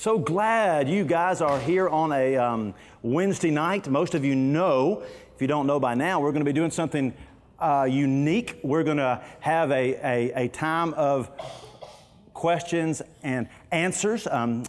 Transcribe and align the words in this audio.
So 0.00 0.16
glad 0.16 0.88
you 0.88 1.04
guys 1.04 1.40
are 1.40 1.58
here 1.58 1.88
on 1.88 2.12
a 2.12 2.36
um, 2.36 2.72
Wednesday 3.02 3.50
night. 3.50 3.88
Most 3.88 4.14
of 4.14 4.24
you 4.24 4.36
know, 4.36 5.02
if 5.34 5.42
you 5.42 5.48
don't 5.48 5.66
know 5.66 5.80
by 5.80 5.96
now, 5.96 6.20
we're 6.20 6.30
going 6.30 6.44
to 6.44 6.48
be 6.48 6.52
doing 6.52 6.70
something 6.70 7.12
uh, 7.58 7.84
unique. 7.90 8.60
We're 8.62 8.84
going 8.84 8.98
to 8.98 9.20
have 9.40 9.72
a, 9.72 9.96
a, 9.96 10.44
a, 10.44 10.48
time 10.50 10.94
of 10.94 11.28
questions 12.32 13.02
and 13.24 13.48
answers. 13.72 14.28
Um, 14.28 14.62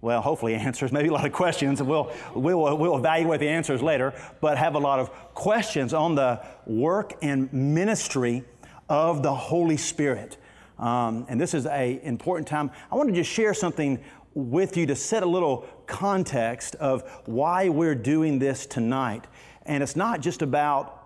well, 0.00 0.22
hopefully 0.22 0.54
answers, 0.54 0.92
maybe 0.92 1.08
a 1.08 1.12
lot 1.12 1.26
of 1.26 1.32
questions, 1.32 1.82
we'll, 1.82 2.12
we'll, 2.32 2.78
we'll 2.78 2.96
evaluate 2.96 3.40
the 3.40 3.48
answers 3.48 3.82
later, 3.82 4.14
but 4.40 4.58
have 4.58 4.76
a 4.76 4.78
lot 4.78 5.00
of 5.00 5.10
questions 5.34 5.92
on 5.92 6.14
the 6.14 6.40
work 6.66 7.14
and 7.20 7.52
ministry 7.52 8.44
of 8.88 9.24
the 9.24 9.34
Holy 9.34 9.76
Spirit. 9.76 10.36
Um, 10.78 11.26
and 11.28 11.40
this 11.40 11.54
is 11.54 11.66
an 11.66 11.98
important 12.00 12.48
time. 12.48 12.70
I 12.90 12.96
want 12.96 13.08
to 13.08 13.14
just 13.14 13.30
share 13.30 13.54
something 13.54 14.00
with 14.34 14.76
you 14.76 14.86
to 14.86 14.96
set 14.96 15.22
a 15.22 15.26
little 15.26 15.66
context 15.86 16.74
of 16.76 17.02
why 17.26 17.68
we're 17.68 17.94
doing 17.94 18.38
this 18.38 18.66
tonight. 18.66 19.26
And 19.66 19.82
it's 19.82 19.96
not 19.96 20.20
just 20.20 20.42
about 20.42 21.02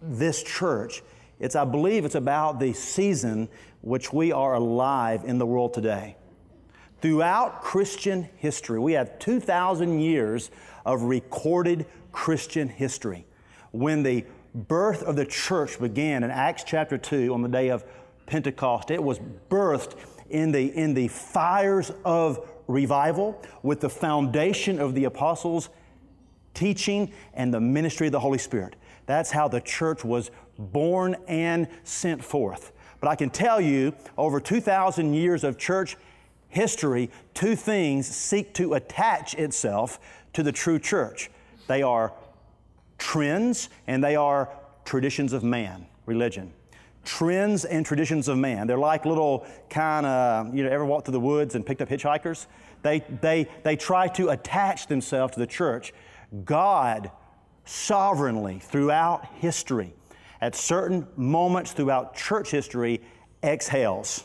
this 0.00 0.42
church. 0.42 1.02
It's, 1.38 1.56
I 1.56 1.64
believe, 1.64 2.04
it's 2.04 2.14
about 2.14 2.60
the 2.60 2.72
season 2.72 3.48
which 3.80 4.12
we 4.12 4.32
are 4.32 4.54
alive 4.54 5.24
in 5.24 5.38
the 5.38 5.46
world 5.46 5.74
today. 5.74 6.16
Throughout 7.00 7.62
Christian 7.62 8.28
history, 8.36 8.78
we 8.78 8.92
have 8.92 9.18
2,000 9.18 10.00
years 10.00 10.50
of 10.84 11.02
recorded 11.02 11.86
Christian 12.12 12.68
history. 12.68 13.26
When 13.72 14.02
the 14.02 14.26
birth 14.54 15.02
of 15.02 15.16
the 15.16 15.24
church 15.24 15.80
began 15.80 16.24
in 16.24 16.30
Acts 16.30 16.64
chapter 16.64 16.98
2 16.98 17.32
on 17.32 17.40
the 17.42 17.48
day 17.48 17.68
of 17.68 17.84
Pentecost, 18.26 18.90
it 18.90 19.02
was 19.02 19.18
birthed 19.48 19.94
in 20.28 20.52
the, 20.52 20.76
in 20.76 20.94
the 20.94 21.08
fires 21.08 21.90
of 22.04 22.46
revival 22.70 23.42
with 23.62 23.80
the 23.80 23.90
foundation 23.90 24.78
of 24.78 24.94
the 24.94 25.04
apostles' 25.04 25.68
teaching 26.54 27.12
and 27.34 27.52
the 27.52 27.60
ministry 27.60 28.06
of 28.06 28.12
the 28.12 28.20
Holy 28.20 28.38
Spirit. 28.38 28.76
That's 29.06 29.30
how 29.30 29.48
the 29.48 29.60
church 29.60 30.04
was 30.04 30.30
born 30.58 31.16
and 31.26 31.68
sent 31.84 32.22
forth. 32.22 32.72
But 33.00 33.08
I 33.08 33.16
can 33.16 33.30
tell 33.30 33.60
you, 33.60 33.94
over 34.16 34.40
2,000 34.40 35.14
years 35.14 35.42
of 35.42 35.58
church 35.58 35.96
history, 36.48 37.10
two 37.34 37.56
things 37.56 38.06
seek 38.06 38.52
to 38.54 38.74
attach 38.74 39.34
itself 39.34 39.98
to 40.34 40.42
the 40.42 40.52
true 40.52 40.78
church. 40.78 41.30
They 41.66 41.82
are 41.82 42.12
trends 42.98 43.68
and 43.86 44.04
they 44.04 44.16
are 44.16 44.50
traditions 44.84 45.32
of 45.32 45.42
man, 45.42 45.86
religion. 46.06 46.52
Trends 47.04 47.64
and 47.64 47.84
traditions 47.84 48.28
of 48.28 48.38
man. 48.38 48.66
They're 48.66 48.78
like 48.78 49.06
little 49.06 49.46
kind 49.68 50.06
of, 50.06 50.54
you 50.54 50.64
know, 50.64 50.70
ever 50.70 50.84
walked 50.84 51.06
through 51.06 51.12
the 51.12 51.20
woods 51.20 51.54
and 51.54 51.64
picked 51.64 51.80
up 51.82 51.88
hitchhikers? 51.88 52.46
They, 52.82 53.00
they, 53.20 53.48
they 53.62 53.76
try 53.76 54.08
to 54.08 54.30
attach 54.30 54.86
themselves 54.86 55.34
to 55.34 55.40
the 55.40 55.46
church. 55.46 55.92
God 56.44 57.10
sovereignly 57.64 58.58
throughout 58.58 59.26
history, 59.36 59.94
at 60.40 60.54
certain 60.54 61.06
moments 61.16 61.72
throughout 61.72 62.16
church 62.16 62.50
history, 62.50 63.00
exhales 63.42 64.24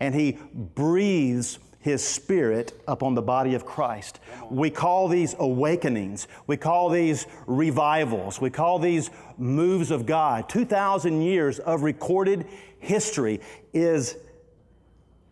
and 0.00 0.14
he 0.14 0.38
breathes 0.54 1.58
his 1.80 2.06
spirit 2.06 2.78
upon 2.86 3.14
the 3.14 3.22
body 3.22 3.54
of 3.54 3.64
Christ. 3.64 4.20
We 4.50 4.70
call 4.70 5.08
these 5.08 5.34
awakenings. 5.38 6.28
We 6.46 6.56
call 6.58 6.90
these 6.90 7.26
revivals. 7.46 8.40
We 8.40 8.50
call 8.50 8.78
these 8.78 9.10
moves 9.38 9.90
of 9.90 10.04
God. 10.04 10.48
2,000 10.48 11.22
years 11.22 11.58
of 11.58 11.82
recorded 11.82 12.46
history 12.78 13.40
is 13.72 14.16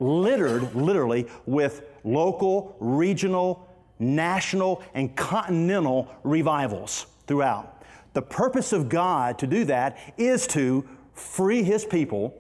littered, 0.01 0.75
literally, 0.75 1.29
with 1.45 1.83
local, 2.03 2.77
regional, 2.81 3.69
national, 3.99 4.83
and 4.95 5.15
continental 5.17 6.09
revivals 6.23 7.07
throughout. 7.27 7.83
The 8.15 8.23
purpose 8.23 8.73
of 8.73 8.89
God 8.89 9.39
to 9.41 9.47
do 9.47 9.65
that 9.67 9.99
is 10.17 10.47
to 10.49 10.89
free 11.13 11.63
His 11.63 11.85
people 11.85 12.35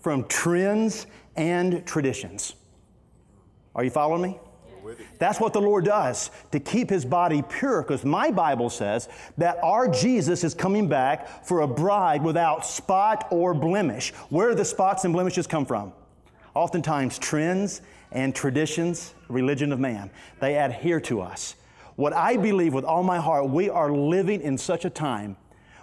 from 0.00 0.24
trends 0.24 1.06
and 1.34 1.86
traditions. 1.86 2.56
Are 3.74 3.84
you 3.84 3.90
following 3.90 4.22
me? 4.22 4.38
That's 5.18 5.40
what 5.40 5.52
the 5.52 5.60
Lord 5.60 5.84
does 5.84 6.30
to 6.52 6.60
keep 6.60 6.90
his 6.90 7.04
body 7.04 7.42
pure 7.42 7.82
because 7.82 8.04
my 8.04 8.30
Bible 8.30 8.68
says 8.68 9.08
that 9.38 9.58
our 9.62 9.88
Jesus 9.88 10.44
is 10.44 10.54
coming 10.54 10.88
back 10.88 11.46
for 11.46 11.62
a 11.62 11.66
bride 11.66 12.22
without 12.22 12.66
spot 12.66 13.26
or 13.30 13.54
blemish. 13.54 14.12
Where 14.28 14.50
do 14.50 14.54
the 14.54 14.64
spots 14.64 15.04
and 15.04 15.14
blemishes 15.14 15.46
come 15.46 15.64
from? 15.64 15.92
Oftentimes, 16.54 17.18
trends 17.18 17.80
and 18.12 18.34
traditions, 18.34 19.14
religion 19.28 19.72
of 19.72 19.80
man, 19.80 20.10
they 20.40 20.56
adhere 20.56 21.00
to 21.00 21.20
us. 21.20 21.56
What 21.96 22.12
I 22.12 22.36
believe 22.36 22.74
with 22.74 22.84
all 22.84 23.02
my 23.02 23.18
heart, 23.18 23.48
we 23.48 23.70
are 23.70 23.90
living 23.90 24.40
in 24.40 24.58
such 24.58 24.84
a 24.84 24.90
time 24.90 25.36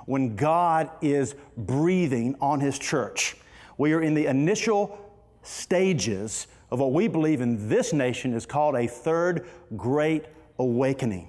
when 0.05 0.35
God 0.35 0.89
is 1.01 1.35
breathing 1.57 2.35
on 2.41 2.59
his 2.59 2.77
church. 2.77 3.35
We 3.77 3.93
are 3.93 4.01
in 4.01 4.13
the 4.13 4.27
initial 4.27 4.97
stages 5.43 6.47
of 6.71 6.79
what 6.79 6.93
we 6.93 7.07
believe 7.07 7.41
in 7.41 7.67
this 7.69 7.93
nation 7.93 8.33
is 8.33 8.45
called 8.45 8.75
a 8.75 8.87
third 8.87 9.45
great 9.75 10.25
awakening. 10.57 11.27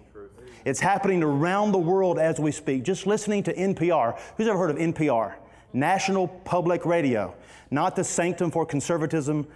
It's 0.65 0.81
happening 0.81 1.23
around 1.23 1.73
the 1.73 1.79
world 1.79 2.19
as 2.19 2.39
we 2.39 2.53
speak. 2.53 2.85
Just 2.85 3.07
listening 3.07 3.43
to 3.45 3.55
NPR. 3.55 4.19
Who's 4.37 4.47
ever 4.47 4.59
heard 4.59 4.71
of 4.71 4.77
NPR? 4.77 5.35
National 5.73 6.29
Public 6.29 6.87
Radio. 6.87 7.35
Not 7.71 7.97
the 7.97 8.05
sanctum 8.05 8.51
for 8.51 8.65
conservatism 8.65 9.47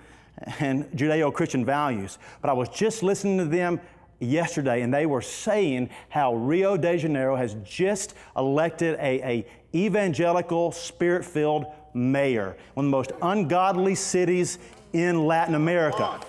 and 0.59 0.85
Judeo 0.93 1.33
Christian 1.33 1.65
values. 1.65 2.19
But 2.41 2.51
I 2.51 2.55
was 2.55 2.69
just 2.71 3.03
listening 3.05 3.39
to 3.39 3.45
them 3.45 3.81
yesterday 4.19 4.83
and 4.83 4.93
they 4.93 5.07
were 5.07 5.23
saying 5.23 5.91
how 6.09 6.35
Rio 6.35 6.77
de 6.77 6.99
Janeiro 6.99 7.37
has 7.37 7.55
just 7.63 8.15
elected 8.37 8.95
a, 8.99 9.23
a 9.23 9.47
evangelical, 9.75 10.73
spirit 10.73 11.25
filled 11.25 11.67
mayor, 11.95 12.57
one 12.75 12.87
of 12.87 12.91
the 12.91 12.97
most 12.97 13.13
ungodly 13.23 13.95
cities 13.95 14.59
in 14.97 15.27
Latin 15.27 15.55
America, 15.55 16.21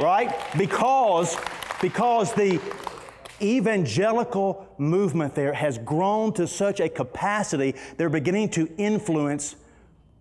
right? 0.00 0.34
Because, 0.56 1.36
because 1.82 2.32
the 2.34 2.60
evangelical 3.42 4.66
movement 4.78 5.34
there 5.34 5.52
has 5.52 5.78
grown 5.78 6.32
to 6.34 6.46
such 6.46 6.80
a 6.80 6.88
capacity, 6.88 7.74
they're 7.96 8.08
beginning 8.08 8.48
to 8.50 8.68
influence 8.78 9.56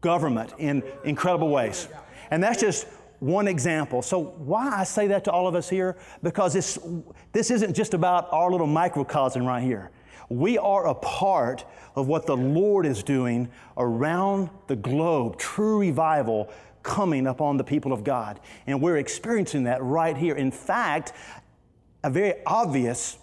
government 0.02 0.54
in 0.58 0.84
incredible 1.04 1.50
ways. 1.50 1.88
And 2.32 2.44
that's 2.44 2.60
just 2.60 2.88
one 3.20 3.48
example. 3.48 4.02
So, 4.02 4.20
why 4.20 4.70
I 4.70 4.84
say 4.84 5.08
that 5.08 5.24
to 5.26 5.32
all 5.32 5.48
of 5.48 5.56
us 5.56 5.70
here? 5.70 5.96
Because 6.22 6.54
this, 6.54 6.78
this 7.32 7.50
isn't 7.50 7.74
just 7.74 7.94
about 7.94 8.28
our 8.32 8.52
little 8.52 8.68
microcosm 8.68 9.46
right 9.46 9.64
here. 9.64 9.92
We 10.30 10.58
are 10.58 10.88
a 10.88 10.96
part 10.96 11.66
of 11.96 12.08
what 12.08 12.26
the 12.26 12.36
Lord 12.36 12.86
is 12.86 13.04
doing 13.04 13.50
around 13.78 14.50
the 14.68 14.76
globe, 14.76 15.38
true 15.38 15.80
revival 15.80 16.52
coming 16.86 17.28
upon 17.28 17.58
the 17.58 17.64
people 17.64 17.92
of 17.92 18.04
God. 18.04 18.40
And 18.68 18.82
we're 18.82 18.98
experiencing 18.98 19.64
that 19.64 19.84
right 19.84 20.16
here. 20.16 20.36
In 20.36 20.52
fact, 20.52 21.12
a 22.04 22.10
very 22.10 22.36
obvious 22.46 23.18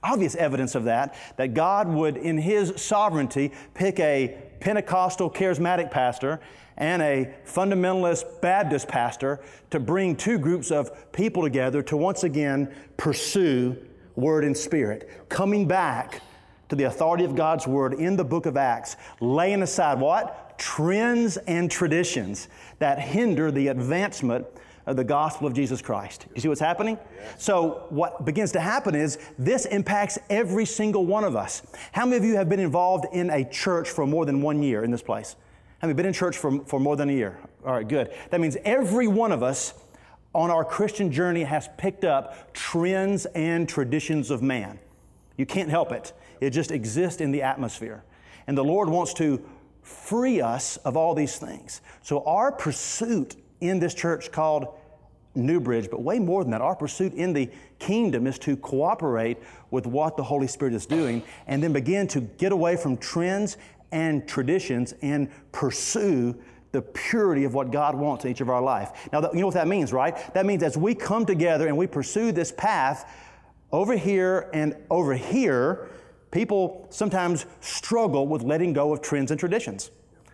obvious 0.00 0.36
evidence 0.36 0.76
of 0.76 0.84
that 0.84 1.16
that 1.38 1.54
God 1.54 1.88
would 1.88 2.16
in 2.16 2.38
his 2.38 2.72
sovereignty 2.80 3.52
pick 3.74 3.98
a 3.98 4.38
Pentecostal 4.60 5.28
charismatic 5.28 5.90
pastor 5.90 6.40
and 6.76 7.02
a 7.02 7.34
fundamentalist 7.44 8.40
Baptist 8.40 8.86
pastor 8.86 9.40
to 9.70 9.80
bring 9.80 10.14
two 10.14 10.38
groups 10.38 10.70
of 10.70 11.12
people 11.12 11.42
together 11.42 11.82
to 11.82 11.96
once 11.96 12.22
again 12.22 12.72
pursue 12.96 13.76
word 14.14 14.44
and 14.44 14.56
spirit, 14.56 15.28
coming 15.28 15.66
back 15.66 16.22
to 16.68 16.76
the 16.76 16.84
authority 16.84 17.24
of 17.24 17.34
God's 17.34 17.66
word 17.66 17.94
in 17.94 18.16
the 18.16 18.24
book 18.24 18.46
of 18.46 18.56
Acts, 18.56 18.96
laying 19.20 19.62
aside 19.62 19.98
what? 19.98 20.58
Trends 20.58 21.36
and 21.36 21.70
traditions 21.70 22.48
that 22.78 23.00
hinder 23.00 23.50
the 23.50 23.68
advancement 23.68 24.46
of 24.86 24.96
the 24.96 25.04
gospel 25.04 25.46
of 25.46 25.52
Jesus 25.52 25.82
Christ. 25.82 26.26
You 26.34 26.40
see 26.40 26.48
what's 26.48 26.60
happening? 26.60 26.98
Yes. 27.14 27.44
So, 27.44 27.86
what 27.90 28.24
begins 28.24 28.52
to 28.52 28.60
happen 28.60 28.94
is 28.94 29.18
this 29.38 29.66
impacts 29.66 30.18
every 30.30 30.64
single 30.64 31.04
one 31.04 31.24
of 31.24 31.36
us. 31.36 31.62
How 31.92 32.06
many 32.06 32.16
of 32.16 32.24
you 32.24 32.36
have 32.36 32.48
been 32.48 32.60
involved 32.60 33.04
in 33.12 33.28
a 33.28 33.44
church 33.44 33.90
for 33.90 34.06
more 34.06 34.24
than 34.24 34.40
one 34.40 34.62
year 34.62 34.84
in 34.84 34.90
this 34.90 35.02
place? 35.02 35.36
Have 35.80 35.90
you 35.90 35.94
been 35.94 36.06
in 36.06 36.14
church 36.14 36.38
for, 36.38 36.64
for 36.64 36.80
more 36.80 36.96
than 36.96 37.10
a 37.10 37.12
year? 37.12 37.38
All 37.66 37.72
right, 37.72 37.86
good. 37.86 38.14
That 38.30 38.40
means 38.40 38.56
every 38.64 39.06
one 39.06 39.30
of 39.30 39.42
us 39.42 39.74
on 40.34 40.50
our 40.50 40.64
Christian 40.64 41.12
journey 41.12 41.44
has 41.44 41.68
picked 41.76 42.04
up 42.04 42.52
trends 42.54 43.26
and 43.26 43.68
traditions 43.68 44.30
of 44.30 44.42
man. 44.42 44.78
You 45.36 45.46
can't 45.46 45.70
help 45.70 45.92
it, 45.92 46.12
it 46.40 46.50
just 46.50 46.70
exists 46.70 47.20
in 47.20 47.30
the 47.30 47.42
atmosphere. 47.42 48.04
And 48.46 48.56
the 48.56 48.64
Lord 48.64 48.88
wants 48.88 49.12
to 49.14 49.44
free 49.88 50.40
us 50.40 50.76
of 50.78 50.96
all 50.96 51.14
these 51.14 51.38
things. 51.38 51.80
So, 52.02 52.22
our 52.24 52.52
pursuit 52.52 53.36
in 53.60 53.80
this 53.80 53.94
church 53.94 54.30
called 54.30 54.68
New 55.34 55.60
Bridge, 55.60 55.88
but 55.90 56.02
way 56.02 56.18
more 56.18 56.44
than 56.44 56.50
that, 56.50 56.60
our 56.60 56.76
pursuit 56.76 57.14
in 57.14 57.32
the 57.32 57.50
kingdom 57.78 58.26
is 58.26 58.38
to 58.40 58.56
cooperate 58.56 59.38
with 59.70 59.86
what 59.86 60.16
the 60.16 60.22
Holy 60.22 60.46
Spirit 60.46 60.74
is 60.74 60.84
doing 60.84 61.22
and 61.46 61.62
then 61.62 61.72
begin 61.72 62.06
to 62.08 62.20
get 62.20 62.52
away 62.52 62.76
from 62.76 62.96
trends 62.98 63.56
and 63.90 64.28
traditions 64.28 64.92
and 65.00 65.30
pursue 65.52 66.36
the 66.72 66.82
purity 66.82 67.44
of 67.44 67.54
what 67.54 67.70
God 67.70 67.94
wants 67.94 68.26
in 68.26 68.30
each 68.30 68.42
of 68.42 68.50
our 68.50 68.60
life. 68.60 69.08
Now, 69.10 69.22
you 69.32 69.40
know 69.40 69.46
what 69.46 69.54
that 69.54 69.68
means, 69.68 69.90
right? 69.90 70.34
That 70.34 70.44
means 70.44 70.62
as 70.62 70.76
we 70.76 70.94
come 70.94 71.24
together 71.24 71.66
and 71.66 71.78
we 71.78 71.86
pursue 71.86 72.30
this 72.30 72.52
path 72.52 73.10
over 73.72 73.96
here 73.96 74.50
and 74.52 74.76
over 74.90 75.14
here, 75.14 75.88
people 76.30 76.86
sometimes 76.90 77.46
struggle 77.60 78.26
with 78.26 78.42
letting 78.42 78.72
go 78.72 78.92
of 78.92 79.00
trends 79.00 79.30
and 79.30 79.40
traditions. 79.40 79.90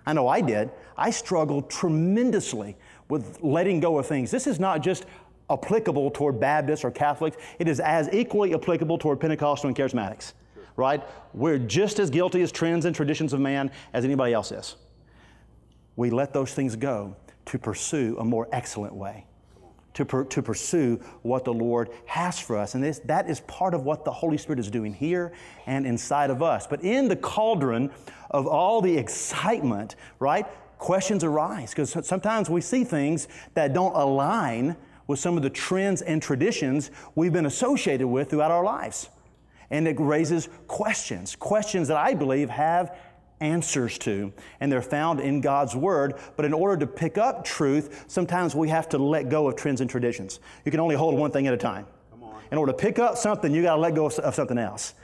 I 0.06 0.12
know 0.12 0.28
I 0.28 0.40
did. 0.40 0.70
I 0.96 1.10
struggled 1.10 1.70
tremendously 1.70 2.76
with 3.08 3.42
letting 3.42 3.80
go 3.80 3.98
of 3.98 4.06
things. 4.06 4.30
This 4.30 4.46
is 4.46 4.60
not 4.60 4.82
just 4.82 5.06
applicable 5.50 6.10
toward 6.10 6.40
Baptists 6.40 6.84
or 6.84 6.90
Catholics, 6.90 7.36
it 7.58 7.68
is 7.68 7.80
as 7.80 8.08
equally 8.12 8.54
applicable 8.54 8.98
toward 8.98 9.20
Pentecostal 9.20 9.68
and 9.68 9.76
Charismatics, 9.76 10.32
right? 10.76 11.02
We're 11.32 11.58
just 11.58 11.98
as 11.98 12.10
guilty 12.10 12.42
as 12.42 12.50
trends 12.50 12.86
and 12.86 12.96
traditions 12.96 13.32
of 13.32 13.40
man 13.40 13.70
as 13.92 14.04
anybody 14.04 14.32
else 14.32 14.52
is. 14.52 14.76
We 15.96 16.10
let 16.10 16.32
those 16.32 16.52
things 16.54 16.76
go 16.76 17.16
to 17.46 17.58
pursue 17.58 18.16
a 18.18 18.24
more 18.24 18.48
excellent 18.52 18.94
way. 18.94 19.26
To, 19.94 20.04
per, 20.04 20.24
to 20.24 20.42
pursue 20.42 21.00
what 21.22 21.44
the 21.44 21.52
Lord 21.52 21.90
has 22.06 22.40
for 22.40 22.58
us. 22.58 22.74
And 22.74 22.82
this, 22.82 22.98
that 23.04 23.30
is 23.30 23.38
part 23.42 23.74
of 23.74 23.84
what 23.84 24.04
the 24.04 24.10
Holy 24.10 24.36
Spirit 24.36 24.58
is 24.58 24.68
doing 24.68 24.92
here 24.92 25.32
and 25.66 25.86
inside 25.86 26.30
of 26.30 26.42
us. 26.42 26.66
But 26.66 26.82
in 26.82 27.06
the 27.06 27.14
cauldron 27.14 27.92
of 28.32 28.48
all 28.48 28.80
the 28.80 28.98
excitement, 28.98 29.94
right, 30.18 30.46
questions 30.78 31.22
arise 31.22 31.70
because 31.70 31.96
sometimes 32.06 32.50
we 32.50 32.60
see 32.60 32.82
things 32.82 33.28
that 33.54 33.72
don't 33.72 33.94
align 33.94 34.76
with 35.06 35.18
some 35.18 35.36
of 35.36 35.42
the 35.42 35.50
trends 35.50 36.02
and 36.02 36.20
traditions 36.20 36.90
we've 37.14 37.32
been 37.32 37.46
associated 37.46 38.06
with 38.06 38.30
throughout 38.30 38.50
our 38.50 38.64
lives. 38.64 39.08
And 39.70 39.88
it 39.88 39.98
raises 39.98 40.48
questions, 40.66 41.36
questions 41.36 41.88
that 41.88 41.96
I 41.96 42.14
believe 42.14 42.50
have 42.50 42.96
answers 43.40 43.98
to, 43.98 44.32
and 44.60 44.70
they're 44.70 44.82
found 44.82 45.20
in 45.20 45.40
God's 45.40 45.74
Word. 45.76 46.14
But 46.36 46.44
in 46.44 46.52
order 46.52 46.76
to 46.78 46.86
pick 46.86 47.18
up 47.18 47.44
truth, 47.44 48.04
sometimes 48.08 48.54
we 48.54 48.68
have 48.68 48.88
to 48.90 48.98
let 48.98 49.28
go 49.28 49.48
of 49.48 49.56
trends 49.56 49.80
and 49.80 49.90
traditions. 49.90 50.40
You 50.64 50.70
can 50.70 50.80
only 50.80 50.96
hold 50.96 51.18
one 51.18 51.30
thing 51.30 51.46
at 51.46 51.54
a 51.54 51.58
time. 51.58 51.86
In 52.50 52.58
order 52.58 52.72
to 52.72 52.78
pick 52.78 52.98
up 52.98 53.16
something, 53.16 53.52
you 53.52 53.62
got 53.62 53.74
to 53.74 53.80
let 53.80 53.94
go 53.94 54.06
of, 54.06 54.18
of 54.20 54.34
something 54.34 54.58
else. 54.58 54.94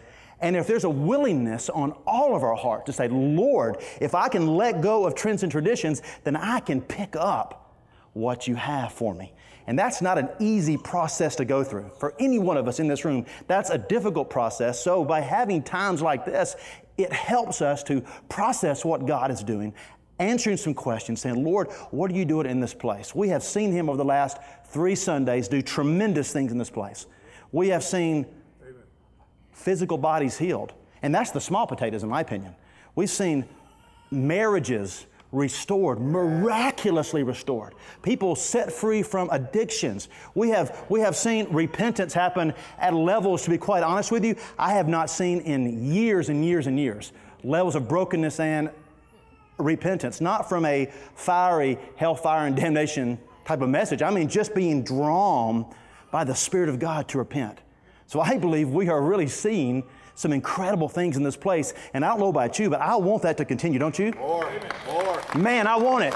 And 0.40 0.56
if 0.56 0.66
there's 0.66 0.84
a 0.84 0.90
willingness 0.90 1.68
on 1.68 1.92
all 2.06 2.34
of 2.34 2.42
our 2.42 2.54
heart 2.54 2.86
to 2.86 2.92
say, 2.92 3.08
Lord, 3.08 3.78
if 4.00 4.14
I 4.14 4.28
can 4.28 4.46
let 4.46 4.80
go 4.80 5.04
of 5.04 5.14
trends 5.14 5.42
and 5.42 5.52
traditions, 5.52 6.02
then 6.24 6.36
I 6.36 6.60
can 6.60 6.80
pick 6.80 7.14
up 7.16 7.76
what 8.12 8.48
you 8.48 8.54
have 8.54 8.92
for 8.92 9.14
me. 9.14 9.34
And 9.66 9.78
that's 9.78 10.02
not 10.02 10.18
an 10.18 10.28
easy 10.40 10.76
process 10.76 11.36
to 11.36 11.44
go 11.44 11.62
through. 11.62 11.90
For 11.98 12.14
any 12.18 12.38
one 12.38 12.56
of 12.56 12.66
us 12.66 12.80
in 12.80 12.88
this 12.88 13.04
room, 13.04 13.26
that's 13.46 13.70
a 13.70 13.78
difficult 13.78 14.30
process. 14.30 14.82
So, 14.82 15.04
by 15.04 15.20
having 15.20 15.62
times 15.62 16.02
like 16.02 16.24
this, 16.24 16.56
it 17.02 17.12
helps 17.12 17.62
us 17.62 17.82
to 17.84 18.02
process 18.28 18.84
what 18.84 19.06
God 19.06 19.30
is 19.30 19.42
doing, 19.42 19.74
answering 20.18 20.56
some 20.56 20.74
questions, 20.74 21.20
saying, 21.20 21.42
Lord, 21.42 21.70
what 21.90 22.10
are 22.10 22.14
you 22.14 22.24
doing 22.24 22.46
in 22.46 22.60
this 22.60 22.74
place? 22.74 23.14
We 23.14 23.28
have 23.28 23.42
seen 23.42 23.72
Him 23.72 23.88
over 23.88 23.98
the 23.98 24.04
last 24.04 24.38
three 24.66 24.94
Sundays 24.94 25.48
do 25.48 25.62
tremendous 25.62 26.32
things 26.32 26.52
in 26.52 26.58
this 26.58 26.70
place. 26.70 27.06
We 27.52 27.68
have 27.68 27.82
seen 27.82 28.26
physical 29.52 29.98
bodies 29.98 30.38
healed. 30.38 30.72
And 31.02 31.14
that's 31.14 31.30
the 31.30 31.40
small 31.40 31.66
potatoes, 31.66 32.02
in 32.02 32.08
my 32.08 32.20
opinion. 32.20 32.54
We've 32.94 33.10
seen 33.10 33.46
marriages 34.10 35.06
restored, 35.32 36.00
miraculously 36.00 37.22
restored. 37.22 37.74
People 38.02 38.34
set 38.34 38.72
free 38.72 39.02
from 39.02 39.28
addictions. 39.30 40.08
We 40.34 40.48
have, 40.50 40.84
we 40.88 41.00
have 41.00 41.14
seen 41.14 41.46
repentance 41.52 42.12
happen 42.12 42.52
at 42.78 42.94
levels, 42.94 43.42
to 43.44 43.50
be 43.50 43.58
quite 43.58 43.82
honest 43.82 44.10
with 44.10 44.24
you, 44.24 44.34
I 44.58 44.74
have 44.74 44.88
not 44.88 45.08
seen 45.08 45.40
in 45.40 45.92
years 45.92 46.28
and 46.28 46.44
years 46.44 46.66
and 46.66 46.78
years. 46.78 47.12
Levels 47.44 47.76
of 47.76 47.88
brokenness 47.88 48.40
and 48.40 48.70
repentance, 49.58 50.20
not 50.20 50.48
from 50.48 50.64
a 50.64 50.90
fiery 51.14 51.78
hellfire 51.96 52.46
and 52.46 52.56
damnation 52.56 53.18
type 53.44 53.60
of 53.60 53.68
message. 53.68 54.02
I 54.02 54.10
mean, 54.10 54.28
just 54.28 54.54
being 54.54 54.82
drawn 54.82 55.66
by 56.10 56.24
the 56.24 56.34
Spirit 56.34 56.68
of 56.68 56.78
God 56.78 57.08
to 57.08 57.18
repent. 57.18 57.58
So 58.06 58.20
I 58.20 58.36
believe 58.36 58.70
we 58.70 58.88
are 58.88 59.00
really 59.00 59.28
seeing 59.28 59.84
some 60.20 60.34
incredible 60.34 60.88
things 60.88 61.16
in 61.16 61.22
this 61.22 61.36
place. 61.36 61.72
And 61.94 62.04
I 62.04 62.10
don't 62.10 62.20
know 62.20 62.28
about 62.28 62.58
you, 62.58 62.68
but 62.68 62.82
I 62.82 62.94
want 62.96 63.22
that 63.22 63.38
to 63.38 63.46
continue, 63.46 63.78
don't 63.78 63.98
you? 63.98 64.12
More, 64.12 64.52
more. 64.86 65.22
Man, 65.34 65.66
I 65.66 65.76
want 65.76 66.04
it. 66.04 66.14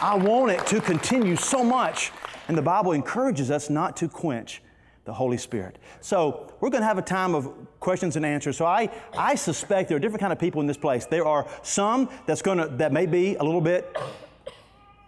I 0.00 0.14
want 0.14 0.52
it 0.52 0.64
to 0.68 0.80
continue 0.80 1.34
so 1.34 1.64
much. 1.64 2.12
And 2.46 2.56
the 2.56 2.62
Bible 2.62 2.92
encourages 2.92 3.50
us 3.50 3.68
not 3.68 3.96
to 3.96 4.08
quench 4.08 4.62
the 5.04 5.12
Holy 5.12 5.36
Spirit. 5.36 5.80
So 6.00 6.52
we're 6.60 6.70
going 6.70 6.82
to 6.82 6.86
have 6.86 6.96
a 6.96 7.02
time 7.02 7.34
of 7.34 7.52
questions 7.80 8.14
and 8.14 8.24
answers. 8.24 8.56
So 8.56 8.66
I, 8.66 8.88
I 9.18 9.34
suspect 9.34 9.88
there 9.88 9.96
are 9.96 10.00
different 10.00 10.20
kind 10.20 10.32
of 10.32 10.38
people 10.38 10.60
in 10.60 10.68
this 10.68 10.76
place. 10.76 11.04
There 11.04 11.26
are 11.26 11.44
some 11.62 12.08
that's 12.26 12.40
going 12.40 12.58
to 12.58 12.68
that 12.76 12.92
may 12.92 13.06
be 13.06 13.34
a 13.34 13.42
little 13.42 13.60
bit 13.60 13.96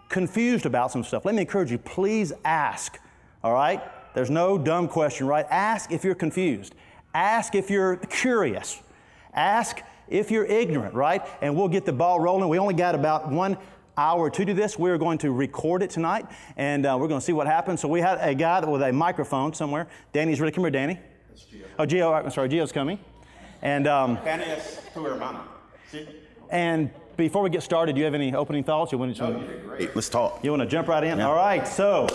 confused 0.08 0.67
about 0.67 0.90
some 0.90 1.05
stuff. 1.05 1.25
Let 1.25 1.37
me 1.37 1.43
encourage 1.43 1.70
you, 1.70 1.78
please 1.78 2.32
ask. 2.44 2.99
All 3.44 3.52
right? 3.52 3.81
There's 4.14 4.31
no 4.31 4.58
dumb 4.58 4.88
question, 4.88 5.28
right? 5.28 5.46
Ask 5.49 5.93
if 5.93 6.02
you're 6.02 6.14
confused. 6.17 6.75
Ask 7.16 7.54
if 7.54 7.70
you're 7.70 7.96
curious. 7.96 8.78
Ask 9.32 9.80
if 10.06 10.30
you're 10.30 10.44
ignorant, 10.44 10.92
right? 10.92 11.22
And 11.40 11.56
we'll 11.56 11.68
get 11.68 11.86
the 11.86 11.92
ball 11.92 12.20
rolling. 12.20 12.46
We 12.50 12.58
only 12.58 12.74
got 12.74 12.94
about 12.94 13.30
one 13.32 13.56
hour 13.96 14.28
to 14.28 14.44
do 14.44 14.52
this. 14.52 14.78
We're 14.78 14.98
going 14.98 15.16
to 15.18 15.32
record 15.32 15.82
it 15.82 15.88
tonight, 15.88 16.26
and 16.58 16.84
uh, 16.84 16.94
we're 17.00 17.08
going 17.08 17.20
to 17.20 17.24
see 17.24 17.32
what 17.32 17.46
happens. 17.46 17.80
So 17.80 17.88
we 17.88 18.02
had 18.02 18.18
a 18.20 18.34
guy 18.34 18.62
with 18.68 18.82
a 18.82 18.92
microphone 18.92 19.54
somewhere. 19.54 19.86
Danny's 20.12 20.42
ready. 20.42 20.52
Come 20.52 20.64
here, 20.64 20.70
Danny. 20.70 21.00
That's 21.30 21.44
Gio. 21.44 21.64
Oh, 21.78 21.86
Gio. 21.86 22.12
I'm 22.12 22.30
sorry, 22.30 22.50
Gio's 22.50 22.70
coming. 22.70 22.98
And 23.62 23.86
um, 23.86 24.18
and 26.50 26.90
before 27.16 27.40
we 27.40 27.48
get 27.48 27.62
started, 27.62 27.94
do 27.94 27.98
you 28.00 28.04
have 28.04 28.12
any 28.12 28.34
opening 28.34 28.62
thoughts? 28.62 28.92
You 28.92 28.98
want 28.98 29.16
to? 29.16 29.24
Oh, 29.24 29.42
great. 29.64 29.96
Let's 29.96 30.10
talk. 30.10 30.44
You 30.44 30.50
want 30.50 30.64
to 30.64 30.68
jump 30.68 30.86
right 30.88 31.02
in? 31.02 31.16
Yeah. 31.16 31.28
All 31.28 31.34
right. 31.34 31.66
So 31.66 32.08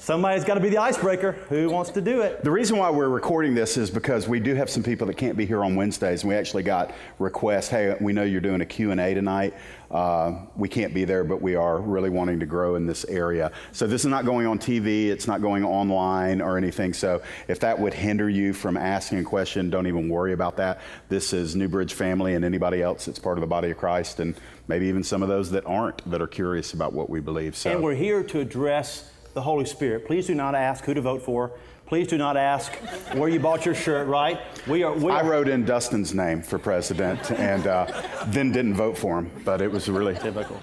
Somebody's 0.00 0.44
got 0.44 0.54
to 0.54 0.60
be 0.60 0.68
the 0.68 0.78
icebreaker. 0.78 1.32
Who 1.48 1.68
wants 1.70 1.90
to 1.90 2.00
do 2.00 2.20
it? 2.20 2.44
The 2.44 2.52
reason 2.52 2.78
why 2.78 2.88
we're 2.88 3.08
recording 3.08 3.52
this 3.52 3.76
is 3.76 3.90
because 3.90 4.28
we 4.28 4.38
do 4.38 4.54
have 4.54 4.70
some 4.70 4.84
people 4.84 5.08
that 5.08 5.14
can't 5.14 5.36
be 5.36 5.44
here 5.44 5.64
on 5.64 5.74
Wednesdays, 5.74 6.22
and 6.22 6.28
we 6.28 6.36
actually 6.36 6.62
got 6.62 6.94
requests. 7.18 7.68
Hey, 7.68 7.96
we 8.00 8.12
know 8.12 8.22
you're 8.22 8.40
doing 8.40 8.60
a 8.60 8.64
Q 8.66 8.92
and 8.92 9.00
A 9.00 9.12
tonight. 9.12 9.54
Uh, 9.90 10.42
we 10.54 10.68
can't 10.68 10.94
be 10.94 11.04
there, 11.04 11.24
but 11.24 11.42
we 11.42 11.56
are 11.56 11.80
really 11.80 12.10
wanting 12.10 12.38
to 12.38 12.46
grow 12.46 12.76
in 12.76 12.86
this 12.86 13.04
area. 13.06 13.50
So 13.72 13.88
this 13.88 14.02
is 14.02 14.06
not 14.06 14.24
going 14.24 14.46
on 14.46 14.60
TV. 14.60 15.08
It's 15.08 15.26
not 15.26 15.42
going 15.42 15.64
online 15.64 16.40
or 16.40 16.56
anything. 16.56 16.94
So 16.94 17.20
if 17.48 17.58
that 17.60 17.76
would 17.76 17.92
hinder 17.92 18.30
you 18.30 18.52
from 18.52 18.76
asking 18.76 19.18
a 19.18 19.24
question, 19.24 19.68
don't 19.68 19.88
even 19.88 20.08
worry 20.08 20.32
about 20.32 20.56
that. 20.58 20.80
This 21.08 21.32
is 21.32 21.56
New 21.56 21.68
Bridge 21.68 21.94
family 21.94 22.34
and 22.34 22.44
anybody 22.44 22.82
else 22.82 23.06
that's 23.06 23.18
part 23.18 23.36
of 23.36 23.40
the 23.40 23.48
body 23.48 23.72
of 23.72 23.76
Christ, 23.76 24.20
and 24.20 24.36
maybe 24.68 24.86
even 24.86 25.02
some 25.02 25.24
of 25.24 25.28
those 25.28 25.50
that 25.50 25.66
aren't 25.66 26.08
that 26.08 26.22
are 26.22 26.28
curious 26.28 26.72
about 26.72 26.92
what 26.92 27.10
we 27.10 27.18
believe. 27.18 27.56
So. 27.56 27.72
And 27.72 27.82
we're 27.82 27.94
here 27.94 28.22
to 28.22 28.38
address 28.38 29.10
the 29.38 29.42
Holy 29.42 29.64
Spirit. 29.64 30.04
Please 30.04 30.26
do 30.26 30.34
not 30.34 30.56
ask 30.56 30.84
who 30.84 30.94
to 30.94 31.00
vote 31.00 31.22
for. 31.22 31.52
Please 31.86 32.08
do 32.08 32.18
not 32.18 32.36
ask 32.36 32.74
where 33.14 33.28
you 33.28 33.38
bought 33.38 33.64
your 33.64 33.74
shirt, 33.76 34.08
right? 34.08 34.40
We 34.66 34.82
are, 34.82 34.92
we 34.92 35.12
are 35.12 35.18
I 35.18 35.22
wrote 35.22 35.46
in 35.46 35.64
Dustin's 35.64 36.12
name 36.12 36.42
for 36.42 36.58
president 36.58 37.30
and 37.30 37.68
uh, 37.68 38.02
then 38.26 38.50
didn't 38.50 38.74
vote 38.74 38.98
for 38.98 39.20
him, 39.20 39.30
but 39.44 39.62
it 39.62 39.70
was 39.70 39.88
really 39.88 40.14
typical. 40.16 40.60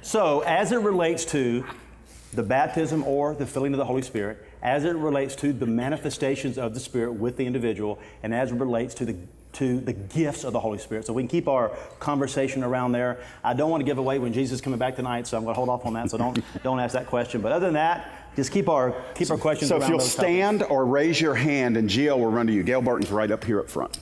So, 0.00 0.42
as 0.42 0.70
it 0.70 0.76
relates 0.76 1.24
to 1.32 1.66
the 2.34 2.44
baptism 2.44 3.02
or 3.02 3.34
the 3.34 3.46
filling 3.46 3.74
of 3.74 3.78
the 3.78 3.84
Holy 3.84 4.02
Spirit, 4.02 4.46
as 4.62 4.84
it 4.84 4.94
relates 4.94 5.34
to 5.36 5.52
the 5.52 5.66
manifestations 5.66 6.56
of 6.56 6.72
the 6.72 6.80
Spirit 6.80 7.14
with 7.14 7.36
the 7.36 7.46
individual, 7.46 7.98
and 8.22 8.32
as 8.32 8.52
it 8.52 8.54
relates 8.54 8.94
to 8.94 9.04
the 9.04 9.16
to 9.54 9.80
the 9.80 9.92
gifts 9.92 10.44
of 10.44 10.52
the 10.52 10.60
Holy 10.60 10.78
Spirit. 10.78 11.06
So 11.06 11.12
we 11.12 11.22
can 11.22 11.28
keep 11.28 11.48
our 11.48 11.70
conversation 11.98 12.62
around 12.62 12.92
there. 12.92 13.20
I 13.42 13.54
don't 13.54 13.70
want 13.70 13.80
to 13.80 13.84
give 13.84 13.98
away 13.98 14.18
when 14.18 14.32
Jesus 14.32 14.56
is 14.56 14.60
coming 14.60 14.78
back 14.78 14.96
tonight, 14.96 15.26
so 15.26 15.36
I'm 15.36 15.44
going 15.44 15.54
to 15.54 15.56
hold 15.56 15.68
off 15.68 15.86
on 15.86 15.94
that. 15.94 16.10
So 16.10 16.18
don't 16.18 16.38
don't 16.62 16.80
ask 16.80 16.94
that 16.94 17.06
question. 17.06 17.40
But 17.40 17.52
other 17.52 17.66
than 17.66 17.74
that, 17.74 18.34
just 18.36 18.52
keep 18.52 18.68
our 18.68 18.94
keep 19.14 19.30
our 19.30 19.38
questions. 19.38 19.68
So 19.68 19.80
if 19.80 19.88
you'll 19.88 20.00
stand 20.00 20.60
topics. 20.60 20.72
or 20.72 20.86
raise 20.86 21.20
your 21.20 21.34
hand, 21.34 21.76
and 21.76 21.88
Jill 21.88 22.18
will 22.18 22.30
run 22.30 22.46
to 22.46 22.52
you. 22.52 22.62
Gail 22.62 22.82
Barton's 22.82 23.10
right 23.10 23.30
up 23.30 23.44
here 23.44 23.60
up 23.60 23.68
front. 23.70 23.98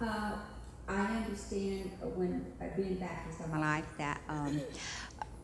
Uh, 0.00 0.32
I 0.88 1.00
understand 1.16 1.90
when 2.16 2.44
I've 2.60 2.76
been 2.76 2.96
Baptist 2.96 3.40
all 3.40 3.48
my 3.48 3.60
life 3.60 3.84
that 3.98 4.20
um, 4.28 4.60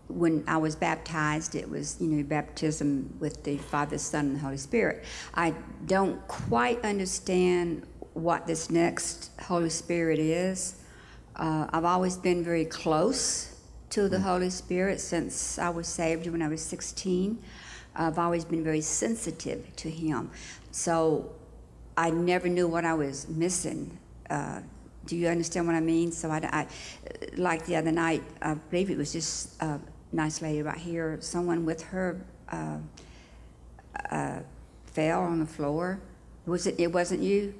when 0.08 0.42
I 0.46 0.56
was 0.56 0.74
baptized, 0.74 1.54
it 1.54 1.68
was, 1.68 1.96
you 2.00 2.08
know, 2.08 2.22
baptism 2.22 3.14
with 3.20 3.44
the 3.44 3.58
Father, 3.58 3.98
Son, 3.98 4.26
and 4.26 4.36
the 4.36 4.40
Holy 4.40 4.56
Spirit. 4.56 5.04
I 5.34 5.54
don't 5.86 6.26
quite 6.28 6.82
understand 6.84 7.86
what 8.14 8.46
this 8.46 8.70
next 8.70 9.30
Holy 9.40 9.70
Spirit 9.70 10.18
is. 10.18 10.76
Uh, 11.36 11.68
I've 11.72 11.84
always 11.84 12.16
been 12.16 12.42
very 12.42 12.64
close 12.64 13.54
to 13.90 14.08
the 14.08 14.16
mm. 14.16 14.22
Holy 14.22 14.50
Spirit 14.50 15.00
since 15.00 15.58
I 15.58 15.68
was 15.68 15.86
saved 15.86 16.26
when 16.26 16.42
I 16.42 16.48
was 16.48 16.62
16. 16.62 17.38
I've 17.94 18.18
always 18.18 18.44
been 18.44 18.64
very 18.64 18.80
sensitive 18.80 19.74
to 19.76 19.90
Him. 19.90 20.30
So 20.70 21.32
I 21.96 22.10
never 22.10 22.48
knew 22.48 22.66
what 22.66 22.84
I 22.84 22.94
was 22.94 23.28
missing. 23.28 23.98
Uh, 24.28 24.60
do 25.06 25.16
you 25.16 25.28
understand 25.28 25.66
what 25.66 25.74
I 25.74 25.80
mean? 25.80 26.12
So 26.12 26.30
I, 26.30 26.38
I, 26.52 26.66
like 27.36 27.66
the 27.66 27.76
other 27.76 27.92
night, 27.92 28.22
I 28.42 28.54
believe 28.54 28.90
it 28.90 28.98
was 28.98 29.12
just 29.12 29.60
uh, 29.62 29.78
nice 30.12 30.42
lady 30.42 30.62
right 30.62 30.78
here, 30.78 31.18
someone 31.20 31.64
with 31.64 31.82
her 31.82 32.20
uh, 32.50 32.78
uh, 34.10 34.40
fell 34.86 35.20
on 35.20 35.40
the 35.40 35.46
floor 35.46 36.00
Was 36.46 36.66
it, 36.66 36.76
it 36.78 36.92
wasn't 36.92 37.22
you? 37.22 37.54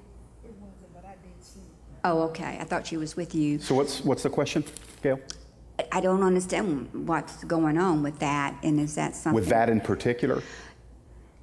Oh, 2.04 2.22
okay. 2.22 2.58
I 2.60 2.64
thought 2.64 2.86
she 2.86 2.96
was 2.96 3.16
with 3.16 3.34
you. 3.34 3.58
So 3.58 3.74
what's, 3.74 4.04
what's 4.04 4.22
the 4.22 4.30
question, 4.30 4.64
Gail? 5.02 5.20
I 5.92 6.00
don't 6.00 6.22
understand 6.22 6.88
what's 7.06 7.44
going 7.44 7.78
on 7.78 8.02
with 8.02 8.18
that, 8.18 8.56
and 8.62 8.80
is 8.80 8.94
that 8.96 9.14
something? 9.14 9.34
With 9.34 9.48
that 9.48 9.68
in 9.68 9.80
particular? 9.80 10.42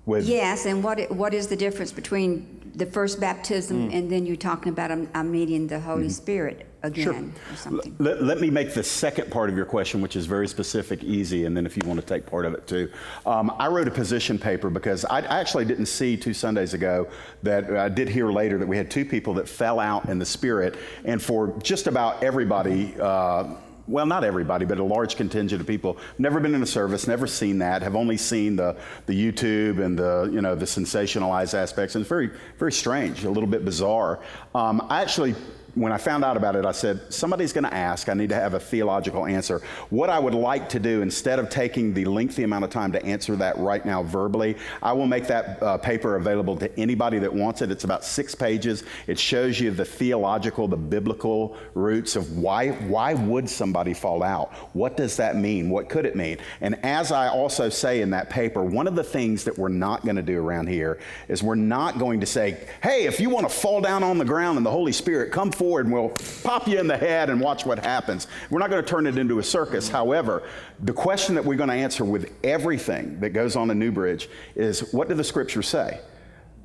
With, 0.05 0.25
Yes, 0.27 0.65
and 0.65 0.83
what 0.83 1.09
what 1.11 1.33
is 1.33 1.47
the 1.47 1.55
difference 1.55 1.91
between 1.91 2.71
the 2.75 2.85
first 2.85 3.19
baptism 3.19 3.89
and 3.91 4.11
then 4.11 4.25
you're 4.25 4.35
talking 4.35 4.71
about 4.71 4.91
I'm, 4.91 5.09
I'm 5.13 5.31
meeting 5.31 5.67
the 5.67 5.79
Holy 5.79 6.09
Spirit 6.09 6.67
again 6.85 7.33
or 7.51 7.55
something? 7.55 7.95
Let, 7.99 8.23
let 8.23 8.39
me 8.39 8.49
make 8.49 8.73
the 8.73 8.83
second 8.83 9.31
part 9.31 9.49
of 9.49 9.55
your 9.55 9.65
question, 9.65 10.01
which 10.01 10.15
is 10.15 10.25
very 10.25 10.47
specific, 10.47 11.03
easy, 11.03 11.45
and 11.45 11.55
then 11.55 11.65
if 11.65 11.75
you 11.77 11.83
want 11.85 11.99
to 11.99 12.05
take 12.05 12.25
part 12.25 12.45
of 12.45 12.53
it 12.53 12.65
too. 12.67 12.89
Um, 13.25 13.51
I 13.59 13.67
wrote 13.67 13.87
a 13.87 13.91
position 13.91 14.39
paper 14.39 14.69
because 14.69 15.05
I, 15.05 15.19
I 15.19 15.39
actually 15.39 15.65
didn't 15.65 15.87
see 15.87 16.17
two 16.17 16.33
Sundays 16.33 16.73
ago 16.73 17.07
that 17.43 17.75
I 17.75 17.89
did 17.89 18.09
hear 18.09 18.31
later 18.31 18.57
that 18.57 18.67
we 18.67 18.77
had 18.77 18.89
two 18.89 19.05
people 19.05 19.33
that 19.35 19.47
fell 19.47 19.79
out 19.79 20.09
in 20.09 20.19
the 20.19 20.25
Spirit, 20.25 20.75
and 21.03 21.21
for 21.21 21.53
just 21.61 21.87
about 21.87 22.23
everybody, 22.23 22.95
uh, 22.99 23.55
well, 23.87 24.05
not 24.05 24.23
everybody, 24.23 24.65
but 24.65 24.79
a 24.79 24.83
large 24.83 25.15
contingent 25.15 25.61
of 25.61 25.67
people, 25.67 25.97
never 26.17 26.39
been 26.39 26.55
in 26.55 26.63
a 26.63 26.65
service, 26.65 27.07
never 27.07 27.27
seen 27.27 27.59
that, 27.59 27.83
have 27.83 27.95
only 27.95 28.17
seen 28.17 28.55
the, 28.55 28.75
the 29.05 29.13
YouTube 29.13 29.83
and 29.83 29.97
the, 29.97 30.27
you 30.33 30.41
know, 30.41 30.55
the 30.55 30.65
sensationalized 30.65 31.53
aspects. 31.53 31.93
And 31.95 32.01
it's 32.01 32.09
very, 32.09 32.31
very 32.57 32.71
strange, 32.71 33.25
a 33.25 33.29
little 33.29 33.49
bit 33.49 33.63
bizarre. 33.63 34.21
Um, 34.55 34.85
I 34.89 35.01
actually 35.01 35.35
when 35.75 35.91
I 35.91 35.97
found 35.97 36.23
out 36.23 36.37
about 36.37 36.55
it, 36.55 36.65
I 36.65 36.71
said, 36.71 37.13
somebody's 37.13 37.51
going 37.51 37.65
to 37.65 37.73
ask. 37.73 38.07
I 38.07 38.13
need 38.13 38.29
to 38.29 38.35
have 38.35 38.53
a 38.53 38.59
theological 38.59 39.25
answer. 39.25 39.61
What 39.89 40.09
I 40.09 40.17
would 40.17 40.33
like 40.33 40.69
to 40.69 40.79
do, 40.79 41.01
instead 41.01 41.37
of 41.37 41.49
taking 41.49 41.93
the 41.93 42.05
lengthy 42.05 42.43
amount 42.43 42.63
of 42.63 42.69
time 42.69 42.93
to 42.93 43.05
answer 43.05 43.35
that 43.35 43.57
right 43.57 43.85
now 43.85 44.01
verbally, 44.01 44.55
I 44.81 44.93
will 44.93 45.05
make 45.05 45.27
that 45.27 45.61
uh, 45.61 45.77
paper 45.77 46.15
available 46.15 46.55
to 46.57 46.79
anybody 46.79 47.19
that 47.19 47.33
wants 47.33 47.61
it. 47.61 47.71
It's 47.71 47.83
about 47.83 48.05
six 48.05 48.33
pages. 48.33 48.83
It 49.07 49.19
shows 49.19 49.59
you 49.59 49.71
the 49.71 49.83
theological, 49.83 50.67
the 50.67 50.77
biblical 50.77 51.57
roots 51.73 52.15
of 52.15 52.37
why, 52.37 52.71
why 52.71 53.13
would 53.13 53.49
somebody 53.49 53.93
fall 53.93 54.23
out? 54.23 54.53
What 54.73 54.95
does 54.95 55.17
that 55.17 55.35
mean? 55.35 55.69
What 55.69 55.89
could 55.89 56.05
it 56.05 56.15
mean? 56.15 56.37
And 56.61 56.75
as 56.85 57.11
I 57.11 57.27
also 57.27 57.67
say 57.67 58.01
in 58.01 58.11
that 58.11 58.29
paper, 58.29 58.63
one 58.63 58.87
of 58.87 58.95
the 58.95 59.03
things 59.03 59.43
that 59.43 59.57
we're 59.57 59.67
not 59.67 60.05
going 60.05 60.15
to 60.15 60.21
do 60.21 60.39
around 60.39 60.67
here 60.67 60.99
is 61.27 61.43
we're 61.43 61.55
not 61.55 61.99
going 61.99 62.21
to 62.21 62.25
say, 62.25 62.65
hey, 62.81 63.05
if 63.05 63.19
you 63.19 63.29
want 63.29 63.47
to 63.49 63.53
fall 63.53 63.81
down 63.81 64.03
on 64.03 64.17
the 64.17 64.25
ground 64.25 64.55
and 64.55 64.65
the 64.65 64.71
Holy 64.71 64.93
Spirit, 64.93 65.33
come 65.33 65.51
and 65.65 65.91
we'll 65.91 66.09
pop 66.43 66.67
you 66.67 66.79
in 66.79 66.87
the 66.87 66.97
head 66.97 67.29
and 67.29 67.41
watch 67.41 67.65
what 67.65 67.79
happens. 67.79 68.27
We're 68.49 68.59
not 68.59 68.69
going 68.69 68.83
to 68.83 68.89
turn 68.89 69.07
it 69.07 69.17
into 69.17 69.39
a 69.39 69.43
circus. 69.43 69.89
However, 69.89 70.43
the 70.79 70.93
question 70.93 71.35
that 71.35 71.43
we're 71.43 71.57
going 71.57 71.69
to 71.69 71.75
answer 71.75 72.05
with 72.05 72.31
everything 72.43 73.19
that 73.19 73.31
goes 73.31 73.55
on 73.55 73.71
in 73.71 73.79
Newbridge 73.79 74.29
is 74.55 74.93
what 74.93 75.07
do 75.07 75.15
the 75.15 75.23
scriptures 75.23 75.67
say? 75.67 75.99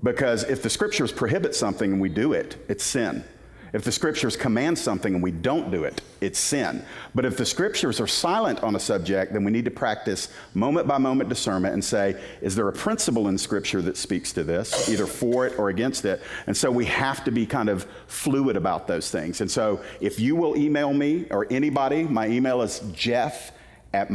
Because 0.02 0.44
if 0.44 0.62
the 0.62 0.70
scriptures 0.70 1.12
prohibit 1.12 1.54
something 1.54 1.92
and 1.92 2.00
we 2.00 2.08
do 2.08 2.32
it, 2.32 2.56
it's 2.68 2.84
sin. 2.84 3.24
If 3.72 3.84
the 3.84 3.92
scriptures 3.92 4.36
command 4.36 4.78
something 4.78 5.14
and 5.14 5.22
we 5.22 5.30
don't 5.30 5.70
do 5.70 5.84
it, 5.84 6.02
it's 6.20 6.38
sin. 6.38 6.84
But 7.14 7.24
if 7.24 7.36
the 7.36 7.46
scriptures 7.46 8.00
are 8.00 8.06
silent 8.06 8.62
on 8.62 8.76
a 8.76 8.80
subject, 8.80 9.32
then 9.32 9.44
we 9.44 9.50
need 9.50 9.64
to 9.66 9.70
practice 9.70 10.28
moment 10.54 10.86
by 10.86 10.98
moment 10.98 11.28
discernment 11.28 11.74
and 11.74 11.84
say, 11.84 12.20
is 12.40 12.54
there 12.54 12.68
a 12.68 12.72
principle 12.72 13.28
in 13.28 13.38
scripture 13.38 13.80
that 13.82 13.96
speaks 13.96 14.32
to 14.32 14.44
this, 14.44 14.88
either 14.88 15.06
for 15.06 15.46
it 15.46 15.58
or 15.58 15.68
against 15.68 16.04
it? 16.04 16.20
And 16.46 16.56
so 16.56 16.70
we 16.70 16.84
have 16.86 17.24
to 17.24 17.30
be 17.30 17.46
kind 17.46 17.68
of 17.68 17.86
fluid 18.06 18.56
about 18.56 18.86
those 18.86 19.10
things. 19.10 19.40
And 19.40 19.50
so 19.50 19.80
if 20.00 20.18
you 20.18 20.36
will 20.36 20.56
email 20.56 20.92
me 20.92 21.26
or 21.30 21.46
anybody, 21.50 22.04
my 22.04 22.28
email 22.28 22.62
is 22.62 22.80
jeff 22.92 23.52
at 23.92 24.10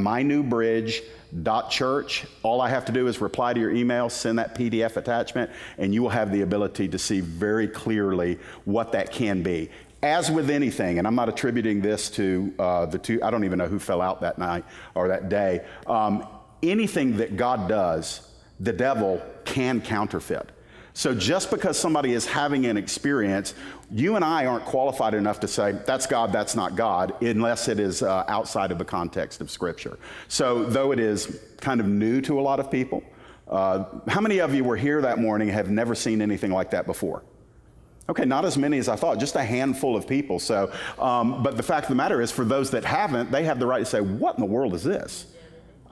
mynewbridge.church. 1.36 2.26
All 2.44 2.62
I 2.62 2.70
have 2.70 2.86
to 2.86 2.92
do 2.92 3.08
is 3.08 3.22
reply 3.22 3.54
to 3.54 3.60
your 3.60 3.72
email, 3.72 4.10
send 4.10 4.40
that 4.40 4.56
PDF 4.56 4.98
attachment, 4.98 5.52
and 5.78 5.94
you 5.94 6.02
will 6.02 6.10
have 6.10 6.32
the 6.32 6.42
ability 6.42 6.88
to 6.90 7.00
see 7.00 7.20
very 7.22 7.68
clearly 7.68 8.40
what 8.66 8.92
that 8.94 9.12
can 9.12 9.42
be. 9.42 9.70
As 10.04 10.30
with 10.30 10.50
anything, 10.50 11.00
and 11.00 11.08
I'm 11.08 11.16
not 11.16 11.30
attributing 11.30 11.82
this 11.82 12.10
to 12.12 12.54
uh, 12.60 12.86
the 12.86 12.98
two, 12.98 13.22
I 13.24 13.32
don't 13.32 13.44
even 13.44 13.58
know 13.58 13.68
who 13.68 13.80
fell 13.80 14.02
out 14.02 14.22
that 14.22 14.38
night 14.38 14.64
or 14.94 15.08
that 15.08 15.30
day. 15.30 15.66
Um, 15.88 16.28
anything 16.62 17.18
that 17.18 17.38
God 17.38 17.68
does, 17.68 18.32
the 18.60 18.74
devil 18.74 19.22
can 19.46 19.82
counterfeit. 19.82 20.52
So 20.98 21.14
just 21.14 21.52
because 21.52 21.78
somebody 21.78 22.14
is 22.14 22.26
having 22.26 22.66
an 22.68 22.78
experience, 22.78 23.54
you 23.92 24.16
and 24.16 24.24
I 24.24 24.46
aren't 24.46 24.64
qualified 24.64 25.14
enough 25.14 25.42
to 25.42 25.48
say, 25.48 25.74
that's 25.86 26.08
God, 26.08 26.32
that's 26.32 26.56
not 26.56 26.78
God, 26.78 27.22
unless 27.22 27.68
it 27.68 27.82
is 27.82 28.02
uh, 28.02 28.24
outside 28.30 28.72
of 28.72 28.78
the 28.78 28.86
context 28.86 29.42
of 29.42 29.52
Scripture. 29.52 30.00
So, 30.30 30.64
though 30.64 30.94
it 30.94 31.00
is 31.00 31.42
kind 31.60 31.82
of 31.82 31.88
new 31.88 32.22
to 32.22 32.40
a 32.40 32.42
lot 32.42 32.62
of 32.62 32.72
people, 32.72 33.04
uh, 33.50 33.84
how 34.08 34.22
many 34.22 34.40
of 34.40 34.56
you 34.56 34.64
were 34.64 34.78
here 34.78 35.02
that 35.02 35.20
morning 35.20 35.50
have 35.50 35.70
never 35.70 35.96
seen 35.96 36.22
anything 36.22 36.52
like 36.52 36.72
that 36.72 36.86
before? 36.86 37.24
Okay, 38.08 38.24
not 38.24 38.46
as 38.46 38.58
many 38.58 38.78
as 38.78 38.88
I 38.88 38.96
thought, 38.96 39.20
just 39.20 39.36
a 39.36 39.44
handful 39.44 39.98
of 39.98 40.08
people. 40.08 40.40
So, 40.40 40.72
um, 40.98 41.44
but 41.44 41.58
the 41.58 41.64
fact 41.64 41.86
of 41.86 41.90
the 41.90 41.96
matter 41.96 42.22
is, 42.22 42.32
for 42.32 42.46
those 42.46 42.72
that 42.72 42.86
haven't, 42.86 43.32
they 43.32 43.44
have 43.44 43.60
the 43.60 43.68
right 43.68 43.80
to 43.80 43.86
say, 43.86 44.00
What 44.00 44.36
in 44.36 44.40
the 44.40 44.48
world 44.48 44.74
is 44.74 44.84
this? 44.84 45.26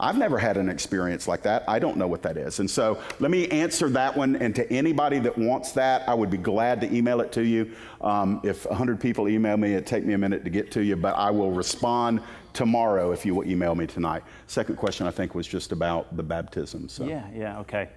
I've 0.04 0.18
never 0.18 0.38
had 0.38 0.58
an 0.58 0.68
experience 0.68 1.30
like 1.30 1.44
that. 1.44 1.64
I 1.66 1.80
don't 1.80 1.96
know 1.96 2.08
what 2.08 2.22
that 2.24 2.36
is. 2.36 2.60
And 2.60 2.70
so 2.70 3.02
let 3.22 3.32
me 3.32 3.48
answer 3.48 3.88
that 3.90 4.18
one. 4.18 4.36
And 4.36 4.54
to 4.56 4.70
anybody 4.72 5.18
that 5.20 5.38
wants 5.38 5.72
that, 5.74 6.08
I 6.10 6.14
would 6.14 6.30
be 6.30 6.38
glad 6.38 6.82
to 6.82 6.94
email 6.94 7.22
it 7.22 7.32
to 7.32 7.42
you. 7.42 7.72
Um, 8.02 8.42
if 8.44 8.66
100 8.66 9.00
people 9.00 9.30
email 9.30 9.56
me, 9.56 9.76
it'd 9.76 9.88
take 9.88 10.04
me 10.04 10.14
a 10.14 10.18
minute 10.18 10.44
to 10.44 10.50
get 10.50 10.72
to 10.74 10.84
you, 10.84 10.98
but 10.98 11.16
I 11.16 11.32
will 11.32 11.52
respond 11.52 12.20
tomorrow 12.52 13.14
if 13.14 13.26
you 13.26 13.34
will 13.34 13.48
email 13.48 13.76
me 13.76 13.88
tonight. 13.88 14.24
Second 14.48 14.76
question, 14.76 15.08
I 15.08 15.12
think, 15.12 15.36
was 15.36 15.48
just 15.48 15.72
about 15.72 16.16
the 16.18 16.24
baptism. 16.24 16.90
So. 16.90 17.06
Yeah, 17.06 17.26
yeah, 17.34 17.60
okay. 17.60 17.88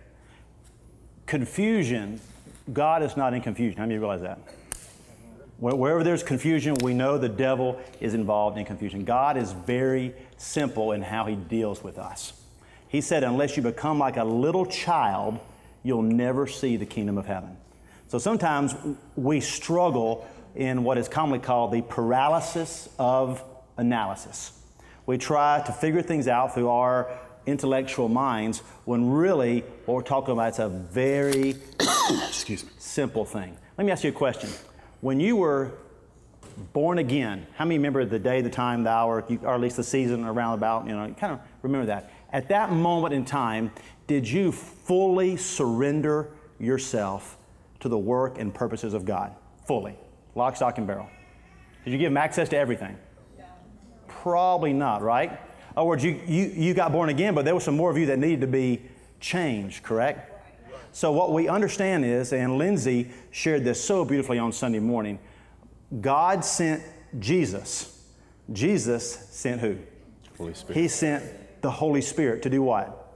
Confusion, 1.27 2.21
God 2.73 3.03
is 3.03 3.17
not 3.17 3.35
in 3.35 3.43
confusion. 3.43 3.79
How 3.79 3.85
many 3.85 3.99
realize 3.99 4.23
that? 4.23 4.39
Wherever 5.59 6.05
there's 6.05 6.23
confusion, 6.23 6.75
we 6.83 6.93
know 6.93 7.17
the 7.17 7.31
devil 7.31 7.81
is 8.01 8.13
involved 8.13 8.59
in 8.59 8.67
confusion. 8.67 9.05
God 9.05 9.39
is 9.39 9.53
very 9.53 10.15
simple 10.37 10.93
in 10.93 11.01
how 11.01 11.25
he 11.25 11.35
deals 11.35 11.83
with 11.83 11.99
us. 11.99 12.35
He 12.89 13.01
said, 13.01 13.25
unless 13.25 13.57
you 13.57 13.63
become 13.63 13.99
like 13.99 14.19
a 14.19 14.25
little 14.25 14.67
child, 14.67 15.39
you'll 15.83 16.03
never 16.03 16.47
see 16.47 16.77
the 16.77 16.85
kingdom 16.85 17.17
of 17.17 17.27
heaven. 17.27 17.57
So 18.09 18.19
sometimes 18.19 18.75
we 19.17 19.41
struggle 19.41 20.27
in 20.55 20.85
what 20.85 20.99
is 20.99 21.09
commonly 21.09 21.39
called 21.39 21.73
the 21.73 21.83
paralysis 21.83 22.89
of 22.99 23.43
analysis. 23.79 24.53
We 25.07 25.19
try 25.19 25.63
to 25.67 25.73
figure 25.73 26.03
things 26.03 26.29
out 26.29 26.55
through 26.55 26.69
our 26.69 27.11
intellectual 27.47 28.09
minds 28.09 28.61
when 28.85 29.09
really 29.11 29.61
what 29.87 29.95
we're 29.95 30.03
talking 30.03 30.33
about 30.33 30.53
is 30.53 30.59
a 30.59 30.69
very 30.69 31.55
Excuse 32.29 32.65
me. 32.65 32.71
simple 32.79 33.25
thing. 33.25 33.57
Let 33.79 33.85
me 33.87 33.93
ask 33.93 34.05
you 34.05 34.11
a 34.11 34.13
question. 34.13 34.51
When 35.07 35.21
you 35.21 35.37
were 35.37 35.71
born 36.73 36.99
again, 36.99 37.47
how 37.55 37.65
many 37.65 37.79
remember 37.79 38.05
the 38.05 38.19
day, 38.19 38.41
the 38.41 38.51
time, 38.51 38.83
the 38.83 38.91
hour, 38.91 39.25
or 39.43 39.55
at 39.55 39.61
least 39.61 39.77
the 39.77 39.85
season 39.85 40.25
around 40.25 40.55
about, 40.55 40.85
you 40.85 40.97
know, 40.97 41.15
kind 41.17 41.33
of 41.33 41.39
remember 41.63 41.87
that. 41.87 42.11
At 42.33 42.49
that 42.49 42.73
moment 42.73 43.15
in 43.15 43.25
time, 43.25 43.71
did 44.09 44.29
you 44.29 44.51
fully 44.51 45.37
surrender 45.37 46.31
yourself 46.59 47.39
to 47.79 47.89
the 47.89 47.97
work 47.97 48.41
and 48.41 48.53
purposes 48.53 48.95
of 48.95 49.05
God? 49.05 49.33
Fully. 49.65 49.97
Lock, 50.35 50.57
stock, 50.57 50.77
and 50.77 50.89
barrel. 50.89 51.09
Did 51.85 51.93
you 51.93 51.99
give 51.99 52.11
him 52.11 52.17
access 52.17 52.49
to 52.49 52.57
everything? 52.57 52.97
Probably 54.09 54.73
not, 54.73 55.03
right? 55.03 55.31
In 55.31 55.39
other 55.77 55.87
words, 55.87 56.03
you, 56.03 56.21
you, 56.27 56.47
you 56.47 56.75
got 56.75 56.91
born 56.91 57.11
again, 57.11 57.33
but 57.33 57.45
there 57.45 57.55
was 57.55 57.63
some 57.63 57.77
more 57.77 57.93
of 57.93 57.97
you 57.97 58.07
that 58.07 58.19
needed 58.19 58.41
to 58.41 58.49
be 58.49 58.83
changed, 59.21 59.85
correct? 59.85 60.36
So, 60.97 61.13
what 61.13 61.31
we 61.31 61.47
understand 61.47 62.07
is, 62.07 62.33
and 62.33 62.57
Lindsay 62.57 63.11
shared 63.31 63.65
this 63.65 63.85
so 63.85 64.03
beautifully 64.03 64.39
on 64.39 64.51
Sunday 64.51 64.79
morning 64.79 65.19
God 66.01 66.43
sent 66.43 66.83
Jesus. 67.19 68.03
Jesus 68.51 69.05
sent 69.05 69.61
who? 69.61 69.77
Holy 70.39 70.55
Spirit. 70.55 70.81
He 70.81 70.89
sent 70.89 71.61
the 71.61 71.71
Holy 71.71 72.01
Spirit 72.01 72.43
to 72.45 72.49
do 72.49 72.63
what? 72.63 73.13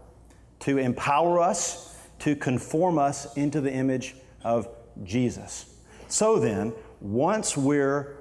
To 0.59 0.77
empower 0.77 1.41
us, 1.41 1.97
to 2.19 2.37
conform 2.37 2.99
us 2.99 3.35
into 3.39 3.63
the 3.63 3.73
image 3.73 4.15
of 4.45 4.69
Jesus. 5.03 5.75
So 6.07 6.39
then, 6.39 6.75
once 7.01 7.57
we're 7.57 8.19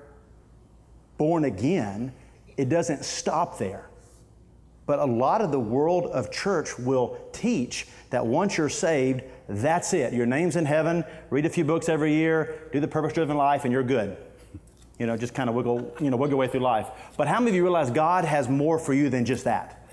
born 1.17 1.43
again, 1.43 2.13
it 2.55 2.69
doesn't 2.69 3.03
stop 3.03 3.57
there. 3.57 3.88
But 4.89 4.97
a 4.97 5.05
lot 5.05 5.41
of 5.41 5.51
the 5.51 5.59
world 5.59 6.07
of 6.07 6.31
church 6.31 6.79
will 6.79 7.15
teach 7.31 7.85
that 8.09 8.25
once 8.25 8.57
you're 8.57 8.69
saved, 8.69 9.21
that's 9.47 9.93
it. 9.93 10.13
Your 10.13 10.25
name's 10.25 10.55
in 10.55 10.65
heaven, 10.65 11.03
read 11.29 11.45
a 11.45 11.49
few 11.49 11.63
books 11.63 11.89
every 11.89 12.15
year, 12.15 12.67
do 12.71 12.79
the 12.79 12.87
purpose 12.87 13.13
driven 13.13 13.37
life, 13.37 13.65
and 13.65 13.71
you're 13.71 13.83
good. 13.83 14.17
You 14.97 15.05
know, 15.05 15.15
just 15.15 15.35
kind 15.35 15.47
of 15.47 15.53
wiggle, 15.53 15.95
you 15.99 16.09
know, 16.09 16.17
wiggle 16.17 16.29
your 16.29 16.37
way 16.39 16.47
through 16.47 16.61
life. 16.61 16.87
But 17.17 17.27
how 17.27 17.37
many 17.37 17.51
of 17.51 17.55
you 17.55 17.61
realize 17.61 17.91
God 17.91 18.25
has 18.25 18.49
more 18.49 18.79
for 18.79 18.95
you 18.95 19.09
than 19.09 19.25
just 19.25 19.43
that? 19.43 19.87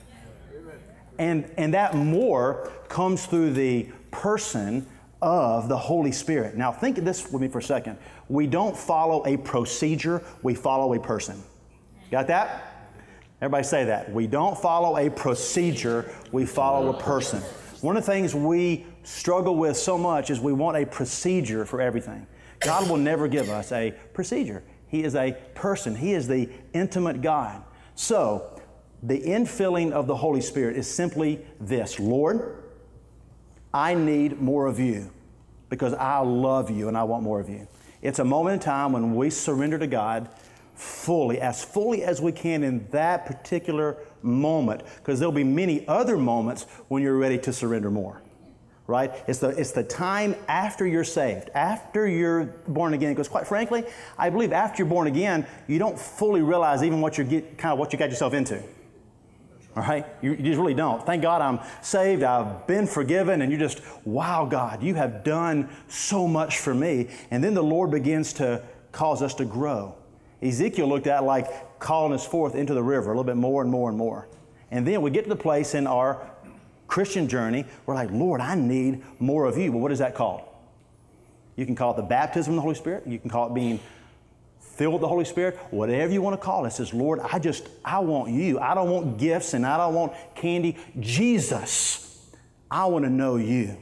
And, 1.18 1.50
and 1.58 1.74
that 1.74 1.94
more 1.94 2.72
comes 2.88 3.26
through 3.26 3.52
the 3.52 3.88
person 4.10 4.86
of 5.20 5.68
the 5.68 5.76
Holy 5.76 6.10
Spirit. 6.10 6.56
Now, 6.56 6.72
think 6.72 6.96
of 6.96 7.04
this 7.04 7.30
with 7.30 7.42
me 7.42 7.48
for 7.48 7.58
a 7.58 7.62
second. 7.62 7.98
We 8.30 8.46
don't 8.46 8.74
follow 8.74 9.26
a 9.26 9.36
procedure, 9.36 10.22
we 10.42 10.54
follow 10.54 10.94
a 10.94 10.98
person. 10.98 11.42
Got 12.10 12.28
that? 12.28 12.75
Everybody 13.40 13.64
say 13.64 13.84
that. 13.84 14.10
We 14.12 14.26
don't 14.26 14.56
follow 14.56 14.96
a 14.96 15.10
procedure, 15.10 16.10
we 16.32 16.46
follow 16.46 16.94
a 16.94 17.00
person. 17.00 17.40
One 17.82 17.96
of 17.96 18.06
the 18.06 18.10
things 18.10 18.34
we 18.34 18.86
struggle 19.02 19.56
with 19.56 19.76
so 19.76 19.98
much 19.98 20.30
is 20.30 20.40
we 20.40 20.52
want 20.52 20.78
a 20.78 20.86
procedure 20.86 21.66
for 21.66 21.80
everything. 21.80 22.26
God 22.60 22.88
will 22.88 22.96
never 22.96 23.28
give 23.28 23.50
us 23.50 23.70
a 23.72 23.92
procedure. 24.14 24.62
He 24.88 25.04
is 25.04 25.14
a 25.14 25.36
person, 25.54 25.94
He 25.94 26.12
is 26.12 26.26
the 26.26 26.48
intimate 26.72 27.20
God. 27.20 27.62
So, 27.94 28.60
the 29.02 29.20
infilling 29.20 29.92
of 29.92 30.06
the 30.06 30.16
Holy 30.16 30.40
Spirit 30.40 30.76
is 30.76 30.92
simply 30.92 31.44
this 31.60 32.00
Lord, 32.00 32.62
I 33.72 33.94
need 33.94 34.40
more 34.40 34.66
of 34.66 34.78
you 34.80 35.12
because 35.68 35.92
I 35.92 36.18
love 36.20 36.70
you 36.70 36.88
and 36.88 36.96
I 36.96 37.02
want 37.02 37.22
more 37.22 37.40
of 37.40 37.48
you. 37.48 37.68
It's 38.00 38.18
a 38.18 38.24
moment 38.24 38.54
in 38.54 38.60
time 38.60 38.92
when 38.92 39.14
we 39.14 39.28
surrender 39.30 39.78
to 39.78 39.86
God 39.86 40.28
fully, 40.76 41.40
as 41.40 41.64
fully 41.64 42.04
as 42.04 42.20
we 42.20 42.32
can 42.32 42.62
in 42.62 42.86
that 42.90 43.26
particular 43.26 43.96
moment, 44.22 44.82
because 44.96 45.18
there'll 45.18 45.32
be 45.32 45.44
many 45.44 45.86
other 45.88 46.16
moments 46.16 46.64
when 46.88 47.02
you're 47.02 47.16
ready 47.16 47.38
to 47.38 47.52
surrender 47.52 47.90
more. 47.90 48.22
Right? 48.86 49.12
It's 49.26 49.40
the, 49.40 49.48
it's 49.48 49.72
the 49.72 49.82
time 49.82 50.36
after 50.46 50.86
you're 50.86 51.02
saved, 51.02 51.50
after 51.54 52.06
you're 52.06 52.44
born 52.68 52.94
again. 52.94 53.12
Because 53.12 53.26
quite 53.26 53.44
frankly, 53.44 53.84
I 54.16 54.30
believe 54.30 54.52
after 54.52 54.82
you're 54.82 54.88
born 54.88 55.08
again, 55.08 55.44
you 55.66 55.80
don't 55.80 55.98
fully 55.98 56.40
realize 56.40 56.84
even 56.84 57.00
what 57.00 57.18
you 57.18 57.24
get, 57.24 57.58
kind 57.58 57.72
of 57.72 57.80
what 57.80 57.92
you 57.92 57.98
got 57.98 58.10
yourself 58.10 58.32
into. 58.32 58.62
All 59.76 59.82
right? 59.82 60.06
You, 60.22 60.30
you, 60.32 60.42
just 60.42 60.58
really 60.58 60.72
don't. 60.72 61.04
Thank 61.04 61.22
God 61.22 61.42
I'm 61.42 61.58
saved. 61.82 62.22
I've 62.22 62.66
been 62.68 62.86
forgiven. 62.86 63.42
And 63.42 63.50
you 63.50 63.58
just, 63.58 63.82
wow, 64.04 64.46
God, 64.46 64.84
you 64.84 64.94
have 64.94 65.24
done 65.24 65.68
so 65.88 66.28
much 66.28 66.58
for 66.58 66.72
me. 66.72 67.08
And 67.32 67.42
then 67.42 67.54
the 67.54 67.64
Lord 67.64 67.90
begins 67.90 68.32
to 68.34 68.62
cause 68.92 69.20
us 69.20 69.34
to 69.34 69.44
grow. 69.44 69.96
Ezekiel 70.42 70.88
looked 70.88 71.06
at 71.06 71.24
like 71.24 71.78
calling 71.78 72.12
us 72.12 72.26
forth 72.26 72.54
into 72.54 72.74
the 72.74 72.82
river 72.82 73.06
a 73.06 73.08
little 73.10 73.24
bit 73.24 73.36
more 73.36 73.62
and 73.62 73.70
more 73.70 73.88
and 73.88 73.98
more. 73.98 74.28
And 74.70 74.86
then 74.86 75.02
we 75.02 75.10
get 75.10 75.24
to 75.24 75.28
the 75.28 75.36
place 75.36 75.74
in 75.74 75.86
our 75.86 76.30
Christian 76.86 77.28
journey, 77.28 77.64
we're 77.84 77.94
like, 77.94 78.10
Lord, 78.10 78.40
I 78.40 78.54
need 78.54 79.02
more 79.18 79.44
of 79.46 79.58
you. 79.58 79.72
Well, 79.72 79.80
what 79.80 79.92
is 79.92 79.98
that 79.98 80.14
called? 80.14 80.42
You 81.56 81.66
can 81.66 81.74
call 81.74 81.92
it 81.92 81.96
the 81.96 82.02
baptism 82.02 82.52
of 82.52 82.56
the 82.56 82.62
Holy 82.62 82.74
Spirit. 82.74 83.06
You 83.06 83.18
can 83.18 83.30
call 83.30 83.48
it 83.48 83.54
being 83.54 83.80
filled 84.60 84.92
with 84.92 85.00
the 85.00 85.08
Holy 85.08 85.24
Spirit, 85.24 85.58
whatever 85.70 86.12
you 86.12 86.20
want 86.20 86.38
to 86.38 86.44
call 86.44 86.64
it. 86.64 86.68
it 86.68 86.72
says, 86.72 86.92
Lord, 86.92 87.20
I 87.20 87.38
just, 87.38 87.68
I 87.84 87.98
want 88.00 88.30
you. 88.30 88.58
I 88.60 88.74
don't 88.74 88.90
want 88.90 89.18
gifts 89.18 89.54
and 89.54 89.64
I 89.64 89.78
don't 89.78 89.94
want 89.94 90.12
candy. 90.34 90.76
Jesus, 91.00 92.26
I 92.70 92.84
want 92.86 93.04
to 93.04 93.10
know 93.10 93.36
you. 93.36 93.78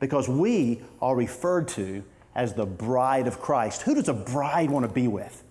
Because 0.00 0.28
we 0.28 0.80
are 1.00 1.14
referred 1.14 1.68
to 1.68 2.04
as 2.34 2.54
the 2.54 2.66
bride 2.66 3.26
of 3.26 3.40
Christ. 3.40 3.82
Who 3.82 3.94
does 3.94 4.08
a 4.08 4.14
bride 4.14 4.70
want 4.70 4.86
to 4.86 4.92
be 4.92 5.08
with? 5.08 5.44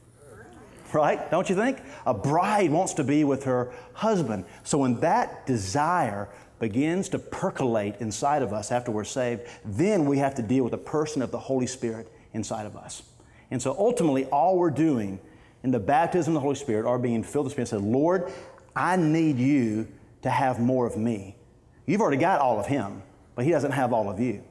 Right? 0.93 1.29
Don't 1.29 1.49
you 1.49 1.55
think? 1.55 1.79
A 2.05 2.13
bride 2.13 2.71
wants 2.71 2.93
to 2.95 3.03
be 3.03 3.23
with 3.23 3.43
her 3.43 3.73
husband. 3.93 4.45
So 4.63 4.77
when 4.77 4.99
that 5.01 5.45
desire 5.45 6.29
begins 6.59 7.09
to 7.09 7.19
percolate 7.19 7.95
inside 7.99 8.41
of 8.41 8.53
us 8.53 8.71
after 8.71 8.91
we're 8.91 9.03
saved, 9.03 9.41
then 9.65 10.05
we 10.05 10.17
have 10.17 10.35
to 10.35 10.41
deal 10.41 10.63
with 10.63 10.71
the 10.71 10.77
person 10.77 11.21
of 11.21 11.31
the 11.31 11.39
Holy 11.39 11.67
Spirit 11.67 12.11
inside 12.33 12.65
of 12.65 12.75
us. 12.75 13.03
And 13.51 13.61
so 13.61 13.75
ultimately, 13.77 14.25
all 14.25 14.57
we're 14.57 14.71
doing 14.71 15.19
in 15.63 15.71
the 15.71 15.79
baptism 15.79 16.31
of 16.31 16.35
the 16.35 16.41
Holy 16.41 16.55
Spirit 16.55 16.85
are 16.85 16.99
being 16.99 17.23
filled 17.23 17.45
with 17.45 17.55
the 17.55 17.63
Spirit 17.63 17.71
and 17.73 17.83
said, 17.83 17.91
Lord, 17.91 18.31
I 18.75 18.95
need 18.95 19.37
you 19.37 19.87
to 20.21 20.29
have 20.29 20.59
more 20.59 20.85
of 20.85 20.97
me. 20.97 21.35
You've 21.85 22.01
already 22.01 22.17
got 22.17 22.41
all 22.41 22.59
of 22.59 22.65
Him, 22.65 23.01
but 23.35 23.45
He 23.45 23.51
doesn't 23.51 23.71
have 23.71 23.93
all 23.93 24.09
of 24.09 24.19
you. 24.19 24.43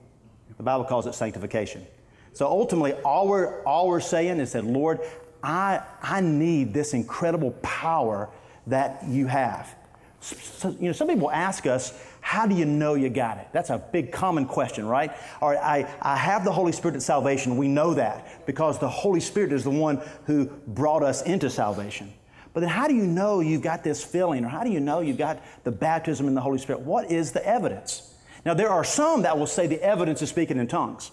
The 0.57 0.62
Bible 0.62 0.85
calls 0.85 1.07
it 1.07 1.14
sanctification. 1.14 1.87
So 2.33 2.47
ultimately, 2.47 2.93
all 2.95 3.28
we're, 3.28 3.62
all 3.64 3.88
we're 3.88 4.00
saying 4.00 4.40
is 4.40 4.52
that, 4.52 4.64
Lord, 4.64 5.00
I, 5.43 5.83
I 6.02 6.21
need 6.21 6.75
this 6.75 6.95
incredible 6.95 7.52
power 7.62 8.28
that 8.66 9.05
you 9.07 9.26
have. 9.26 9.75
So, 10.21 10.71
you 10.71 10.87
know, 10.87 10.93
some 10.93 11.09
people 11.09 11.31
ask 11.31 11.66
us, 11.66 11.93
how 12.21 12.47
do 12.47 12.57
you 12.57 12.64
know 12.64 12.95
you 12.95 13.09
got 13.09 13.38
it? 13.38 13.47
That's 13.52 13.71
a 13.71 13.78
big 13.78 14.11
common 14.11 14.47
question, 14.47 14.87
right? 14.87 15.12
All 15.40 15.50
right, 15.50 15.59
I, 15.59 15.95
I 16.02 16.16
have 16.16 16.45
the 16.45 16.50
Holy 16.50 16.73
Spirit 16.73 16.97
at 16.97 17.02
salvation. 17.02 17.57
We 17.57 17.69
know 17.69 17.95
that 17.95 18.45
because 18.47 18.81
the 18.81 18.88
Holy 18.88 19.21
Spirit 19.21 19.52
is 19.52 19.62
the 19.62 19.71
one 19.71 20.00
who 20.25 20.47
brought 20.66 21.05
us 21.05 21.23
into 21.23 21.49
salvation. 21.49 22.12
But 22.52 22.61
then 22.61 22.71
how 22.71 22.88
do 22.88 22.95
you 22.95 23.07
know 23.07 23.40
you've 23.40 23.62
got 23.62 23.85
this 23.85 24.02
filling 24.02 24.45
or 24.45 24.49
how 24.49 24.64
do 24.64 24.71
you 24.71 24.81
know 24.81 25.00
you've 25.00 25.19
got 25.19 25.40
the 25.62 25.71
baptism 25.71 26.26
in 26.26 26.35
the 26.35 26.40
Holy 26.40 26.59
Spirit? 26.59 26.81
What 26.81 27.12
is 27.12 27.31
the 27.31 27.46
evidence? 27.46 28.14
Now, 28.44 28.55
there 28.55 28.70
are 28.70 28.83
some 28.83 29.22
that 29.22 29.38
will 29.38 29.46
say 29.46 29.66
the 29.66 29.83
evidence 29.83 30.22
is 30.22 30.31
speaking 30.31 30.57
in 30.59 30.66
tongues. 30.66 31.11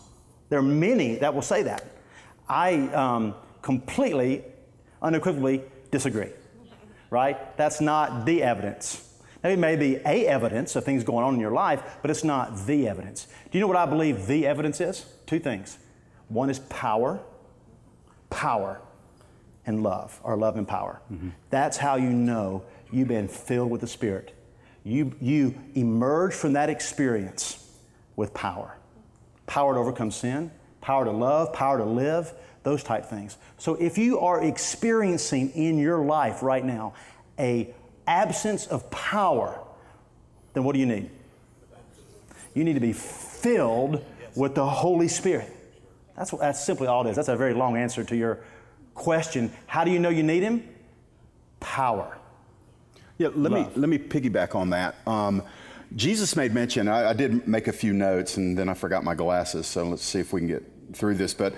There 0.50 0.60
are 0.60 0.64
many 0.64 1.16
that 1.18 1.34
will 1.34 1.42
say 1.42 1.64
that. 1.64 1.86
I 2.48 2.76
um, 2.94 3.36
completely, 3.64 4.44
unequivocally 5.02 5.64
disagree, 5.90 6.30
right? 7.10 7.58
That's 7.58 7.82
not 7.82 8.26
the 8.26 8.44
evidence. 8.44 9.10
Now, 9.44 9.50
it 9.50 9.58
may 9.58 9.76
be 9.76 9.96
a 10.06 10.28
evidence 10.28 10.76
of 10.76 10.86
things 10.86 11.04
going 11.04 11.26
on 11.26 11.34
in 11.34 11.40
your 11.40 11.52
life, 11.52 11.82
but 12.02 12.12
it's 12.12 12.24
not 12.24 12.68
the 12.68 12.88
evidence. 12.88 13.26
Do 13.52 13.58
you 13.58 13.62
know 13.62 13.68
what 13.68 13.78
I 13.78 13.88
believe 13.88 14.28
the 14.28 14.46
evidence 14.46 14.80
is? 14.80 15.06
Two 15.26 15.40
things. 15.40 15.80
One 16.28 16.50
is 16.50 16.60
power, 16.60 17.20
power, 18.30 18.80
and 19.66 19.82
love, 19.82 20.20
or 20.24 20.38
love 20.38 20.58
and 20.58 20.68
power. 20.68 21.02
Mm-hmm. 21.12 21.30
That's 21.50 21.78
how 21.78 21.96
you 21.96 22.10
know 22.10 22.64
you've 22.92 23.08
been 23.08 23.28
filled 23.28 23.72
with 23.72 23.82
the 23.82 23.88
Spirit. 23.88 24.36
You, 24.84 25.16
you 25.22 25.56
emerge 25.76 26.34
from 26.34 26.54
that 26.54 26.70
experience 26.70 27.60
with 28.16 28.34
power 28.34 28.78
power 29.46 29.74
to 29.74 29.80
overcome 29.80 30.10
sin, 30.10 30.50
power 30.80 31.04
to 31.04 31.12
love, 31.12 31.54
power 31.54 31.78
to 31.78 31.84
live, 31.84 32.34
those 32.64 32.84
type 32.84 33.06
things. 33.06 33.38
So 33.58 33.76
if 33.76 33.98
you 33.98 34.20
are 34.20 34.44
experiencing 34.44 35.52
in 35.52 35.78
your 35.78 36.04
life 36.04 36.42
right 36.42 36.64
now 36.64 36.94
a 37.38 37.74
absence 38.08 38.68
of 38.68 38.90
power, 38.90 39.60
then 40.54 40.64
what 40.64 40.74
do 40.74 40.80
you 40.80 40.86
need? 40.86 41.10
You 42.54 42.64
need 42.64 42.74
to 42.74 42.80
be 42.80 42.94
filled 42.94 44.04
with 44.36 44.56
the 44.56 44.66
Holy 44.66 45.08
Spirit. 45.08 45.52
That's, 46.16 46.32
what, 46.32 46.42
that's 46.42 46.64
simply 46.64 46.88
all 46.88 47.06
it 47.06 47.10
is. 47.10 47.16
That's 47.16 47.28
a 47.28 47.36
very 47.36 47.54
long 47.54 47.76
answer 47.76 48.04
to 48.04 48.16
your 48.16 48.40
question. 48.94 49.52
How 49.66 49.84
do 49.84 49.92
you 49.92 50.00
know 50.00 50.10
you 50.10 50.24
need 50.24 50.44
Him? 50.44 50.68
Power. 51.60 52.18
Yeah, 53.18 53.30
let 53.36 53.52
me 53.52 53.68
let 53.76 53.90
me 53.90 54.00
piggyback 54.00 54.56
on 54.56 54.72
that. 54.72 54.96
Um, 55.08 55.44
Jesus 55.96 56.36
made 56.36 56.54
mention. 56.54 56.88
I, 56.88 57.12
I, 57.12 57.14
did 57.14 57.48
make 57.48 57.68
a 57.68 57.72
few 57.72 57.94
notes, 57.94 58.38
and 58.38 58.58
then 58.58 58.68
I 58.70 58.74
forgot 58.74 59.04
my 59.04 59.14
glasses. 59.14 59.68
So 59.68 59.88
let's 59.88 60.04
see 60.04 60.20
if 60.20 60.34
we 60.34 60.42
can 60.42 60.48
get 60.48 60.64
through 60.94 61.16
this. 61.16 61.34
But 61.34 61.54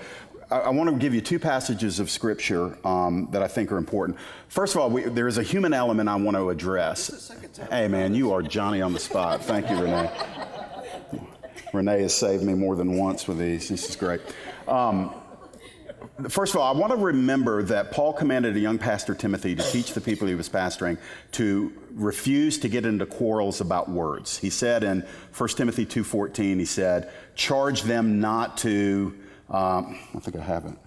I, 0.50 0.58
I 0.58 0.68
want 0.70 0.90
to 0.90 0.96
give 0.96 1.14
you 1.14 1.20
two 1.20 1.38
passages 1.38 2.00
of 2.00 2.10
Scripture 2.10 2.78
um, 2.86 3.28
that 3.32 3.42
I 3.42 3.48
think 3.48 3.72
are 3.72 3.78
important. 3.78 4.18
First 4.48 4.74
of 4.74 4.80
all, 4.80 4.90
we, 4.90 5.02
there 5.02 5.28
is 5.28 5.38
a 5.38 5.42
human 5.42 5.72
element 5.72 6.08
I 6.08 6.16
want 6.16 6.36
to 6.36 6.50
address. 6.50 7.32
Hey, 7.70 7.88
man, 7.88 8.14
you 8.14 8.32
are 8.32 8.42
Johnny 8.42 8.80
on 8.80 8.92
the 8.92 9.00
spot. 9.00 9.42
Thank 9.42 9.70
you, 9.70 9.76
Renee. 9.76 10.10
Renee 11.72 12.02
has 12.02 12.14
saved 12.14 12.42
me 12.42 12.54
more 12.54 12.76
than 12.76 12.96
once 12.96 13.26
with 13.26 13.38
these. 13.38 13.68
This 13.68 13.88
is 13.88 13.96
great. 13.96 14.20
Um, 14.66 15.14
First 16.30 16.54
of 16.54 16.60
all, 16.62 16.74
I 16.74 16.78
want 16.78 16.92
to 16.92 16.98
remember 16.98 17.62
that 17.64 17.90
Paul 17.90 18.14
commanded 18.14 18.56
a 18.56 18.60
young 18.60 18.78
pastor, 18.78 19.14
Timothy, 19.14 19.54
to 19.54 19.62
teach 19.62 19.92
the 19.92 20.00
people 20.00 20.26
he 20.26 20.34
was 20.34 20.48
pastoring 20.48 20.96
to 21.32 21.70
refuse 21.92 22.58
to 22.60 22.70
get 22.70 22.86
into 22.86 23.04
quarrels 23.04 23.60
about 23.60 23.90
words. 23.90 24.38
He 24.38 24.48
said 24.48 24.82
in 24.82 25.04
1 25.36 25.48
Timothy 25.50 25.84
2.14, 25.84 26.58
he 26.58 26.64
said, 26.64 27.12
charge 27.34 27.82
them 27.82 28.18
not 28.18 28.56
to 28.58 29.14
um, 29.50 29.98
I 30.14 30.18
think 30.20 30.36
I 30.36 30.42
have 30.42 30.64
it. 30.66 30.85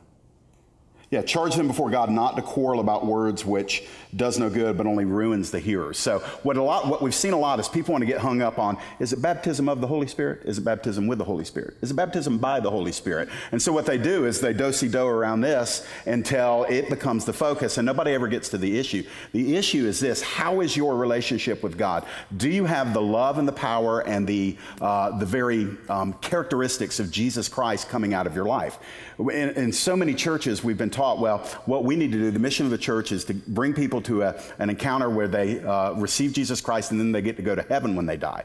Yeah, 1.11 1.23
charge 1.23 1.55
them 1.55 1.67
before 1.67 1.89
God 1.89 2.11
not 2.11 2.35
to 2.35 2.43
quarrel 2.43 2.79
about 2.79 3.03
words 3.03 3.43
which 3.43 3.83
does 4.15 4.37
no 4.37 4.47
good 4.47 4.77
but 4.77 4.85
only 4.85 5.05
ruins 5.05 5.49
the 5.49 5.59
hearers. 5.59 5.97
So 5.97 6.19
what 6.43 6.55
a 6.55 6.61
lot 6.61 6.87
what 6.87 7.01
we've 7.01 7.15
seen 7.15 7.33
a 7.33 7.39
lot 7.39 7.59
is 7.59 7.67
people 7.67 7.93
want 7.93 8.03
to 8.03 8.05
get 8.05 8.19
hung 8.19 8.43
up 8.43 8.59
on 8.59 8.77
is 8.99 9.11
it 9.11 9.19
baptism 9.19 9.67
of 9.67 9.81
the 9.81 9.87
Holy 9.87 10.05
Spirit? 10.05 10.41
Is 10.45 10.59
it 10.59 10.61
baptism 10.61 11.07
with 11.07 11.17
the 11.17 11.23
Holy 11.23 11.45
Spirit? 11.45 11.77
Is 11.81 11.89
it 11.89 11.95
baptism 11.95 12.37
by 12.37 12.59
the 12.59 12.69
Holy 12.69 12.91
Spirit? 12.91 13.29
And 13.51 13.59
so 13.59 13.73
what 13.73 13.87
they 13.87 13.97
do 13.97 14.25
is 14.25 14.39
they 14.39 14.53
do-si-do 14.53 15.03
around 15.03 15.41
this 15.41 15.83
until 16.05 16.65
it 16.69 16.89
becomes 16.89 17.25
the 17.25 17.33
focus 17.33 17.79
and 17.79 17.87
nobody 17.87 18.11
ever 18.11 18.27
gets 18.27 18.49
to 18.49 18.59
the 18.59 18.77
issue. 18.77 19.03
The 19.31 19.55
issue 19.55 19.87
is 19.87 19.99
this, 19.99 20.21
how 20.21 20.61
is 20.61 20.77
your 20.77 20.95
relationship 20.95 21.63
with 21.63 21.75
God? 21.75 22.05
Do 22.37 22.49
you 22.49 22.65
have 22.65 22.93
the 22.93 23.01
love 23.01 23.39
and 23.39 23.47
the 23.47 23.53
power 23.53 24.01
and 24.01 24.27
the, 24.27 24.57
uh, 24.79 25.17
the 25.17 25.25
very 25.25 25.75
um, 25.89 26.13
characteristics 26.21 26.99
of 26.99 27.09
Jesus 27.09 27.49
Christ 27.49 27.89
coming 27.89 28.13
out 28.13 28.27
of 28.27 28.35
your 28.35 28.45
life? 28.45 28.77
In, 29.19 29.49
in 29.49 29.71
so 29.73 29.95
many 29.95 30.13
churches 30.13 30.63
we've 30.63 30.77
been 30.77 30.89
taught, 30.99 31.19
well, 31.19 31.37
what 31.65 31.85
we 31.85 31.95
need 31.95 32.11
to 32.11 32.17
do, 32.17 32.29
the 32.29 32.39
mission 32.39 32.65
of 32.65 32.71
the 32.71 32.77
church 32.77 33.13
is 33.13 33.23
to 33.23 33.33
bring 33.33 33.73
people 33.73 34.01
to 34.01 34.23
a, 34.23 34.35
an 34.59 34.69
encounter 34.69 35.09
where 35.09 35.29
they 35.29 35.61
uh, 35.61 35.93
receive 35.93 36.33
Jesus 36.33 36.59
Christ 36.59 36.91
and 36.91 36.99
then 36.99 37.13
they 37.13 37.21
get 37.21 37.37
to 37.37 37.41
go 37.41 37.55
to 37.55 37.61
heaven 37.61 37.95
when 37.95 38.05
they 38.05 38.17
die. 38.17 38.43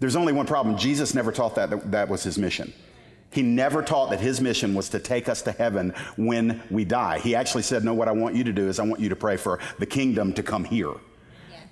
There's 0.00 0.14
only 0.14 0.34
one 0.34 0.46
problem. 0.46 0.76
Jesus 0.76 1.14
never 1.14 1.32
taught 1.32 1.54
that, 1.54 1.70
that 1.70 1.90
that 1.92 2.08
was 2.10 2.22
his 2.22 2.36
mission. 2.36 2.74
He 3.30 3.40
never 3.40 3.82
taught 3.82 4.10
that 4.10 4.20
his 4.20 4.38
mission 4.42 4.74
was 4.74 4.90
to 4.90 4.98
take 4.98 5.30
us 5.30 5.40
to 5.42 5.52
heaven 5.52 5.94
when 6.16 6.62
we 6.70 6.84
die. 6.84 7.20
He 7.20 7.34
actually 7.34 7.62
said, 7.62 7.84
No, 7.84 7.94
what 7.94 8.06
I 8.06 8.12
want 8.12 8.34
you 8.36 8.44
to 8.44 8.52
do 8.52 8.68
is 8.68 8.78
I 8.78 8.84
want 8.84 9.00
you 9.00 9.08
to 9.08 9.16
pray 9.16 9.38
for 9.38 9.58
the 9.78 9.86
kingdom 9.86 10.34
to 10.34 10.42
come 10.42 10.64
here. 10.64 10.92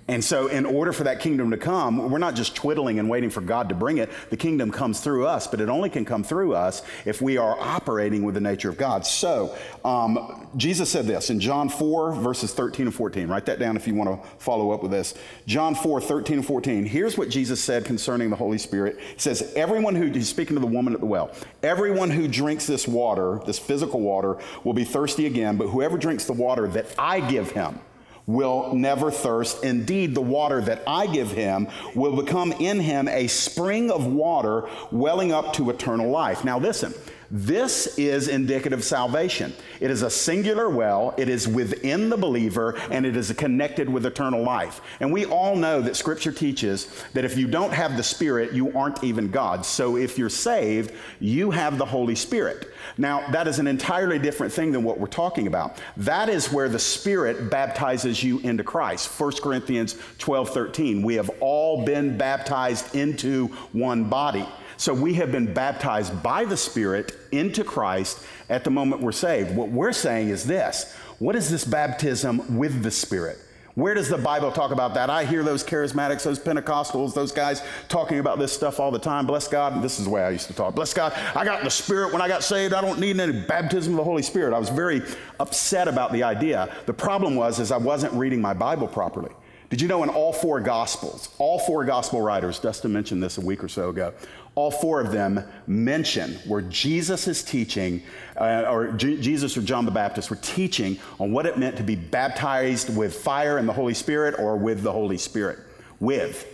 And 0.07 0.21
so, 0.21 0.47
in 0.47 0.65
order 0.65 0.91
for 0.91 1.05
that 1.05 1.21
kingdom 1.21 1.51
to 1.51 1.57
come, 1.57 2.11
we're 2.11 2.17
not 2.17 2.35
just 2.35 2.55
twiddling 2.55 2.99
and 2.99 3.09
waiting 3.09 3.29
for 3.29 3.39
God 3.39 3.69
to 3.69 3.75
bring 3.75 3.99
it. 3.99 4.09
The 4.29 4.35
kingdom 4.35 4.69
comes 4.69 4.99
through 4.99 5.25
us, 5.25 5.47
but 5.47 5.61
it 5.61 5.69
only 5.69 5.89
can 5.89 6.03
come 6.03 6.25
through 6.25 6.55
us 6.55 6.81
if 7.05 7.21
we 7.21 7.37
are 7.37 7.57
operating 7.57 8.23
with 8.23 8.35
the 8.35 8.41
nature 8.41 8.67
of 8.67 8.77
God. 8.77 9.05
So, 9.05 9.55
um, 9.85 10.49
Jesus 10.57 10.89
said 10.89 11.05
this 11.05 11.29
in 11.29 11.39
John 11.39 11.69
4, 11.69 12.15
verses 12.15 12.53
13 12.53 12.87
and 12.87 12.95
14. 12.95 13.29
Write 13.29 13.45
that 13.45 13.59
down 13.59 13.77
if 13.77 13.87
you 13.87 13.95
want 13.95 14.09
to 14.09 14.29
follow 14.39 14.71
up 14.71 14.81
with 14.81 14.91
this. 14.91 15.13
John 15.47 15.73
4, 15.73 16.01
13 16.01 16.39
and 16.39 16.45
14. 16.45 16.85
Here's 16.85 17.17
what 17.17 17.29
Jesus 17.29 17.63
said 17.63 17.85
concerning 17.85 18.29
the 18.29 18.35
Holy 18.35 18.57
Spirit. 18.57 18.99
He 18.99 19.19
says, 19.19 19.53
Everyone 19.55 19.95
who, 19.95 20.07
he's 20.07 20.27
speaking 20.27 20.57
to 20.57 20.59
the 20.59 20.67
woman 20.67 20.93
at 20.93 20.99
the 20.99 21.05
well, 21.05 21.33
everyone 21.61 22.09
who 22.09 22.27
drinks 22.27 22.67
this 22.67 22.89
water, 22.89 23.39
this 23.45 23.57
physical 23.57 24.01
water, 24.01 24.37
will 24.65 24.73
be 24.73 24.83
thirsty 24.83 25.27
again, 25.27 25.55
but 25.55 25.67
whoever 25.67 25.97
drinks 25.97 26.25
the 26.25 26.33
water 26.33 26.67
that 26.67 26.87
I 26.97 27.21
give 27.21 27.51
him, 27.51 27.79
will 28.25 28.73
never 28.73 29.11
thirst. 29.11 29.63
Indeed, 29.63 30.15
the 30.15 30.21
water 30.21 30.61
that 30.61 30.83
I 30.87 31.07
give 31.07 31.31
him 31.31 31.67
will 31.95 32.15
become 32.15 32.51
in 32.53 32.79
him 32.79 33.07
a 33.07 33.27
spring 33.27 33.91
of 33.91 34.05
water 34.07 34.69
welling 34.91 35.31
up 35.31 35.53
to 35.53 35.69
eternal 35.69 36.09
life. 36.09 36.43
Now, 36.43 36.59
listen. 36.59 36.93
This 37.35 37.97
is 37.97 38.27
indicative 38.27 38.83
salvation. 38.83 39.53
It 39.79 39.89
is 39.89 40.03
a 40.03 40.09
singular 40.11 40.69
well, 40.69 41.15
it 41.17 41.29
is 41.29 41.47
within 41.47 42.11
the 42.11 42.15
believer, 42.15 42.77
and 42.91 43.07
it 43.07 43.17
is 43.17 43.31
connected 43.31 43.89
with 43.89 44.05
eternal 44.05 44.43
life. 44.43 44.81
And 44.99 45.11
we 45.11 45.25
all 45.25 45.55
know 45.55 45.81
that 45.81 45.95
Scripture 45.95 46.31
teaches 46.31 47.03
that 47.13 47.25
if 47.25 47.35
you 47.35 47.47
don't 47.47 47.73
have 47.73 47.97
the 47.97 48.03
Spirit, 48.03 48.53
you 48.53 48.71
aren't 48.77 49.03
even 49.03 49.31
God. 49.31 49.65
So 49.65 49.97
if 49.97 50.15
you're 50.15 50.29
saved, 50.29 50.93
you 51.19 51.49
have 51.49 51.79
the 51.79 51.85
Holy 51.87 52.13
Spirit. 52.13 52.71
Now, 52.99 53.27
that 53.31 53.47
is 53.47 53.57
an 53.57 53.65
entirely 53.65 54.19
different 54.19 54.53
thing 54.53 54.71
than 54.71 54.83
what 54.83 54.99
we're 54.99 55.07
talking 55.07 55.47
about. 55.47 55.81
That 55.97 56.29
is 56.29 56.51
where 56.51 56.69
the 56.69 56.77
Spirit 56.77 57.49
baptizes 57.49 58.23
you 58.23 58.41
into 58.41 58.63
Christ. 58.63 59.19
1 59.19 59.31
Corinthians 59.41 59.97
12 60.19 60.51
13. 60.51 61.01
We 61.01 61.15
have 61.15 61.31
all 61.39 61.83
been 61.83 62.15
baptized 62.15 62.93
into 62.93 63.47
one 63.71 64.03
body. 64.03 64.47
So 64.83 64.93
we 64.93 65.13
have 65.13 65.31
been 65.31 65.53
baptized 65.53 66.21
by 66.21 66.43
the 66.43 66.57
Spirit 66.57 67.15
into 67.31 67.63
Christ 67.63 68.21
at 68.49 68.65
the 68.65 68.69
moment 68.69 69.01
we're 69.01 69.13
saved. 69.13 69.55
What 69.55 69.69
we're 69.69 69.93
saying 69.93 70.27
is 70.27 70.43
this 70.43 70.93
what 71.19 71.37
is 71.37 71.49
this 71.49 71.63
baptism 71.63 72.57
with 72.57 72.83
the 72.83 72.91
Spirit? 72.91 73.37
Where 73.75 73.93
does 73.93 74.09
the 74.09 74.17
Bible 74.17 74.51
talk 74.51 74.71
about 74.71 74.93
that? 74.95 75.09
I 75.09 75.23
hear 75.23 75.41
those 75.41 75.63
charismatics, 75.63 76.23
those 76.23 76.37
Pentecostals, 76.37 77.13
those 77.13 77.31
guys 77.31 77.63
talking 77.87 78.19
about 78.19 78.39
this 78.39 78.51
stuff 78.51 78.77
all 78.77 78.91
the 78.91 78.99
time. 78.99 79.25
Bless 79.25 79.47
God. 79.47 79.81
This 79.81 79.99
is 79.99 80.03
the 80.03 80.11
way 80.11 80.21
I 80.21 80.31
used 80.31 80.47
to 80.47 80.53
talk. 80.53 80.75
Bless 80.75 80.93
God. 80.93 81.13
I 81.33 81.45
got 81.45 81.63
the 81.63 81.71
Spirit 81.71 82.11
when 82.11 82.21
I 82.21 82.27
got 82.27 82.43
saved. 82.43 82.73
I 82.73 82.81
don't 82.81 82.99
need 82.99 83.17
any 83.17 83.39
baptism 83.39 83.93
of 83.93 83.97
the 83.99 84.03
Holy 84.03 84.21
Spirit. 84.21 84.53
I 84.53 84.59
was 84.59 84.67
very 84.67 85.01
upset 85.39 85.87
about 85.87 86.11
the 86.11 86.23
idea. 86.23 86.75
The 86.87 86.93
problem 86.93 87.35
was 87.35 87.61
is 87.61 87.71
I 87.71 87.77
wasn't 87.77 88.11
reading 88.15 88.41
my 88.41 88.53
Bible 88.53 88.89
properly. 88.89 89.31
Did 89.73 89.81
you 89.81 89.87
know 89.87 90.03
in 90.03 90.09
all 90.09 90.31
four 90.31 90.59
Gospels, 90.59 91.29
all 91.39 91.57
four 91.57 91.83
Gospel 91.83 92.21
writers, 92.21 92.59
Dustin 92.59 92.93
mentioned 92.93 93.23
this 93.23 93.39
a 93.39 93.41
week 93.41 93.63
or 93.63 93.67
so 93.67 93.89
ago, 93.89 94.13
all 94.55 94.69
four 94.69 95.01
of 95.01 95.11
them 95.11 95.43
mention 95.65 96.33
where 96.45 96.61
Jesus 96.61 97.27
is 97.27 97.43
teaching, 97.43 98.03
uh, 98.37 98.65
or 98.69 98.91
J- 98.91 99.19
Jesus 99.19 99.57
or 99.57 99.61
John 99.61 99.85
the 99.85 99.91
Baptist 99.91 100.29
were 100.29 100.35
teaching 100.37 100.99
on 101.19 101.31
what 101.31 101.45
it 101.45 101.57
meant 101.57 101.77
to 101.77 101.83
be 101.83 101.95
baptized 101.95 102.95
with 102.95 103.15
fire 103.15 103.57
and 103.57 103.67
the 103.67 103.73
Holy 103.73 103.93
Spirit 103.95 104.35
or 104.37 104.55
with 104.55 104.83
the 104.83 104.91
Holy 104.91 105.17
Spirit. 105.17 105.59
With. 105.99 106.47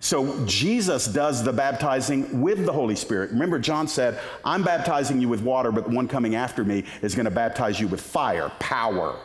So 0.00 0.44
Jesus 0.44 1.06
does 1.06 1.42
the 1.42 1.52
baptizing 1.52 2.42
with 2.42 2.66
the 2.66 2.72
Holy 2.72 2.96
Spirit. 2.96 3.30
Remember, 3.30 3.58
John 3.58 3.88
said, 3.88 4.20
I'm 4.44 4.62
baptizing 4.62 5.20
you 5.20 5.28
with 5.28 5.40
water, 5.40 5.72
but 5.72 5.88
the 5.88 5.94
one 5.94 6.08
coming 6.08 6.34
after 6.34 6.64
me 6.64 6.84
is 7.00 7.14
going 7.14 7.24
to 7.24 7.30
baptize 7.30 7.80
you 7.80 7.88
with 7.88 8.00
fire, 8.00 8.50
power, 8.58 9.16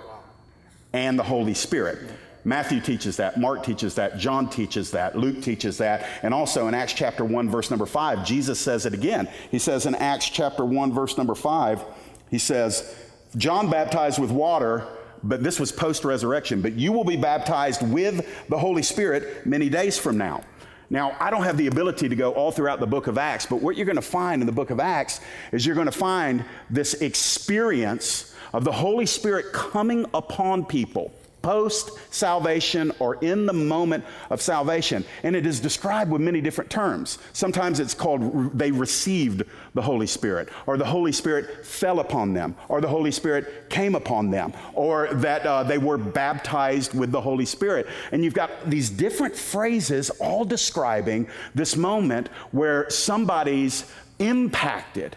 and 0.94 1.20
the 1.20 1.24
Holy 1.24 1.54
Spirit. 1.54 2.00
Matthew 2.46 2.80
teaches 2.80 3.18
that, 3.18 3.40
Mark 3.40 3.64
teaches 3.64 3.96
that, 3.96 4.18
John 4.18 4.50
teaches 4.50 4.92
that, 4.92 5.18
Luke 5.18 5.42
teaches 5.42 5.78
that, 5.80 6.08
and 6.24 6.34
also 6.34 6.68
in 6.68 6.74
Acts 6.74 6.94
chapter 6.94 7.26
1, 7.26 7.50
verse 7.50 7.70
number 7.70 7.86
5, 7.86 8.26
Jesus 8.26 8.60
says 8.60 8.86
it 8.86 8.94
again. 8.94 9.30
He 9.52 9.60
says 9.60 9.86
in 9.86 9.96
Acts 9.96 10.30
chapter 10.30 10.64
1, 10.64 10.94
verse 10.94 11.18
number 11.18 11.36
5, 11.36 11.84
he 12.30 12.38
says, 12.38 12.96
John 13.36 13.70
baptized 13.70 14.20
with 14.20 14.32
water, 14.32 14.88
but 15.22 15.44
this 15.44 15.60
was 15.60 15.72
post 15.72 16.06
resurrection, 16.06 16.62
but 16.62 16.74
you 16.74 16.94
will 16.94 17.04
be 17.04 17.18
baptized 17.18 17.82
with 17.82 18.48
the 18.48 18.58
Holy 18.58 18.84
Spirit 18.84 19.46
many 19.46 19.70
days 19.70 20.00
from 20.00 20.18
now. 20.18 20.44
Now, 20.90 21.16
I 21.20 21.30
don't 21.30 21.44
have 21.44 21.58
the 21.58 21.68
ability 21.68 22.10
to 22.10 22.16
go 22.16 22.32
all 22.34 22.52
throughout 22.52 22.80
the 22.80 22.88
book 22.88 23.08
of 23.08 23.18
Acts, 23.18 23.46
but 23.46 23.62
what 23.62 23.76
you're 23.76 23.86
going 23.86 23.96
to 23.98 24.02
find 24.02 24.42
in 24.42 24.48
the 24.48 24.52
book 24.52 24.72
of 24.72 24.80
Acts 24.80 25.22
is 25.52 25.66
you're 25.66 25.76
going 25.76 25.86
to 25.86 25.92
find 25.92 26.44
this 26.70 26.96
experience 26.96 28.34
of 28.54 28.64
the 28.64 28.72
Holy 28.72 29.06
Spirit 29.06 29.54
coming 29.54 30.06
upon 30.14 30.66
people 30.66 31.14
post 31.42 31.92
salvation 32.14 32.92
or 33.00 33.16
in 33.16 33.46
the 33.46 33.54
moment 33.54 34.04
of 34.30 34.42
salvation. 34.42 35.06
And 35.24 35.36
it 35.36 35.46
is 35.46 35.60
described 35.60 36.12
with 36.12 36.22
many 36.22 36.42
different 36.42 36.70
terms. 36.70 37.20
Sometimes 37.34 37.80
it's 37.80 37.94
called 37.94 38.58
they 38.58 38.72
received 38.72 39.44
the 39.74 39.82
Holy 39.82 40.08
Spirit, 40.08 40.50
or 40.66 40.78
the 40.78 40.86
Holy 40.86 41.12
Spirit 41.12 41.66
fell 41.66 42.00
upon 42.00 42.34
them, 42.34 42.56
or 42.68 42.82
the 42.82 42.88
Holy 42.88 43.12
Spirit 43.12 43.70
came 43.70 43.96
upon 43.96 44.32
them, 44.32 44.54
or 44.74 45.14
that 45.14 45.46
uh, 45.46 45.64
they 45.64 45.78
were 45.78 45.98
baptized 45.98 46.94
with 46.94 47.12
the 47.12 47.22
Holy 47.22 47.46
Spirit. 47.46 47.88
And 48.12 48.24
you've 48.24 48.34
got 48.34 48.70
these 48.70 48.90
different 48.90 49.36
phrases 49.36 50.10
all 50.10 50.46
describing 50.46 51.28
this 51.56 51.76
moment 51.76 52.28
where 52.52 52.90
somebody's 52.90 53.92
impacted 54.20 55.16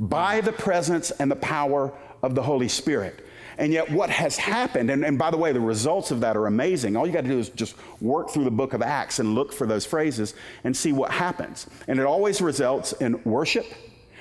by 0.00 0.40
the 0.40 0.52
presence 0.52 1.10
and 1.10 1.30
the 1.30 1.36
power 1.36 1.92
of 2.22 2.34
the 2.34 2.42
Holy 2.42 2.68
Spirit. 2.68 3.27
And 3.58 3.72
yet, 3.72 3.90
what 3.90 4.08
has 4.08 4.36
happened, 4.36 4.88
and, 4.88 5.04
and 5.04 5.18
by 5.18 5.32
the 5.32 5.36
way, 5.36 5.52
the 5.52 5.60
results 5.60 6.12
of 6.12 6.20
that 6.20 6.36
are 6.36 6.46
amazing. 6.46 6.96
All 6.96 7.06
you 7.06 7.12
got 7.12 7.22
to 7.22 7.28
do 7.28 7.40
is 7.40 7.50
just 7.50 7.74
work 8.00 8.30
through 8.30 8.44
the 8.44 8.52
book 8.52 8.72
of 8.72 8.82
Acts 8.82 9.18
and 9.18 9.34
look 9.34 9.52
for 9.52 9.66
those 9.66 9.84
phrases 9.84 10.34
and 10.62 10.76
see 10.76 10.92
what 10.92 11.10
happens. 11.10 11.66
And 11.88 11.98
it 11.98 12.06
always 12.06 12.40
results 12.40 12.92
in 12.92 13.20
worship. 13.24 13.66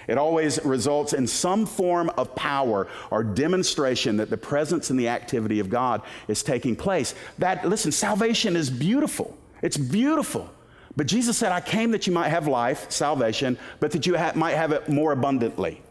It 0.07 0.17
always 0.17 0.63
results 0.65 1.13
in 1.13 1.27
some 1.27 1.65
form 1.65 2.09
of 2.17 2.33
power 2.33 2.87
or 3.11 3.23
demonstration 3.23 4.17
that 4.17 4.29
the 4.29 4.37
presence 4.37 4.89
and 4.89 4.99
the 4.99 5.09
activity 5.09 5.59
of 5.59 5.69
God 5.69 6.01
is 6.27 6.41
taking 6.41 6.75
place. 6.75 7.13
That, 7.37 7.67
listen, 7.67 7.91
salvation 7.91 8.55
is 8.55 8.69
beautiful. 8.69 9.37
It's 9.61 9.77
beautiful. 9.77 10.49
But 10.95 11.05
Jesus 11.05 11.37
said, 11.37 11.51
I 11.51 11.61
came 11.61 11.91
that 11.91 12.07
you 12.07 12.13
might 12.13 12.29
have 12.29 12.47
life, 12.47 12.89
salvation, 12.89 13.59
but 13.79 13.91
that 13.91 14.07
you 14.07 14.17
ha- 14.17 14.31
might 14.33 14.55
have 14.55 14.71
it 14.71 14.89
more 14.89 15.11
abundantly. 15.11 15.81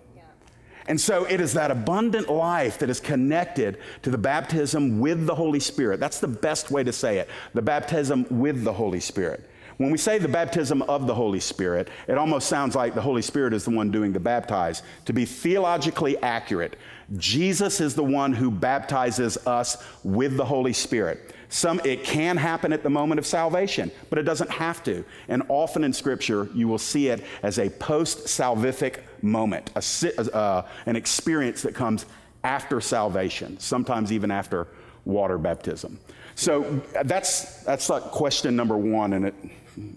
And 0.88 1.00
so 1.00 1.24
it 1.24 1.40
is 1.40 1.52
that 1.54 1.70
abundant 1.70 2.28
life 2.28 2.78
that 2.78 2.90
is 2.90 3.00
connected 3.00 3.78
to 4.02 4.10
the 4.10 4.18
baptism 4.18 5.00
with 5.00 5.26
the 5.26 5.34
Holy 5.34 5.60
Spirit. 5.60 5.98
That's 5.98 6.20
the 6.20 6.28
best 6.28 6.70
way 6.70 6.84
to 6.84 6.92
say 6.92 7.18
it 7.18 7.28
the 7.54 7.62
baptism 7.62 8.26
with 8.30 8.62
the 8.64 8.72
Holy 8.72 9.00
Spirit. 9.00 9.48
When 9.78 9.90
we 9.90 9.98
say 9.98 10.18
the 10.18 10.28
baptism 10.28 10.80
of 10.82 11.06
the 11.06 11.14
Holy 11.14 11.40
Spirit, 11.40 11.88
it 12.08 12.16
almost 12.16 12.48
sounds 12.48 12.74
like 12.74 12.94
the 12.94 13.02
Holy 13.02 13.20
Spirit 13.20 13.52
is 13.52 13.64
the 13.64 13.70
one 13.70 13.90
doing 13.90 14.12
the 14.12 14.20
baptize. 14.20 14.82
To 15.04 15.12
be 15.12 15.26
theologically 15.26 16.16
accurate, 16.22 16.76
Jesus 17.18 17.80
is 17.80 17.94
the 17.94 18.02
one 18.02 18.32
who 18.32 18.50
baptizes 18.50 19.36
us 19.46 19.84
with 20.02 20.38
the 20.38 20.44
Holy 20.46 20.72
Spirit. 20.72 21.34
Some, 21.48 21.80
it 21.84 22.04
can 22.04 22.36
happen 22.36 22.72
at 22.72 22.82
the 22.82 22.90
moment 22.90 23.18
of 23.18 23.26
salvation, 23.26 23.90
but 24.10 24.18
it 24.18 24.22
doesn't 24.22 24.50
have 24.50 24.82
to. 24.84 25.04
And 25.28 25.42
often 25.48 25.84
in 25.84 25.92
Scripture, 25.92 26.48
you 26.54 26.68
will 26.68 26.78
see 26.78 27.08
it 27.08 27.22
as 27.42 27.58
a 27.58 27.70
post 27.70 28.26
salvific 28.26 29.00
moment, 29.22 29.70
a, 29.76 30.36
uh, 30.36 30.66
an 30.86 30.96
experience 30.96 31.62
that 31.62 31.74
comes 31.74 32.06
after 32.42 32.80
salvation, 32.80 33.58
sometimes 33.58 34.12
even 34.12 34.30
after 34.30 34.68
water 35.04 35.38
baptism. 35.38 35.98
So 36.34 36.82
that's, 37.04 37.62
that's 37.62 37.88
like 37.88 38.02
question 38.04 38.56
number 38.56 38.76
one, 38.76 39.14
and 39.14 39.26
it, 39.26 39.34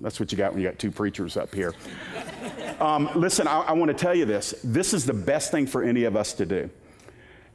that's 0.02 0.20
what 0.20 0.32
you 0.32 0.38
got 0.38 0.54
when 0.54 0.62
you 0.62 0.68
got 0.68 0.80
two 0.80 0.92
preachers 0.92 1.36
up 1.36 1.54
here. 1.54 1.74
Um, 2.80 3.10
listen, 3.16 3.48
I, 3.48 3.62
I 3.62 3.72
want 3.74 3.90
to 3.90 3.98
tell 3.98 4.16
you 4.16 4.26
this. 4.26 4.56
This 4.64 4.94
is 4.94 5.06
the 5.06 5.14
best 5.14 5.52
thing 5.52 5.68
for 5.68 5.84
any 5.84 6.06
of 6.06 6.16
us 6.16 6.34
to 6.34 6.46
do. 6.46 6.70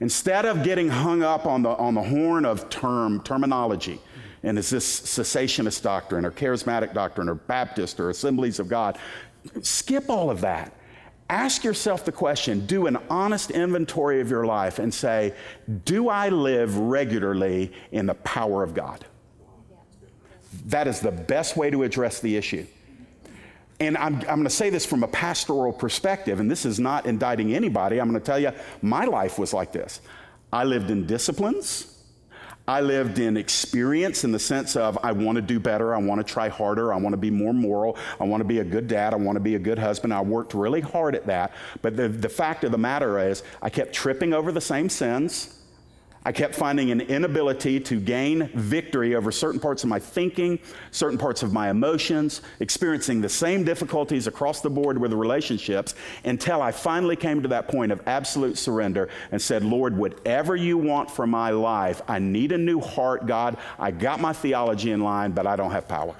Instead 0.04 0.44
of 0.44 0.62
getting 0.62 0.90
hung 0.90 1.22
up 1.22 1.46
on 1.46 1.62
the, 1.62 1.70
on 1.70 1.94
the 1.94 2.02
horn 2.02 2.44
of 2.44 2.68
term, 2.68 3.22
terminology, 3.22 3.98
and 4.42 4.58
is 4.58 4.68
this 4.68 5.00
cessationist 5.00 5.80
doctrine 5.80 6.26
or 6.26 6.30
charismatic 6.30 6.92
doctrine 6.92 7.26
or 7.26 7.34
Baptist 7.36 7.98
or 7.98 8.10
assemblies 8.10 8.58
of 8.58 8.68
God, 8.68 8.98
skip 9.62 10.10
all 10.10 10.28
of 10.28 10.42
that. 10.42 10.74
Ask 11.30 11.64
yourself 11.64 12.04
the 12.04 12.12
question 12.12 12.66
do 12.66 12.86
an 12.86 12.98
honest 13.08 13.50
inventory 13.50 14.20
of 14.20 14.28
your 14.28 14.44
life 14.44 14.78
and 14.78 14.92
say, 14.92 15.32
Do 15.86 16.10
I 16.10 16.28
live 16.28 16.76
regularly 16.76 17.72
in 17.90 18.04
the 18.04 18.14
power 18.16 18.62
of 18.62 18.74
God? 18.74 19.06
That 20.66 20.86
is 20.86 21.00
the 21.00 21.12
best 21.12 21.56
way 21.56 21.70
to 21.70 21.82
address 21.82 22.20
the 22.20 22.36
issue. 22.36 22.66
And 23.86 23.96
I'm, 23.96 24.16
I'm 24.16 24.22
going 24.22 24.44
to 24.44 24.50
say 24.50 24.70
this 24.70 24.86
from 24.86 25.02
a 25.02 25.08
pastoral 25.08 25.72
perspective, 25.72 26.40
and 26.40 26.50
this 26.50 26.64
is 26.64 26.78
not 26.80 27.06
indicting 27.06 27.54
anybody. 27.54 28.00
I'm 28.00 28.08
going 28.08 28.20
to 28.20 28.24
tell 28.24 28.38
you, 28.38 28.52
my 28.82 29.04
life 29.04 29.38
was 29.38 29.52
like 29.52 29.72
this. 29.72 30.00
I 30.52 30.64
lived 30.64 30.90
in 30.90 31.06
disciplines. 31.06 31.90
I 32.66 32.80
lived 32.80 33.18
in 33.18 33.36
experience 33.36 34.24
in 34.24 34.32
the 34.32 34.38
sense 34.38 34.74
of 34.74 34.98
I 35.02 35.12
want 35.12 35.36
to 35.36 35.42
do 35.42 35.60
better, 35.60 35.94
I 35.94 35.98
want 35.98 36.26
to 36.26 36.32
try 36.32 36.48
harder, 36.48 36.94
I 36.94 36.96
want 36.96 37.12
to 37.12 37.18
be 37.18 37.30
more 37.30 37.52
moral, 37.52 37.98
I 38.18 38.24
want 38.24 38.40
to 38.40 38.44
be 38.44 38.60
a 38.60 38.64
good 38.64 38.88
dad, 38.88 39.12
I 39.12 39.16
want 39.16 39.36
to 39.36 39.40
be 39.40 39.56
a 39.56 39.58
good 39.58 39.78
husband. 39.78 40.14
I 40.14 40.22
worked 40.22 40.54
really 40.54 40.80
hard 40.80 41.14
at 41.14 41.26
that. 41.26 41.52
But 41.82 41.96
the, 41.96 42.08
the 42.08 42.28
fact 42.28 42.64
of 42.64 42.72
the 42.72 42.78
matter 42.78 43.18
is, 43.18 43.42
I 43.60 43.68
kept 43.68 43.92
tripping 43.92 44.32
over 44.32 44.50
the 44.50 44.62
same 44.62 44.88
sins. 44.88 45.60
I 46.26 46.32
kept 46.32 46.54
finding 46.54 46.90
an 46.90 47.02
inability 47.02 47.80
to 47.80 48.00
gain 48.00 48.48
victory 48.54 49.14
over 49.14 49.30
certain 49.30 49.60
parts 49.60 49.82
of 49.82 49.90
my 49.90 49.98
thinking, 49.98 50.58
certain 50.90 51.18
parts 51.18 51.42
of 51.42 51.52
my 51.52 51.68
emotions, 51.68 52.40
experiencing 52.60 53.20
the 53.20 53.28
same 53.28 53.62
difficulties 53.62 54.26
across 54.26 54.62
the 54.62 54.70
board 54.70 54.96
with 54.96 55.12
relationships 55.12 55.94
until 56.24 56.62
I 56.62 56.72
finally 56.72 57.16
came 57.16 57.42
to 57.42 57.48
that 57.48 57.68
point 57.68 57.92
of 57.92 58.00
absolute 58.06 58.56
surrender 58.56 59.10
and 59.32 59.42
said, 59.42 59.64
Lord, 59.64 59.94
whatever 59.96 60.56
you 60.56 60.78
want 60.78 61.10
for 61.10 61.26
my 61.26 61.50
life, 61.50 62.00
I 62.08 62.20
need 62.20 62.52
a 62.52 62.58
new 62.58 62.80
heart, 62.80 63.26
God. 63.26 63.58
I 63.78 63.90
got 63.90 64.18
my 64.18 64.32
theology 64.32 64.92
in 64.92 65.00
line, 65.00 65.32
but 65.32 65.46
I 65.46 65.56
don't 65.56 65.72
have 65.72 65.86
power. 65.86 66.16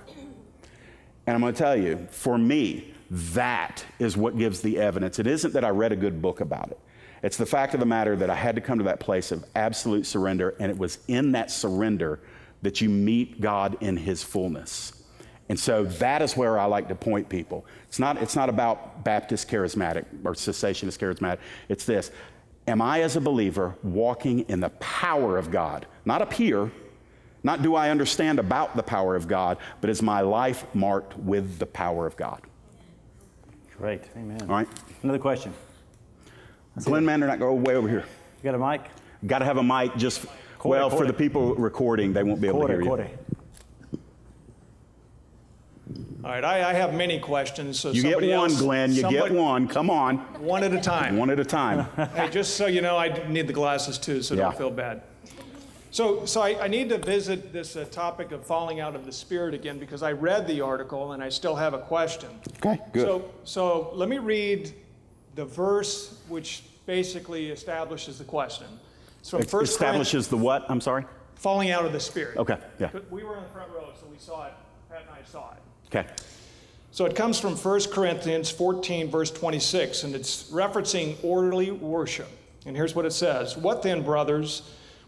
And 1.26 1.34
I'm 1.34 1.40
going 1.40 1.54
to 1.54 1.58
tell 1.58 1.76
you, 1.76 2.06
for 2.10 2.36
me, 2.36 2.92
that 3.10 3.82
is 3.98 4.18
what 4.18 4.36
gives 4.36 4.60
the 4.60 4.78
evidence. 4.78 5.18
It 5.18 5.26
isn't 5.26 5.54
that 5.54 5.64
I 5.64 5.70
read 5.70 5.92
a 5.92 5.96
good 5.96 6.20
book 6.20 6.40
about 6.40 6.70
it. 6.70 6.78
It's 7.24 7.38
the 7.38 7.46
fact 7.46 7.72
of 7.72 7.80
the 7.80 7.86
matter 7.86 8.14
that 8.16 8.28
I 8.28 8.34
had 8.34 8.54
to 8.56 8.60
come 8.60 8.76
to 8.76 8.84
that 8.84 9.00
place 9.00 9.32
of 9.32 9.46
absolute 9.54 10.04
surrender, 10.04 10.54
and 10.60 10.70
it 10.70 10.76
was 10.76 10.98
in 11.08 11.32
that 11.32 11.50
surrender 11.50 12.20
that 12.60 12.82
you 12.82 12.90
meet 12.90 13.40
God 13.40 13.78
in 13.80 13.96
His 13.96 14.22
fullness. 14.22 14.92
And 15.48 15.58
so 15.58 15.84
that 15.84 16.20
is 16.20 16.36
where 16.36 16.58
I 16.58 16.66
like 16.66 16.88
to 16.88 16.94
point 16.94 17.30
people. 17.30 17.64
It's 17.88 17.98
not, 17.98 18.20
it's 18.20 18.36
not 18.36 18.50
about 18.50 19.04
Baptist 19.04 19.48
charismatic 19.48 20.04
or 20.22 20.34
cessationist 20.34 20.98
charismatic. 20.98 21.38
It's 21.70 21.86
this 21.86 22.10
Am 22.68 22.82
I, 22.82 23.00
as 23.00 23.16
a 23.16 23.22
believer, 23.22 23.74
walking 23.82 24.40
in 24.40 24.60
the 24.60 24.70
power 24.70 25.38
of 25.38 25.50
God? 25.50 25.86
Not 26.04 26.20
up 26.20 26.32
here, 26.34 26.70
not 27.42 27.62
do 27.62 27.74
I 27.74 27.88
understand 27.88 28.38
about 28.38 28.76
the 28.76 28.82
power 28.82 29.16
of 29.16 29.28
God, 29.28 29.56
but 29.80 29.88
is 29.88 30.02
my 30.02 30.20
life 30.20 30.66
marked 30.74 31.16
with 31.16 31.58
the 31.58 31.66
power 31.66 32.06
of 32.06 32.18
God? 32.18 32.42
Great. 33.78 34.02
Amen. 34.14 34.42
All 34.42 34.56
right. 34.56 34.68
Another 35.02 35.18
question. 35.18 35.54
Glenn 36.82 37.04
Mander, 37.04 37.26
not 37.26 37.38
go 37.38 37.52
way 37.54 37.76
over 37.76 37.88
here. 37.88 38.04
You 38.42 38.50
got 38.50 38.54
a 38.54 38.58
mic? 38.58 38.90
Got 39.26 39.38
to 39.38 39.44
have 39.44 39.56
a 39.58 39.62
mic 39.62 39.96
just, 39.96 40.26
Corey, 40.58 40.78
well, 40.78 40.90
for 40.90 41.06
the 41.06 41.12
people 41.12 41.54
recording, 41.54 42.12
they 42.12 42.22
won't 42.22 42.40
be 42.40 42.48
able 42.48 42.58
Quarter, 42.60 42.74
to 42.74 42.80
hear 42.80 42.88
quarter. 42.88 43.04
you. 43.04 43.18
All 46.24 46.30
right, 46.30 46.42
I, 46.44 46.70
I 46.70 46.72
have 46.72 46.94
many 46.94 47.20
questions, 47.20 47.78
so 47.78 47.90
You 47.90 48.02
get 48.02 48.16
one, 48.20 48.30
else- 48.30 48.58
Glenn. 48.58 48.92
You 48.92 49.08
get 49.10 49.30
one. 49.30 49.68
Come 49.68 49.90
on. 49.90 50.16
One 50.42 50.64
at 50.64 50.72
a 50.72 50.80
time. 50.80 51.18
One 51.18 51.28
at 51.30 51.38
a 51.38 51.44
time. 51.44 51.86
Hey, 52.14 52.30
just 52.30 52.56
so 52.56 52.66
you 52.66 52.80
know, 52.80 52.96
I 52.96 53.28
need 53.28 53.46
the 53.46 53.52
glasses 53.52 53.98
too, 53.98 54.22
so 54.22 54.34
Yeah. 54.34 54.44
don't 54.44 54.56
feel 54.56 54.70
bad. 54.70 55.02
So, 55.90 56.24
so 56.26 56.40
I, 56.40 56.64
I 56.64 56.68
need 56.68 56.88
to 56.88 56.98
visit 56.98 57.52
this 57.52 57.76
uh, 57.76 57.84
topic 57.90 58.32
of 58.32 58.44
falling 58.44 58.80
out 58.80 58.96
of 58.96 59.04
the 59.04 59.12
spirit 59.12 59.54
again 59.54 59.78
because 59.78 60.02
I 60.02 60.10
read 60.12 60.46
the 60.48 60.60
article 60.62 61.12
and 61.12 61.22
I 61.22 61.28
still 61.28 61.54
have 61.54 61.72
a 61.74 61.78
question. 61.78 62.30
Okay, 62.56 62.80
good. 62.92 63.02
So, 63.06 63.30
so 63.44 63.90
let 63.94 64.08
me 64.08 64.18
read 64.18 64.74
the 65.34 65.44
verse 65.44 66.18
which 66.28 66.64
basically 66.86 67.50
establishes 67.50 68.18
the 68.18 68.24
question. 68.24 68.66
From 69.22 69.40
It 69.40 69.50
First 69.50 69.72
establishes 69.72 70.28
the 70.28 70.36
what? 70.36 70.64
I'm 70.68 70.80
sorry? 70.80 71.04
Falling 71.36 71.70
out 71.70 71.84
of 71.84 71.92
the 71.92 72.00
spirit. 72.00 72.36
Okay, 72.36 72.58
yeah. 72.78 72.90
We 73.10 73.24
were 73.24 73.36
in 73.36 73.42
the 73.42 73.48
front 73.48 73.70
row, 73.72 73.88
so 73.98 74.06
we 74.06 74.18
saw 74.18 74.46
it. 74.46 74.52
Pat 74.90 75.02
and 75.02 75.10
I 75.10 75.26
saw 75.28 75.52
it. 75.52 75.58
Okay. 75.86 76.08
So 76.90 77.06
it 77.06 77.16
comes 77.16 77.40
from 77.40 77.56
1 77.56 77.80
Corinthians 77.90 78.50
14, 78.50 79.10
verse 79.10 79.30
26, 79.30 80.04
and 80.04 80.14
it's 80.14 80.50
referencing 80.50 81.16
orderly 81.24 81.72
worship. 81.72 82.28
And 82.66 82.76
here's 82.76 82.94
what 82.94 83.04
it 83.04 83.12
says 83.12 83.56
What 83.56 83.82
then, 83.82 84.02
brothers, 84.02 84.62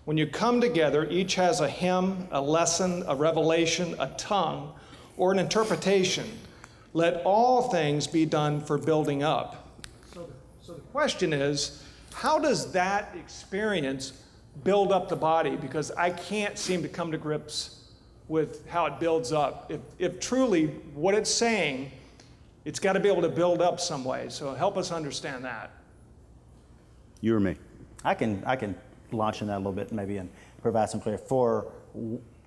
when 0.04 0.16
you 0.16 0.26
come 0.26 0.60
together, 0.60 1.06
each 1.08 1.34
has 1.36 1.60
a 1.60 1.68
hymn, 1.68 2.28
a 2.30 2.40
lesson, 2.40 3.04
a 3.06 3.14
revelation, 3.14 3.94
a 3.98 4.08
tongue, 4.16 4.72
or 5.16 5.32
an 5.32 5.38
interpretation. 5.38 6.26
Let 6.92 7.22
all 7.24 7.68
things 7.70 8.06
be 8.06 8.24
done 8.24 8.60
for 8.60 8.78
building 8.78 9.22
up. 9.22 9.65
So, 10.66 10.72
so 10.72 10.78
the 10.78 10.80
question 10.88 11.32
is 11.32 11.82
how 12.12 12.38
does 12.38 12.72
that 12.72 13.14
experience 13.14 14.12
build 14.64 14.90
up 14.90 15.08
the 15.08 15.16
body? 15.16 15.54
Because 15.54 15.92
I 15.92 16.10
can't 16.10 16.58
seem 16.58 16.82
to 16.82 16.88
come 16.88 17.12
to 17.12 17.18
grips 17.18 17.84
with 18.26 18.66
how 18.66 18.86
it 18.86 18.98
builds 18.98 19.32
up. 19.32 19.70
If, 19.70 19.80
if 19.98 20.18
truly 20.18 20.66
what 20.94 21.14
it's 21.14 21.30
saying, 21.30 21.92
it's 22.64 22.80
got 22.80 22.94
to 22.94 23.00
be 23.00 23.08
able 23.08 23.22
to 23.22 23.28
build 23.28 23.62
up 23.62 23.78
some 23.78 24.04
way. 24.04 24.28
So 24.28 24.54
help 24.54 24.76
us 24.76 24.90
understand 24.90 25.44
that. 25.44 25.70
You 27.20 27.36
or 27.36 27.40
me? 27.40 27.56
I 28.04 28.14
can 28.14 28.42
I 28.44 28.56
can 28.56 28.74
launch 29.12 29.42
in 29.42 29.48
that 29.48 29.56
a 29.56 29.58
little 29.58 29.72
bit 29.72 29.92
maybe 29.92 30.16
and 30.16 30.28
provide 30.62 30.90
some 30.90 31.00
clear. 31.00 31.18
For 31.18 31.70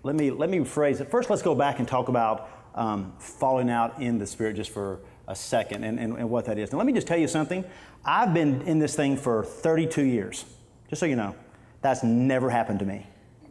let 0.04 0.16
me 0.16 0.32
let 0.32 0.50
me 0.50 0.64
phrase 0.66 1.00
it. 1.00 1.10
First, 1.10 1.30
let's 1.30 1.42
go 1.42 1.56
back 1.56 1.80
and 1.80 1.88
talk 1.88 2.10
about 2.10 2.50
um, 2.76 3.14
falling 3.18 3.70
out 3.70 4.02
in 4.02 4.18
the 4.18 4.28
spirit 4.28 4.56
just 4.56 4.72
for 4.72 5.00
a 5.30 5.36
second 5.36 5.84
and, 5.84 6.00
and, 6.00 6.18
and 6.18 6.30
what 6.30 6.46
that 6.46 6.58
is. 6.58 6.72
Now, 6.72 6.80
let 6.80 6.88
me 6.88 6.94
just 6.94 7.08
tell 7.08 7.18
you 7.18 7.28
something. 7.28 7.64
I've 8.04 8.34
been 8.34 8.64
in 8.64 8.80
this 8.80 8.96
thing 8.96 9.16
for 9.16 9.44
32 9.44 10.04
years. 10.04 10.44
Just 10.90 11.00
so 11.00 11.06
you 11.06 11.16
know, 11.16 11.36
that's 11.82 12.04
never 12.04 12.50
happened 12.50 12.80
to 12.80 12.86
me, 12.86 13.06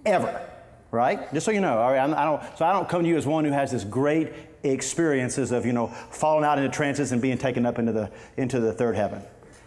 ever. 0.04 0.44
Right? 0.90 1.32
Just 1.32 1.46
so 1.46 1.52
you 1.52 1.60
know. 1.60 1.78
All 1.78 1.92
right, 1.92 2.10
I 2.10 2.24
don't, 2.24 2.42
so 2.58 2.64
I 2.64 2.72
don't 2.72 2.88
come 2.88 3.02
to 3.02 3.08
you 3.08 3.16
as 3.16 3.26
one 3.26 3.44
who 3.44 3.52
has 3.52 3.70
this 3.70 3.84
great 3.84 4.32
experiences 4.64 5.52
of 5.52 5.64
you 5.64 5.72
know 5.72 5.86
falling 5.86 6.44
out 6.44 6.58
into 6.58 6.70
trances 6.70 7.12
and 7.12 7.22
being 7.22 7.38
taken 7.38 7.64
up 7.66 7.78
into 7.78 7.92
the 7.92 8.10
into 8.38 8.58
the 8.58 8.72
third 8.72 8.96
heaven. 8.96 9.22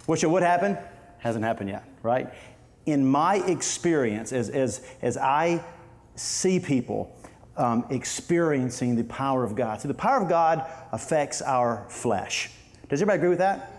Which 0.07 0.23
it 0.23 0.27
would 0.27 0.41
happen, 0.41 0.77
hasn't 1.19 1.45
happened 1.45 1.69
yet, 1.69 1.87
right? 2.01 2.33
In 2.87 3.05
my 3.05 3.35
experience, 3.35 4.33
as, 4.33 4.49
as, 4.49 4.81
as 5.03 5.15
I 5.15 5.63
see 6.15 6.59
people 6.59 7.15
um, 7.57 7.85
experiencing 7.89 8.95
the 8.95 9.03
power 9.03 9.43
of 9.43 9.55
God, 9.55 9.81
So 9.81 9.87
the 9.87 9.93
power 9.93 10.21
of 10.21 10.29
God 10.29 10.65
affects 10.91 11.41
our 11.41 11.85
flesh. 11.89 12.49
Does 12.89 13.01
everybody 13.01 13.17
agree 13.17 13.29
with 13.29 13.39
that? 13.39 13.71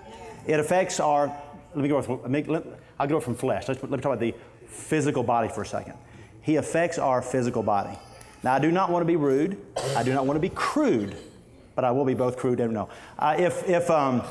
It 0.46 0.60
affects 0.60 1.00
our, 1.00 1.34
let 1.74 1.82
me 1.82 1.88
go 1.88 2.22
make, 2.28 2.48
let, 2.48 2.64
I'll 2.98 3.06
go 3.06 3.20
from 3.20 3.34
flesh. 3.34 3.68
Let's, 3.68 3.82
let 3.82 3.90
me 3.90 3.96
talk 3.98 4.06
about 4.06 4.20
the 4.20 4.34
physical 4.66 5.22
body 5.22 5.48
for 5.48 5.62
a 5.62 5.66
second. 5.66 5.94
He 6.42 6.56
affects 6.56 6.98
our 6.98 7.22
physical 7.22 7.62
body. 7.62 7.96
Now, 8.42 8.54
I 8.54 8.58
do 8.58 8.72
not 8.72 8.90
want 8.90 9.02
to 9.02 9.06
be 9.06 9.16
rude. 9.16 9.60
I 9.96 10.02
do 10.02 10.12
not 10.12 10.26
want 10.26 10.36
to 10.36 10.40
be 10.40 10.48
crude, 10.48 11.16
but 11.74 11.84
I 11.84 11.92
will 11.92 12.04
be 12.04 12.14
both 12.14 12.36
crude 12.36 12.58
and 12.60 12.74
no. 12.74 12.88
Uh, 13.18 13.36
if, 13.38 13.68
if, 13.68 13.88
um, 13.90 14.22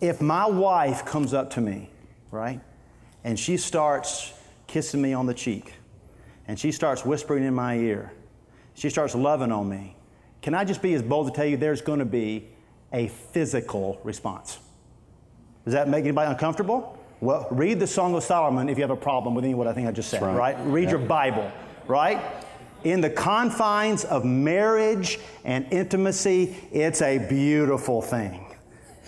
if 0.00 0.20
my 0.20 0.46
wife 0.46 1.04
comes 1.04 1.32
up 1.32 1.50
to 1.52 1.60
me, 1.60 1.88
right, 2.30 2.60
and 3.24 3.38
she 3.38 3.56
starts 3.56 4.32
kissing 4.66 5.00
me 5.00 5.14
on 5.14 5.26
the 5.26 5.34
cheek, 5.34 5.72
and 6.46 6.58
she 6.58 6.72
starts 6.72 7.04
whispering 7.06 7.44
in 7.44 7.54
my 7.54 7.76
ear, 7.76 8.12
she 8.82 8.90
starts 8.90 9.14
loving 9.14 9.52
on 9.52 9.68
me, 9.68 9.94
can 10.40 10.54
I 10.54 10.64
just 10.64 10.82
be 10.82 10.92
as 10.94 11.02
bold 11.02 11.28
to 11.28 11.32
tell 11.32 11.46
you 11.46 11.56
there's 11.56 11.80
going 11.80 12.00
to 12.00 12.04
be 12.04 12.48
a 12.92 13.06
physical 13.06 14.00
response? 14.02 14.58
Does 15.64 15.74
that 15.74 15.88
make 15.88 16.02
anybody 16.02 16.28
uncomfortable? 16.28 16.98
Well, 17.20 17.46
read 17.52 17.78
the 17.78 17.86
Song 17.86 18.12
of 18.16 18.24
Solomon 18.24 18.68
if 18.68 18.76
you 18.76 18.82
have 18.82 18.90
a 18.90 18.96
problem 18.96 19.36
with 19.36 19.44
any 19.44 19.52
of 19.52 19.58
what 19.58 19.68
I 19.68 19.72
think 19.72 19.86
I 19.86 19.92
just 19.92 20.10
said, 20.10 20.20
right. 20.20 20.34
right? 20.34 20.56
Read 20.64 20.90
your 20.90 20.98
Bible, 20.98 21.48
right? 21.86 22.20
In 22.82 23.00
the 23.00 23.08
confines 23.08 24.02
of 24.04 24.24
marriage 24.24 25.20
and 25.44 25.64
intimacy, 25.72 26.56
it's 26.72 27.02
a 27.02 27.18
beautiful 27.18 28.02
thing. 28.02 28.44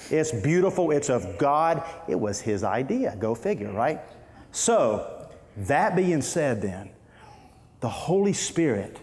It's 0.09 0.31
beautiful, 0.31 0.93
it's 0.93 1.11
of 1.11 1.37
God. 1.37 1.83
It 2.07 2.15
was 2.21 2.41
His 2.41 2.63
idea. 2.63 3.17
Go 3.19 3.35
figure, 3.35 3.73
right? 3.73 4.01
So, 4.53 5.29
that 5.57 5.97
being 5.97 6.23
said, 6.23 6.63
then, 6.63 6.91
the 7.81 7.89
Holy 7.89 8.35
Spirit 8.35 9.01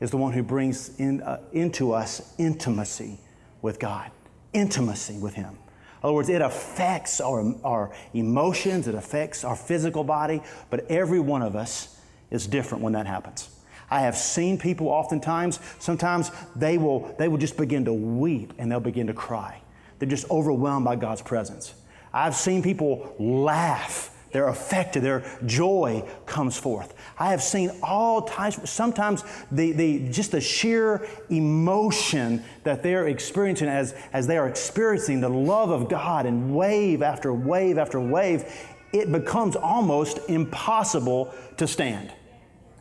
is 0.00 0.10
the 0.10 0.16
one 0.16 0.32
who 0.32 0.42
brings 0.42 0.98
in, 0.98 1.22
uh, 1.22 1.40
into 1.52 1.92
us 1.92 2.34
intimacy 2.38 3.18
with 3.62 3.78
God, 3.78 4.10
intimacy 4.52 5.18
with 5.18 5.34
Him. 5.34 5.50
In 5.50 6.08
other 6.08 6.12
words, 6.12 6.28
it 6.28 6.42
affects 6.42 7.20
our, 7.20 7.54
our 7.64 7.94
emotions, 8.12 8.88
it 8.88 8.94
affects 8.94 9.44
our 9.44 9.56
physical 9.56 10.04
body, 10.04 10.42
but 10.68 10.90
every 10.90 11.20
one 11.20 11.42
of 11.42 11.56
us 11.56 11.98
is 12.30 12.46
different 12.46 12.84
when 12.84 12.92
that 12.92 13.06
happens. 13.06 13.48
I 13.90 14.00
have 14.00 14.16
seen 14.16 14.58
people 14.58 14.88
oftentimes, 14.88 15.60
sometimes 15.78 16.30
they 16.56 16.78
will, 16.78 17.14
they 17.18 17.28
will 17.28 17.38
just 17.38 17.56
begin 17.56 17.84
to 17.86 17.92
weep 17.92 18.52
and 18.58 18.70
they'll 18.70 18.80
begin 18.80 19.06
to 19.06 19.14
cry. 19.14 19.62
They're 19.98 20.08
just 20.08 20.30
overwhelmed 20.30 20.84
by 20.84 20.96
God's 20.96 21.22
presence. 21.22 21.74
I've 22.12 22.34
seen 22.34 22.62
people 22.62 23.14
laugh. 23.18 24.13
They're 24.34 24.48
affected. 24.48 25.04
Their 25.04 25.22
joy 25.46 26.04
comes 26.26 26.58
forth. 26.58 26.92
I 27.16 27.30
have 27.30 27.40
seen 27.40 27.70
all 27.84 28.22
types, 28.22 28.68
sometimes 28.68 29.22
the, 29.52 29.70
the, 29.70 30.08
just 30.08 30.32
the 30.32 30.40
sheer 30.40 31.06
emotion 31.30 32.42
that 32.64 32.82
they're 32.82 33.06
experiencing 33.06 33.68
as, 33.68 33.94
as 34.12 34.26
they 34.26 34.36
are 34.36 34.48
experiencing 34.48 35.20
the 35.20 35.28
love 35.28 35.70
of 35.70 35.88
God 35.88 36.26
and 36.26 36.52
wave 36.52 37.00
after 37.00 37.32
wave 37.32 37.78
after 37.78 38.00
wave, 38.00 38.52
it 38.92 39.12
becomes 39.12 39.54
almost 39.54 40.18
impossible 40.28 41.32
to 41.58 41.68
stand. 41.68 42.12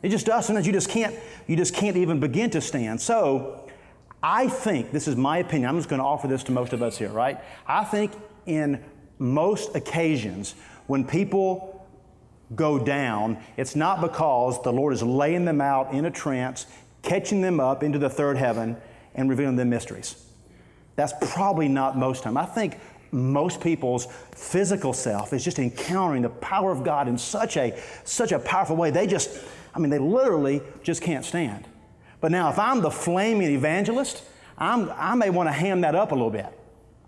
It 0.01 0.09
just 0.09 0.25
does. 0.25 0.47
Sometimes 0.47 0.65
you 0.65 0.73
just 0.73 0.89
can't, 0.89 1.15
you 1.45 1.55
just 1.55 1.75
can't 1.75 1.97
even 1.97 2.19
begin 2.19 2.49
to 2.49 2.61
stand. 2.61 2.99
So 2.99 3.69
I 4.23 4.47
think, 4.47 4.91
this 4.91 5.07
is 5.07 5.15
my 5.15 5.37
opinion, 5.37 5.69
I'm 5.69 5.77
just 5.77 5.87
going 5.87 5.99
to 5.99 6.05
offer 6.05 6.27
this 6.27 6.43
to 6.45 6.51
most 6.51 6.73
of 6.73 6.81
us 6.81 6.97
here, 6.97 7.09
right? 7.09 7.37
I 7.67 7.83
think 7.83 8.11
in 8.47 8.83
most 9.19 9.75
occasions, 9.75 10.55
when 10.87 11.05
people 11.05 11.85
go 12.55 12.77
down, 12.77 13.37
it's 13.57 13.75
not 13.75 14.01
because 14.01 14.61
the 14.63 14.71
Lord 14.71 14.93
is 14.93 15.01
laying 15.01 15.45
them 15.45 15.61
out 15.61 15.93
in 15.93 16.05
a 16.05 16.11
trance, 16.11 16.65
catching 17.01 17.41
them 17.41 17.59
up 17.59 17.83
into 17.83 17.97
the 17.99 18.09
third 18.09 18.37
heaven, 18.37 18.77
and 19.15 19.29
revealing 19.29 19.55
them 19.55 19.69
mysteries. 19.69 20.15
That's 20.95 21.13
probably 21.33 21.67
not 21.67 21.97
most 21.97 22.23
time. 22.23 22.37
I 22.37 22.45
think 22.45 22.79
most 23.11 23.61
people's 23.61 24.07
physical 24.31 24.93
self 24.93 25.33
is 25.33 25.43
just 25.43 25.59
encountering 25.59 26.23
the 26.23 26.29
power 26.29 26.71
of 26.71 26.83
God 26.83 27.07
in 27.07 27.17
such 27.17 27.57
a 27.57 27.79
such 28.03 28.31
a 28.31 28.39
powerful 28.39 28.75
way. 28.75 28.89
They 28.89 29.07
just, 29.07 29.43
I 29.73 29.79
mean, 29.79 29.89
they 29.89 29.99
literally 29.99 30.61
just 30.81 31.01
can't 31.01 31.23
stand. 31.23 31.65
But 32.21 32.31
now, 32.31 32.49
if 32.49 32.57
I'm 32.57 32.81
the 32.81 32.91
flaming 32.91 33.51
evangelist, 33.51 34.23
I'm, 34.57 34.89
I 34.91 35.15
may 35.15 35.29
want 35.29 35.47
to 35.47 35.53
ham 35.53 35.81
that 35.81 35.93
up 35.93 36.11
a 36.11 36.15
little 36.15 36.29
bit. 36.29 36.47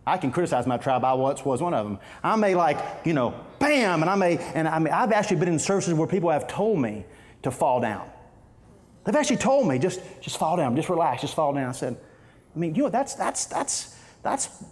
I 0.07 0.17
can 0.17 0.31
criticize 0.31 0.67
my 0.67 0.77
tribe. 0.77 1.03
I 1.03 1.13
once 1.13 1.43
was 1.43 1.61
one 1.61 1.73
of 1.73 1.85
them. 1.85 1.99
I 2.23 2.35
may 2.35 2.53
like, 2.55 2.77
you 3.05 3.13
know, 3.13 3.33
bam, 3.59 4.01
and 4.01 4.09
I 4.09 4.15
may, 4.15 4.37
and 4.53 4.67
I 4.67 4.79
mean, 4.79 4.93
I've 4.93 5.11
actually 5.11 5.37
been 5.37 5.49
in 5.49 5.59
services 5.59 5.93
where 5.93 6.07
people 6.07 6.29
have 6.29 6.47
told 6.47 6.79
me 6.79 7.05
to 7.41 7.51
fall 7.51 7.79
down. 7.81 8.07
They've 9.03 9.15
actually 9.15 9.37
told 9.37 9.67
me 9.67 9.79
just, 9.79 10.01
just 10.21 10.37
fall 10.37 10.57
down, 10.57 10.75
just 10.75 10.89
relax, 10.89 11.21
just 11.21 11.35
fall 11.35 11.53
down. 11.53 11.69
I 11.69 11.71
said, 11.71 11.97
I 12.55 12.59
mean, 12.59 12.75
you 12.75 12.83
know, 12.83 12.89
that's 12.89 13.15
that's 13.15 13.45
that's 13.45 13.95
that's 14.23 14.63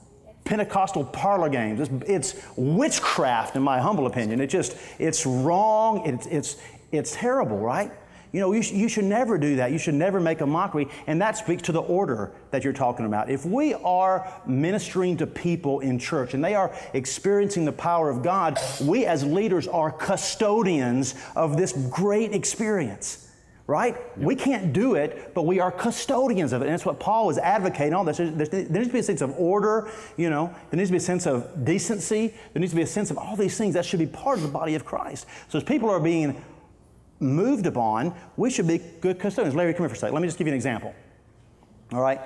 Pentecostal 0.46 1.06
parlor 1.06 1.50
games. 1.50 1.80
It's, 1.80 2.10
it's 2.34 2.46
witchcraft, 2.58 3.56
in 3.56 3.62
my 3.62 3.80
humble 3.80 4.08
opinion. 4.08 4.42
It 4.42 4.48
just, 4.48 4.76
it's 5.00 5.26
wrong. 5.26 6.06
It's, 6.06 6.26
it's, 6.28 6.58
it's 6.92 7.16
terrible, 7.16 7.60
right? 7.60 7.92
You 8.34 8.40
know, 8.40 8.52
you, 8.52 8.64
sh- 8.64 8.72
you 8.72 8.90
should 8.90 9.06
never 9.06 9.38
do 9.38 9.58
that. 9.58 9.72
You 9.72 9.78
should 9.78 9.94
never 9.94 10.20
make 10.20 10.42
a 10.42 10.46
mockery. 10.48 10.88
And 11.06 11.22
that 11.22 11.38
speaks 11.38 11.62
to 11.64 11.72
the 11.72 11.82
order 11.82 12.32
that 12.50 12.64
you're 12.64 12.74
talking 12.74 13.06
about. 13.06 13.30
If 13.30 13.46
we 13.46 13.76
are 13.76 14.28
ministering 14.48 15.16
to 15.18 15.28
people 15.28 15.80
in 15.82 16.00
church 16.00 16.34
and 16.34 16.44
they 16.44 16.56
are 16.56 16.76
experiencing 16.94 17.64
the 17.64 17.72
power 17.72 18.10
of 18.10 18.24
God, 18.24 18.60
we 18.82 19.06
as 19.06 19.24
leaders 19.24 19.68
are 19.68 19.92
custodians 19.92 21.14
of 21.36 21.56
this 21.56 21.74
great 21.90 22.34
experience 22.34 23.30
right? 23.66 23.96
Yep. 23.96 24.18
We 24.18 24.36
can't 24.36 24.74
do 24.74 24.96
it, 24.96 25.34
but 25.34 25.44
we 25.44 25.62
are 25.62 25.72
custodians 25.72 26.52
of 26.52 26.62
it. 26.62 26.66
And 26.66 26.74
that's 26.74 26.86
what 26.86 27.00
Paul 27.00 27.30
is 27.30 27.38
advocating 27.38 27.94
on 27.94 28.06
this. 28.06 28.18
There 28.18 28.28
needs 28.28 28.88
to 28.88 28.94
be 28.94 29.00
a 29.00 29.04
sense 29.04 29.22
of 29.22 29.34
order, 29.40 29.90
you 30.18 30.30
know, 30.30 30.54
there 30.70 30.78
needs 30.78 30.90
to 30.90 30.92
be 30.92 30.98
a 30.98 31.00
sense 31.00 31.26
of 31.26 31.64
decency, 31.64 32.34
there 32.52 32.60
needs 32.60 32.74
to 32.74 32.76
be 32.76 32.82
a 32.82 32.88
sense 32.88 33.10
of 33.10 33.18
all 33.18 33.38
these 33.38 33.58
things 33.58 33.74
that 33.76 33.86
should 33.86 34.00
be 34.00 34.06
part 34.06 34.38
of 34.38 34.44
the 34.44 34.50
body 34.50 34.76
of 34.76 34.84
Christ. 34.84 35.28
So 35.48 35.58
as 35.58 35.64
people 35.64 35.90
are 35.90 36.02
being 36.02 36.44
moved 37.24 37.66
upon, 37.66 38.14
we 38.38 38.50
should 38.50 38.68
be 38.68 38.80
good 39.02 39.20
custodians. 39.20 39.56
Larry, 39.56 39.74
come 39.74 39.84
here 39.84 39.90
for 39.90 39.96
a 39.96 39.98
second. 39.98 40.14
Let 40.14 40.22
me 40.22 40.28
just 40.28 40.38
give 40.38 40.48
you 40.48 40.54
an 40.54 40.58
example. 40.58 40.94
All 41.92 42.02
right? 42.02 42.20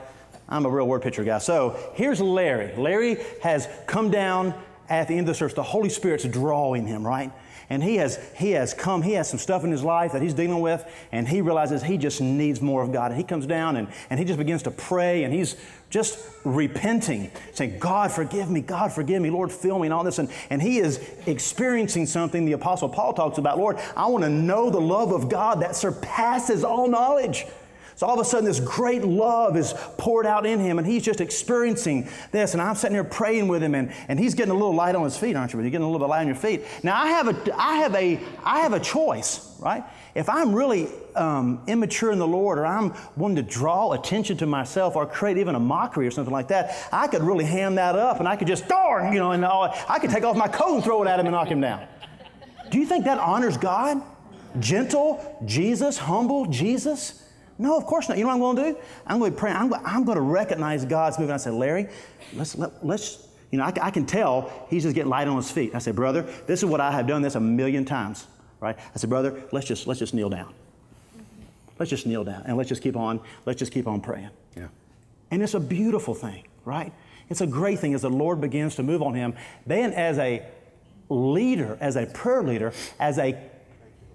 I'm 0.50 0.66
a 0.66 0.70
real 0.70 0.88
word 0.88 1.02
picture 1.02 1.24
guy. 1.24 1.40
So 1.40 1.78
here's 1.94 2.22
Larry. 2.22 2.76
Larry 2.76 3.18
has 3.42 3.68
come 3.86 4.10
down 4.10 4.54
at 4.90 5.08
the 5.08 5.14
end 5.14 5.22
of 5.22 5.28
the 5.28 5.36
service. 5.36 5.54
The 5.54 5.64
Holy 5.64 5.90
Spirit's 5.90 6.24
drawing 6.26 6.88
him, 6.88 7.06
right? 7.06 7.32
And 7.70 7.84
he 7.84 7.98
has, 7.98 8.18
he 8.36 8.52
has 8.52 8.74
come, 8.74 9.02
he 9.02 9.14
has 9.14 9.30
some 9.30 9.40
stuff 9.40 9.64
in 9.66 9.72
his 9.72 9.84
life 9.84 10.14
that 10.14 10.22
he's 10.22 10.34
dealing 10.34 10.62
with, 10.62 10.86
and 11.12 11.28
he 11.28 11.42
realizes 11.42 11.84
he 11.84 11.98
just 11.98 12.22
needs 12.22 12.62
more 12.62 12.82
of 12.82 12.94
God. 12.94 13.12
And 13.12 13.20
he 13.20 13.26
comes 13.26 13.46
down 13.46 13.76
and, 13.76 13.90
and 14.10 14.20
he 14.20 14.26
just 14.26 14.38
begins 14.38 14.64
to 14.64 14.72
pray, 14.72 15.24
and 15.24 15.34
he's 15.34 15.58
just 15.90 16.20
repenting, 16.46 17.30
saying, 17.54 17.80
God, 17.80 18.12
forgive 18.12 18.50
me, 18.50 18.62
God, 18.62 18.94
forgive 18.94 19.22
me, 19.22 19.30
Lord, 19.30 19.52
fill 19.52 19.80
me, 19.80 19.88
and 19.88 19.94
all 19.94 20.04
this. 20.04 20.20
And, 20.20 20.30
and 20.50 20.62
he 20.62 20.80
is 20.80 21.06
experiencing 21.26 22.06
something 22.06 22.46
the 22.46 22.54
Apostle 22.54 22.90
Paul 22.90 23.14
talks 23.14 23.38
about 23.38 23.58
Lord, 23.58 23.78
I 23.96 24.08
want 24.08 24.24
to 24.24 24.30
know 24.30 24.70
the 24.70 24.82
love 24.82 25.12
of 25.12 25.30
God 25.30 25.62
that 25.62 25.76
surpasses 25.76 26.64
all 26.64 26.88
knowledge. 26.88 27.46
So 27.98 28.06
all 28.06 28.14
of 28.14 28.20
a 28.20 28.30
sudden, 28.30 28.46
this 28.46 28.60
great 28.60 29.04
love 29.04 29.58
is 29.58 29.74
poured 29.98 30.28
out 30.28 30.46
in 30.46 30.60
him, 30.60 30.78
and 30.78 30.86
he's 30.86 31.04
just 31.04 31.20
experiencing 31.20 32.08
this. 32.32 32.54
And 32.54 32.62
I'm 32.62 32.76
sitting 32.76 32.94
here 32.94 33.04
praying 33.04 33.48
with 33.48 33.64
him, 33.64 33.74
and, 33.74 33.92
and 34.08 34.20
he's 34.20 34.36
getting 34.36 34.52
a 34.52 34.54
little 34.54 34.76
light 34.76 34.94
on 34.94 35.04
his 35.04 35.18
feet, 35.18 35.36
aren't 35.36 35.52
you? 35.52 35.58
But 35.58 35.64
you're 35.64 35.72
getting 35.72 35.84
a 35.84 35.90
little 35.90 36.06
bit 36.06 36.12
light 36.12 36.22
on 36.22 36.28
your 36.28 36.36
feet. 36.36 36.64
Now 36.84 36.96
I 36.96 37.08
have 37.08 37.28
a 37.28 37.60
I 37.60 37.78
have 37.78 37.96
a 37.96 38.20
I 38.44 38.60
have 38.60 38.74
a 38.74 38.80
choice, 38.80 39.52
right? 39.60 39.84
If 40.14 40.30
I'm 40.30 40.54
really 40.54 40.90
um, 41.16 41.64
immature 41.66 42.12
in 42.12 42.20
the 42.20 42.28
Lord, 42.28 42.60
or 42.60 42.68
I'm 42.68 42.94
wanting 43.16 43.38
to 43.38 43.42
draw 43.52 43.94
attention 43.94 44.38
to 44.38 44.46
myself, 44.46 44.96
or 44.96 45.08
create 45.08 45.40
even 45.40 45.56
a 45.56 45.60
mockery 45.60 46.06
or 46.06 46.12
something 46.12 46.32
like 46.32 46.50
that, 46.50 46.88
I 46.92 47.08
could 47.08 47.24
really 47.24 47.46
ham 47.46 47.74
that 47.76 47.96
up, 47.96 48.20
and 48.20 48.28
I 48.28 48.36
could 48.36 48.48
just 48.48 48.68
darn, 48.68 49.12
you 49.12 49.18
know, 49.18 49.32
and 49.32 49.44
all, 49.44 49.76
I 49.90 49.98
could 49.98 50.12
take 50.12 50.24
off 50.24 50.38
my 50.38 50.48
coat 50.48 50.76
and 50.76 50.84
throw 50.84 51.02
it 51.02 51.08
at 51.08 51.20
him 51.20 51.26
and 51.26 51.34
knock 51.34 51.48
him 51.48 51.62
down. 51.62 51.84
Do 52.70 52.78
you 52.78 52.86
think 52.86 53.06
that 53.06 53.18
honors 53.18 53.58
God? 53.58 54.04
Gentle 54.60 55.42
Jesus, 55.46 55.98
humble 55.98 56.46
Jesus. 56.46 57.24
No, 57.60 57.78
of 57.78 57.86
course 57.86 58.08
not. 58.08 58.18
You 58.18 58.24
know 58.24 58.30
what 58.30 58.36
I'm 58.36 58.56
going 58.56 58.56
to 58.58 58.72
do? 58.74 58.88
I'm 59.08 59.20
going 59.20 59.34
to 59.34 59.38
pray. 59.38 59.52
I'm, 59.52 59.74
I'm 59.74 60.04
going 60.04 60.18
to 60.18 60.22
recognize 60.22 60.86
God's 60.86 61.18
moving. 61.18 61.34
I 61.34 61.38
said, 61.38 61.54
Larry, 61.54 61.88
let's, 62.34 62.56
let, 62.56 62.86
let's 62.86 63.28
you 63.52 63.58
know, 63.58 63.66
I, 63.66 63.74
I, 63.82 63.92
can 63.92 64.06
tell 64.06 64.52
he's 64.70 64.84
just 64.84 64.96
getting 64.96 65.10
light 65.10 65.28
on 65.28 65.38
his 65.38 65.50
feet. 65.50 65.74
I 65.74 65.80
said, 65.80 65.96
brother, 65.96 66.24
this 66.46 66.62
is 66.62 66.66
what 66.66 66.82
I 66.82 66.92
have 66.92 67.08
done 67.08 67.22
this 67.22 67.36
a 67.36 67.40
million 67.40 67.86
times, 67.86 68.28
right? 68.60 68.78
I 68.78 68.98
said, 68.98 69.10
brother, 69.10 69.44
let's 69.52 69.66
just, 69.66 69.88
let's 69.88 70.00
just 70.00 70.14
kneel 70.14 70.30
down. 70.30 70.54
Let's 71.80 71.90
just 71.90 72.06
kneel 72.06 72.24
down 72.24 72.44
and 72.46 72.58
let's 72.58 72.70
just 72.70 72.82
keep 72.82 72.96
on, 72.96 73.20
let's 73.46 73.60
just 73.60 73.72
keep 73.72 73.88
on 73.88 74.02
praying. 74.02 74.30
Yeah. 74.56 74.68
And 75.32 75.42
it's 75.42 75.54
a 75.54 75.60
beautiful 75.60 76.14
thing, 76.14 76.44
right? 76.66 76.92
It's 77.30 77.42
a 77.42 77.48
great 77.48 77.80
thing 77.80 77.94
as 77.94 78.02
the 78.02 78.10
Lord 78.10 78.42
begins 78.42 78.76
to 78.76 78.84
move 78.84 79.02
on 79.02 79.14
him. 79.14 79.36
Then 79.66 79.94
as 79.94 80.18
a 80.18 80.46
leader, 81.10 81.78
as 81.80 81.96
a 81.96 82.06
prayer 82.06 82.44
leader, 82.44 82.74
as 83.00 83.18
a 83.18 83.38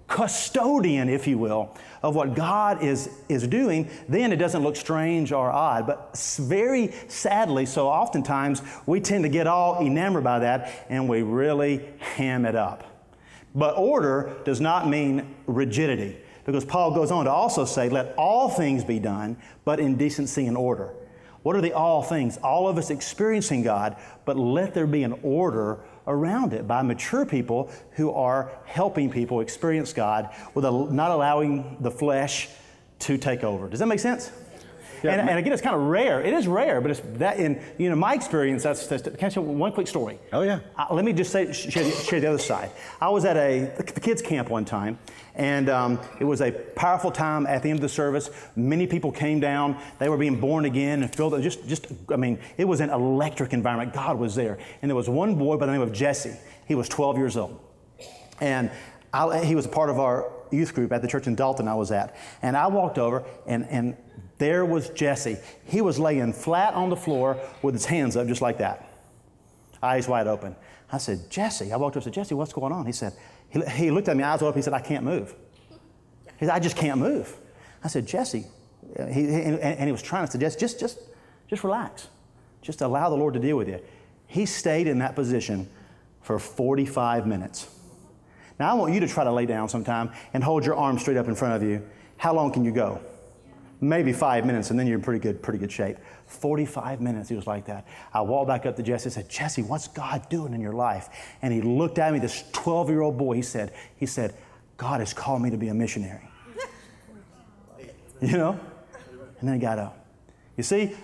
custodian, 0.07 1.09
if 1.09 1.27
you 1.27 1.37
will, 1.37 1.75
of 2.03 2.15
what 2.15 2.35
God 2.35 2.83
is, 2.83 3.09
is 3.29 3.47
doing, 3.47 3.89
then 4.09 4.33
it 4.33 4.35
doesn't 4.35 4.61
look 4.61 4.75
strange 4.75 5.31
or 5.31 5.49
odd. 5.49 5.87
But 5.87 6.17
very 6.37 6.93
sadly, 7.07 7.65
so 7.65 7.87
oftentimes 7.87 8.61
we 8.85 8.99
tend 8.99 9.23
to 9.23 9.29
get 9.29 9.47
all 9.47 9.79
enamored 9.79 10.25
by 10.25 10.39
that 10.39 10.85
and 10.89 11.07
we 11.07 11.21
really 11.21 11.89
ham 11.99 12.45
it 12.45 12.55
up. 12.55 12.83
But 13.55 13.77
order 13.77 14.35
does 14.43 14.59
not 14.59 14.89
mean 14.89 15.35
rigidity, 15.47 16.17
because 16.43 16.65
Paul 16.65 16.93
goes 16.93 17.09
on 17.09 17.25
to 17.25 17.31
also 17.31 17.63
say, 17.63 17.87
let 17.87 18.13
all 18.17 18.49
things 18.49 18.83
be 18.83 18.99
done, 18.99 19.37
but 19.63 19.79
in 19.79 19.95
decency 19.95 20.45
and 20.47 20.57
order. 20.57 20.93
What 21.43 21.55
are 21.55 21.61
the 21.61 21.73
all 21.73 22.01
things? 22.03 22.37
All 22.37 22.67
of 22.67 22.77
us 22.77 22.89
experiencing 22.89 23.63
God, 23.63 23.95
but 24.25 24.37
let 24.37 24.73
there 24.73 24.87
be 24.87 25.03
an 25.03 25.19
order 25.23 25.79
around 26.07 26.53
it 26.53 26.67
by 26.67 26.81
mature 26.81 27.25
people 27.25 27.69
who 27.91 28.11
are 28.11 28.51
helping 28.65 29.09
people 29.09 29.39
experience 29.39 29.93
God 29.93 30.29
with 30.53 30.65
not 30.65 31.11
allowing 31.11 31.77
the 31.79 31.91
flesh 31.91 32.49
to 32.99 33.17
take 33.17 33.43
over. 33.43 33.69
Does 33.69 33.79
that 33.79 33.87
make 33.87 33.99
sense? 33.99 34.31
Yeah. 35.03 35.11
And, 35.11 35.29
and, 35.29 35.39
again, 35.39 35.51
it's 35.51 35.61
kind 35.61 35.75
of 35.75 35.81
rare. 35.81 36.21
It 36.21 36.33
is 36.33 36.47
rare, 36.47 36.79
but 36.79 36.91
it's 36.91 37.01
that 37.15 37.37
in 37.37 37.61
you 37.77 37.89
know 37.89 37.95
my 37.95 38.13
experience. 38.13 38.63
That's, 38.63 38.87
that's 38.87 39.03
can 39.03 39.25
I 39.25 39.29
share 39.29 39.43
one 39.43 39.73
quick 39.73 39.87
story? 39.87 40.17
Oh 40.31 40.41
yeah. 40.41 40.59
Uh, 40.77 40.87
let 40.91 41.03
me 41.03 41.11
just 41.11 41.31
say 41.31 41.51
share, 41.51 41.91
share, 41.91 42.19
the 42.21 42.27
other 42.27 42.37
side. 42.37 42.71
I 43.01 43.09
was 43.09 43.25
at 43.25 43.35
a 43.35 43.73
the 43.75 43.99
kids 43.99 44.21
camp 44.21 44.49
one 44.49 44.63
time, 44.63 44.97
and 45.35 45.69
um, 45.69 45.99
it 46.19 46.23
was 46.23 46.41
a 46.41 46.51
powerful 46.51 47.11
time 47.11 47.45
at 47.47 47.63
the 47.63 47.69
end 47.69 47.79
of 47.79 47.81
the 47.81 47.89
service. 47.89 48.29
Many 48.55 48.87
people 48.87 49.11
came 49.11 49.41
down. 49.41 49.77
They 49.99 50.07
were 50.07 50.17
being 50.17 50.39
born 50.39 50.63
again 50.63 51.03
and 51.03 51.13
filled. 51.13 51.41
Just 51.43 51.67
just 51.67 51.87
I 52.09 52.15
mean, 52.15 52.39
it 52.57 52.65
was 52.65 52.79
an 52.79 52.89
electric 52.89 53.51
environment. 53.51 53.93
God 53.93 54.17
was 54.17 54.35
there, 54.35 54.57
and 54.81 54.89
there 54.89 54.95
was 54.95 55.09
one 55.09 55.35
boy 55.35 55.57
by 55.57 55.65
the 55.65 55.73
name 55.73 55.81
of 55.81 55.91
Jesse. 55.91 56.35
He 56.65 56.75
was 56.75 56.87
12 56.87 57.17
years 57.17 57.35
old, 57.35 57.59
and 58.39 58.71
I, 59.13 59.43
he 59.43 59.55
was 59.55 59.65
a 59.65 59.69
part 59.69 59.89
of 59.89 59.99
our 59.99 60.31
youth 60.53 60.73
group 60.73 60.91
at 60.91 61.01
the 61.01 61.07
church 61.07 61.27
in 61.27 61.35
Dalton 61.35 61.67
I 61.67 61.75
was 61.75 61.91
at. 61.91 62.15
And 62.41 62.55
I 62.55 62.67
walked 62.67 62.97
over, 62.97 63.23
and, 63.45 63.65
and 63.69 63.97
there 64.43 64.65
was 64.65 64.89
Jesse. 64.89 65.37
He 65.63 65.79
was 65.79 65.97
laying 65.97 66.33
flat 66.33 66.73
on 66.73 66.89
the 66.89 66.97
floor 66.97 67.39
with 67.61 67.73
his 67.73 67.85
hands 67.85 68.17
up 68.17 68.27
just 68.27 68.41
like 68.41 68.57
that, 68.57 68.85
eyes 69.81 70.05
wide 70.05 70.27
open. 70.27 70.53
I 70.91 70.97
said, 70.97 71.29
Jesse, 71.29 71.71
I 71.71 71.77
walked 71.77 71.93
up 71.93 72.03
and 72.03 72.03
said, 72.03 72.13
Jesse, 72.13 72.35
what's 72.35 72.51
going 72.51 72.73
on? 72.73 72.85
He 72.85 72.91
said, 72.91 73.13
he, 73.49 73.61
he 73.61 73.89
looked 73.89 74.09
at 74.09 74.17
me, 74.17 74.23
eyes 74.23 74.41
open. 74.41 74.59
He 74.59 74.61
said, 74.61 74.73
I 74.73 74.81
can't 74.81 75.05
move. 75.05 75.33
He 76.37 76.45
said, 76.45 76.49
I 76.49 76.59
just 76.59 76.75
can't 76.75 76.99
move. 76.99 77.33
I 77.85 77.87
said, 77.87 78.05
Jesse, 78.05 78.45
uh, 78.99 79.05
he, 79.05 79.23
and, 79.23 79.59
and 79.59 79.85
he 79.85 79.93
was 79.93 80.01
trying 80.01 80.25
to 80.25 80.31
suggest, 80.31 80.59
just, 80.59 80.77
just, 80.77 80.99
just 81.47 81.63
relax. 81.63 82.09
Just 82.61 82.81
allow 82.81 83.09
the 83.09 83.15
Lord 83.15 83.33
to 83.35 83.39
deal 83.39 83.55
with 83.55 83.69
you. 83.69 83.79
He 84.27 84.45
stayed 84.45 84.87
in 84.87 84.99
that 84.99 85.15
position 85.15 85.69
for 86.21 86.37
45 86.37 87.25
minutes. 87.25 87.73
Now, 88.59 88.71
I 88.71 88.73
want 88.73 88.93
you 88.93 88.99
to 88.99 89.07
try 89.07 89.23
to 89.23 89.31
lay 89.31 89.45
down 89.45 89.69
sometime 89.69 90.11
and 90.33 90.43
hold 90.43 90.65
your 90.65 90.75
arms 90.75 91.01
straight 91.01 91.17
up 91.17 91.29
in 91.29 91.35
front 91.35 91.55
of 91.55 91.63
you. 91.63 91.81
How 92.17 92.33
long 92.33 92.51
can 92.51 92.65
you 92.65 92.71
go? 92.71 92.99
Maybe 93.83 94.13
five 94.13 94.45
minutes, 94.45 94.69
and 94.69 94.79
then 94.79 94.87
you're 94.87 94.97
in 94.97 95.03
pretty 95.03 95.19
good, 95.19 95.41
pretty 95.41 95.59
good 95.59 95.71
shape. 95.71 95.97
45 96.27 97.01
minutes, 97.01 97.29
he 97.29 97.35
was 97.35 97.45
like 97.45 97.65
that. 97.65 97.85
I 98.13 98.21
walked 98.21 98.47
back 98.47 98.65
up 98.65 98.75
to 98.77 98.83
Jesse 98.83 99.05
and 99.05 99.13
said, 99.13 99.29
Jesse, 99.29 99.61
what's 99.61 99.87
God 99.87 100.27
doing 100.29 100.53
in 100.53 100.61
your 100.61 100.73
life? 100.73 101.09
And 101.41 101.53
he 101.53 101.61
looked 101.61 101.99
at 101.99 102.13
me, 102.13 102.19
this 102.19 102.43
12 102.53 102.89
year 102.89 103.01
old 103.01 103.17
boy, 103.17 103.35
he 103.35 103.41
said, 103.41 103.73
he 103.97 104.05
said, 104.05 104.35
God 104.77 105.01
has 105.01 105.13
called 105.13 105.41
me 105.41 105.49
to 105.49 105.57
be 105.57 105.67
a 105.67 105.73
missionary. 105.73 106.27
you 108.21 108.37
know? 108.37 108.59
And 109.39 109.49
then 109.49 109.55
he 109.55 109.59
got 109.59 109.79
up. 109.79 110.05
You 110.55 110.63
see, 110.63 110.95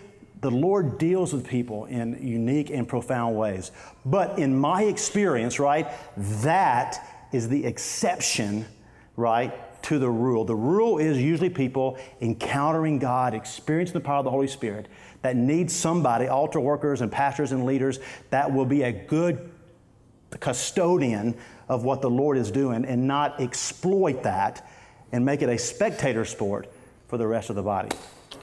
the 0.42 0.52
Lord 0.52 0.98
deals 0.98 1.34
with 1.34 1.46
people 1.46 1.86
in 1.86 2.26
unique 2.26 2.70
and 2.70 2.88
profound 2.88 3.36
ways. 3.36 3.72
But 4.06 4.40
in 4.40 4.58
my 4.58 4.84
experience, 4.84 5.60
right, 5.60 5.88
that 6.18 7.28
is 7.34 7.50
the 7.50 7.66
exception, 7.66 8.66
right, 9.18 9.54
to 9.84 10.00
the 10.00 10.10
rule. 10.10 10.46
The 10.46 10.56
rule 10.56 10.98
is 10.98 11.18
usually 11.18 11.50
people 11.50 11.98
encountering 12.22 13.00
God, 13.00 13.34
experiencing 13.34 13.94
the 13.94 14.00
power 14.00 14.18
of 14.18 14.26
the 14.26 14.32
Holy 14.32 14.48
Spirit, 14.48 14.88
that 15.22 15.36
need 15.36 15.70
somebody, 15.70 16.28
altar 16.28 16.60
workers 16.60 17.02
and 17.02 17.12
pastors 17.12 17.52
and 17.52 17.66
leaders, 17.66 18.00
that 18.30 18.52
will 18.52 18.66
be 18.66 18.84
a 18.84 18.92
good 18.92 19.52
custodian 20.40 21.36
of 21.68 21.84
what 21.84 22.02
the 22.02 22.10
Lord 22.10 22.38
is 22.38 22.52
doing 22.52 22.86
and 22.86 23.08
not 23.08 23.40
exploit 23.42 24.24
that 24.24 24.68
and 25.12 25.26
make 25.26 25.42
it 25.42 25.50
a 25.50 25.58
spectator 25.58 26.26
sport 26.26 26.68
for 27.08 27.18
the 27.18 27.28
rest 27.28 27.50
of 27.50 27.56
the 27.56 27.64
body. 27.64 27.90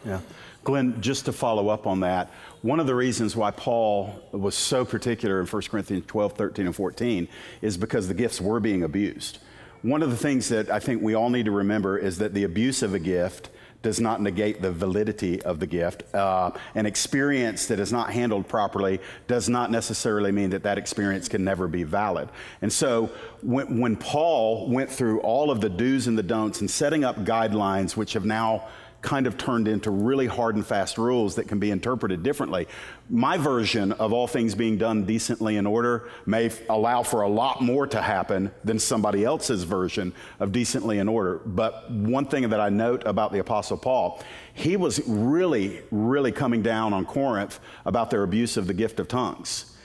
Yeah. 0.05 0.21
Glenn, 0.65 1.01
just 1.01 1.27
to 1.27 1.33
follow 1.33 1.69
up 1.69 1.87
on 1.87 2.01
that, 2.01 2.31
one 2.63 2.81
of 2.81 2.89
the 2.89 2.95
reasons 2.95 3.37
why 3.37 3.53
Paul 3.53 4.21
was 4.33 4.57
so 4.57 4.85
particular 4.85 5.41
in 5.41 5.47
1 5.47 5.63
Corinthians 5.63 6.05
12, 6.07 6.33
13, 6.33 6.67
and 6.67 6.75
14 6.75 7.29
is 7.63 7.77
because 7.77 8.09
the 8.09 8.15
gifts 8.15 8.41
were 8.41 8.59
being 8.59 8.83
abused. 8.83 9.39
One 9.87 10.03
of 10.03 10.11
the 10.11 10.17
things 10.17 10.49
that 10.49 10.69
I 10.69 10.81
think 10.81 11.01
we 11.01 11.15
all 11.15 11.31
need 11.31 11.45
to 11.45 11.53
remember 11.53 11.97
is 11.97 12.19
that 12.19 12.35
the 12.35 12.43
abuse 12.43 12.83
of 12.83 12.93
a 12.93 12.99
gift 12.99 13.51
does 13.83 14.01
not 14.01 14.21
negate 14.21 14.61
the 14.61 14.73
validity 14.73 15.41
of 15.43 15.61
the 15.61 15.67
gift. 15.69 16.13
Uh, 16.13 16.51
an 16.75 16.87
experience 16.87 17.67
that 17.67 17.79
is 17.79 17.93
not 17.93 18.11
handled 18.11 18.49
properly 18.49 18.99
does 19.29 19.49
not 19.49 19.71
necessarily 19.71 20.33
mean 20.33 20.51
that 20.51 20.65
that 20.65 20.77
experience 20.77 21.29
can 21.29 21.45
never 21.45 21.69
be 21.69 21.85
valid. 21.85 22.29
And 22.63 22.73
so 22.73 23.13
when, 23.43 23.79
when 23.79 23.95
Paul 23.95 24.69
went 24.69 24.91
through 24.91 25.21
all 25.21 25.53
of 25.53 25.61
the 25.61 25.69
do's 25.69 26.09
and 26.09 26.19
the 26.19 26.25
don'ts 26.25 26.61
and 26.61 26.69
setting 26.69 27.05
up 27.05 27.19
guidelines, 27.19 27.97
which 27.97 28.15
have 28.15 28.25
now 28.25 28.67
kind 29.07 29.29
of 29.29 29.39
turned 29.39 29.69
into 29.69 29.89
really 29.89 30.27
hard 30.27 30.57
and 30.57 30.67
fast 30.67 30.99
rules 30.99 31.37
that 31.37 31.47
can 31.47 31.61
be 31.61 31.71
interpreted 31.71 32.25
differently. 32.25 32.67
My 33.09 33.39
version 33.39 33.93
of 33.93 34.13
all 34.13 34.27
things 34.27 34.57
being 34.57 34.79
done 34.79 35.05
decently 35.07 35.59
in 35.59 35.65
order 35.65 36.11
may 36.27 36.47
f- 36.47 36.61
allow 36.69 37.05
for 37.05 37.23
a 37.23 37.29
lot 37.29 37.63
more 37.63 37.87
to 37.87 38.03
happen 38.03 38.51
than 38.65 38.81
somebody 38.81 39.25
else's 39.25 39.63
version 39.63 40.13
of 40.41 40.51
decently 40.51 40.99
in 40.99 41.09
order. 41.09 41.39
But 41.47 41.89
one 41.89 42.27
thing 42.27 42.49
that 42.49 42.61
I 42.61 42.69
note 42.69 43.05
about 43.07 43.33
the 43.33 43.39
Apostle 43.39 43.77
Paul, 43.77 44.21
he 44.55 44.77
was 44.77 45.01
really, 45.07 45.83
really 45.93 46.33
coming 46.33 46.63
down 46.63 46.93
on 46.93 47.05
Corinth 47.05 47.61
about 47.85 48.11
their 48.11 48.25
abuse 48.25 48.57
of 48.57 48.67
the 48.67 48.75
gift 48.75 48.99
of 48.99 49.07
tongues. 49.07 49.77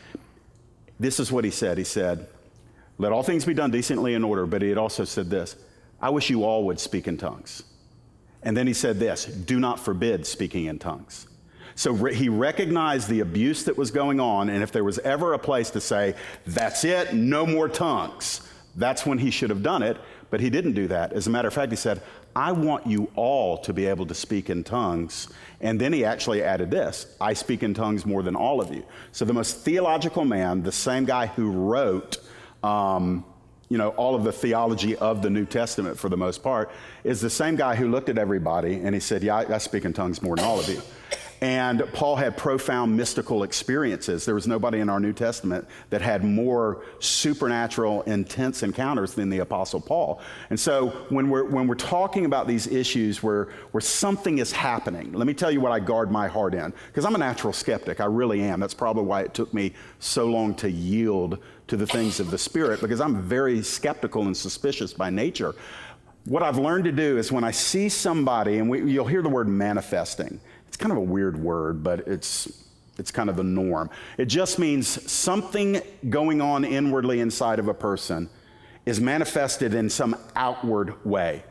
This 0.99 1.19
is 1.19 1.31
what 1.31 1.45
he 1.45 1.51
said. 1.51 1.77
He 1.77 1.83
said, 1.83 2.27
Let 2.97 3.11
all 3.11 3.21
things 3.21 3.45
be 3.45 3.53
done 3.53 3.69
decently 3.69 4.15
in 4.15 4.23
order. 4.23 4.47
But 4.47 4.63
he 4.63 4.69
had 4.69 4.79
also 4.79 5.05
said 5.05 5.29
this 5.29 5.55
I 6.01 6.09
wish 6.09 6.31
you 6.31 6.43
all 6.43 6.63
would 6.65 6.79
speak 6.79 7.07
in 7.07 7.17
tongues. 7.19 7.63
And 8.43 8.55
then 8.55 8.67
he 8.67 8.73
said 8.73 8.99
this 8.99 9.25
do 9.25 9.59
not 9.59 9.79
forbid 9.79 10.25
speaking 10.25 10.65
in 10.65 10.79
tongues. 10.79 11.27
So 11.75 11.91
re- 11.91 12.13
he 12.13 12.29
recognized 12.29 13.07
the 13.07 13.21
abuse 13.21 13.63
that 13.63 13.77
was 13.77 13.91
going 13.91 14.19
on, 14.19 14.49
and 14.49 14.61
if 14.61 14.71
there 14.71 14.83
was 14.83 14.99
ever 14.99 15.33
a 15.33 15.39
place 15.39 15.69
to 15.71 15.81
say, 15.81 16.15
that's 16.45 16.83
it, 16.83 17.13
no 17.13 17.45
more 17.45 17.69
tongues, 17.69 18.41
that's 18.75 19.05
when 19.05 19.17
he 19.17 19.31
should 19.31 19.49
have 19.49 19.63
done 19.63 19.81
it, 19.81 19.97
but 20.29 20.39
he 20.39 20.49
didn't 20.49 20.73
do 20.73 20.87
that. 20.87 21.13
As 21.13 21.27
a 21.27 21.29
matter 21.29 21.47
of 21.47 21.53
fact, 21.53 21.71
he 21.71 21.75
said, 21.75 22.01
I 22.35 22.51
want 22.51 22.87
you 22.87 23.11
all 23.15 23.57
to 23.59 23.73
be 23.73 23.85
able 23.85 24.05
to 24.05 24.13
speak 24.13 24.49
in 24.49 24.63
tongues. 24.63 25.27
And 25.59 25.79
then 25.79 25.91
he 25.91 26.05
actually 26.05 26.43
added 26.43 26.71
this 26.71 27.15
I 27.19 27.33
speak 27.33 27.63
in 27.63 27.73
tongues 27.73 28.05
more 28.05 28.23
than 28.23 28.35
all 28.35 28.61
of 28.61 28.73
you. 28.73 28.83
So 29.11 29.25
the 29.25 29.33
most 29.33 29.57
theological 29.57 30.23
man, 30.23 30.63
the 30.63 30.71
same 30.71 31.05
guy 31.05 31.27
who 31.27 31.51
wrote, 31.51 32.17
um, 32.63 33.25
you 33.71 33.77
know, 33.77 33.91
all 33.91 34.15
of 34.15 34.25
the 34.25 34.33
theology 34.33 34.97
of 34.97 35.21
the 35.21 35.29
New 35.29 35.45
Testament 35.45 35.97
for 35.97 36.09
the 36.09 36.17
most 36.17 36.43
part, 36.43 36.69
is 37.05 37.21
the 37.21 37.29
same 37.29 37.55
guy 37.55 37.73
who 37.73 37.89
looked 37.89 38.09
at 38.09 38.17
everybody 38.17 38.75
and 38.75 38.93
he 38.93 38.99
said, 38.99 39.23
Yeah, 39.23 39.37
I, 39.37 39.55
I 39.55 39.57
speak 39.59 39.85
in 39.85 39.93
tongues 39.93 40.21
more 40.21 40.35
than 40.35 40.43
all 40.43 40.59
of 40.59 40.67
you. 40.67 40.81
And 41.41 41.83
Paul 41.91 42.17
had 42.17 42.37
profound 42.37 42.95
mystical 42.95 43.41
experiences. 43.41 44.25
There 44.25 44.35
was 44.35 44.45
nobody 44.45 44.79
in 44.79 44.89
our 44.89 44.99
New 44.99 45.11
Testament 45.11 45.67
that 45.89 45.99
had 45.99 46.23
more 46.23 46.83
supernatural, 46.99 48.03
intense 48.03 48.61
encounters 48.61 49.15
than 49.15 49.31
the 49.31 49.39
Apostle 49.39 49.81
Paul. 49.81 50.21
And 50.51 50.59
so 50.59 50.89
when 51.09 51.31
we're, 51.31 51.45
when 51.45 51.65
we're 51.65 51.73
talking 51.73 52.25
about 52.25 52.47
these 52.47 52.67
issues 52.67 53.23
where, 53.23 53.45
where 53.71 53.81
something 53.81 54.37
is 54.37 54.51
happening, 54.51 55.13
let 55.13 55.25
me 55.25 55.33
tell 55.33 55.49
you 55.49 55.59
what 55.59 55.71
I 55.71 55.79
guard 55.79 56.11
my 56.11 56.27
heart 56.27 56.53
in. 56.53 56.71
Because 56.87 57.05
I'm 57.05 57.15
a 57.15 57.17
natural 57.17 57.53
skeptic, 57.53 57.99
I 58.01 58.05
really 58.05 58.41
am. 58.41 58.59
That's 58.59 58.75
probably 58.75 59.03
why 59.03 59.21
it 59.21 59.33
took 59.33 59.51
me 59.51 59.73
so 59.97 60.27
long 60.27 60.53
to 60.55 60.69
yield 60.69 61.39
to 61.69 61.75
the 61.75 61.87
things 61.87 62.19
of 62.19 62.29
the 62.29 62.37
Spirit, 62.37 62.81
because 62.81 63.01
I'm 63.01 63.19
very 63.19 63.63
skeptical 63.63 64.27
and 64.27 64.37
suspicious 64.37 64.93
by 64.93 65.09
nature. 65.09 65.55
What 66.25 66.43
I've 66.43 66.59
learned 66.59 66.83
to 66.83 66.91
do 66.91 67.17
is 67.17 67.31
when 67.31 67.43
I 67.43 67.49
see 67.49 67.89
somebody, 67.89 68.59
and 68.59 68.69
we, 68.69 68.91
you'll 68.91 69.07
hear 69.07 69.23
the 69.23 69.29
word 69.29 69.47
manifesting 69.47 70.39
kind 70.81 70.91
of 70.91 70.97
a 70.97 71.01
weird 71.01 71.41
word, 71.41 71.83
but 71.83 72.07
it's, 72.07 72.65
it's 72.97 73.11
kind 73.11 73.29
of 73.29 73.37
the 73.37 73.43
norm. 73.43 73.89
It 74.17 74.25
just 74.25 74.59
means 74.59 75.09
something 75.09 75.81
going 76.09 76.41
on 76.41 76.65
inwardly 76.65 77.21
inside 77.21 77.59
of 77.59 77.67
a 77.67 77.73
person 77.73 78.29
is 78.85 78.99
manifested 78.99 79.73
in 79.73 79.89
some 79.89 80.17
outward 80.35 81.05
way. 81.05 81.43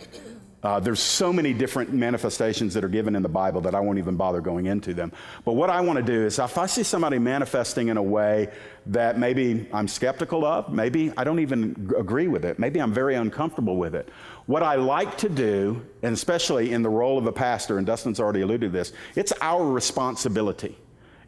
Uh, 0.63 0.79
there's 0.79 1.01
so 1.01 1.33
many 1.33 1.55
different 1.55 1.91
manifestations 1.91 2.75
that 2.75 2.85
are 2.85 2.89
given 2.89 3.17
in 3.17 3.23
the 3.23 3.29
Bible 3.29 3.63
that 3.63 3.75
I 3.75 3.81
won't 3.81 3.99
even 3.99 4.17
bother 4.17 4.43
going 4.43 4.67
into 4.67 4.93
them. 4.93 5.11
But 5.45 5.55
what 5.55 5.71
I 5.71 5.81
want 5.81 5.97
to 5.99 6.03
do 6.03 6.27
is 6.27 6.39
if 6.39 6.59
I 6.59 6.67
see 6.67 6.83
somebody 6.83 7.19
manifesting 7.19 7.89
in 7.89 7.97
a 7.97 8.03
way 8.03 8.51
that 8.87 9.19
maybe 9.19 9.67
I'm 9.73 9.89
skeptical 9.89 10.45
of, 10.45 10.71
maybe 10.71 11.13
I 11.17 11.25
don't 11.25 11.39
even 11.39 11.95
agree 11.97 12.29
with 12.29 12.45
it, 12.45 12.59
maybe 12.59 12.79
I'm 12.79 12.93
very 12.93 13.15
uncomfortable 13.15 13.77
with 13.77 13.95
it, 13.95 14.11
what 14.51 14.65
I 14.65 14.75
like 14.75 15.17
to 15.19 15.29
do, 15.29 15.81
and 16.03 16.13
especially 16.13 16.73
in 16.73 16.83
the 16.83 16.89
role 16.89 17.17
of 17.19 17.27
a 17.27 17.33
pastor, 17.33 17.79
and 17.79 17.87
Dustin's 17.87 18.19
already 18.19 18.41
alluded 18.41 18.73
to 18.73 18.77
this, 18.77 18.93
it's 19.15 19.33
our 19.41 19.65
responsibility. 19.65 20.77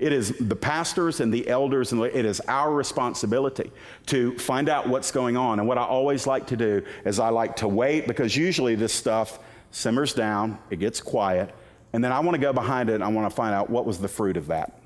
It 0.00 0.12
is 0.12 0.30
the 0.40 0.56
pastors 0.56 1.20
and 1.20 1.32
the 1.32 1.46
elders, 1.46 1.92
and 1.92 2.02
it 2.02 2.24
is 2.24 2.40
our 2.48 2.74
responsibility 2.74 3.70
to 4.06 4.36
find 4.38 4.68
out 4.68 4.88
what's 4.88 5.12
going 5.12 5.36
on. 5.36 5.60
And 5.60 5.68
what 5.68 5.78
I 5.78 5.84
always 5.84 6.26
like 6.26 6.48
to 6.48 6.56
do 6.56 6.84
is 7.04 7.20
I 7.20 7.28
like 7.28 7.54
to 7.56 7.68
wait 7.68 8.08
because 8.08 8.36
usually 8.36 8.74
this 8.74 8.92
stuff 8.92 9.38
simmers 9.70 10.14
down, 10.14 10.58
it 10.70 10.80
gets 10.80 11.00
quiet, 11.00 11.54
and 11.92 12.02
then 12.02 12.10
I 12.10 12.18
want 12.18 12.34
to 12.34 12.40
go 12.40 12.52
behind 12.52 12.90
it 12.90 12.96
and 12.96 13.04
I 13.04 13.08
want 13.08 13.30
to 13.30 13.36
find 13.36 13.54
out 13.54 13.70
what 13.70 13.86
was 13.86 13.98
the 13.98 14.08
fruit 14.08 14.36
of 14.36 14.48
that. 14.48 14.80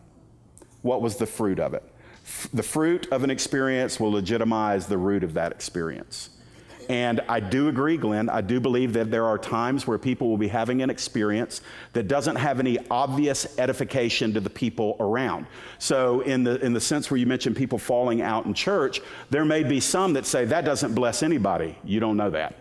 What 0.82 1.00
was 1.00 1.16
the 1.16 1.26
fruit 1.26 1.58
of 1.58 1.72
it? 1.72 1.84
F- 2.22 2.50
the 2.52 2.62
fruit 2.62 3.08
of 3.10 3.24
an 3.24 3.30
experience 3.30 3.98
will 3.98 4.10
legitimize 4.12 4.86
the 4.86 4.98
root 4.98 5.24
of 5.24 5.32
that 5.32 5.52
experience. 5.52 6.35
And 6.88 7.20
I 7.28 7.40
do 7.40 7.68
agree, 7.68 7.96
Glenn. 7.96 8.28
I 8.28 8.40
do 8.40 8.60
believe 8.60 8.92
that 8.94 9.10
there 9.10 9.24
are 9.24 9.38
times 9.38 9.86
where 9.86 9.98
people 9.98 10.28
will 10.28 10.36
be 10.36 10.48
having 10.48 10.82
an 10.82 10.90
experience 10.90 11.60
that 11.92 12.08
doesn't 12.08 12.36
have 12.36 12.60
any 12.60 12.78
obvious 12.90 13.58
edification 13.58 14.32
to 14.34 14.40
the 14.40 14.50
people 14.50 14.96
around. 15.00 15.46
So, 15.78 16.20
in 16.20 16.44
the, 16.44 16.64
in 16.64 16.72
the 16.72 16.80
sense 16.80 17.10
where 17.10 17.18
you 17.18 17.26
mentioned 17.26 17.56
people 17.56 17.78
falling 17.78 18.22
out 18.22 18.46
in 18.46 18.54
church, 18.54 19.00
there 19.30 19.44
may 19.44 19.62
be 19.62 19.80
some 19.80 20.12
that 20.14 20.26
say, 20.26 20.44
that 20.46 20.64
doesn't 20.64 20.94
bless 20.94 21.22
anybody. 21.22 21.76
You 21.84 22.00
don't 22.00 22.16
know 22.16 22.30
that. 22.30 22.54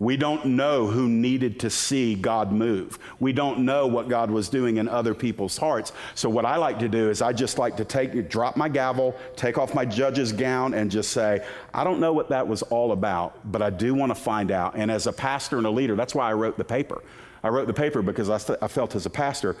We 0.00 0.16
don't 0.16 0.44
know 0.46 0.86
who 0.86 1.08
needed 1.08 1.58
to 1.60 1.70
see 1.70 2.14
God 2.14 2.52
move. 2.52 2.98
We 3.18 3.32
don't 3.32 3.60
know 3.60 3.86
what 3.86 4.08
God 4.08 4.30
was 4.30 4.48
doing 4.48 4.76
in 4.76 4.88
other 4.88 5.12
people's 5.12 5.58
hearts. 5.58 5.92
So 6.14 6.28
what 6.28 6.44
I 6.44 6.56
like 6.56 6.78
to 6.80 6.88
do 6.88 7.10
is 7.10 7.20
I 7.20 7.32
just 7.32 7.58
like 7.58 7.76
to 7.78 7.84
take 7.84 8.28
drop 8.28 8.56
my 8.56 8.68
gavel, 8.68 9.16
take 9.34 9.58
off 9.58 9.74
my 9.74 9.84
judge's 9.84 10.32
gown 10.32 10.74
and 10.74 10.90
just 10.90 11.10
say, 11.10 11.44
I 11.74 11.82
don't 11.82 11.98
know 11.98 12.12
what 12.12 12.28
that 12.28 12.46
was 12.46 12.62
all 12.62 12.92
about, 12.92 13.50
but 13.50 13.60
I 13.60 13.70
do 13.70 13.92
want 13.94 14.10
to 14.10 14.14
find 14.14 14.52
out. 14.52 14.76
And 14.76 14.90
as 14.90 15.06
a 15.06 15.12
pastor 15.12 15.58
and 15.58 15.66
a 15.66 15.70
leader, 15.70 15.96
that's 15.96 16.14
why 16.14 16.30
I 16.30 16.32
wrote 16.34 16.56
the 16.56 16.64
paper. 16.64 17.02
I 17.42 17.48
wrote 17.48 17.66
the 17.66 17.74
paper 17.74 18.02
because 18.02 18.30
I, 18.30 18.38
th- 18.38 18.58
I 18.62 18.68
felt 18.68 18.94
as 18.94 19.06
a 19.06 19.10
pastor 19.10 19.56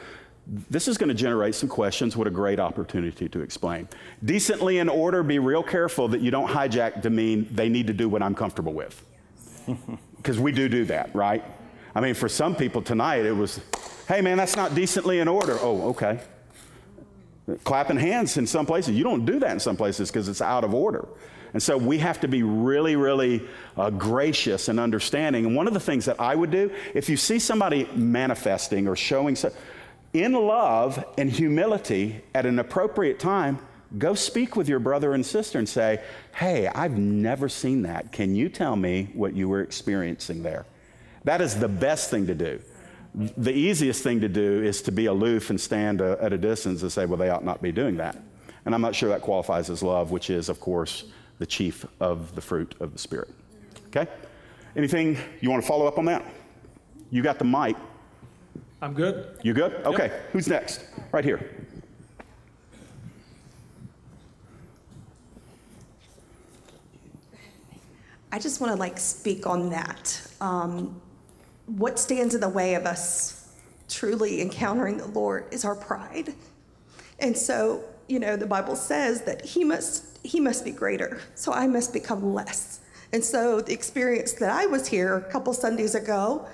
this 0.70 0.88
is 0.88 0.96
going 0.96 1.08
to 1.08 1.14
generate 1.14 1.54
some 1.54 1.68
questions. 1.68 2.16
What 2.16 2.26
a 2.26 2.30
great 2.30 2.58
opportunity 2.58 3.28
to 3.28 3.40
explain. 3.42 3.86
Decently 4.24 4.78
in 4.78 4.88
order, 4.88 5.22
be 5.22 5.38
real 5.38 5.62
careful 5.62 6.08
that 6.08 6.22
you 6.22 6.30
don't 6.30 6.48
hijack 6.48 7.02
to 7.02 7.10
mean 7.10 7.46
they 7.52 7.68
need 7.68 7.86
to 7.88 7.92
do 7.92 8.08
what 8.08 8.22
I'm 8.22 8.34
comfortable 8.34 8.72
with. 8.72 9.04
Because 10.18 10.38
we 10.38 10.52
do 10.52 10.68
do 10.68 10.84
that, 10.86 11.14
right? 11.14 11.44
I 11.94 12.00
mean, 12.00 12.14
for 12.14 12.28
some 12.28 12.54
people 12.54 12.82
tonight, 12.82 13.24
it 13.24 13.32
was, 13.32 13.60
hey 14.06 14.20
man, 14.20 14.36
that's 14.36 14.56
not 14.56 14.74
decently 14.74 15.20
in 15.20 15.28
order. 15.28 15.56
Oh, 15.60 15.88
okay. 15.90 16.20
Clapping 17.64 17.96
hands 17.96 18.36
in 18.36 18.46
some 18.46 18.66
places. 18.66 18.94
You 18.94 19.04
don't 19.04 19.24
do 19.24 19.38
that 19.40 19.52
in 19.52 19.60
some 19.60 19.76
places 19.76 20.10
because 20.10 20.28
it's 20.28 20.42
out 20.42 20.64
of 20.64 20.74
order. 20.74 21.08
And 21.54 21.62
so 21.62 21.78
we 21.78 21.98
have 21.98 22.20
to 22.20 22.28
be 22.28 22.42
really, 22.42 22.96
really 22.96 23.42
uh, 23.76 23.90
gracious 23.90 24.68
and 24.68 24.78
understanding. 24.78 25.46
And 25.46 25.56
one 25.56 25.66
of 25.66 25.72
the 25.72 25.80
things 25.80 26.04
that 26.04 26.20
I 26.20 26.34
would 26.34 26.50
do, 26.50 26.70
if 26.94 27.08
you 27.08 27.16
see 27.16 27.38
somebody 27.38 27.88
manifesting 27.94 28.86
or 28.86 28.96
showing, 28.96 29.34
so, 29.34 29.50
in 30.12 30.32
love 30.32 31.04
and 31.16 31.30
humility 31.30 32.22
at 32.34 32.46
an 32.46 32.58
appropriate 32.58 33.18
time, 33.18 33.58
go 33.96 34.14
speak 34.14 34.56
with 34.56 34.68
your 34.68 34.78
brother 34.78 35.14
and 35.14 35.24
sister 35.24 35.58
and 35.58 35.68
say, 35.68 36.02
Hey, 36.34 36.66
I've 36.68 36.98
never 36.98 37.48
seen 37.48 37.82
that. 37.82 38.12
Can 38.12 38.34
you 38.34 38.48
tell 38.48 38.76
me 38.76 39.08
what 39.14 39.34
you 39.34 39.48
were 39.48 39.62
experiencing 39.62 40.42
there? 40.42 40.66
That 41.24 41.40
is 41.40 41.58
the 41.58 41.68
best 41.68 42.10
thing 42.10 42.26
to 42.26 42.34
do. 42.34 42.60
The 43.14 43.52
easiest 43.52 44.02
thing 44.02 44.20
to 44.20 44.28
do 44.28 44.62
is 44.62 44.82
to 44.82 44.92
be 44.92 45.06
aloof 45.06 45.50
and 45.50 45.60
stand 45.60 46.02
uh, 46.02 46.16
at 46.20 46.32
a 46.32 46.38
distance 46.38 46.82
and 46.82 46.92
say, 46.92 47.06
Well, 47.06 47.18
they 47.18 47.30
ought 47.30 47.44
not 47.44 47.62
be 47.62 47.72
doing 47.72 47.96
that. 47.96 48.16
And 48.64 48.74
I'm 48.74 48.82
not 48.82 48.94
sure 48.94 49.08
that 49.08 49.22
qualifies 49.22 49.70
as 49.70 49.82
love, 49.82 50.10
which 50.10 50.28
is, 50.28 50.48
of 50.48 50.60
course, 50.60 51.04
the 51.38 51.46
chief 51.46 51.86
of 52.00 52.34
the 52.34 52.40
fruit 52.40 52.74
of 52.80 52.92
the 52.92 52.98
Spirit. 52.98 53.30
Okay? 53.86 54.06
Anything 54.76 55.16
you 55.40 55.50
want 55.50 55.62
to 55.62 55.66
follow 55.66 55.86
up 55.86 55.98
on 55.98 56.04
that? 56.04 56.24
You 57.10 57.22
got 57.22 57.38
the 57.38 57.44
mic. 57.44 57.76
I'm 58.82 58.92
good. 58.92 59.38
You 59.42 59.54
good? 59.54 59.74
Okay. 59.86 60.20
Who's 60.32 60.46
next? 60.46 60.84
Right 61.10 61.24
here. 61.24 61.57
I 68.38 68.40
just 68.40 68.60
want 68.60 68.72
to 68.72 68.78
like 68.78 69.00
speak 69.00 69.48
on 69.48 69.70
that. 69.70 70.22
Um, 70.40 71.00
what 71.66 71.98
stands 71.98 72.36
in 72.36 72.40
the 72.40 72.48
way 72.48 72.76
of 72.76 72.86
us 72.86 73.52
truly 73.88 74.40
encountering 74.40 74.96
the 74.96 75.08
Lord 75.08 75.46
is 75.50 75.64
our 75.64 75.74
pride. 75.74 76.34
And 77.18 77.36
so, 77.36 77.82
you 78.06 78.20
know, 78.20 78.36
the 78.36 78.46
Bible 78.46 78.76
says 78.76 79.22
that 79.22 79.44
he 79.44 79.64
must 79.64 80.24
he 80.24 80.38
must 80.38 80.64
be 80.64 80.70
greater, 80.70 81.20
so 81.34 81.52
I 81.52 81.66
must 81.66 81.92
become 81.92 82.32
less. 82.32 82.78
And 83.12 83.24
so 83.24 83.60
the 83.60 83.72
experience 83.72 84.34
that 84.34 84.50
I 84.50 84.66
was 84.66 84.86
here 84.86 85.16
a 85.16 85.32
couple 85.32 85.52
Sundays 85.52 85.96
ago, 85.96 86.46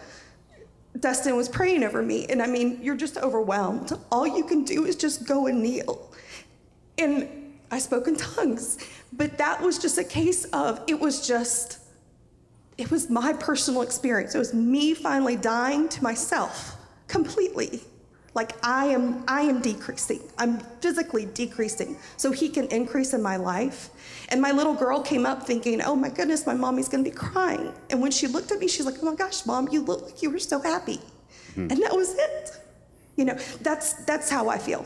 Dustin 0.98 1.36
was 1.36 1.50
praying 1.50 1.84
over 1.84 2.00
me. 2.00 2.24
And 2.30 2.40
I 2.40 2.46
mean, 2.46 2.78
you're 2.82 2.96
just 2.96 3.18
overwhelmed. 3.18 3.92
All 4.10 4.26
you 4.26 4.44
can 4.44 4.64
do 4.64 4.86
is 4.86 4.96
just 4.96 5.28
go 5.28 5.48
and 5.48 5.62
kneel. 5.62 6.10
And 6.96 7.43
I 7.70 7.78
spoke 7.78 8.08
in 8.08 8.16
tongues. 8.16 8.78
But 9.12 9.38
that 9.38 9.60
was 9.60 9.78
just 9.78 9.98
a 9.98 10.04
case 10.04 10.44
of 10.46 10.80
it 10.86 10.98
was 10.98 11.26
just, 11.26 11.78
it 12.78 12.90
was 12.90 13.08
my 13.08 13.32
personal 13.32 13.82
experience. 13.82 14.34
It 14.34 14.38
was 14.38 14.54
me 14.54 14.94
finally 14.94 15.36
dying 15.36 15.88
to 15.90 16.02
myself 16.02 16.76
completely. 17.06 17.80
Like 18.34 18.52
I 18.64 18.86
am, 18.86 19.22
I 19.28 19.42
am 19.42 19.60
decreasing. 19.60 20.20
I'm 20.38 20.58
physically 20.80 21.26
decreasing 21.26 21.96
so 22.16 22.32
he 22.32 22.48
can 22.48 22.66
increase 22.68 23.14
in 23.14 23.22
my 23.22 23.36
life. 23.36 23.90
And 24.30 24.40
my 24.40 24.50
little 24.50 24.74
girl 24.74 25.00
came 25.00 25.24
up 25.24 25.44
thinking, 25.44 25.80
oh 25.82 25.94
my 25.94 26.08
goodness, 26.08 26.44
my 26.44 26.54
mommy's 26.54 26.88
gonna 26.88 27.04
be 27.04 27.12
crying. 27.12 27.72
And 27.90 28.02
when 28.02 28.10
she 28.10 28.26
looked 28.26 28.50
at 28.50 28.58
me, 28.58 28.66
she's 28.66 28.86
like, 28.86 28.96
oh 29.00 29.06
my 29.06 29.14
gosh, 29.14 29.46
mom, 29.46 29.68
you 29.70 29.82
look 29.82 30.02
like 30.02 30.22
you 30.22 30.30
were 30.30 30.40
so 30.40 30.60
happy. 30.60 31.00
Hmm. 31.54 31.68
And 31.70 31.80
that 31.82 31.94
was 31.94 32.14
it. 32.18 32.50
You 33.16 33.26
know, 33.26 33.34
that's 33.60 33.92
that's 34.04 34.28
how 34.28 34.48
I 34.48 34.58
feel. 34.58 34.84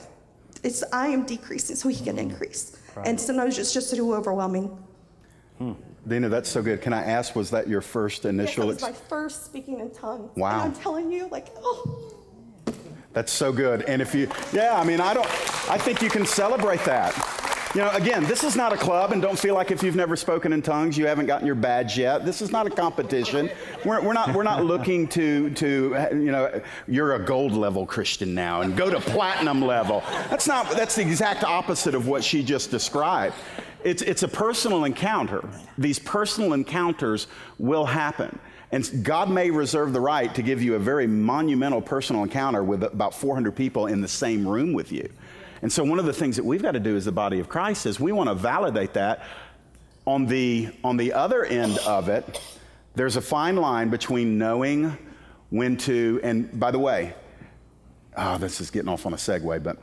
It's 0.63 0.83
I 0.93 1.09
am 1.09 1.25
decreasing 1.25 1.77
so 1.77 1.89
he 1.89 2.03
can 2.05 2.19
increase. 2.19 2.77
Right. 2.97 3.07
And 3.07 3.21
sometimes 3.21 3.59
it's 3.59 3.73
just 3.73 3.95
too 3.95 4.15
overwhelming. 4.15 4.77
Hmm. 5.59 5.73
Dina, 6.07 6.29
that's 6.29 6.49
so 6.49 6.63
good. 6.63 6.81
Can 6.81 6.93
I 6.93 7.03
ask, 7.05 7.37
was 7.37 7.51
that 7.51 7.69
your 7.69 7.81
first 7.81 8.25
initial? 8.25 8.67
Yes, 8.67 8.81
that 8.81 8.91
was 8.91 9.01
my 9.01 9.09
first 9.09 9.45
speaking 9.45 9.81
in 9.81 9.91
tongues. 9.91 10.35
Wow. 10.37 10.63
And 10.63 10.75
I'm 10.75 10.81
telling 10.81 11.13
you, 11.13 11.29
like, 11.31 11.49
oh. 11.59 12.15
That's 13.13 13.33
so 13.33 13.53
good. 13.53 13.83
And 13.83 14.01
if 14.01 14.15
you, 14.15 14.31
yeah, 14.53 14.79
I 14.79 14.85
mean, 14.85 15.01
I 15.01 15.13
don't, 15.13 15.27
I 15.71 15.77
think 15.77 16.01
you 16.03 16.09
can 16.09 16.25
celebrate 16.25 16.85
that. 16.85 17.15
You 17.75 17.83
know, 17.83 17.91
again, 17.91 18.25
this 18.25 18.45
is 18.45 18.57
not 18.57 18.73
a 18.73 18.79
club, 18.79 19.13
and 19.13 19.21
don't 19.21 19.39
feel 19.39 19.55
like 19.55 19.71
if 19.71 19.83
you've 19.83 19.95
never 19.95 20.17
spoken 20.17 20.55
in 20.55 20.63
tongues, 20.63 20.97
you 20.97 21.07
haven't 21.07 21.27
gotten 21.27 21.47
your 21.47 21.55
badge 21.55 21.99
yet. 21.99 22.25
This 22.25 22.41
is 22.41 22.51
not 22.51 22.67
a 22.67 22.71
competition. 22.71 23.51
We're, 23.85 24.01
we're, 24.01 24.15
not, 24.15 24.35
we're 24.35 24.43
not 24.43 24.65
looking 24.65 25.07
to, 25.09 25.51
to, 25.51 26.09
you 26.13 26.33
know, 26.33 26.63
you're 26.87 27.15
a 27.15 27.19
gold 27.19 27.53
level 27.53 27.85
Christian 27.85 28.35
now 28.35 28.63
and 28.63 28.75
go 28.75 28.89
to 28.89 28.99
platinum 28.99 29.61
level. 29.61 30.03
That's 30.31 30.47
not, 30.47 30.71
that's 30.71 30.95
the 30.95 31.03
exact 31.03 31.45
opposite 31.45 31.95
of 31.95 32.09
what 32.09 32.25
she 32.25 32.43
just 32.43 32.71
described. 32.71 33.35
It's, 33.85 34.01
it's 34.01 34.23
a 34.23 34.29
personal 34.29 34.85
encounter. 34.85 35.47
These 35.77 35.99
personal 35.99 36.55
encounters 36.55 37.27
will 37.59 37.85
happen. 37.85 38.39
And 38.73 39.03
God 39.05 39.31
may 39.31 39.51
reserve 39.51 39.93
the 39.93 40.01
right 40.01 40.35
to 40.35 40.43
give 40.43 40.63
you 40.63 40.75
a 40.75 40.79
very 40.79 41.07
monumental 41.07 41.83
personal 41.83 42.23
encounter 42.23 42.65
with 42.65 42.83
about 42.83 43.15
400 43.15 43.55
people 43.55 43.87
in 43.87 44.01
the 44.01 44.09
same 44.09 44.49
room 44.49 44.73
with 44.73 44.91
you. 44.91 45.09
And 45.63 45.73
so, 45.73 45.85
one 45.85 45.99
of 45.99 46.05
the 46.05 46.13
things 46.13 46.37
that 46.37 46.45
we've 46.45 46.63
got 46.63 46.73
to 46.73 46.81
do 46.81 46.97
as 46.97 47.05
the 47.05 47.13
body 47.13 47.41
of 47.41 47.49
Christ 47.49 47.87
is 47.87 47.99
we 47.99 48.13
want 48.13 48.29
to 48.29 48.35
validate 48.35 48.95
that. 48.95 49.25
On 50.07 50.25
the, 50.25 50.71
on 50.83 50.97
the 50.97 51.13
other 51.13 51.45
end 51.45 51.77
of 51.79 52.09
it, 52.09 52.41
there's 52.95 53.17
a 53.17 53.21
fine 53.21 53.57
line 53.57 53.91
between 53.91 54.39
knowing 54.39 54.97
when 55.51 55.77
to, 55.79 56.19
and 56.23 56.59
by 56.59 56.71
the 56.71 56.79
way, 56.79 57.15
oh, 58.17 58.39
this 58.39 58.61
is 58.61 58.71
getting 58.71 58.89
off 58.89 59.05
on 59.05 59.13
a 59.13 59.17
segue, 59.17 59.63
but 59.63 59.79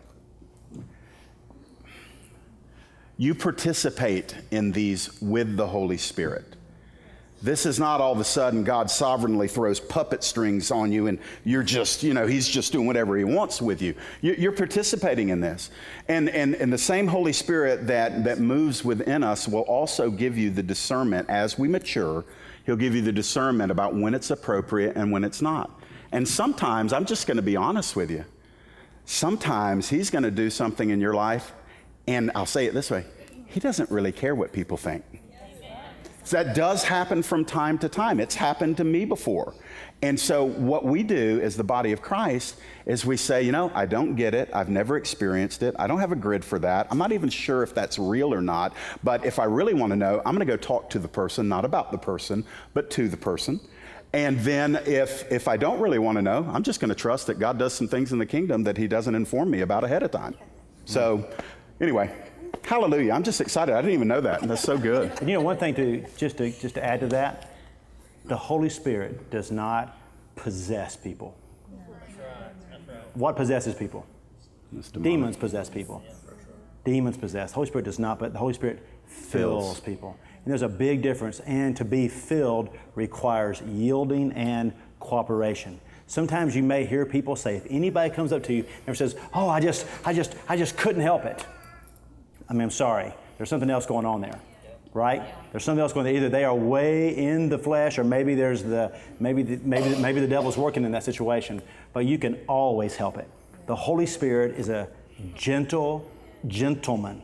you 3.17 3.33
participate 3.33 4.35
in 4.51 4.71
these 4.71 5.21
with 5.21 5.55
the 5.55 5.67
Holy 5.67 5.97
Spirit. 5.97 6.54
This 7.41 7.65
is 7.65 7.79
not 7.79 8.01
all 8.01 8.13
of 8.13 8.19
a 8.19 8.23
sudden 8.23 8.63
God 8.63 8.89
sovereignly 8.89 9.47
throws 9.47 9.79
puppet 9.79 10.23
strings 10.23 10.71
on 10.71 10.91
you 10.91 11.07
and 11.07 11.19
you're 11.43 11.63
just, 11.63 12.01
you 12.01 12.13
know, 12.13 12.25
He's 12.25 12.47
just 12.47 12.71
doing 12.71 12.87
whatever 12.87 13.17
He 13.17 13.23
wants 13.23 13.61
with 13.61 13.81
you. 13.81 13.93
You're 14.21 14.51
participating 14.51 15.29
in 15.29 15.41
this. 15.41 15.69
And, 16.07 16.29
and, 16.29 16.55
and 16.55 16.71
the 16.71 16.77
same 16.77 17.07
Holy 17.07 17.33
Spirit 17.33 17.87
that, 17.87 18.23
that 18.23 18.39
moves 18.39 18.85
within 18.85 19.23
us 19.23 19.47
will 19.47 19.61
also 19.61 20.09
give 20.09 20.37
you 20.37 20.49
the 20.49 20.63
discernment 20.63 21.29
as 21.29 21.59
we 21.59 21.67
mature. 21.67 22.23
He'll 22.65 22.77
give 22.77 22.95
you 22.95 23.01
the 23.01 23.11
discernment 23.11 23.71
about 23.71 23.95
when 23.95 24.13
it's 24.13 24.31
appropriate 24.31 24.95
and 24.95 25.11
when 25.11 25.23
it's 25.23 25.41
not. 25.41 25.69
And 26.11 26.27
sometimes, 26.27 26.93
I'm 26.93 27.05
just 27.05 27.27
going 27.27 27.37
to 27.37 27.43
be 27.43 27.55
honest 27.57 27.95
with 27.95 28.09
you, 28.09 28.25
sometimes 29.05 29.89
He's 29.89 30.09
going 30.09 30.23
to 30.23 30.31
do 30.31 30.49
something 30.49 30.89
in 30.89 31.01
your 31.01 31.13
life, 31.13 31.53
and 32.07 32.31
I'll 32.33 32.45
say 32.45 32.65
it 32.65 32.73
this 32.73 32.89
way 32.89 33.05
He 33.47 33.59
doesn't 33.59 33.91
really 33.91 34.11
care 34.11 34.33
what 34.33 34.53
people 34.53 34.77
think. 34.77 35.03
That 36.31 36.55
does 36.55 36.83
happen 36.83 37.21
from 37.21 37.45
time 37.45 37.77
to 37.79 37.89
time. 37.89 38.19
It's 38.19 38.35
happened 38.35 38.77
to 38.77 38.83
me 38.83 39.05
before. 39.05 39.53
And 40.01 40.19
so, 40.19 40.43
what 40.43 40.85
we 40.85 41.03
do 41.03 41.39
as 41.41 41.55
the 41.55 41.63
body 41.63 41.91
of 41.91 42.01
Christ 42.01 42.59
is 42.85 43.05
we 43.05 43.17
say, 43.17 43.43
you 43.43 43.51
know, 43.51 43.71
I 43.73 43.85
don't 43.85 44.15
get 44.15 44.33
it. 44.33 44.49
I've 44.53 44.69
never 44.69 44.97
experienced 44.97 45.63
it. 45.63 45.75
I 45.79 45.87
don't 45.87 45.99
have 45.99 46.11
a 46.11 46.15
grid 46.15 46.43
for 46.43 46.59
that. 46.59 46.87
I'm 46.91 46.97
not 46.97 47.11
even 47.11 47.29
sure 47.29 47.63
if 47.63 47.73
that's 47.73 47.97
real 47.97 48.33
or 48.33 48.41
not. 48.41 48.73
But 49.03 49.25
if 49.25 49.39
I 49.39 49.45
really 49.45 49.73
want 49.73 49.91
to 49.91 49.95
know, 49.95 50.21
I'm 50.25 50.35
going 50.35 50.45
to 50.45 50.51
go 50.51 50.57
talk 50.57 50.89
to 50.91 50.99
the 50.99 51.07
person, 51.07 51.47
not 51.47 51.65
about 51.65 51.91
the 51.91 51.97
person, 51.97 52.45
but 52.73 52.89
to 52.91 53.07
the 53.07 53.17
person. 53.17 53.59
And 54.13 54.39
then 54.39 54.77
if, 54.85 55.29
if 55.31 55.47
I 55.47 55.57
don't 55.57 55.79
really 55.79 55.99
want 55.99 56.17
to 56.17 56.21
know, 56.21 56.49
I'm 56.53 56.63
just 56.63 56.79
going 56.79 56.89
to 56.89 56.95
trust 56.95 57.27
that 57.27 57.39
God 57.39 57.57
does 57.57 57.73
some 57.73 57.87
things 57.87 58.11
in 58.13 58.17
the 58.17 58.25
kingdom 58.25 58.63
that 58.63 58.77
He 58.77 58.87
doesn't 58.87 59.13
inform 59.13 59.49
me 59.49 59.61
about 59.61 59.83
ahead 59.83 60.03
of 60.03 60.11
time. 60.11 60.35
So, 60.85 61.29
anyway, 61.81 62.15
Hallelujah. 62.63 63.13
I'm 63.13 63.23
just 63.23 63.41
excited. 63.41 63.75
I 63.75 63.81
didn't 63.81 63.93
even 63.93 64.07
know 64.07 64.21
that. 64.21 64.41
That's 64.41 64.61
so 64.61 64.77
good. 64.77 65.11
And 65.19 65.29
you 65.29 65.35
know, 65.35 65.41
one 65.41 65.57
thing 65.57 65.75
to 65.75 66.05
just 66.17 66.37
to 66.37 66.51
just 66.51 66.75
to 66.75 66.83
add 66.83 66.99
to 67.01 67.07
that, 67.07 67.51
the 68.25 68.35
Holy 68.35 68.69
Spirit 68.69 69.29
does 69.29 69.51
not 69.51 69.97
possess 70.35 70.95
people. 70.95 71.37
What 73.13 73.35
possesses 73.35 73.75
people? 73.75 74.05
Demons 75.01 75.37
possess 75.37 75.69
people. 75.69 76.03
Demons 76.83 77.17
possess. 77.17 77.51
The 77.51 77.55
Holy 77.55 77.67
Spirit 77.67 77.85
does 77.85 77.99
not, 77.99 78.19
but 78.19 78.33
the 78.33 78.39
Holy 78.39 78.53
Spirit 78.53 78.85
fills 79.05 79.79
people. 79.79 80.17
And 80.43 80.51
there's 80.51 80.61
a 80.61 80.69
big 80.69 81.01
difference. 81.01 81.39
And 81.41 81.75
to 81.77 81.85
be 81.85 82.07
filled 82.07 82.69
requires 82.93 83.61
yielding 83.61 84.31
and 84.33 84.73
cooperation. 84.99 85.79
Sometimes 86.07 86.55
you 86.55 86.61
may 86.61 86.85
hear 86.85 87.05
people 87.05 87.35
say, 87.35 87.55
if 87.55 87.65
anybody 87.69 88.13
comes 88.13 88.31
up 88.31 88.43
to 88.43 88.53
you 88.53 88.65
and 88.85 88.95
says, 88.95 89.15
"Oh, 89.33 89.49
I 89.49 89.59
just, 89.59 89.87
I 90.03 90.13
just, 90.13 90.35
I 90.47 90.55
just 90.55 90.77
couldn't 90.77 91.01
help 91.01 91.25
it," 91.25 91.43
I 92.49 92.53
mean, 92.53 92.61
I'm 92.61 92.71
sorry. 92.71 93.13
There's 93.37 93.49
something 93.49 93.69
else 93.69 93.85
going 93.85 94.05
on 94.05 94.21
there, 94.21 94.39
right? 94.93 95.21
There's 95.51 95.63
something 95.63 95.81
else 95.81 95.93
going 95.93 96.07
on. 96.07 96.13
Either 96.13 96.29
they 96.29 96.45
are 96.45 96.55
way 96.55 97.15
in 97.15 97.49
the 97.49 97.57
flesh, 97.57 97.97
or 97.97 98.03
maybe 98.03 98.35
there's 98.35 98.63
the 98.63 98.95
maybe 99.19 99.43
the, 99.43 99.57
maybe 99.57 99.95
maybe 99.99 100.19
the 100.19 100.27
devil's 100.27 100.57
working 100.57 100.85
in 100.85 100.91
that 100.91 101.03
situation. 101.03 101.61
But 101.93 102.05
you 102.05 102.17
can 102.17 102.39
always 102.47 102.95
help 102.95 103.17
it. 103.17 103.29
The 103.67 103.75
Holy 103.75 104.05
Spirit 104.05 104.57
is 104.59 104.69
a 104.69 104.87
gentle 105.33 106.09
gentleman, 106.47 107.23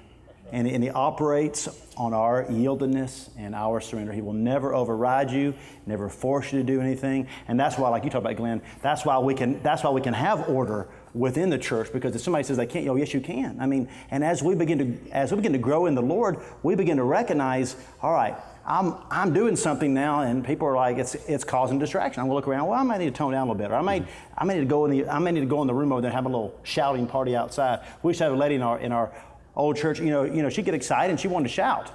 and, 0.51 0.67
and 0.67 0.83
he 0.83 0.89
operates 0.89 1.69
on 1.95 2.13
our 2.13 2.45
yieldedness 2.45 3.29
and 3.37 3.53
our 3.53 3.79
surrender. 3.79 4.11
He 4.11 4.21
will 4.21 4.33
never 4.33 4.73
override 4.73 5.29
you, 5.29 5.53
never 5.85 6.09
force 6.09 6.51
you 6.51 6.59
to 6.59 6.65
do 6.65 6.81
anything. 6.81 7.27
And 7.47 7.59
that's 7.59 7.77
why, 7.77 7.89
like 7.89 8.03
you 8.03 8.09
talked 8.09 8.25
about, 8.25 8.37
Glenn, 8.37 8.61
that's 8.81 9.05
why 9.05 9.19
we 9.19 9.33
can 9.33 9.61
that's 9.61 9.83
why 9.83 9.91
we 9.91 10.01
can 10.01 10.13
have 10.13 10.49
order 10.49 10.89
within 11.13 11.49
the 11.49 11.57
church 11.57 11.91
because 11.91 12.15
if 12.15 12.21
somebody 12.21 12.43
says 12.43 12.57
they 12.57 12.65
can't, 12.65 12.87
oh 12.87 12.95
yes 12.95 13.13
you 13.13 13.21
can. 13.21 13.57
I 13.59 13.65
mean, 13.65 13.89
and 14.09 14.23
as 14.23 14.41
we 14.41 14.55
begin 14.55 14.77
to 14.79 15.11
as 15.11 15.31
we 15.31 15.37
begin 15.37 15.53
to 15.53 15.59
grow 15.59 15.85
in 15.85 15.95
the 15.95 16.01
Lord, 16.01 16.37
we 16.63 16.75
begin 16.75 16.97
to 16.97 17.03
recognize, 17.03 17.75
all 18.01 18.13
right, 18.13 18.35
I'm 18.65 18.95
I'm 19.09 19.33
doing 19.33 19.55
something 19.55 19.93
now, 19.93 20.21
and 20.21 20.45
people 20.45 20.67
are 20.67 20.75
like, 20.75 20.97
it's 20.97 21.15
it's 21.15 21.43
causing 21.43 21.79
distraction. 21.79 22.21
I'm 22.21 22.27
gonna 22.27 22.35
look 22.35 22.47
around. 22.47 22.67
Well, 22.67 22.79
I 22.79 22.83
might 22.83 22.99
need 22.99 23.05
to 23.05 23.11
tone 23.11 23.31
down 23.31 23.47
a 23.47 23.51
little 23.51 23.55
bit, 23.55 23.71
or 23.71 23.75
I 23.75 23.81
may 23.81 24.05
I 24.37 24.45
may 24.45 24.55
need 24.55 24.61
to 24.61 24.65
go 24.65 24.85
in 24.85 24.91
the 24.91 25.07
I 25.07 25.19
may 25.19 25.31
need 25.31 25.41
to 25.41 25.45
go 25.45 25.61
in 25.61 25.67
the 25.67 25.73
room 25.73 25.91
over 25.91 26.01
there 26.01 26.09
and 26.09 26.15
have 26.15 26.25
a 26.25 26.29
little 26.29 26.57
shouting 26.63 27.07
party 27.07 27.35
outside. 27.35 27.81
We 28.03 28.09
used 28.09 28.19
to 28.19 28.25
have 28.25 28.33
a 28.33 28.37
lady 28.37 28.55
in 28.55 28.61
our 28.61 28.79
in 28.79 28.91
our 28.91 29.11
old 29.55 29.77
church. 29.77 29.99
You 29.99 30.09
know, 30.09 30.23
you 30.23 30.41
know, 30.41 30.49
she'd 30.49 30.65
get 30.65 30.75
excited 30.75 31.11
and 31.11 31.19
she 31.19 31.27
wanted 31.27 31.49
to 31.49 31.53
shout, 31.53 31.91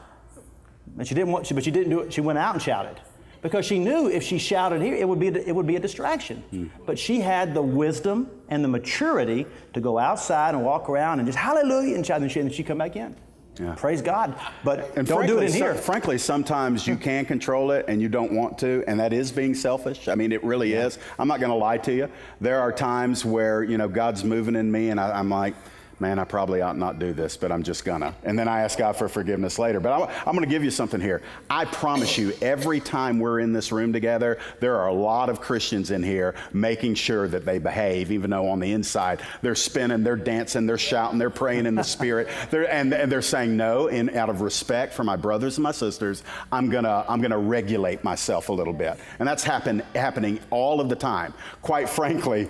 and 0.99 1.07
she 1.07 1.15
didn't 1.15 1.33
want, 1.33 1.47
she, 1.47 1.55
but 1.55 1.65
she 1.65 1.71
didn't 1.71 1.91
do 1.91 2.01
it. 2.01 2.13
She 2.13 2.21
went 2.21 2.39
out 2.39 2.55
and 2.55 2.63
shouted 2.63 3.01
because 3.47 3.65
she 3.65 3.79
knew 3.79 4.09
if 4.09 4.25
she 4.25 4.39
shouted 4.39 4.83
here, 4.83 4.97
it 4.97 5.09
would 5.09 5.21
be, 5.21 5.29
it 5.29 5.55
would 5.55 5.69
be 5.69 5.77
a 5.77 5.81
distraction. 5.81 6.43
Mm. 6.53 6.69
But 6.85 6.99
she 6.99 7.21
had 7.21 7.55
the 7.55 7.63
wisdom 7.63 8.29
and 8.49 8.65
the 8.65 8.69
maturity 8.69 9.47
to 9.73 9.81
go 9.81 10.01
outside 10.01 10.57
and 10.57 10.65
walk 10.65 10.89
around 10.89 11.21
and 11.21 11.29
just 11.29 11.39
hallelujah 11.39 11.95
and 11.95 12.05
shout, 12.05 12.21
and 12.23 12.33
she, 12.33 12.41
and 12.41 12.53
she'd 12.53 12.67
come 12.67 12.79
back 12.79 12.97
in. 12.97 13.15
Yeah. 13.61 13.77
Praise 13.77 14.03
God. 14.03 14.35
But 14.65 14.97
and 14.97 15.07
don't 15.07 15.19
frankly, 15.19 15.27
do 15.29 15.39
it 15.39 15.47
in 15.47 15.53
here. 15.53 15.77
So, 15.77 15.81
frankly, 15.81 16.19
sometimes 16.19 16.89
you 16.89 16.97
can 16.97 17.25
control 17.25 17.71
it 17.71 17.85
and 17.87 18.03
you 18.03 18.09
don't 18.09 18.33
want 18.33 18.59
to, 18.59 18.83
and 18.89 18.99
that 18.99 19.13
is 19.13 19.31
being 19.31 19.55
selfish. 19.55 20.09
I 20.09 20.17
mean, 20.17 20.33
it 20.33 20.43
really 20.43 20.73
yeah. 20.73 20.87
is. 20.87 20.99
I'm 21.17 21.29
not 21.29 21.39
going 21.39 21.53
to 21.53 21.57
lie 21.57 21.79
to 21.79 21.95
you. 21.95 22.11
There 22.41 22.61
are 22.61 22.73
times 22.73 23.25
where, 23.25 23.63
you 23.63 23.79
know, 23.79 23.87
God's 23.87 24.25
moving 24.25 24.57
in 24.57 24.73
me, 24.73 24.91
and 24.91 24.99
I, 24.99 25.17
I'm 25.17 25.31
like, 25.31 25.55
man, 25.99 26.19
I 26.19 26.25
probably 26.25 26.61
ought 26.61 26.77
not 26.77 26.99
do 26.99 27.13
this, 27.13 27.37
but 27.37 27.51
I'm 27.51 27.63
just 27.63 27.85
gonna. 27.85 28.15
And 28.25 28.39
then 28.39 28.49
I 28.49 28.61
ask 28.61 28.79
God 28.79 28.97
for 28.97 29.09
forgiveness 29.09 29.59
later. 29.59 29.81
But 29.81 29.93
I'm, 29.93 30.09
I'm 30.27 30.35
gonna 30.35 30.47
give 30.47 30.63
you 30.63 30.71
something 30.71 31.01
here. 31.01 31.23
I 31.49 31.65
promise 31.65 32.19
you, 32.19 32.33
every 32.43 32.81
time 32.81 33.19
we're 33.19 33.41
in 33.41 33.53
this 33.53 33.73
room 33.73 33.93
together, 33.93 34.39
there 34.61 34.77
are 34.77 34.89
a 34.89 34.93
lot 34.93 35.29
of 35.29 35.41
Christians 35.41 35.91
in 35.91 36.03
here 36.03 36.35
making 36.53 36.95
sure 36.95 37.29
that 37.29 37.45
they 37.45 37.59
behave, 37.59 38.11
even 38.11 38.31
though 38.31 38.49
on 38.49 38.61
the 38.61 38.73
inside 38.73 39.23
they're 39.43 39.55
spinning, 39.55 40.03
they're 40.03 40.17
dancing, 40.17 40.67
they're 40.67 40.79
shouting, 40.79 41.19
they're 41.19 41.31
praying 41.31 41.67
in 41.67 41.75
the 41.75 41.85
spirit, 41.85 42.29
they're, 42.51 42.71
and, 42.71 42.93
and 42.93 43.11
they're 43.11 43.23
saying 43.23 43.57
no. 43.57 43.87
In 43.87 44.11
out 44.17 44.29
of 44.29 44.41
respect 44.41 44.93
for 44.93 45.05
my 45.05 45.17
brothers 45.17 45.57
and 45.57 45.63
my 45.63 45.73
sisters, 45.73 46.23
I'm 46.53 46.69
gonna 46.69 47.05
I'm 47.09 47.21
gonna 47.21 47.39
regulate 47.39 48.05
myself 48.05 48.49
a 48.49 48.53
little 48.53 48.73
bit, 48.73 48.99
and 49.19 49.27
that's 49.27 49.45
happen, 49.45 49.83
happening 49.95 50.41
all 50.51 50.81
of 50.81 50.89
the 50.89 50.97
time. 50.97 51.33
Quite 51.63 51.89
frankly. 51.89 52.49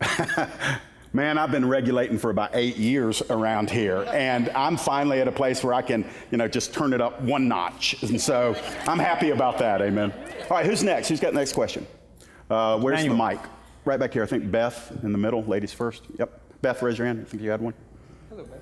Man, 1.12 1.38
I've 1.38 1.50
been 1.50 1.66
regulating 1.66 2.18
for 2.18 2.30
about 2.30 2.50
eight 2.54 2.76
years 2.76 3.22
around 3.30 3.70
here, 3.70 4.04
and 4.12 4.50
I'm 4.50 4.76
finally 4.76 5.20
at 5.20 5.28
a 5.28 5.32
place 5.32 5.64
where 5.64 5.72
I 5.72 5.80
can, 5.80 6.04
you 6.30 6.36
know, 6.36 6.46
just 6.46 6.74
turn 6.74 6.92
it 6.92 7.00
up 7.00 7.20
one 7.22 7.48
notch. 7.48 8.02
And 8.02 8.20
so 8.20 8.54
I'm 8.86 8.98
happy 8.98 9.30
about 9.30 9.58
that. 9.58 9.80
Amen. 9.80 10.12
All 10.42 10.56
right, 10.56 10.66
who's 10.66 10.82
next? 10.82 11.08
Who's 11.08 11.20
got 11.20 11.32
the 11.32 11.38
next 11.38 11.54
question? 11.54 11.86
Uh, 12.50 12.78
where's 12.78 12.98
Manuel. 12.98 13.16
the 13.16 13.36
mic? 13.36 13.40
right 13.88 13.98
back 13.98 14.12
here. 14.12 14.22
I 14.22 14.26
think 14.26 14.50
Beth 14.50 14.92
in 15.02 15.12
the 15.12 15.18
middle, 15.18 15.42
ladies 15.44 15.72
first. 15.72 16.02
Yep. 16.18 16.40
Beth, 16.60 16.82
raise 16.82 16.98
your 16.98 17.06
hand. 17.06 17.22
I 17.22 17.24
think 17.24 17.42
you 17.42 17.50
had 17.50 17.62
one. 17.62 17.72
Hello, 18.28 18.44
Beth. 18.44 18.60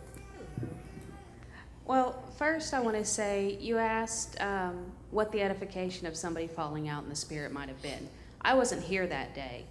Well, 1.84 2.22
first 2.36 2.72
I 2.74 2.80
want 2.80 2.96
to 2.96 3.04
say 3.04 3.58
you 3.60 3.76
asked 3.76 4.40
um, 4.40 4.92
what 5.10 5.32
the 5.32 5.42
edification 5.42 6.06
of 6.06 6.16
somebody 6.16 6.46
falling 6.46 6.88
out 6.88 7.02
in 7.02 7.08
the 7.08 7.16
spirit 7.16 7.52
might 7.52 7.68
have 7.68 7.80
been. 7.82 8.08
I 8.40 8.54
wasn't 8.54 8.84
here 8.84 9.06
that 9.08 9.34
day, 9.34 9.64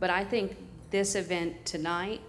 but 0.00 0.08
I 0.08 0.24
think 0.24 0.56
this 0.92 1.16
event 1.16 1.64
tonight 1.64 2.20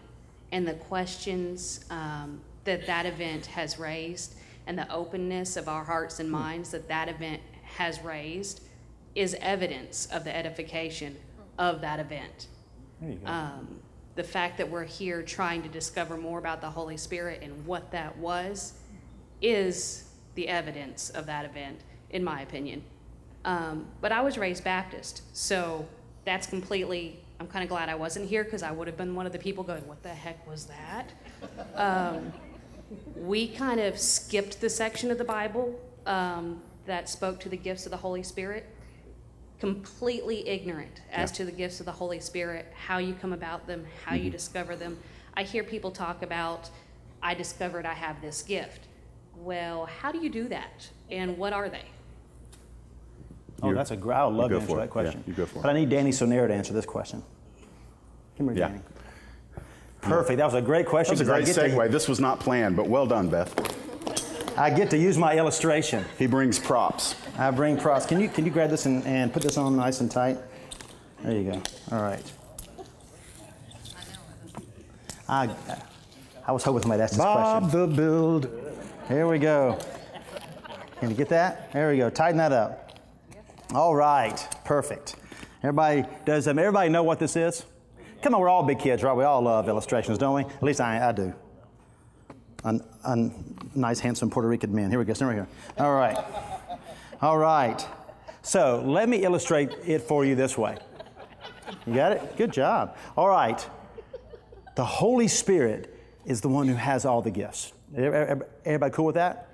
and 0.51 0.67
the 0.67 0.73
questions 0.73 1.85
um, 1.89 2.41
that 2.63 2.87
that 2.87 3.05
event 3.05 3.45
has 3.45 3.77
raised 3.77 4.35
and 4.65 4.77
the 4.77 4.91
openness 4.91 5.57
of 5.57 5.67
our 5.67 5.83
hearts 5.83 6.19
and 6.19 6.31
minds 6.31 6.71
that 6.71 6.87
that 6.87 7.09
event 7.09 7.41
has 7.63 8.01
raised 8.01 8.61
is 9.15 9.35
evidence 9.41 10.07
of 10.11 10.23
the 10.23 10.35
edification 10.35 11.15
of 11.59 11.81
that 11.81 11.99
event. 11.99 12.47
Um, 13.25 13.79
the 14.15 14.23
fact 14.23 14.57
that 14.59 14.69
we're 14.69 14.85
here 14.85 15.21
trying 15.23 15.61
to 15.63 15.69
discover 15.69 16.17
more 16.17 16.39
about 16.39 16.61
the 16.61 16.69
Holy 16.69 16.97
Spirit 16.97 17.41
and 17.43 17.65
what 17.65 17.91
that 17.91 18.17
was 18.17 18.73
is 19.41 20.05
the 20.35 20.47
evidence 20.47 21.09
of 21.09 21.25
that 21.25 21.45
event, 21.45 21.81
in 22.11 22.23
my 22.23 22.41
opinion. 22.41 22.83
Um, 23.43 23.87
but 24.01 24.11
I 24.11 24.21
was 24.21 24.37
raised 24.37 24.63
Baptist, 24.63 25.23
so 25.35 25.85
that's 26.25 26.47
completely, 26.47 27.22
I'm 27.43 27.49
kind 27.49 27.63
of 27.63 27.67
glad 27.67 27.89
I 27.89 27.95
wasn't 27.95 28.29
here 28.29 28.45
because 28.45 28.63
I 28.63 28.71
would 28.71 28.87
have 28.87 28.95
been 28.95 29.15
one 29.15 29.25
of 29.25 29.33
the 29.33 29.37
people 29.37 29.65
going, 29.65 29.85
What 29.85 30.01
the 30.01 30.07
heck 30.07 30.47
was 30.47 30.67
that? 30.67 31.11
Um, 31.75 32.31
we 33.17 33.49
kind 33.49 33.81
of 33.81 33.99
skipped 33.99 34.61
the 34.61 34.69
section 34.69 35.11
of 35.11 35.17
the 35.17 35.25
Bible 35.25 35.77
um, 36.05 36.61
that 36.85 37.09
spoke 37.09 37.41
to 37.41 37.49
the 37.49 37.57
gifts 37.57 37.85
of 37.85 37.91
the 37.91 37.97
Holy 37.97 38.23
Spirit 38.23 38.65
completely 39.59 40.47
ignorant 40.47 41.01
as 41.11 41.31
yeah. 41.31 41.35
to 41.35 41.45
the 41.45 41.51
gifts 41.51 41.81
of 41.81 41.85
the 41.85 41.91
Holy 41.91 42.21
Spirit, 42.21 42.71
how 42.75 42.97
you 42.97 43.13
come 43.13 43.33
about 43.33 43.67
them, 43.67 43.85
how 44.05 44.13
mm-hmm. 44.13 44.25
you 44.25 44.29
discover 44.29 44.77
them. 44.77 44.97
I 45.35 45.43
hear 45.43 45.63
people 45.63 45.91
talk 45.91 46.21
about, 46.21 46.69
I 47.21 47.33
discovered 47.33 47.85
I 47.85 47.93
have 47.93 48.21
this 48.21 48.41
gift. 48.41 48.87
Well, 49.37 49.85
how 49.85 50.13
do 50.13 50.19
you 50.19 50.29
do 50.29 50.47
that? 50.47 50.89
And 51.11 51.37
what 51.37 51.51
are 51.51 51.67
they? 51.67 51.85
Oh, 53.61 53.73
that's 53.73 53.91
a 53.91 53.97
great, 53.97 54.15
I 54.15 54.25
would 54.25 54.35
love 54.35 54.49
to 54.49 54.59
answer 54.59 54.75
that 54.75 54.89
question. 54.89 55.23
Yeah, 55.25 55.31
you 55.31 55.33
go 55.33 55.45
for 55.45 55.59
it. 55.59 55.61
but 55.63 55.69
it. 55.69 55.71
I 55.71 55.79
need 55.79 55.89
Danny 55.89 56.11
Sonera 56.11 56.47
to 56.47 56.53
answer 56.53 56.73
this 56.73 56.85
question. 56.85 57.23
Come 58.37 58.49
here, 58.49 58.57
yeah. 58.57 58.67
Danny. 58.69 58.81
Perfect. 60.01 60.37
That 60.37 60.45
was 60.45 60.53
a 60.53 60.61
great 60.61 60.85
question. 60.85 61.15
That 61.15 61.21
was 61.21 61.29
a 61.29 61.53
great 61.53 61.71
segue. 61.71 61.85
To, 61.85 61.91
this 61.91 62.07
was 62.07 62.19
not 62.19 62.39
planned, 62.39 62.75
but 62.75 62.87
well 62.87 63.07
done, 63.07 63.29
Beth. 63.29 63.53
I 64.57 64.69
get 64.69 64.89
to 64.91 64.97
use 64.97 65.17
my 65.17 65.35
illustration. 65.37 66.05
He 66.19 66.27
brings 66.27 66.59
props. 66.59 67.15
I 67.37 67.49
bring 67.51 67.77
props. 67.77 68.05
Can 68.05 68.19
you, 68.19 68.29
can 68.29 68.45
you 68.45 68.51
grab 68.51 68.69
this 68.69 68.85
and, 68.85 69.03
and 69.05 69.33
put 69.33 69.41
this 69.41 69.57
on 69.57 69.75
nice 69.75 70.01
and 70.01 70.11
tight? 70.11 70.37
There 71.23 71.35
you 71.35 71.51
go. 71.51 71.61
All 71.91 72.01
right. 72.01 72.31
I, 75.27 75.49
I 76.45 76.51
was 76.51 76.63
hoping 76.63 76.81
somebody 76.81 77.01
asked 77.01 77.13
this 77.13 77.19
Bob 77.19 77.63
question. 77.63 77.89
the 77.89 77.95
Build. 77.95 78.49
Here 79.07 79.27
we 79.27 79.39
go. 79.39 79.79
Can 80.99 81.09
you 81.09 81.15
get 81.15 81.29
that? 81.29 81.71
There 81.71 81.89
we 81.89 81.97
go. 81.97 82.09
Tighten 82.09 82.37
that 82.37 82.51
up. 82.51 82.99
All 83.73 83.95
right. 83.95 84.37
Perfect. 84.65 85.15
Everybody 85.63 86.05
does 86.25 86.47
um, 86.47 86.59
everybody 86.59 86.89
know 86.89 87.03
what 87.03 87.19
this 87.19 87.35
is? 87.35 87.65
Come 88.23 88.33
on, 88.33 88.41
we're 88.41 88.49
all 88.49 88.63
big 88.63 88.79
kids, 88.79 89.03
right? 89.03 89.13
We 89.13 89.25
all 89.25 89.41
love 89.41 89.67
illustrations, 89.67 90.17
don't 90.17 90.33
we? 90.33 90.43
At 90.43 90.63
least 90.63 90.79
I, 90.79 91.09
I 91.09 91.11
do 91.11 91.33
a, 92.63 92.79
a 93.03 93.31
nice, 93.75 93.99
handsome 93.99 94.29
Puerto 94.29 94.47
Rican 94.47 94.73
man. 94.73 94.89
Here 94.89 94.99
we 94.99 95.05
go. 95.05 95.13
Stand 95.13 95.29
right 95.29 95.35
here. 95.35 95.47
All 95.77 95.93
right. 95.93 96.17
All 97.21 97.37
right. 97.37 97.85
So 98.41 98.81
let 98.85 99.09
me 99.09 99.23
illustrate 99.23 99.71
it 99.85 100.01
for 100.01 100.25
you 100.25 100.35
this 100.35 100.57
way. 100.57 100.77
You 101.85 101.95
got 101.95 102.13
it? 102.13 102.37
Good 102.37 102.53
job. 102.53 102.95
All 103.17 103.27
right. 103.27 103.67
The 104.75 104.85
Holy 104.85 105.27
Spirit 105.27 105.93
is 106.25 106.41
the 106.41 106.49
one 106.49 106.67
who 106.67 106.75
has 106.75 107.05
all 107.05 107.21
the 107.21 107.31
gifts. 107.31 107.73
Everybody 107.93 108.93
cool 108.93 109.05
with 109.05 109.15
that? 109.15 109.49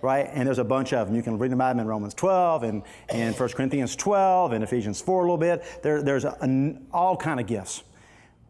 Right? 0.00 0.28
And 0.32 0.46
there's 0.46 0.58
a 0.58 0.64
bunch 0.64 0.92
of 0.92 1.08
them. 1.08 1.16
You 1.16 1.22
can 1.22 1.38
read 1.38 1.52
about 1.52 1.70
them 1.70 1.80
in 1.80 1.86
Romans 1.86 2.14
12 2.14 2.62
and, 2.62 2.82
and 3.08 3.38
1 3.38 3.48
Corinthians 3.50 3.94
12 3.94 4.52
and 4.52 4.64
Ephesians 4.64 5.00
4 5.00 5.18
a 5.18 5.22
little 5.22 5.36
bit. 5.36 5.64
There, 5.82 6.02
there's 6.02 6.24
a, 6.24 6.36
an, 6.40 6.86
all 6.92 7.16
kind 7.16 7.38
of 7.38 7.46
gifts. 7.46 7.82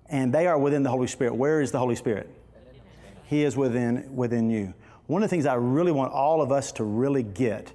And 0.08 0.32
they 0.32 0.46
are 0.46 0.58
within 0.58 0.82
the 0.82 0.90
Holy 0.90 1.06
Spirit. 1.06 1.34
Where 1.34 1.60
is 1.60 1.70
the 1.70 1.78
Holy 1.78 1.96
Spirit? 1.96 2.28
He 3.24 3.44
is 3.44 3.56
within, 3.56 4.14
within 4.14 4.50
you. 4.50 4.74
One 5.06 5.22
of 5.22 5.30
the 5.30 5.34
things 5.34 5.46
I 5.46 5.54
really 5.54 5.92
want 5.92 6.12
all 6.12 6.42
of 6.42 6.52
us 6.52 6.72
to 6.72 6.84
really 6.84 7.22
get 7.22 7.72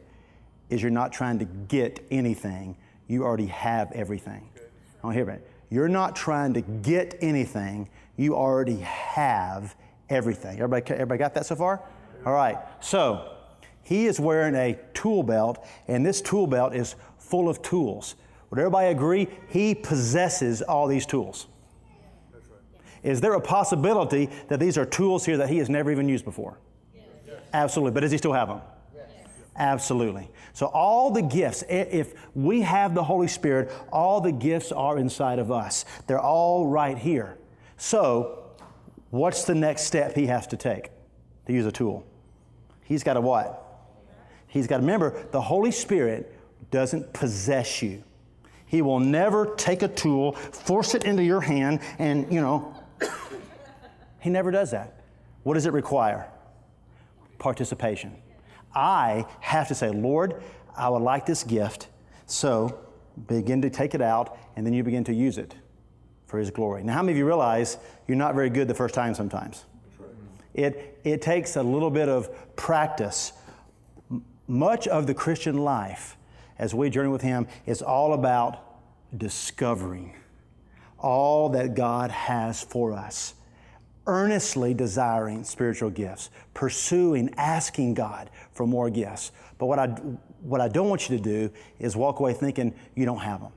is 0.69 0.81
you're 0.81 0.91
not 0.91 1.11
trying 1.11 1.39
to 1.39 1.45
get 1.45 2.05
anything. 2.11 2.77
You 3.07 3.23
already 3.23 3.47
have 3.47 3.91
everything. 3.93 4.49
I 4.55 4.61
don't 5.01 5.13
hear 5.13 5.29
it. 5.29 5.49
You're 5.69 5.89
not 5.89 6.15
trying 6.15 6.53
to 6.53 6.61
get 6.61 7.17
anything. 7.21 7.89
You 8.15 8.35
already 8.35 8.77
have 8.77 9.75
everything. 10.09 10.59
Everybody, 10.59 10.93
everybody 10.93 11.17
got 11.17 11.33
that 11.33 11.45
so 11.45 11.55
far? 11.55 11.81
All 12.25 12.33
right. 12.33 12.57
So 12.79 13.33
he 13.83 14.05
is 14.05 14.19
wearing 14.19 14.55
a 14.55 14.77
tool 14.93 15.23
belt, 15.23 15.65
and 15.87 16.05
this 16.05 16.21
tool 16.21 16.47
belt 16.47 16.75
is 16.75 16.95
full 17.17 17.49
of 17.49 17.61
tools. 17.61 18.15
Would 18.49 18.59
everybody 18.59 18.87
agree? 18.87 19.27
He 19.49 19.75
possesses 19.75 20.61
all 20.61 20.87
these 20.87 21.05
tools. 21.05 21.47
Is 23.03 23.21
there 23.21 23.33
a 23.33 23.41
possibility 23.41 24.29
that 24.47 24.59
these 24.59 24.77
are 24.77 24.85
tools 24.85 25.25
here 25.25 25.37
that 25.37 25.49
he 25.49 25.57
has 25.57 25.69
never 25.69 25.91
even 25.91 26.09
used 26.09 26.25
before? 26.25 26.57
Yes. 26.93 27.05
Absolutely. 27.53 27.91
But 27.91 28.01
does 28.01 28.11
he 28.11 28.17
still 28.17 28.33
have 28.33 28.47
them? 28.47 28.61
Yes. 28.95 29.09
Absolutely. 29.55 30.29
So, 30.53 30.67
all 30.67 31.11
the 31.11 31.21
gifts, 31.21 31.63
if 31.69 32.13
we 32.35 32.61
have 32.61 32.95
the 32.95 33.03
Holy 33.03 33.27
Spirit, 33.27 33.71
all 33.91 34.21
the 34.21 34.31
gifts 34.31 34.71
are 34.71 34.97
inside 34.97 35.39
of 35.39 35.51
us. 35.51 35.85
They're 36.07 36.19
all 36.19 36.67
right 36.67 36.97
here. 36.97 37.37
So, 37.77 38.43
what's 39.11 39.43
the 39.45 39.55
next 39.55 39.83
step 39.83 40.15
he 40.15 40.25
has 40.27 40.47
to 40.47 40.57
take 40.57 40.89
to 41.45 41.53
use 41.53 41.65
a 41.65 41.71
tool? 41.71 42.05
He's 42.83 43.03
got 43.03 43.13
to 43.13 43.21
what? 43.21 43.63
He's 44.47 44.65
got 44.65 44.77
to 44.77 44.81
remember 44.81 45.25
the 45.31 45.41
Holy 45.41 45.71
Spirit 45.71 46.33
doesn't 46.71 47.13
possess 47.13 47.81
you. 47.81 48.03
He 48.65 48.81
will 48.81 48.99
never 48.99 49.55
take 49.55 49.81
a 49.81 49.87
tool, 49.87 50.33
force 50.33 50.93
it 50.93 51.05
into 51.05 51.23
your 51.23 51.41
hand, 51.41 51.79
and, 51.99 52.31
you 52.31 52.41
know, 52.41 52.73
he 54.19 54.29
never 54.29 54.51
does 54.51 54.71
that. 54.71 55.01
What 55.43 55.53
does 55.53 55.65
it 55.65 55.73
require? 55.73 56.27
Participation. 57.39 58.15
I 58.75 59.25
have 59.39 59.67
to 59.69 59.75
say, 59.75 59.89
Lord, 59.89 60.41
I 60.75 60.89
would 60.89 61.01
like 61.01 61.25
this 61.25 61.43
gift, 61.43 61.87
so 62.25 62.79
begin 63.27 63.61
to 63.61 63.69
take 63.69 63.95
it 63.95 64.01
out, 64.01 64.37
and 64.55 64.65
then 64.65 64.73
you 64.73 64.83
begin 64.83 65.03
to 65.05 65.13
use 65.13 65.37
it 65.37 65.55
for 66.25 66.37
His 66.37 66.51
glory. 66.51 66.83
Now, 66.83 66.93
how 66.93 67.01
many 67.01 67.13
of 67.13 67.17
you 67.17 67.25
realize 67.25 67.77
you're 68.07 68.17
not 68.17 68.35
very 68.35 68.49
good 68.49 68.67
the 68.67 68.73
first 68.73 68.93
time 68.93 69.13
sometimes? 69.13 69.65
It, 70.53 70.99
it 71.03 71.21
takes 71.21 71.55
a 71.55 71.63
little 71.63 71.89
bit 71.89 72.09
of 72.09 72.55
practice. 72.55 73.33
Much 74.47 74.87
of 74.87 75.07
the 75.07 75.13
Christian 75.13 75.57
life, 75.57 76.17
as 76.59 76.73
we 76.73 76.89
journey 76.89 77.09
with 77.09 77.21
Him, 77.21 77.47
is 77.65 77.81
all 77.81 78.13
about 78.13 78.63
discovering 79.15 80.15
all 80.99 81.49
that 81.49 81.75
God 81.75 82.11
has 82.11 82.63
for 82.63 82.91
us 82.91 83.35
earnestly 84.07 84.73
desiring 84.73 85.43
spiritual 85.43 85.89
gifts, 85.89 86.29
pursuing, 86.53 87.33
asking 87.37 87.93
God 87.93 88.29
for 88.51 88.65
more 88.65 88.89
gifts. 88.89 89.31
But 89.57 89.67
what 89.67 89.77
I, 89.77 89.87
what 90.41 90.61
I 90.61 90.69
don't 90.69 90.89
want 90.89 91.09
you 91.09 91.17
to 91.17 91.23
do 91.23 91.51
is 91.77 91.95
walk 91.95 92.19
away 92.19 92.33
thinking 92.33 92.73
you 92.95 93.05
don't 93.05 93.19
have 93.19 93.41
them. 93.41 93.51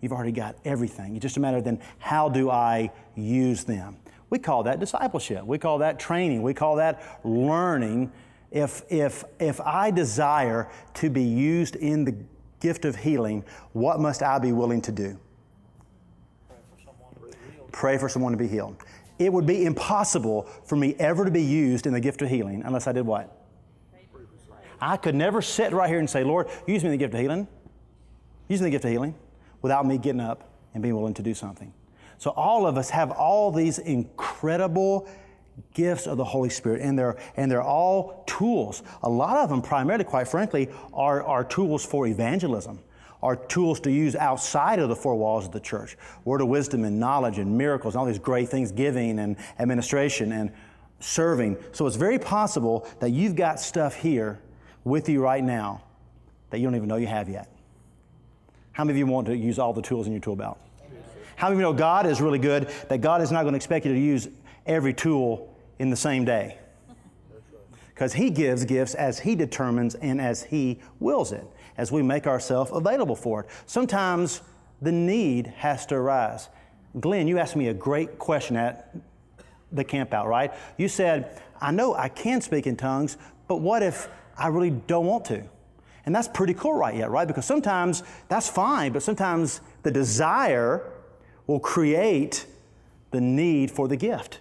You've 0.00 0.12
already 0.12 0.32
got 0.32 0.56
everything. 0.64 1.16
It's 1.16 1.22
just 1.22 1.36
a 1.36 1.40
matter 1.40 1.58
of 1.58 1.64
then 1.64 1.80
how 1.98 2.28
do 2.28 2.50
I 2.50 2.90
use 3.16 3.64
them? 3.64 3.96
We 4.30 4.38
call 4.38 4.62
that 4.64 4.80
discipleship. 4.80 5.44
We 5.44 5.58
call 5.58 5.78
that 5.78 5.98
training. 5.98 6.42
We 6.42 6.54
call 6.54 6.76
that 6.76 7.20
learning. 7.24 8.12
If, 8.50 8.82
if, 8.88 9.24
if 9.40 9.60
I 9.60 9.90
desire 9.90 10.70
to 10.94 11.10
be 11.10 11.22
used 11.22 11.76
in 11.76 12.04
the 12.04 12.16
gift 12.60 12.84
of 12.84 12.96
healing, 12.96 13.44
what 13.72 14.00
must 14.00 14.22
I 14.22 14.38
be 14.38 14.52
willing 14.52 14.82
to 14.82 14.92
do? 14.92 15.18
Pray 17.72 17.98
for 17.98 18.08
someone 18.08 18.32
to 18.32 18.38
be 18.38 18.48
healed 18.48 18.76
it 19.18 19.32
would 19.32 19.46
be 19.46 19.64
impossible 19.64 20.42
for 20.64 20.76
me 20.76 20.94
ever 20.98 21.24
to 21.24 21.30
be 21.30 21.42
used 21.42 21.86
in 21.86 21.92
the 21.92 22.00
gift 22.00 22.22
of 22.22 22.28
healing 22.28 22.62
unless 22.64 22.86
I 22.86 22.92
did 22.92 23.06
what? 23.06 23.32
I 24.80 24.96
could 24.96 25.14
never 25.14 25.40
sit 25.40 25.72
right 25.72 25.88
here 25.88 25.98
and 25.98 26.08
say, 26.08 26.22
Lord, 26.22 26.48
use 26.66 26.82
me 26.82 26.88
in 26.88 26.92
the 26.92 26.98
gift 26.98 27.14
of 27.14 27.20
healing. 27.20 27.48
Use 28.48 28.60
me 28.60 28.66
in 28.66 28.72
the 28.72 28.74
gift 28.74 28.84
of 28.84 28.90
healing 28.90 29.14
without 29.62 29.86
me 29.86 29.96
getting 29.98 30.20
up 30.20 30.50
and 30.74 30.82
being 30.82 30.94
willing 30.94 31.14
to 31.14 31.22
do 31.22 31.34
something. 31.34 31.72
So 32.18 32.30
all 32.30 32.66
of 32.66 32.76
us 32.76 32.90
have 32.90 33.10
all 33.10 33.50
these 33.50 33.78
incredible 33.78 35.08
gifts 35.72 36.06
of 36.06 36.18
the 36.18 36.24
Holy 36.24 36.50
Spirit, 36.50 36.82
and 36.82 36.98
they're, 36.98 37.16
and 37.36 37.50
they're 37.50 37.62
all 37.62 38.24
tools. 38.26 38.82
A 39.02 39.08
lot 39.08 39.38
of 39.38 39.48
them, 39.48 39.62
primarily, 39.62 40.04
quite 40.04 40.28
frankly, 40.28 40.68
are, 40.92 41.22
are 41.22 41.44
tools 41.44 41.84
for 41.84 42.06
evangelism 42.06 42.78
are 43.22 43.36
tools 43.36 43.80
to 43.80 43.90
use 43.90 44.14
outside 44.14 44.78
of 44.78 44.88
the 44.88 44.96
four 44.96 45.16
walls 45.16 45.46
of 45.46 45.52
the 45.52 45.60
church. 45.60 45.96
Word 46.24 46.40
of 46.40 46.48
wisdom 46.48 46.84
and 46.84 47.00
knowledge 47.00 47.38
and 47.38 47.56
miracles 47.56 47.94
and 47.94 48.00
all 48.00 48.06
these 48.06 48.18
great 48.18 48.48
things, 48.48 48.72
giving 48.72 49.18
and 49.18 49.36
administration 49.58 50.32
and 50.32 50.52
serving. 51.00 51.56
So 51.72 51.86
it's 51.86 51.96
very 51.96 52.18
possible 52.18 52.86
that 53.00 53.10
you've 53.10 53.36
got 53.36 53.60
stuff 53.60 53.94
here 53.94 54.40
with 54.84 55.08
you 55.08 55.22
right 55.22 55.42
now 55.42 55.82
that 56.50 56.58
you 56.58 56.64
don't 56.64 56.76
even 56.76 56.88
know 56.88 56.96
you 56.96 57.06
have 57.06 57.28
yet. 57.28 57.50
How 58.72 58.84
many 58.84 59.00
of 59.00 59.06
you 59.06 59.12
want 59.12 59.26
to 59.26 59.36
use 59.36 59.58
all 59.58 59.72
the 59.72 59.82
tools 59.82 60.06
in 60.06 60.12
your 60.12 60.20
tool 60.20 60.36
belt? 60.36 60.58
How 61.36 61.48
many 61.48 61.56
of 61.56 61.58
you 61.60 61.62
know 61.62 61.72
God 61.72 62.06
is 62.06 62.20
really 62.20 62.38
good, 62.38 62.68
that 62.88 63.00
God 63.00 63.20
is 63.20 63.30
not 63.30 63.42
going 63.42 63.52
to 63.52 63.56
expect 63.56 63.84
you 63.84 63.92
to 63.92 63.98
use 63.98 64.28
every 64.66 64.94
tool 64.94 65.54
in 65.78 65.90
the 65.90 65.96
same 65.96 66.24
day? 66.24 66.58
Because 67.88 68.12
He 68.12 68.30
gives 68.30 68.64
gifts 68.64 68.94
as 68.94 69.18
He 69.18 69.34
determines 69.34 69.94
and 69.96 70.20
as 70.20 70.44
He 70.44 70.80
wills 71.00 71.32
it, 71.32 71.46
as 71.78 71.92
we 71.92 72.02
make 72.02 72.26
ourselves 72.26 72.70
available 72.72 73.16
for 73.16 73.40
it. 73.42 73.46
Sometimes 73.66 74.42
the 74.82 74.92
need 74.92 75.48
has 75.58 75.86
to 75.86 75.94
arise. 75.94 76.48
Glenn, 77.00 77.28
you 77.28 77.38
asked 77.38 77.56
me 77.56 77.68
a 77.68 77.74
great 77.74 78.18
question 78.18 78.56
at 78.56 78.94
the 79.72 79.84
camp 79.84 80.14
out, 80.14 80.26
right? 80.26 80.52
You 80.78 80.88
said, 80.88 81.40
I 81.60 81.70
know 81.70 81.94
I 81.94 82.08
can 82.08 82.40
speak 82.40 82.66
in 82.66 82.76
tongues, 82.76 83.16
but 83.48 83.56
what 83.56 83.82
if 83.82 84.08
I 84.36 84.48
really 84.48 84.70
don't 84.70 85.06
want 85.06 85.24
to? 85.26 85.44
And 86.04 86.14
that's 86.14 86.28
pretty 86.28 86.54
cool, 86.54 86.74
right? 86.74 86.94
Yet, 86.94 87.10
right? 87.10 87.26
Because 87.26 87.44
sometimes 87.44 88.02
that's 88.28 88.48
fine, 88.48 88.92
but 88.92 89.02
sometimes 89.02 89.60
the 89.82 89.90
desire 89.90 90.92
will 91.46 91.60
create 91.60 92.46
the 93.10 93.20
need 93.20 93.70
for 93.70 93.88
the 93.88 93.96
gift. 93.96 94.40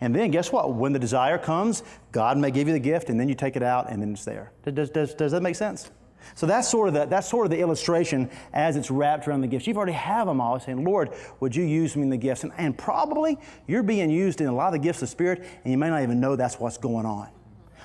And 0.00 0.14
then 0.14 0.30
guess 0.30 0.52
what? 0.52 0.74
When 0.74 0.92
the 0.92 0.98
desire 0.98 1.38
comes, 1.38 1.82
God 2.12 2.38
may 2.38 2.50
give 2.50 2.68
you 2.68 2.74
the 2.74 2.80
gift, 2.80 3.10
and 3.10 3.18
then 3.18 3.28
you 3.28 3.34
take 3.34 3.56
it 3.56 3.62
out, 3.62 3.90
and 3.90 4.00
then 4.00 4.12
it's 4.12 4.24
there. 4.24 4.52
Does, 4.64 4.90
does, 4.90 5.14
does 5.14 5.32
that 5.32 5.42
make 5.42 5.56
sense? 5.56 5.90
So 6.34 6.46
that's 6.46 6.68
sort 6.68 6.88
of 6.88 6.94
the, 6.94 7.04
that's 7.06 7.28
sort 7.28 7.46
of 7.46 7.50
the 7.50 7.58
illustration 7.58 8.30
as 8.52 8.76
it's 8.76 8.90
wrapped 8.90 9.26
around 9.26 9.40
the 9.40 9.46
gifts. 9.46 9.66
You've 9.66 9.76
already 9.76 9.92
have 9.92 10.26
them 10.26 10.40
all 10.40 10.58
saying, 10.60 10.84
Lord, 10.84 11.10
would 11.40 11.54
you 11.54 11.64
use 11.64 11.96
me 11.96 12.02
in 12.02 12.10
the 12.10 12.16
gifts? 12.16 12.44
And, 12.44 12.52
and 12.58 12.76
probably 12.76 13.38
you're 13.66 13.82
being 13.82 14.10
used 14.10 14.40
in 14.40 14.46
a 14.46 14.54
lot 14.54 14.68
of 14.68 14.72
the 14.74 14.78
gifts 14.78 15.02
of 15.02 15.08
Spirit, 15.08 15.44
and 15.64 15.72
you 15.72 15.78
may 15.78 15.88
not 15.88 16.02
even 16.02 16.20
know 16.20 16.36
that's 16.36 16.60
what's 16.60 16.78
going 16.78 17.06
on. 17.06 17.28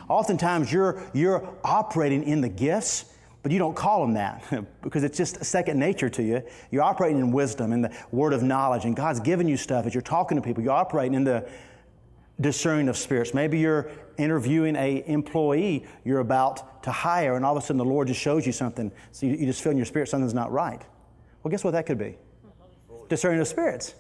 Oftentimes 0.10 0.72
you're, 0.72 1.02
you're 1.14 1.48
operating 1.64 2.24
in 2.24 2.42
the 2.42 2.50
gifts, 2.50 3.06
but 3.42 3.52
you 3.52 3.60
don't 3.60 3.76
call 3.76 4.02
them 4.02 4.14
that 4.16 4.44
because 4.82 5.04
it's 5.04 5.18
just 5.18 5.44
second 5.44 5.80
nature 5.80 6.10
to 6.10 6.24
you. 6.24 6.44
You're 6.72 6.84
operating 6.84 7.20
in 7.20 7.32
wisdom 7.32 7.72
and 7.72 7.84
the 7.84 7.96
word 8.12 8.34
of 8.34 8.44
knowledge, 8.44 8.86
and 8.86 8.96
God's 8.96 9.20
given 9.20 9.48
you 9.48 9.58
stuff 9.58 9.86
as 9.86 9.94
you're 9.94 10.02
talking 10.02 10.36
to 10.38 10.42
people. 10.42 10.64
You're 10.64 10.74
operating 10.74 11.14
in 11.14 11.24
the 11.24 11.48
discerning 12.42 12.90
of 12.90 12.98
spirits. 12.98 13.34
Maybe 13.34 13.60
you're 13.60 13.92
interviewing 14.18 14.76
a 14.76 15.04
employee 15.08 15.86
you're 16.04 16.20
about 16.20 16.84
to 16.84 16.92
hire, 16.92 17.36
and 17.36 17.46
all 17.46 17.56
of 17.56 17.64
a 17.64 17.66
sudden 17.66 17.78
the 17.78 17.86
Lord 17.86 18.08
just 18.08 18.20
shows 18.20 18.46
you 18.46 18.52
something. 18.52 18.92
So 19.12 19.26
you, 19.26 19.34
you 19.34 19.46
just 19.46 19.62
feel 19.62 19.72
in 19.72 19.78
your 19.78 19.86
spirit 19.86 20.10
something's 20.10 20.34
not 20.34 20.52
right. 20.52 20.82
Well, 21.42 21.52
guess 21.52 21.64
what 21.64 21.72
that 21.72 21.86
could 21.86 21.98
be? 21.98 22.16
Discerning 23.10 23.42
of 23.42 23.48
spirits. 23.48 23.96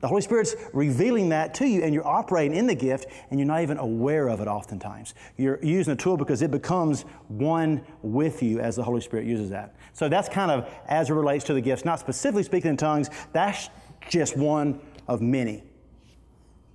The 0.00 0.08
Holy 0.08 0.20
Spirit's 0.20 0.54
revealing 0.72 1.30
that 1.30 1.54
to 1.54 1.66
you, 1.66 1.82
and 1.82 1.94
you're 1.94 2.06
operating 2.06 2.56
in 2.56 2.66
the 2.66 2.74
gift, 2.74 3.06
and 3.30 3.40
you're 3.40 3.46
not 3.46 3.62
even 3.62 3.78
aware 3.78 4.28
of 4.28 4.40
it 4.40 4.46
oftentimes. 4.46 5.14
You're 5.36 5.58
using 5.64 5.94
a 5.94 5.96
tool 5.96 6.16
because 6.16 6.42
it 6.42 6.50
becomes 6.50 7.02
one 7.28 7.82
with 8.02 8.42
you 8.42 8.60
as 8.60 8.76
the 8.76 8.82
Holy 8.82 9.00
Spirit 9.00 9.26
uses 9.26 9.50
that. 9.50 9.74
So 9.94 10.08
that's 10.08 10.28
kind 10.28 10.50
of 10.50 10.68
as 10.86 11.08
it 11.08 11.14
relates 11.14 11.44
to 11.46 11.54
the 11.54 11.62
gifts, 11.62 11.84
not 11.84 11.98
specifically 11.98 12.42
speaking 12.42 12.70
in 12.70 12.76
tongues, 12.76 13.08
that's 13.32 13.70
just 14.10 14.36
one 14.36 14.80
of 15.08 15.22
many. 15.22 15.62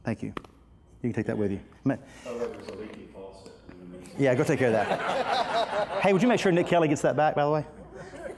Thank 0.04 0.24
you. 0.24 0.34
You 1.02 1.10
can 1.10 1.14
take 1.14 1.26
that 1.28 1.38
with 1.38 1.52
you. 1.52 1.60
Yeah, 4.18 4.36
go 4.36 4.44
take 4.44 4.60
care 4.60 4.68
of 4.68 4.74
that. 4.74 6.02
hey, 6.02 6.14
would 6.14 6.22
you 6.22 6.28
make 6.28 6.40
sure 6.40 6.52
Nick 6.52 6.68
Kelly 6.68 6.88
gets 6.88 7.02
that 7.02 7.16
back, 7.16 7.36
by 7.36 7.44
the 7.44 7.50
way? 7.50 7.66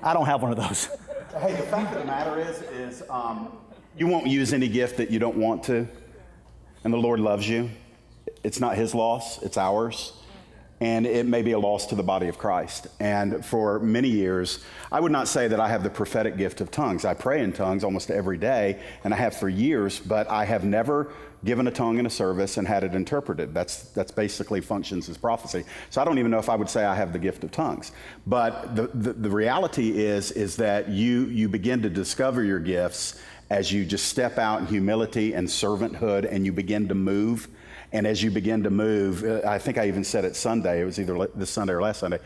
I 0.01 0.13
don't 0.13 0.25
have 0.25 0.41
one 0.41 0.51
of 0.51 0.57
those. 0.57 0.87
Hey, 1.39 1.51
the 1.53 1.63
fact 1.63 1.93
of 1.93 1.99
the 1.99 2.05
matter 2.05 2.39
is, 2.39 2.61
is 2.61 3.03
um, 3.09 3.57
you 3.97 4.07
won't 4.07 4.27
use 4.27 4.53
any 4.53 4.67
gift 4.67 4.97
that 4.97 5.09
you 5.09 5.19
don't 5.19 5.37
want 5.37 5.63
to, 5.63 5.87
and 6.83 6.93
the 6.93 6.97
Lord 6.97 7.19
loves 7.19 7.49
you. 7.49 7.69
It's 8.43 8.59
not 8.59 8.75
His 8.75 8.93
loss; 8.93 9.41
it's 9.41 9.57
ours 9.57 10.13
and 10.83 11.05
it 11.05 11.25
may 11.25 11.41
be 11.41 11.53
a 11.53 11.59
loss 11.59 11.85
to 11.85 11.95
the 11.95 12.03
body 12.03 12.27
of 12.27 12.37
Christ. 12.37 12.87
And 12.99 13.45
for 13.45 13.79
many 13.79 14.09
years, 14.09 14.59
I 14.91 14.99
would 14.99 15.13
not 15.13 15.29
say 15.29 15.47
that 15.47 15.57
I 15.57 15.69
have 15.69 15.81
the 15.81 15.89
prophetic 15.89 16.35
gift 16.35 16.59
of 16.59 16.71
tongues. 16.71 17.05
I 17.05 17.13
pray 17.13 17.41
in 17.41 17.53
tongues 17.53 17.85
almost 17.85 18.11
every 18.11 18.37
day, 18.37 18.81
and 19.05 19.13
I 19.13 19.17
have 19.17 19.33
for 19.33 19.47
years, 19.47 20.01
but 20.01 20.29
I 20.29 20.43
have 20.43 20.65
never 20.65 21.13
given 21.45 21.67
a 21.67 21.71
tongue 21.71 21.99
in 21.99 22.05
a 22.05 22.09
service 22.09 22.57
and 22.57 22.67
had 22.67 22.83
it 22.83 22.95
interpreted. 22.95 23.53
That's, 23.53 23.83
that's 23.89 24.11
basically 24.11 24.61
functions 24.61 25.09
as 25.09 25.17
prophecy. 25.17 25.63
So 25.89 26.01
I 26.01 26.05
don't 26.05 26.19
even 26.19 26.31
know 26.31 26.39
if 26.39 26.49
I 26.49 26.55
would 26.55 26.69
say 26.69 26.85
I 26.85 26.95
have 26.95 27.13
the 27.13 27.19
gift 27.19 27.43
of 27.43 27.51
tongues. 27.51 27.91
But 28.25 28.75
the, 28.75 28.87
the, 28.87 29.13
the 29.13 29.29
reality 29.29 29.97
is, 29.97 30.31
is 30.31 30.55
that 30.57 30.89
you, 30.89 31.25
you 31.25 31.49
begin 31.49 31.81
to 31.81 31.89
discover 31.89 32.43
your 32.43 32.59
gifts 32.59 33.21
as 33.49 33.71
you 33.71 33.85
just 33.85 34.07
step 34.07 34.37
out 34.37 34.61
in 34.61 34.67
humility 34.67 35.33
and 35.33 35.47
servanthood 35.47 36.31
and 36.31 36.45
you 36.45 36.51
begin 36.51 36.87
to 36.87 36.95
move 36.95 37.47
and 37.93 38.07
as 38.07 38.23
you 38.23 38.31
begin 38.31 38.63
to 38.63 38.71
move, 38.71 39.23
uh, 39.23 39.41
I 39.47 39.59
think 39.59 39.77
I 39.77 39.87
even 39.87 40.03
said 40.03 40.25
it 40.25 40.35
Sunday, 40.35 40.81
it 40.81 40.85
was 40.85 40.99
either 40.99 41.27
this 41.35 41.51
Sunday 41.51 41.73
or 41.73 41.81
last 41.81 41.99
Sunday, 41.99 42.19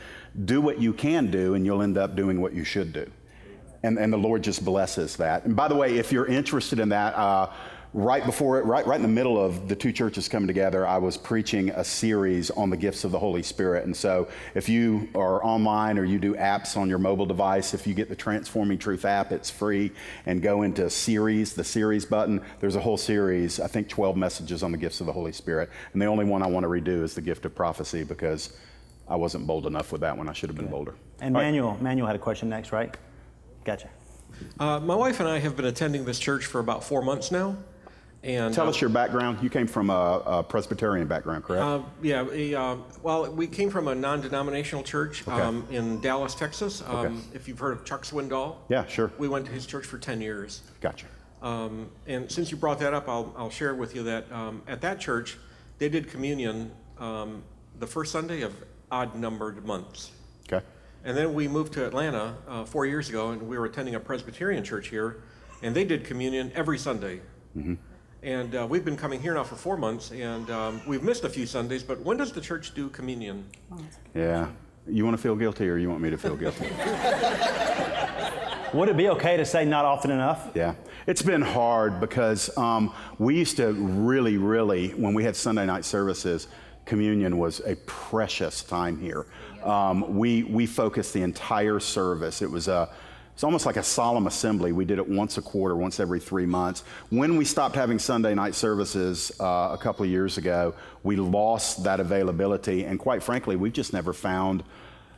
do 0.46 0.62
what 0.62 0.80
you 0.80 0.94
can 0.94 1.30
do 1.30 1.56
and 1.56 1.66
you'll 1.66 1.82
end 1.82 1.98
up 1.98 2.16
doing 2.16 2.40
what 2.40 2.54
you 2.54 2.64
should 2.64 2.94
do. 2.94 3.12
And, 3.84 4.00
and 4.00 4.12
the 4.12 4.18
Lord 4.18 4.44
just 4.44 4.64
blesses 4.64 5.18
that. 5.18 5.44
And 5.44 5.56
by 5.56 5.68
the 5.68 5.76
way, 5.76 5.98
if 5.98 6.12
you're 6.12 6.26
interested 6.26 6.80
in 6.80 6.90
that, 6.90 7.14
uh, 7.16 7.52
right 7.94 8.26
before 8.26 8.60
it, 8.60 8.66
right, 8.66 8.86
right 8.86 8.98
in 8.98 9.02
the 9.02 9.08
middle 9.08 9.44
of 9.44 9.68
the 9.68 9.76
two 9.76 9.92
churches 9.92 10.28
coming 10.28 10.48
together, 10.48 10.86
I 10.86 10.98
was 10.98 11.18
preaching 11.18 11.70
a 11.70 11.84
series 11.84 12.52
on 12.52 12.70
the 12.70 12.78
gifts 12.78 13.04
of 13.04 13.12
the 13.12 13.20
Holy 13.20 13.44
Spirit. 13.44 13.86
And 13.86 13.96
so 13.96 14.28
if 14.56 14.70
you 14.70 15.10
are 15.16 15.44
online 15.44 15.98
or 15.98 16.04
you 16.04 16.20
do 16.20 16.36
apps 16.36 16.78
on 16.78 16.90
your 16.90 17.00
mobile 17.00 17.26
device, 17.26 17.74
if 17.74 17.88
you 17.88 17.94
get 17.94 18.10
the 18.10 18.16
Transforming 18.16 18.78
Truth 18.78 19.06
app, 19.06 19.32
it's 19.32 19.50
free. 19.50 19.92
And 20.26 20.42
go 20.42 20.64
into 20.64 20.90
series, 20.90 21.54
the 21.54 21.64
series 21.64 22.06
button. 22.06 22.42
There's 22.60 22.76
a 22.76 22.82
whole 22.82 22.98
series, 22.98 23.60
I 23.60 23.68
think 23.68 23.90
12 23.90 24.18
messages 24.18 24.64
on 24.64 24.72
the 24.72 24.78
gifts 24.78 25.00
of 25.00 25.08
the 25.08 25.14
Holy 25.14 25.32
Spirit. 25.32 25.70
And 25.94 26.02
the 26.02 26.08
only 26.08 26.26
one 26.26 26.44
I 26.44 26.48
want 26.48 26.64
to 26.64 26.70
redo 26.70 27.04
is 27.04 27.16
the 27.16 27.22
gift 27.22 27.46
of 27.46 27.56
prophecy 27.56 28.04
because 28.04 28.54
I 29.08 29.16
wasn't 29.16 29.48
bold 29.48 29.66
enough 29.66 29.92
with 29.92 30.02
that 30.02 30.18
one. 30.18 30.28
I 30.28 30.34
should 30.34 30.50
have 30.50 30.58
been 30.58 30.68
bolder. 30.68 30.96
And 31.22 31.34
Manuel, 31.34 31.72
right. 31.72 31.82
Manuel 31.82 32.08
had 32.08 32.16
a 32.16 32.20
question 32.20 32.50
next, 32.50 32.72
right? 32.72 32.96
Gotcha. 33.64 33.90
Uh, 34.60 34.80
my 34.80 34.96
wife 34.96 35.20
and 35.20 35.30
I 35.30 35.40
have 35.40 35.56
been 35.56 35.66
attending 35.66 36.06
this 36.06 36.20
church 36.20 36.46
for 36.46 36.60
about 36.60 36.84
four 36.84 37.02
months 37.02 37.32
now. 37.32 37.56
And 38.24 38.54
tell 38.54 38.66
uh, 38.66 38.70
us 38.70 38.82
your 38.82 38.90
background. 38.90 39.40
You 39.42 39.50
came 39.50 39.68
from 39.68 39.90
a, 39.90 40.22
a 40.26 40.44
Presbyterian 40.44 41.08
background, 41.08 41.44
correct? 41.44 41.64
Uh, 41.64 41.82
yeah. 42.02 42.26
A, 42.32 42.56
uh, 42.56 42.76
well, 43.04 43.32
we 43.32 43.48
came 43.48 43.70
from 43.70 43.88
a 43.88 43.96
non-denominational 43.96 44.84
church 44.84 45.28
okay. 45.28 45.40
um, 45.40 45.66
in 45.70 46.02
Dallas, 46.02 46.36
Texas. 46.36 46.82
Um, 46.86 46.96
okay. 46.96 47.16
If 47.34 47.48
you've 47.48 47.60
heard 47.60 47.78
of 47.78 47.86
Chuck 47.86 48.04
Swindoll. 48.04 48.56
Yeah, 48.70 48.86
sure. 48.88 49.12
We 49.18 49.28
went 49.28 49.46
to 49.46 49.52
his 49.52 49.66
church 49.66 49.86
for 49.86 49.98
ten 49.98 50.20
years. 50.20 50.62
Gotcha. 50.82 51.06
Um, 51.42 51.90
and 52.08 52.30
since 52.32 52.50
you 52.50 52.58
brought 52.58 52.80
that 52.80 52.94
up, 52.94 53.08
I'll, 53.08 53.34
I'll 53.38 53.52
share 53.52 53.76
with 53.76 53.96
you 53.96 54.04
that 54.04 54.30
um, 54.32 54.64
at 54.68 54.82
that 54.82 55.00
church, 55.00 55.38
they 55.78 55.88
did 55.88 56.10
communion 56.10 56.72
um, 56.98 57.44
the 57.80 57.88
first 57.88 58.12
Sunday 58.12 58.42
of 58.42 58.54
odd-numbered 58.92 59.64
months. 59.64 60.12
Okay. 60.52 60.66
And 61.06 61.16
then 61.16 61.36
we 61.36 61.48
moved 61.48 61.74
to 61.74 61.86
Atlanta 61.86 62.36
uh, 62.48 62.66
four 62.66 62.88
years 62.88 63.10
ago, 63.10 63.30
and 63.30 63.48
we 63.48 63.58
were 63.58 63.66
attending 63.66 63.94
a 63.94 64.00
Presbyterian 64.00 64.64
church 64.64 64.88
here, 64.88 65.22
and 65.62 65.76
they 65.76 65.86
did 65.86 66.04
communion 66.04 66.52
every 66.56 66.80
Sunday. 66.80 67.22
Mm-hmm. 67.56 67.76
And 68.28 68.54
uh, 68.56 68.68
we've 68.70 68.84
been 68.84 68.98
coming 68.98 69.22
here 69.22 69.36
now 69.36 69.46
for 69.46 69.56
four 69.56 69.78
months, 69.78 70.12
and 70.12 70.50
um, 70.50 70.82
we've 70.86 71.02
missed 71.02 71.24
a 71.24 71.30
few 71.30 71.46
Sundays. 71.46 71.82
But 71.82 72.02
when 72.02 72.18
does 72.18 72.34
the 72.34 72.42
church 72.42 72.74
do 72.74 72.90
communion? 72.90 73.46
Yeah. 74.14 74.50
You 74.86 75.06
want 75.06 75.16
to 75.16 75.24
feel 75.24 75.38
guilty, 75.38 75.70
or 75.70 75.78
you 75.78 75.90
want 75.90 76.02
me 76.02 76.10
to 76.10 76.18
feel 76.18 76.36
guilty? 76.36 76.66
Would 78.74 78.90
it 78.90 78.98
be 78.98 79.08
okay 79.08 79.38
to 79.38 79.46
say 79.46 79.64
not 79.64 79.86
often 79.86 80.12
enough? 80.12 80.52
Yeah. 80.54 80.76
It's 81.08 81.22
been 81.22 81.42
hard 81.42 82.02
because 82.02 82.56
um, 82.58 82.94
we 83.18 83.38
used 83.38 83.56
to 83.58 83.72
really, 83.72 84.36
really, 84.36 84.90
when 84.90 85.14
we 85.14 85.24
had 85.24 85.34
Sunday 85.34 85.66
night 85.66 85.86
services, 85.86 86.50
communion 86.84 87.38
was 87.38 87.62
a 87.62 87.78
precious 87.86 88.62
time 88.62 89.00
here. 89.00 89.28
Um, 89.64 90.18
we, 90.18 90.44
we 90.44 90.66
focused 90.66 91.14
the 91.14 91.22
entire 91.22 91.80
service. 91.80 92.42
It 92.42 92.52
was 92.52 92.68
a 92.68 92.90
it's 93.38 93.44
almost 93.44 93.68
like 93.68 93.78
a 93.78 93.84
solemn 93.84 94.26
assembly. 94.26 94.72
We 94.72 94.84
did 94.84 94.98
it 94.98 95.08
once 95.08 95.38
a 95.38 95.44
quarter, 95.44 95.76
once 95.76 96.00
every 96.00 96.20
three 96.20 96.48
months. 96.48 96.84
When 97.12 97.38
we 97.38 97.46
stopped 97.46 97.76
having 97.76 98.00
Sunday 98.00 98.34
night 98.34 98.56
services 98.56 99.32
uh, 99.40 99.70
a 99.74 99.78
couple 99.80 100.04
of 100.06 100.10
years 100.10 100.40
ago, 100.40 100.74
we 101.04 101.18
lost 101.18 101.84
that 101.84 102.00
availability. 102.00 102.86
And 102.86 102.98
quite 102.98 103.22
frankly, 103.22 103.56
we've 103.56 103.74
just 103.74 103.94
never 103.94 104.12
found 104.12 104.64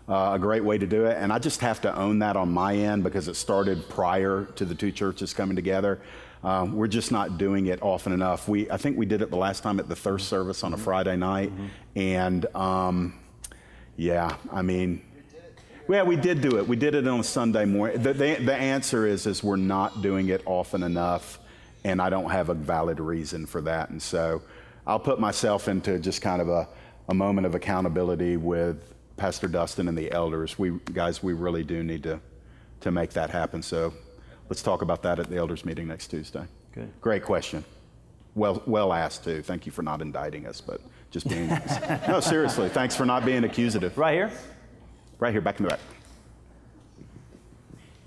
uh, 0.09 0.31
a 0.33 0.37
great 0.37 0.65
way 0.65 0.77
to 0.77 0.85
do 0.85 1.05
it. 1.05 1.15
And 1.17 1.31
I 1.31 1.39
just 1.39 1.61
have 1.61 1.79
to 1.83 1.97
own 1.97 2.19
that 2.19 2.35
on 2.35 2.51
my 2.51 2.75
end 2.75 3.05
because 3.05 3.29
it 3.29 3.35
started 3.35 3.87
prior 3.87 4.49
to 4.57 4.65
the 4.65 4.75
two 4.75 4.91
churches 4.91 5.33
coming 5.33 5.55
together. 5.55 6.01
Um, 6.43 6.75
we're 6.75 6.87
just 6.87 7.13
not 7.13 7.37
doing 7.37 7.67
it 7.67 7.81
often 7.81 8.11
enough. 8.11 8.49
We, 8.49 8.69
I 8.69 8.75
think 8.75 8.97
we 8.97 9.05
did 9.05 9.21
it 9.21 9.29
the 9.29 9.37
last 9.37 9.63
time 9.63 9.79
at 9.79 9.87
the 9.87 9.95
thirst 9.95 10.27
service 10.27 10.65
on 10.65 10.73
a 10.73 10.77
Friday 10.77 11.15
night. 11.15 11.51
Mm-hmm. 11.51 11.99
And 11.99 12.53
um, 12.53 13.13
yeah, 13.95 14.35
I 14.51 14.61
mean, 14.61 15.03
yeah, 15.89 16.03
we 16.03 16.15
did 16.15 16.41
do 16.41 16.57
it. 16.57 16.67
We 16.67 16.75
did 16.75 16.95
it 16.95 17.07
on 17.07 17.19
a 17.19 17.23
Sunday 17.23 17.65
morning. 17.65 18.01
The, 18.01 18.13
the, 18.13 18.35
the, 18.35 18.55
answer 18.55 19.07
is, 19.07 19.25
is 19.25 19.43
we're 19.43 19.55
not 19.55 20.01
doing 20.01 20.29
it 20.29 20.43
often 20.45 20.83
enough, 20.83 21.39
and 21.83 22.01
I 22.01 22.09
don't 22.09 22.29
have 22.29 22.49
a 22.49 22.53
valid 22.53 22.99
reason 22.99 23.45
for 23.45 23.61
that. 23.61 23.89
And 23.89 24.01
so 24.01 24.41
I'll 24.85 24.99
put 24.99 25.19
myself 25.19 25.67
into 25.67 25.99
just 25.99 26.21
kind 26.21 26.41
of 26.41 26.49
a, 26.49 26.67
a 27.07 27.13
moment 27.13 27.47
of 27.47 27.55
accountability 27.55 28.37
with 28.37 28.93
Pastor 29.17 29.47
Dustin 29.47 29.87
and 29.87 29.97
the 29.97 30.11
elders. 30.11 30.59
We 30.59 30.79
guys, 30.93 31.23
we 31.23 31.33
really 31.33 31.63
do 31.63 31.83
need 31.83 32.03
to 32.03 32.19
to 32.81 32.91
make 32.91 33.11
that 33.11 33.29
happen. 33.29 33.61
So 33.61 33.93
let's 34.47 34.61
talk 34.61 34.81
about 34.81 35.03
that 35.03 35.19
at 35.19 35.29
the 35.29 35.37
elders 35.37 35.65
meeting 35.65 35.87
next 35.87 36.07
Tuesday. 36.07 36.45
Good. 36.73 36.91
Great 37.01 37.23
question. 37.23 37.65
Well, 38.35 38.61
well 38.65 38.93
asked 38.93 39.23
too. 39.23 39.41
Thank 39.41 39.65
you 39.65 39.71
for 39.71 39.81
not 39.81 40.01
indicting 40.01 40.45
us, 40.45 40.61
but 40.61 40.81
just 41.11 41.27
being 41.27 41.47
no 42.07 42.19
seriously. 42.19 42.69
Thanks 42.69 42.95
for 42.95 43.05
not 43.05 43.25
being 43.25 43.43
accusative. 43.43 43.97
Right 43.97 44.13
here. 44.13 44.31
Right 45.19 45.31
here, 45.31 45.41
back 45.41 45.59
in 45.59 45.63
the 45.65 45.69
back. 45.69 45.79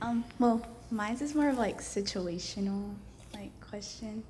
Um, 0.01 0.25
well, 0.39 0.67
Mine's 0.91 1.23
is 1.23 1.35
more 1.35 1.49
of 1.49 1.59
like 1.59 1.81
situational 1.81 2.95
like 3.35 3.51
question. 3.61 4.23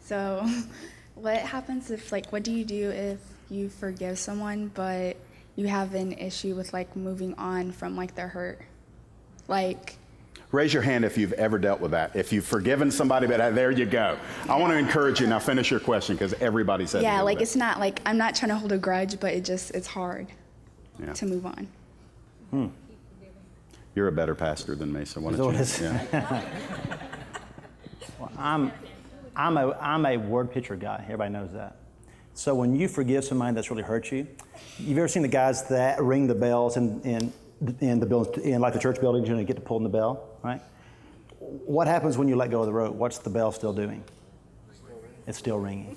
So, 0.00 0.46
what 1.14 1.38
happens 1.38 1.90
if 1.90 2.12
like 2.12 2.30
what 2.30 2.42
do 2.42 2.52
you 2.52 2.64
do 2.64 2.90
if 2.90 3.18
you 3.50 3.68
forgive 3.68 4.18
someone 4.18 4.68
but 4.74 5.16
you 5.56 5.66
have 5.66 5.94
an 5.94 6.12
issue 6.12 6.54
with 6.54 6.72
like 6.72 6.94
moving 6.96 7.34
on 7.34 7.72
from 7.72 7.96
like 7.96 8.14
their 8.14 8.28
hurt? 8.28 8.60
Like 9.48 9.96
Raise 10.50 10.72
your 10.72 10.82
hand 10.82 11.04
if 11.04 11.18
you've 11.18 11.34
ever 11.34 11.58
dealt 11.58 11.78
with 11.78 11.90
that. 11.90 12.16
If 12.16 12.32
you've 12.32 12.46
forgiven 12.46 12.90
somebody, 12.90 13.26
but 13.26 13.38
uh, 13.38 13.50
there 13.50 13.70
you 13.70 13.84
go. 13.84 14.16
I 14.48 14.56
want 14.56 14.72
to 14.72 14.78
encourage 14.78 15.20
you. 15.20 15.26
Now 15.26 15.38
finish 15.38 15.70
your 15.70 15.80
question 15.80 16.14
because 16.14 16.32
everybody 16.34 16.86
said. 16.86 17.02
Yeah, 17.02 17.20
like 17.20 17.42
it's 17.42 17.56
not 17.56 17.78
like 17.80 18.00
I'm 18.06 18.16
not 18.16 18.34
trying 18.34 18.48
to 18.50 18.56
hold 18.56 18.72
a 18.72 18.78
grudge, 18.78 19.20
but 19.20 19.34
it 19.34 19.44
just 19.44 19.72
it's 19.72 19.86
hard 19.86 20.28
Yeah. 20.98 21.12
to 21.12 21.26
move 21.26 21.44
on. 21.44 21.68
Hmm. 22.50 22.66
You're 23.94 24.08
a 24.08 24.12
better 24.12 24.34
pastor 24.34 24.74
than 24.74 24.92
me, 24.92 25.04
so 25.04 25.20
why 25.20 25.32
don't 25.32 25.54
you? 25.54 25.84
Yeah. 25.84 26.44
I'm, 28.38 28.72
I'm, 29.34 29.56
a, 29.56 29.72
I'm 29.80 30.06
a 30.06 30.16
word 30.16 30.52
picture 30.52 30.76
guy. 30.76 31.00
Everybody 31.04 31.32
knows 31.32 31.52
that. 31.52 31.76
So 32.34 32.54
when 32.54 32.76
you 32.76 32.86
forgive 32.86 33.24
somebody 33.24 33.54
that's 33.54 33.70
really 33.70 33.82
hurt 33.82 34.12
you, 34.12 34.26
you've 34.78 34.98
ever 34.98 35.08
seen 35.08 35.22
the 35.22 35.28
guys 35.28 35.64
that 35.68 36.00
ring 36.00 36.28
the 36.28 36.34
bells 36.34 36.76
in, 36.76 37.00
in, 37.00 37.32
in 37.80 37.98
the 37.98 38.06
buildings, 38.06 38.38
in 38.44 38.60
like 38.60 38.72
the 38.72 38.78
church 38.78 39.00
buildings, 39.00 39.26
you 39.26 39.34
know, 39.34 39.40
you 39.40 39.46
get 39.46 39.56
to 39.56 39.62
pull 39.62 39.80
the 39.80 39.88
bell, 39.88 40.28
right? 40.42 40.60
What 41.40 41.88
happens 41.88 42.16
when 42.16 42.28
you 42.28 42.36
let 42.36 42.52
go 42.52 42.60
of 42.60 42.66
the 42.66 42.72
rope? 42.72 42.94
What's 42.94 43.18
the 43.18 43.30
bell 43.30 43.50
still 43.50 43.72
doing? 43.72 44.04
It's 45.26 45.38
still 45.38 45.58
ringing. 45.58 45.96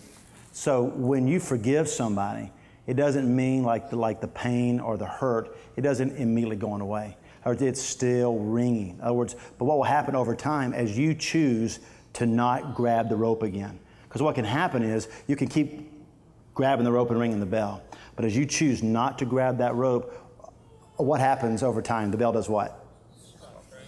So 0.51 0.83
when 0.83 1.27
you 1.27 1.39
forgive 1.39 1.87
somebody, 1.87 2.51
it 2.91 2.97
doesn't 2.97 3.33
mean 3.33 3.63
like 3.63 3.89
the, 3.89 3.95
like 3.95 4.19
the 4.19 4.27
pain 4.27 4.81
or 4.81 4.97
the 4.97 5.05
hurt, 5.05 5.55
it 5.77 5.81
doesn't 5.81 6.17
immediately 6.17 6.57
going 6.57 6.81
away. 6.81 7.15
Or 7.45 7.53
it's 7.53 7.81
still 7.81 8.37
ringing. 8.37 8.95
In 8.95 9.01
other 9.01 9.13
words, 9.13 9.33
but 9.57 9.63
what 9.63 9.77
will 9.77 9.85
happen 9.85 10.13
over 10.13 10.35
time 10.35 10.73
as 10.73 10.97
you 10.97 11.15
choose 11.15 11.79
to 12.15 12.25
not 12.25 12.75
grab 12.75 13.07
the 13.07 13.15
rope 13.15 13.43
again? 13.43 13.79
Because 14.03 14.21
what 14.21 14.35
can 14.35 14.43
happen 14.43 14.83
is 14.83 15.07
you 15.25 15.37
can 15.37 15.47
keep 15.47 15.89
grabbing 16.53 16.83
the 16.83 16.91
rope 16.91 17.11
and 17.11 17.17
ringing 17.17 17.39
the 17.39 17.45
bell. 17.45 17.81
But 18.17 18.25
as 18.25 18.35
you 18.35 18.45
choose 18.45 18.83
not 18.83 19.19
to 19.19 19.25
grab 19.25 19.59
that 19.59 19.73
rope, 19.75 20.13
what 20.97 21.21
happens 21.21 21.63
over 21.63 21.81
time? 21.81 22.11
The 22.11 22.17
bell 22.17 22.33
does 22.33 22.49
what? 22.49 22.85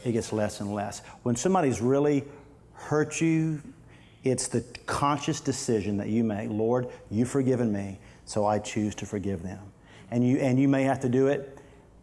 It 0.05 0.13
gets 0.13 0.31
less 0.31 0.61
and 0.61 0.73
less. 0.73 1.01
When 1.23 1.35
somebody's 1.35 1.81
really 1.81 2.23
hurt 2.71 3.19
you, 3.19 3.61
it's 4.23 4.47
the 4.47 4.61
conscious 4.85 5.41
decision 5.41 5.97
that 5.97 6.07
you 6.07 6.23
make. 6.23 6.49
Lord, 6.49 6.87
you've 7.11 7.29
forgiven 7.29 7.69
me, 7.73 7.99
so 8.25 8.45
I 8.45 8.59
choose 8.59 8.95
to 8.95 9.05
forgive 9.05 9.43
them. 9.43 9.59
And 10.11 10.27
you, 10.27 10.37
and 10.37 10.59
you 10.59 10.67
may 10.67 10.83
have 10.83 10.99
to 11.01 11.09
do 11.09 11.27
it 11.27 11.59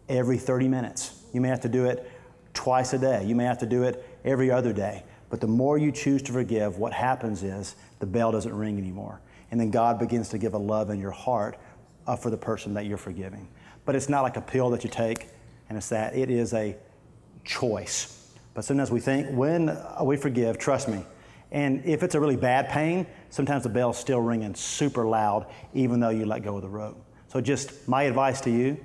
every 0.09 0.39
30 0.39 0.68
minutes. 0.68 1.23
You 1.33 1.41
may 1.41 1.49
have 1.49 1.61
to 1.61 1.68
do 1.68 1.87
it 1.87 2.11
twice 2.55 2.93
a 2.93 2.99
day. 2.99 3.25
You 3.25 3.35
may 3.35 3.45
have 3.45 3.59
to 3.59 3.66
do 3.66 3.85
it 3.85 4.05
every 4.25 4.51
other 4.51 4.73
day. 4.73 5.05
But 5.29 5.41
the 5.41 5.47
more 5.47 5.79
you 5.79 5.93
choose 5.93 6.23
to 6.23 6.33
forgive, 6.33 6.79
what 6.79 6.93
happens 6.93 7.43
is 7.43 7.77
the 8.01 8.07
bell 8.07 8.33
doesn't 8.33 8.53
ring 8.53 8.79
anymore. 8.79 9.21
And 9.51 9.61
then 9.61 9.71
God 9.71 9.99
begins 9.99 10.29
to 10.31 10.39
give 10.39 10.55
a 10.55 10.59
love 10.59 10.91
in 10.91 10.99
your 10.99 11.12
heart 11.12 11.57
uh, 12.07 12.16
for 12.16 12.31
the 12.31 12.37
person 12.37 12.75
that 12.75 12.87
you're 12.87 12.99
forgiving. 12.99 13.49
But 13.85 13.95
it's 13.95 14.09
not 14.09 14.23
like 14.23 14.37
a 14.37 14.41
pill 14.41 14.71
that 14.71 14.85
you 14.85 14.91
take, 14.91 15.29
and 15.68 15.79
it's 15.79 15.89
that. 15.89 16.16
It 16.16 16.31
is 16.31 16.53
a 16.53 16.77
choice. 17.45 18.35
But 18.55 18.64
sometimes 18.64 18.91
we 18.91 19.01
think 19.01 19.29
when 19.31 19.77
we 20.03 20.16
forgive, 20.16 20.59
trust 20.59 20.89
me. 20.89 21.05
And 21.53 21.85
if 21.85 22.03
it's 22.03 22.14
a 22.14 22.21
really 22.21 22.37
bad 22.37 22.68
pain, 22.68 23.07
sometimes 23.31 23.62
the 23.62 23.68
bell's 23.68 23.99
still 23.99 24.20
ringing 24.20 24.55
super 24.55 25.07
loud, 25.07 25.47
even 25.74 26.01
though 26.01 26.11
you 26.11 26.26
let 26.26 26.43
go 26.43 26.57
of 26.57 26.62
the 26.62 26.68
rope. 26.68 27.03
So, 27.28 27.41
just 27.41 27.89
my 27.89 28.03
advice 28.05 28.41
to 28.43 28.51
you 28.51 28.78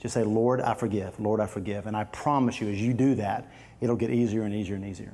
just 0.00 0.14
say, 0.14 0.22
Lord, 0.22 0.60
I 0.60 0.74
forgive. 0.74 1.18
Lord, 1.18 1.40
I 1.40 1.46
forgive. 1.46 1.86
And 1.86 1.96
I 1.96 2.04
promise 2.04 2.60
you, 2.60 2.68
as 2.68 2.80
you 2.80 2.92
do 2.92 3.14
that, 3.16 3.50
it'll 3.80 3.96
get 3.96 4.10
easier 4.10 4.42
and 4.42 4.54
easier 4.54 4.76
and 4.76 4.84
easier. 4.84 5.12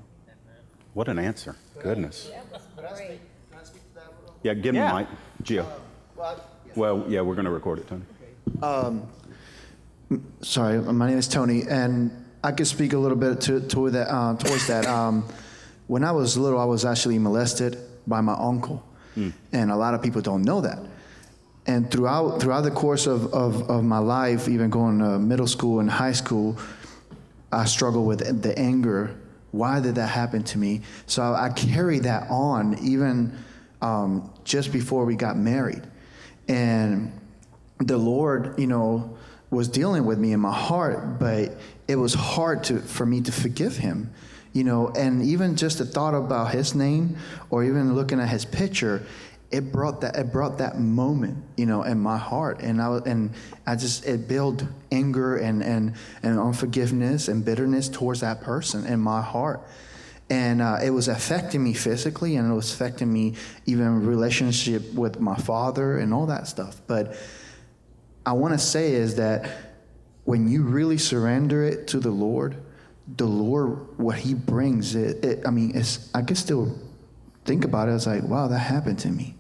What 0.95 1.09
an 1.09 1.19
answer. 1.19 1.57
Goodness. 1.83 2.31
Yeah, 4.43 4.55
give 4.55 4.75
me 4.75 4.81
Yeah. 4.81 4.93
the 4.93 4.99
mic. 4.99 5.09
Gio. 5.45 5.67
Well, 6.75 7.05
yeah, 7.09 7.21
we're 7.21 7.35
going 7.35 7.45
to 7.45 7.51
record 7.51 7.79
it, 7.79 7.89
Tony. 7.89 8.03
Um, 8.63 9.09
Sorry, 10.43 10.79
my 10.79 11.09
name 11.09 11.17
is 11.17 11.27
Tony, 11.27 11.63
and 11.67 12.11
I 12.45 12.53
could 12.53 12.67
speak 12.67 12.93
a 12.93 12.99
little 12.99 13.17
bit 13.17 13.41
to, 13.43 13.61
to 13.61 13.91
that, 13.91 14.13
uh, 14.13 14.37
towards 14.37 14.67
that. 14.67 14.85
Um, 14.85 15.27
when 15.87 16.05
I 16.05 16.13
was 16.13 16.37
little, 16.37 16.61
I 16.61 16.67
was 16.67 16.85
actually 16.85 17.19
molested 17.19 17.79
by 18.07 18.21
my 18.21 18.35
uncle, 18.35 18.83
and 19.53 19.71
a 19.71 19.77
lot 19.77 19.95
of 19.95 20.03
people 20.03 20.21
don't 20.21 20.43
know 20.43 20.61
that. 20.63 20.79
And 21.67 21.91
throughout 21.91 22.41
throughout 22.41 22.63
the 22.63 22.71
course 22.71 23.07
of, 23.07 23.33
of, 23.33 23.71
of 23.71 23.85
my 23.85 23.99
life, 23.99 24.49
even 24.49 24.71
going 24.71 24.99
to 24.99 25.19
middle 25.19 25.47
school 25.47 25.81
and 25.81 25.91
high 25.91 26.13
school, 26.13 26.59
I 27.53 27.67
struggled 27.67 28.07
with 28.07 28.43
the 28.43 28.59
anger. 28.59 29.15
Why 29.53 29.81
did 29.81 29.97
that 29.97 30.09
happen 30.09 30.43
to 30.45 30.59
me? 30.59 30.81
So 31.07 31.23
I 31.23 31.51
carried 31.51 32.05
that 32.05 32.31
on 32.31 32.79
even 32.79 33.37
um, 33.83 34.33
just 34.45 34.73
before 34.73 35.05
we 35.05 35.15
got 35.15 35.37
married. 35.37 35.83
And 36.49 37.13
the 37.79 37.99
Lord, 37.99 38.59
you 38.59 38.67
know, 38.67 39.17
was 39.51 39.69
dealing 39.69 40.07
with 40.07 40.19
me 40.19 40.33
in 40.33 40.41
my 40.41 40.53
heart, 40.53 41.19
but 41.19 41.59
it 41.87 41.97
was 41.97 42.15
hard 42.15 42.65
to 42.65 42.79
for 42.81 43.05
me 43.05 43.21
to 43.21 43.33
forgive 43.33 43.77
him. 43.77 44.11
You 44.53 44.65
know, 44.65 44.89
and 44.89 45.23
even 45.23 45.57
just 45.57 45.79
the 45.79 45.87
thought 45.87 46.15
about 46.15 46.53
his 46.53 46.75
name 46.75 47.17
or 47.49 47.65
even 47.65 47.95
looking 47.95 48.21
at 48.21 48.29
his 48.29 48.45
picture, 48.45 49.07
it 49.51 49.73
brought 49.73 50.03
that 50.03 50.17
it 50.17 50.31
brought 50.31 50.59
that 50.59 50.79
moment, 50.79 51.43
you 51.57 51.67
know, 51.67 51.83
in 51.83 51.99
my 51.99 52.19
heart. 52.19 52.61
And 52.61 52.81
I 52.81 52.99
and 53.07 53.31
I 53.67 53.77
just 53.77 54.07
it 54.07 54.29
built 54.29 54.65
anger 54.91 55.37
and 55.37 55.63
and 55.63 55.95
and 56.23 56.39
unforgiveness 56.39 57.29
and 57.29 57.45
bitterness 57.45 57.89
towards 57.89 58.21
that 58.21 58.43
person 58.43 58.87
in 58.87 59.01
my 59.01 59.23
heart 59.23 59.63
and 60.33 60.63
uh, 60.63 60.79
it 60.83 60.89
was 60.89 61.09
affecting 61.09 61.63
me 61.63 61.75
physically 61.75 62.37
and 62.37 62.51
it 62.51 62.55
was 62.55 62.73
affecting 62.73 63.13
me 63.13 63.35
even 63.67 64.07
relationship 64.07 64.95
with 64.95 65.21
my 65.21 65.37
father 65.37 65.99
and 65.99 66.15
all 66.15 66.25
that 66.25 66.47
stuff 66.47 66.81
but 66.87 67.15
i 68.25 68.33
want 68.33 68.55
to 68.55 68.59
say 68.59 68.93
is 68.93 69.17
that 69.17 69.51
when 70.25 70.49
you 70.49 70.63
really 70.63 70.97
surrender 70.97 71.63
it 71.63 71.87
to 71.87 72.01
the 72.01 72.11
lord 72.11 72.62
the 73.17 73.27
lord 73.27 73.99
what 73.99 74.17
he 74.17 74.35
brings 74.35 74.95
it, 74.95 75.25
it 75.25 75.47
i 75.47 75.51
mean 75.51 75.73
it's 75.75 76.11
i 76.15 76.23
can 76.23 76.37
still 76.37 76.73
think 77.45 77.65
about 77.65 77.89
it. 77.89 77.93
It's 77.93 78.07
like 78.07 78.23
wow 78.23 78.49
that 78.49 78.59
happened 78.59 78.99
to 79.01 79.09
me. 79.09 79.35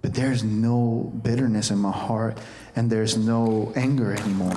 But 0.00 0.14
there's 0.14 0.42
no 0.42 1.12
bitterness 1.22 1.70
in 1.70 1.78
my 1.78 1.92
heart 1.92 2.38
and 2.74 2.90
there's 2.90 3.16
no 3.16 3.72
anger 3.76 4.12
anymore. 4.12 4.54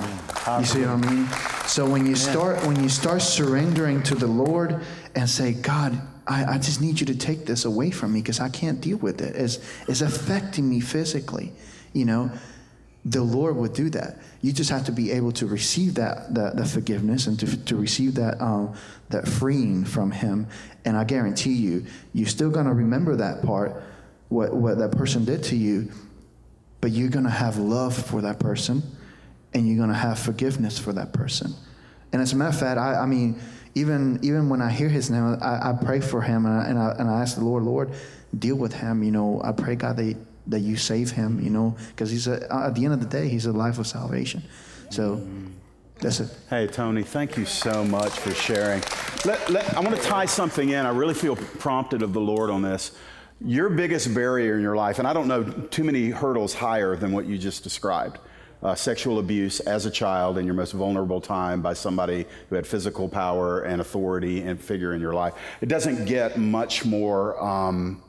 You 0.58 0.64
see 0.64 0.80
what 0.80 0.90
i 0.90 0.96
mean? 0.96 1.26
So 1.66 1.88
when 1.88 2.06
you 2.06 2.16
start 2.16 2.64
when 2.66 2.82
you 2.82 2.88
start 2.88 3.22
surrendering 3.22 4.02
to 4.04 4.14
the 4.14 4.26
lord 4.26 4.82
and 5.14 5.28
say 5.28 5.52
god 5.52 6.00
i, 6.26 6.54
I 6.54 6.58
just 6.58 6.80
need 6.80 7.00
you 7.00 7.06
to 7.06 7.16
take 7.16 7.46
this 7.46 7.64
away 7.64 7.90
from 7.90 8.12
me 8.12 8.20
because 8.20 8.40
i 8.40 8.48
can't 8.48 8.80
deal 8.80 8.98
with 8.98 9.20
it. 9.20 9.36
It's, 9.36 9.58
it's 9.88 10.00
affecting 10.00 10.68
me 10.68 10.80
physically 10.80 11.52
you 11.92 12.04
know 12.04 12.30
the 13.06 13.22
lord 13.22 13.56
would 13.56 13.72
do 13.72 13.88
that 13.88 14.18
you 14.42 14.52
just 14.52 14.68
have 14.68 14.84
to 14.84 14.92
be 14.92 15.10
able 15.12 15.32
to 15.32 15.46
receive 15.46 15.94
that 15.94 16.34
that, 16.34 16.56
that 16.56 16.66
forgiveness 16.66 17.26
and 17.26 17.38
to, 17.38 17.64
to 17.64 17.76
receive 17.76 18.14
that 18.16 18.40
um, 18.40 18.74
that 19.08 19.26
freeing 19.26 19.84
from 19.84 20.10
him 20.10 20.46
and 20.84 20.96
i 20.96 21.04
guarantee 21.04 21.52
you 21.52 21.84
you're 22.12 22.28
still 22.28 22.50
going 22.50 22.66
to 22.66 22.72
remember 22.72 23.16
that 23.16 23.42
part 23.42 23.82
what, 24.28 24.54
what 24.54 24.78
that 24.78 24.92
person 24.92 25.24
did 25.24 25.42
to 25.44 25.56
you, 25.56 25.90
but 26.80 26.90
you're 26.90 27.08
going 27.10 27.24
to 27.24 27.30
have 27.30 27.56
love 27.58 27.94
for 27.94 28.22
that 28.22 28.38
person 28.38 28.82
and 29.54 29.66
you're 29.66 29.76
going 29.76 29.88
to 29.88 29.94
have 29.94 30.18
forgiveness 30.18 30.78
for 30.78 30.92
that 30.92 31.12
person. 31.12 31.52
And 32.12 32.20
as 32.20 32.32
a 32.32 32.36
matter 32.36 32.50
of 32.50 32.58
fact, 32.58 32.78
I, 32.78 32.94
I 32.94 33.06
mean, 33.06 33.40
even, 33.74 34.18
even 34.22 34.48
when 34.48 34.62
I 34.62 34.70
hear 34.70 34.88
his 34.88 35.10
name, 35.10 35.38
I, 35.40 35.70
I 35.70 35.78
pray 35.80 36.00
for 36.00 36.22
him 36.22 36.46
and 36.46 36.60
I, 36.60 36.64
and, 36.66 36.78
I, 36.78 36.96
and 36.98 37.10
I 37.10 37.20
ask 37.20 37.36
the 37.36 37.44
Lord, 37.44 37.62
Lord, 37.62 37.90
deal 38.36 38.56
with 38.56 38.72
him. 38.72 39.02
You 39.02 39.10
know, 39.10 39.40
I 39.44 39.52
pray, 39.52 39.76
God, 39.76 39.96
that, 39.96 40.16
that 40.46 40.60
you 40.60 40.76
save 40.76 41.10
him, 41.10 41.40
you 41.40 41.50
know, 41.50 41.76
because 41.88 42.10
he's 42.10 42.26
a, 42.26 42.46
at 42.52 42.74
the 42.74 42.84
end 42.84 42.94
of 42.94 43.00
the 43.00 43.06
day, 43.06 43.28
he's 43.28 43.46
a 43.46 43.52
life 43.52 43.78
of 43.78 43.86
salvation. 43.86 44.42
So 44.90 45.26
that's 46.00 46.20
it. 46.20 46.30
Hey, 46.50 46.66
Tony, 46.66 47.02
thank 47.02 47.36
you 47.36 47.44
so 47.44 47.84
much 47.84 48.12
for 48.12 48.32
sharing. 48.32 48.82
Let, 49.24 49.50
let, 49.50 49.76
I 49.76 49.80
want 49.80 49.96
to 49.96 50.02
tie 50.02 50.26
something 50.26 50.68
in. 50.68 50.86
I 50.86 50.90
really 50.90 51.14
feel 51.14 51.36
prompted 51.36 52.02
of 52.02 52.12
the 52.12 52.20
Lord 52.20 52.50
on 52.50 52.62
this. 52.62 52.92
Your 53.40 53.68
biggest 53.68 54.14
barrier 54.14 54.56
in 54.56 54.62
your 54.62 54.76
life, 54.76 54.98
and 54.98 55.06
I 55.06 55.12
don't 55.12 55.28
know 55.28 55.42
too 55.42 55.84
many 55.84 56.10
hurdles 56.10 56.54
higher 56.54 56.96
than 56.96 57.12
what 57.12 57.26
you 57.26 57.36
just 57.36 57.62
described 57.62 58.18
uh, 58.62 58.74
sexual 58.74 59.18
abuse 59.18 59.60
as 59.60 59.86
a 59.86 59.90
child 59.90 60.38
in 60.38 60.44
your 60.44 60.54
most 60.54 60.72
vulnerable 60.72 61.20
time 61.20 61.62
by 61.62 61.74
somebody 61.74 62.26
who 62.48 62.56
had 62.56 62.66
physical 62.66 63.08
power 63.08 63.62
and 63.62 63.80
authority 63.80 64.42
and 64.42 64.60
figure 64.60 64.94
in 64.94 65.00
your 65.00 65.12
life. 65.12 65.34
It 65.60 65.68
doesn't 65.68 66.06
get 66.06 66.38
much 66.38 66.84
more 66.84 67.42
um, 67.42 68.02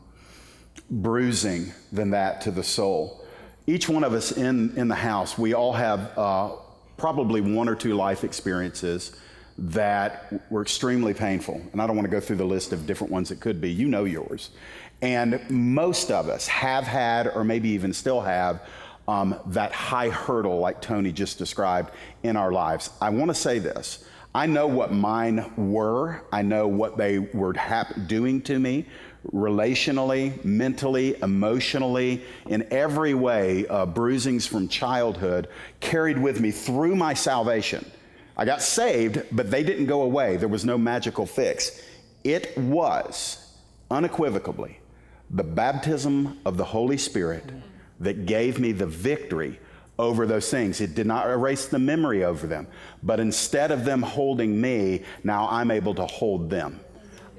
bruising 0.89 1.71
than 1.91 2.11
that 2.11 2.41
to 2.41 2.51
the 2.51 2.63
soul. 2.63 3.23
Each 3.65 3.89
one 3.89 4.03
of 4.03 4.13
us 4.13 4.31
in, 4.31 4.75
in 4.77 4.87
the 4.87 4.95
house, 4.95 5.37
we 5.37 5.53
all 5.53 5.73
have 5.73 6.17
uh, 6.17 6.51
probably 6.95 7.41
one 7.41 7.67
or 7.67 7.75
two 7.75 7.95
life 7.95 8.23
experiences 8.23 9.11
that 9.57 10.51
were 10.51 10.61
extremely 10.61 11.13
painful. 11.13 11.61
And 11.71 11.81
I 11.81 11.87
don't 11.87 11.95
want 11.95 12.05
to 12.05 12.11
go 12.11 12.19
through 12.19 12.35
the 12.37 12.45
list 12.45 12.73
of 12.73 12.85
different 12.85 13.11
ones 13.11 13.29
that 13.29 13.39
could 13.39 13.59
be. 13.59 13.71
You 13.71 13.87
know 13.87 14.05
yours. 14.05 14.51
And 15.01 15.39
most 15.49 16.11
of 16.11 16.29
us 16.29 16.47
have 16.47 16.85
had, 16.85 17.27
or 17.27 17.43
maybe 17.43 17.69
even 17.69 17.93
still 17.93 18.21
have, 18.21 18.61
um, 19.07 19.39
that 19.47 19.71
high 19.71 20.09
hurdle, 20.09 20.59
like 20.59 20.81
Tony 20.81 21.11
just 21.11 21.37
described, 21.37 21.91
in 22.23 22.35
our 22.35 22.51
lives. 22.51 22.89
I 23.01 23.09
want 23.09 23.29
to 23.29 23.35
say 23.35 23.59
this 23.59 24.05
I 24.35 24.45
know 24.45 24.67
what 24.67 24.91
mine 24.91 25.51
were. 25.57 26.21
I 26.31 26.43
know 26.43 26.67
what 26.67 26.97
they 26.97 27.19
were 27.19 27.53
hap- 27.53 28.07
doing 28.07 28.41
to 28.43 28.59
me 28.59 28.85
relationally, 29.33 30.43
mentally, 30.43 31.15
emotionally, 31.21 32.23
in 32.47 32.67
every 32.71 33.13
way, 33.13 33.67
uh, 33.67 33.85
bruisings 33.85 34.47
from 34.47 34.67
childhood 34.67 35.47
carried 35.79 36.17
with 36.17 36.39
me 36.39 36.51
through 36.51 36.95
my 36.95 37.13
salvation. 37.13 37.89
I 38.37 38.45
got 38.45 38.61
saved, 38.61 39.23
but 39.31 39.49
they 39.49 39.63
didn't 39.63 39.87
go 39.87 40.03
away. 40.03 40.37
There 40.37 40.47
was 40.47 40.63
no 40.63 40.77
magical 40.77 41.25
fix. 41.25 41.81
It 42.23 42.57
was 42.57 43.53
unequivocally 43.89 44.79
the 45.29 45.43
baptism 45.43 46.39
of 46.45 46.57
the 46.57 46.63
Holy 46.63 46.97
Spirit 46.97 47.43
that 47.99 48.25
gave 48.25 48.59
me 48.59 48.71
the 48.71 48.85
victory 48.85 49.59
over 49.99 50.25
those 50.25 50.49
things. 50.49 50.79
It 50.79 50.95
did 50.95 51.07
not 51.07 51.29
erase 51.29 51.65
the 51.67 51.79
memory 51.79 52.23
over 52.23 52.47
them, 52.47 52.67
but 53.03 53.19
instead 53.19 53.71
of 53.71 53.83
them 53.83 54.01
holding 54.01 54.59
me, 54.59 55.03
now 55.23 55.47
I'm 55.49 55.71
able 55.71 55.95
to 55.95 56.05
hold 56.05 56.49
them. 56.49 56.79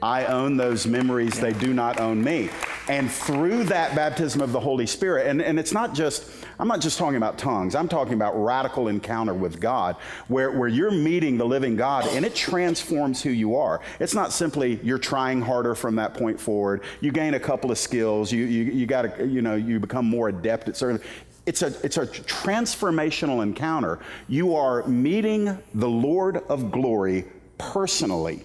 I 0.03 0.27
own 0.27 0.57
those 0.57 0.87
memories, 0.87 1.41
they 1.41 1.53
do 1.53 1.73
not 1.75 2.01
own 2.01 2.23
me. 2.23 2.51
And 2.89 3.11
through 3.11 3.65
that 3.65 3.95
baptism 3.95 4.41
of 4.41 4.53
the 4.53 4.61
Holy 4.61 4.87
Spirit, 4.87 5.27
and, 5.27 5.43
and 5.43 5.59
it's 5.59 5.73
not 5.73 5.95
just, 5.95 6.31
I'm 6.59 6.69
not 6.69 6.81
just 6.81 6.99
talking 6.99 7.17
about 7.17 7.37
tongues, 7.37 7.75
I'm 7.75 7.89
talking 7.89 8.15
about 8.15 8.33
radical 8.33 8.89
encounter 8.89 9.35
with 9.35 9.61
God, 9.61 9.97
where, 10.29 10.53
where 10.53 10.69
you're 10.69 10.91
meeting 10.91 11.37
the 11.37 11.45
living 11.45 11.77
God 11.77 12.07
and 12.09 12.25
it 12.25 12.35
transforms 12.35 13.23
who 13.23 13.31
you 13.31 13.57
are. 13.57 13.81
It's 14.01 14.15
not 14.15 14.33
simply 14.33 14.81
you're 14.83 14.99
trying 14.99 15.43
harder 15.43 15.75
from 15.75 15.97
that 15.97 16.15
point 16.15 16.41
forward, 16.41 16.83
you 17.01 17.13
gain 17.13 17.35
a 17.35 17.41
couple 17.41 17.71
of 17.71 17.79
skills, 17.79 18.33
you, 18.33 18.45
you, 18.45 18.65
you 18.65 18.87
got 18.87 19.03
to, 19.03 19.27
you 19.27 19.43
know, 19.43 19.57
you 19.57 19.81
become 19.81 20.07
more 20.07 20.29
adept 20.29 20.69
at 20.69 20.77
certain 20.77 21.01
it's 21.45 21.63
a, 21.63 21.69
it's 21.83 21.97
a 21.97 22.07
transformational 22.07 23.43
encounter. 23.43 24.01
You 24.29 24.55
are 24.55 24.87
meeting 24.87 25.59
the 25.73 25.89
Lord 25.89 26.37
of 26.51 26.71
glory 26.71 27.25
personally. 27.57 28.45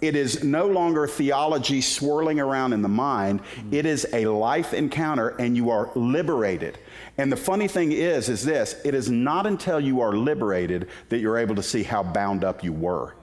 It 0.00 0.16
is 0.16 0.42
no 0.42 0.66
longer 0.66 1.06
theology 1.06 1.80
swirling 1.80 2.40
around 2.40 2.72
in 2.72 2.82
the 2.82 2.88
mind. 2.88 3.42
Mm-hmm. 3.42 3.74
It 3.74 3.86
is 3.86 4.06
a 4.12 4.26
life 4.26 4.72
encounter 4.72 5.30
and 5.38 5.56
you 5.56 5.70
are 5.70 5.90
liberated. 5.94 6.78
And 7.18 7.30
the 7.30 7.36
funny 7.36 7.68
thing 7.68 7.92
is, 7.92 8.28
is 8.28 8.44
this, 8.44 8.80
it 8.84 8.94
is 8.94 9.10
not 9.10 9.46
until 9.46 9.78
you 9.78 10.00
are 10.00 10.16
liberated 10.16 10.88
that 11.10 11.18
you're 11.18 11.38
able 11.38 11.54
to 11.54 11.62
see 11.62 11.82
how 11.82 12.02
bound 12.02 12.44
up 12.44 12.64
you 12.64 12.72
were. 12.72 13.14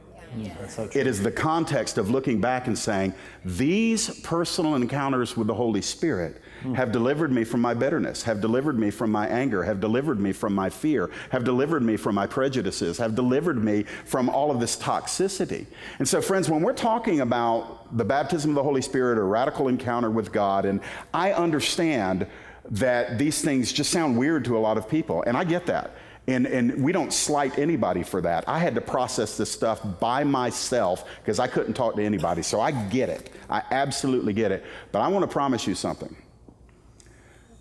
So 0.69 0.89
it 0.93 1.07
is 1.07 1.23
the 1.23 1.31
context 1.31 1.97
of 1.97 2.11
looking 2.11 2.39
back 2.39 2.67
and 2.67 2.77
saying, 2.77 3.13
these 3.43 4.19
personal 4.21 4.75
encounters 4.75 5.35
with 5.35 5.47
the 5.47 5.53
Holy 5.53 5.81
Spirit 5.81 6.41
Mm-hmm. 6.59 6.73
have 6.73 6.91
delivered 6.91 7.31
me 7.31 7.43
from 7.43 7.61
my 7.61 7.75
bitterness, 7.75 8.23
have 8.23 8.41
delivered 8.41 8.79
me 8.79 8.89
from 8.89 9.11
my 9.11 9.27
anger, 9.27 9.61
have 9.61 9.79
delivered 9.79 10.19
me 10.19 10.31
from 10.31 10.55
my 10.55 10.71
fear, 10.71 11.11
have 11.29 11.43
delivered 11.43 11.83
me 11.83 11.97
from 11.97 12.15
my 12.15 12.25
prejudices, 12.25 12.97
have 12.97 13.13
delivered 13.13 13.63
me 13.63 13.83
from 13.83 14.27
all 14.27 14.49
of 14.49 14.59
this 14.59 14.75
toxicity. 14.75 15.67
And 15.99 16.07
so, 16.07 16.19
friends, 16.19 16.49
when 16.49 16.63
we're 16.63 16.73
talking 16.73 17.21
about 17.21 17.95
the 17.95 18.03
baptism 18.03 18.49
of 18.51 18.55
the 18.55 18.63
Holy 18.63 18.81
Spirit 18.81 19.19
or 19.19 19.27
radical 19.27 19.67
encounter 19.67 20.09
with 20.09 20.31
God, 20.31 20.65
and 20.65 20.81
I 21.13 21.33
understand 21.33 22.25
that 22.71 23.19
these 23.19 23.39
things 23.43 23.71
just 23.71 23.91
sound 23.91 24.17
weird 24.17 24.43
to 24.45 24.57
a 24.57 24.59
lot 24.59 24.79
of 24.79 24.89
people, 24.89 25.23
and 25.27 25.37
I 25.37 25.43
get 25.43 25.67
that. 25.67 25.91
And, 26.25 26.47
and 26.47 26.83
we 26.83 26.91
don't 26.91 27.13
slight 27.13 27.59
anybody 27.59 28.01
for 28.01 28.19
that. 28.21 28.49
I 28.49 28.57
had 28.57 28.73
to 28.75 28.81
process 28.81 29.37
this 29.37 29.51
stuff 29.51 29.79
by 29.99 30.23
myself 30.23 31.05
because 31.21 31.39
I 31.39 31.47
couldn't 31.47 31.75
talk 31.75 31.95
to 31.95 32.03
anybody. 32.03 32.41
So 32.41 32.59
I 32.59 32.71
get 32.71 33.09
it. 33.09 33.29
I 33.47 33.61
absolutely 33.71 34.33
get 34.33 34.51
it. 34.51 34.65
But 34.91 35.03
I 35.03 35.07
want 35.07 35.23
to 35.23 35.31
promise 35.31 35.67
you 35.67 35.75
something 35.75 36.13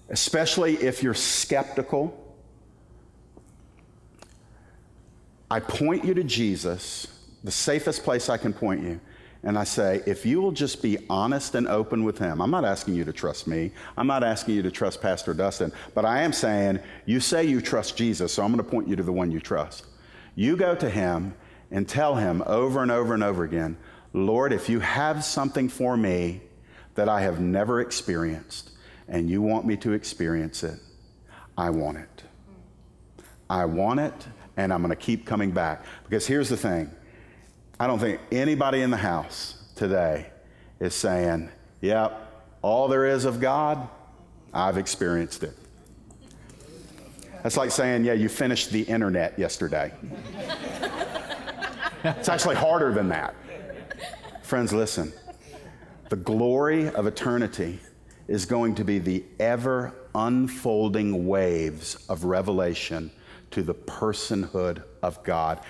especially 0.09 0.74
if 0.74 1.02
you're 1.02 1.14
skeptical. 1.14 2.22
I 5.50 5.61
point 5.61 6.04
you 6.04 6.14
to 6.14 6.24
Jesus, 6.24 7.07
the 7.44 7.50
safest 7.50 8.02
place 8.02 8.28
I 8.28 8.36
can 8.36 8.52
point 8.52 8.82
you. 8.82 9.00
And 9.42 9.57
I 9.57 9.62
say, 9.62 10.02
if 10.07 10.26
you 10.26 10.40
will 10.40 10.50
just 10.50 10.82
be 10.82 10.98
honest 11.09 11.54
and 11.54 11.68
open 11.68 12.02
with 12.02 12.18
him, 12.18 12.42
I'm 12.42 12.50
not 12.50 12.64
asking 12.64 12.94
you 12.94 13.04
to 13.04 13.12
trust 13.12 13.46
me. 13.46 13.70
I'm 13.96 14.09
not 14.09 14.24
asking 14.24 14.57
you 14.57 14.62
to 14.62 14.72
trust 14.72 15.00
Pastor 15.00 15.34
Dustin, 15.34 15.72
but 15.94 16.04
I 16.04 16.22
am 16.22 16.32
saying, 16.32 16.80
you 17.04 17.20
say 17.20 17.44
you 17.44 17.61
trust 17.61 17.96
Jesus, 17.96 18.32
so 18.32 18.42
I'm 18.42 18.50
going 18.50 18.64
to 18.64 18.68
point 18.68 18.88
you 18.88 18.96
to 18.96 19.04
the 19.04 19.12
one 19.12 19.30
you 19.30 19.38
trust. 19.38 19.86
You 20.34 20.57
go 20.57 20.74
to 20.74 20.90
him 20.90 21.34
and 21.70 21.88
tell 21.88 22.16
him 22.16 22.42
over 22.44 22.82
and 22.82 22.90
over 22.90 23.14
and 23.14 23.22
over 23.22 23.44
again, 23.44 23.76
Lord, 24.12 24.52
if 24.52 24.68
you 24.68 24.80
have 24.80 25.24
something 25.24 25.68
for 25.68 25.96
me 25.96 26.40
that 26.94 27.09
I 27.09 27.20
have 27.20 27.38
never 27.38 27.80
experienced, 27.80 28.70
and 29.09 29.30
you 29.30 29.42
want 29.42 29.66
me 29.66 29.76
to 29.78 29.92
experience 29.92 30.62
it, 30.62 30.78
I 31.57 31.70
want 31.70 31.98
it. 31.98 32.22
I 33.48 33.64
want 33.64 34.00
it, 34.00 34.26
and 34.57 34.72
I'm 34.72 34.80
going 34.80 34.90
to 34.90 34.96
keep 34.96 35.24
coming 35.24 35.50
back. 35.50 35.84
Because 36.04 36.26
here's 36.26 36.48
the 36.48 36.57
thing 36.57 36.90
I 37.78 37.86
don't 37.86 37.98
think 37.98 38.20
anybody 38.32 38.82
in 38.82 38.90
the 38.90 38.96
house 38.96 39.62
today 39.76 40.26
is 40.80 40.94
saying, 40.94 41.50
yep, 41.80 42.44
all 42.62 42.88
there 42.88 43.07
is 43.07 43.24
of 43.24 43.40
God, 43.40 43.88
I've 44.52 44.78
experienced 44.78 45.44
it. 45.44 45.57
That's 47.42 47.57
like 47.57 47.70
saying, 47.70 48.04
yeah, 48.04 48.14
you 48.14 48.28
finished 48.28 48.70
the 48.70 48.82
internet 48.82 49.38
yesterday. 49.38 49.92
it's 52.04 52.28
actually 52.28 52.57
harder 52.57 52.92
than 52.92 53.09
that. 53.11 53.34
Friends, 54.42 54.72
listen. 54.72 55.12
The 56.09 56.16
glory 56.16 56.88
of 56.90 57.07
eternity 57.07 57.78
is 58.29 58.45
going 58.45 58.74
to 58.74 58.85
be 58.85 58.99
the 58.99 59.24
ever 59.39 59.95
unfolding 60.14 61.27
waves 61.27 62.07
of 62.09 62.24
revelation 62.24 63.11
to 63.51 63.62
the 63.62 63.74
personhood 63.74 64.83
of 65.03 65.22
God. 65.22 65.61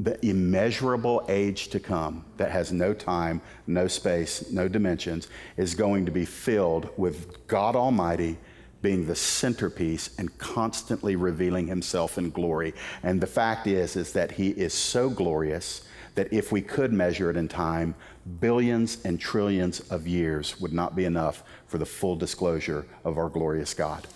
The 0.00 0.24
immeasurable 0.24 1.24
age 1.28 1.68
to 1.68 1.80
come 1.80 2.24
that 2.36 2.50
has 2.50 2.70
no 2.70 2.94
time, 2.94 3.40
no 3.66 3.88
space, 3.88 4.50
no 4.50 4.68
dimensions 4.68 5.28
is 5.56 5.74
going 5.74 6.06
to 6.06 6.12
be 6.12 6.24
filled 6.24 6.90
with 6.96 7.46
God 7.48 7.74
Almighty 7.74 8.38
being 8.80 9.06
the 9.06 9.16
centerpiece 9.16 10.10
and 10.18 10.36
constantly 10.38 11.16
revealing 11.16 11.66
himself 11.66 12.16
in 12.16 12.30
glory. 12.30 12.74
And 13.02 13.20
the 13.20 13.26
fact 13.26 13.66
is 13.66 13.96
is 13.96 14.12
that 14.12 14.32
he 14.32 14.50
is 14.50 14.72
so 14.72 15.10
glorious 15.10 15.82
that 16.14 16.32
if 16.32 16.52
we 16.52 16.62
could 16.62 16.92
measure 16.92 17.30
it 17.30 17.36
in 17.36 17.48
time, 17.48 17.94
billions 18.40 19.04
and 19.04 19.18
trillions 19.18 19.80
of 19.90 20.06
years 20.06 20.60
would 20.60 20.72
not 20.72 20.94
be 20.94 21.04
enough 21.04 21.42
for 21.66 21.78
the 21.78 21.86
full 21.86 22.16
disclosure 22.16 22.86
of 23.04 23.18
our 23.18 23.28
glorious 23.28 23.74
God. 23.74 24.06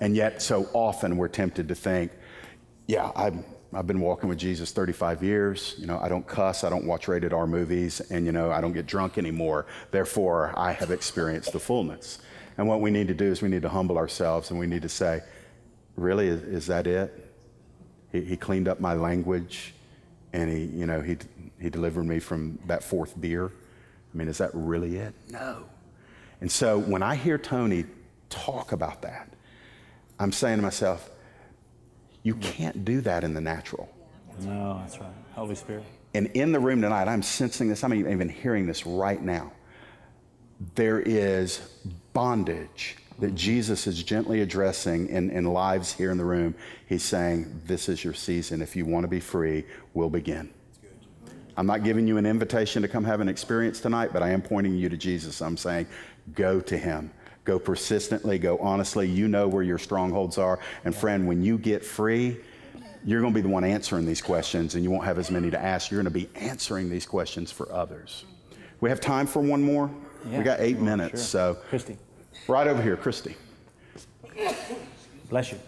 And 0.00 0.16
yet, 0.16 0.42
so 0.42 0.68
often 0.72 1.16
we're 1.16 1.28
tempted 1.28 1.68
to 1.68 1.74
think, 1.74 2.12
yeah, 2.86 3.12
I've, 3.14 3.36
I've 3.72 3.86
been 3.86 4.00
walking 4.00 4.28
with 4.28 4.38
Jesus 4.38 4.72
35 4.72 5.22
years. 5.22 5.74
You 5.78 5.86
know, 5.86 5.98
I 6.00 6.08
don't 6.08 6.26
cuss, 6.26 6.64
I 6.64 6.70
don't 6.70 6.86
watch 6.86 7.06
rated 7.06 7.32
R 7.32 7.46
movies, 7.46 8.00
and, 8.10 8.26
you 8.26 8.32
know, 8.32 8.50
I 8.50 8.60
don't 8.60 8.72
get 8.72 8.86
drunk 8.86 9.18
anymore. 9.18 9.66
Therefore, 9.90 10.52
I 10.56 10.72
have 10.72 10.90
experienced 10.90 11.52
the 11.52 11.60
fullness. 11.60 12.18
And 12.58 12.66
what 12.66 12.80
we 12.80 12.90
need 12.90 13.08
to 13.08 13.14
do 13.14 13.26
is 13.26 13.42
we 13.42 13.48
need 13.48 13.62
to 13.62 13.68
humble 13.68 13.96
ourselves 13.96 14.50
and 14.50 14.58
we 14.58 14.66
need 14.66 14.82
to 14.82 14.88
say, 14.88 15.22
really, 15.96 16.28
is, 16.28 16.42
is 16.42 16.66
that 16.66 16.86
it? 16.86 17.32
He, 18.10 18.22
he 18.22 18.36
cleaned 18.36 18.68
up 18.68 18.80
my 18.80 18.94
language 18.94 19.74
and 20.32 20.50
he, 20.50 20.64
you 20.64 20.86
know, 20.86 21.00
he, 21.00 21.16
he 21.60 21.70
delivered 21.70 22.04
me 22.04 22.18
from 22.18 22.58
that 22.66 22.82
fourth 22.82 23.20
beer. 23.20 23.46
I 23.46 24.16
mean, 24.16 24.28
is 24.28 24.38
that 24.38 24.50
really 24.54 24.96
it? 24.96 25.14
No. 25.28 25.64
And 26.40 26.50
so 26.50 26.78
when 26.78 27.02
I 27.02 27.14
hear 27.14 27.38
Tony 27.38 27.84
talk 28.30 28.72
about 28.72 29.02
that, 29.02 29.28
I'm 30.18 30.32
saying 30.32 30.56
to 30.56 30.62
myself, 30.62 31.10
you 32.22 32.34
can't 32.36 32.84
do 32.84 33.00
that 33.02 33.24
in 33.24 33.34
the 33.34 33.40
natural. 33.40 33.88
No, 34.40 34.78
that's 34.80 34.98
right. 34.98 35.10
Holy 35.34 35.54
Spirit. 35.54 35.84
And 36.14 36.26
in 36.28 36.52
the 36.52 36.60
room 36.60 36.82
tonight, 36.82 37.08
I'm 37.08 37.22
sensing 37.22 37.68
this, 37.68 37.84
I'm 37.84 37.94
even 37.94 38.28
hearing 38.28 38.66
this 38.66 38.86
right 38.86 39.22
now. 39.22 39.52
There 40.74 41.00
is 41.00 41.58
bondage 42.12 42.96
that 43.20 43.34
Jesus 43.34 43.86
is 43.86 44.02
gently 44.02 44.40
addressing 44.40 45.08
in, 45.08 45.30
in 45.30 45.44
lives 45.44 45.92
here 45.92 46.10
in 46.10 46.18
the 46.18 46.24
room. 46.24 46.54
He's 46.86 47.02
saying, 47.02 47.62
This 47.66 47.88
is 47.88 48.02
your 48.02 48.14
season. 48.14 48.60
If 48.60 48.76
you 48.76 48.84
want 48.86 49.04
to 49.04 49.08
be 49.08 49.20
free, 49.20 49.64
we'll 49.94 50.10
begin. 50.10 50.50
I'm 51.60 51.66
not 51.66 51.84
giving 51.84 52.06
you 52.06 52.16
an 52.16 52.24
invitation 52.24 52.80
to 52.80 52.88
come 52.88 53.04
have 53.04 53.20
an 53.20 53.28
experience 53.28 53.80
tonight, 53.80 54.14
but 54.14 54.22
I 54.22 54.30
am 54.30 54.40
pointing 54.40 54.74
you 54.74 54.88
to 54.88 54.96
Jesus. 54.96 55.42
I'm 55.42 55.58
saying, 55.58 55.88
go 56.32 56.58
to 56.58 56.78
him. 56.78 57.10
Go 57.44 57.58
persistently, 57.58 58.38
go 58.38 58.56
honestly. 58.60 59.06
You 59.06 59.28
know 59.28 59.46
where 59.46 59.62
your 59.62 59.76
strongholds 59.76 60.38
are. 60.38 60.58
And 60.86 60.94
friend, 60.94 61.28
when 61.28 61.42
you 61.42 61.58
get 61.58 61.84
free, 61.84 62.38
you're 63.04 63.20
going 63.20 63.34
to 63.34 63.36
be 63.36 63.42
the 63.42 63.52
one 63.52 63.62
answering 63.62 64.06
these 64.06 64.22
questions, 64.22 64.74
and 64.74 64.82
you 64.82 64.90
won't 64.90 65.04
have 65.04 65.18
as 65.18 65.30
many 65.30 65.50
to 65.50 65.62
ask. 65.62 65.90
You're 65.90 66.02
going 66.02 66.10
to 66.10 66.18
be 66.18 66.30
answering 66.34 66.88
these 66.88 67.04
questions 67.04 67.52
for 67.52 67.70
others. 67.70 68.24
We 68.80 68.88
have 68.88 68.98
time 68.98 69.26
for 69.26 69.42
one 69.42 69.62
more? 69.62 69.90
Yeah. 70.30 70.38
We 70.38 70.44
got 70.44 70.60
eight 70.60 70.78
minutes. 70.78 71.10
Sure. 71.10 71.18
So, 71.18 71.58
Christy. 71.68 71.98
Right 72.48 72.68
over 72.68 72.80
here, 72.80 72.96
Christy. 72.96 73.36
Bless 75.28 75.52
you. 75.52 75.58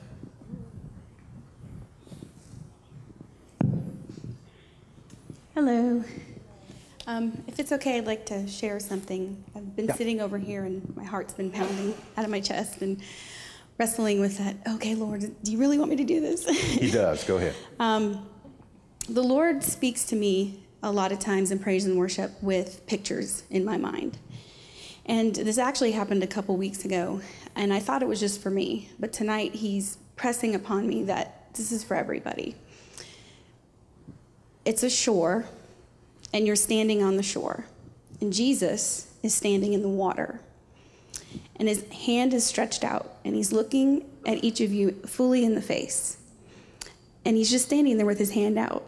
Hello. 5.54 6.02
Um, 7.06 7.44
if 7.46 7.58
it's 7.58 7.72
okay, 7.72 7.98
I'd 7.98 8.06
like 8.06 8.24
to 8.26 8.48
share 8.48 8.80
something. 8.80 9.44
I've 9.54 9.76
been 9.76 9.84
yeah. 9.84 9.94
sitting 9.96 10.22
over 10.22 10.38
here 10.38 10.64
and 10.64 10.96
my 10.96 11.04
heart's 11.04 11.34
been 11.34 11.50
pounding 11.50 11.94
out 12.16 12.24
of 12.24 12.30
my 12.30 12.40
chest 12.40 12.80
and 12.80 13.02
wrestling 13.76 14.18
with 14.18 14.38
that. 14.38 14.56
Okay, 14.76 14.94
Lord, 14.94 15.20
do 15.42 15.52
you 15.52 15.58
really 15.58 15.76
want 15.76 15.90
me 15.90 15.96
to 15.96 16.04
do 16.04 16.22
this? 16.22 16.48
he 16.48 16.90
does. 16.90 17.24
Go 17.24 17.36
ahead. 17.36 17.54
Um, 17.80 18.26
the 19.10 19.22
Lord 19.22 19.62
speaks 19.62 20.06
to 20.06 20.16
me 20.16 20.64
a 20.82 20.90
lot 20.90 21.12
of 21.12 21.18
times 21.18 21.50
in 21.50 21.58
praise 21.58 21.84
and 21.84 21.98
worship 21.98 22.30
with 22.42 22.86
pictures 22.86 23.42
in 23.50 23.62
my 23.62 23.76
mind. 23.76 24.16
And 25.04 25.34
this 25.34 25.58
actually 25.58 25.92
happened 25.92 26.22
a 26.22 26.28
couple 26.28 26.56
weeks 26.56 26.86
ago, 26.86 27.20
and 27.56 27.74
I 27.74 27.80
thought 27.80 28.02
it 28.02 28.08
was 28.08 28.20
just 28.20 28.40
for 28.40 28.50
me, 28.50 28.90
but 29.00 29.12
tonight 29.12 29.56
He's 29.56 29.98
pressing 30.16 30.54
upon 30.54 30.86
me 30.86 31.02
that 31.04 31.52
this 31.54 31.72
is 31.72 31.84
for 31.84 31.94
everybody. 31.94 32.54
It's 34.64 34.82
a 34.82 34.90
shore, 34.90 35.46
and 36.32 36.46
you're 36.46 36.56
standing 36.56 37.02
on 37.02 37.16
the 37.16 37.22
shore, 37.22 37.66
and 38.20 38.32
Jesus 38.32 39.12
is 39.22 39.34
standing 39.34 39.72
in 39.72 39.82
the 39.82 39.88
water. 39.88 40.40
And 41.56 41.68
his 41.68 41.84
hand 41.90 42.34
is 42.34 42.44
stretched 42.44 42.84
out, 42.84 43.16
and 43.24 43.34
he's 43.34 43.52
looking 43.52 44.04
at 44.26 44.42
each 44.42 44.60
of 44.60 44.72
you 44.72 44.92
fully 45.06 45.44
in 45.44 45.54
the 45.54 45.62
face. 45.62 46.16
And 47.24 47.36
he's 47.36 47.50
just 47.50 47.66
standing 47.66 47.96
there 47.96 48.06
with 48.06 48.18
his 48.18 48.32
hand 48.32 48.58
out. 48.58 48.84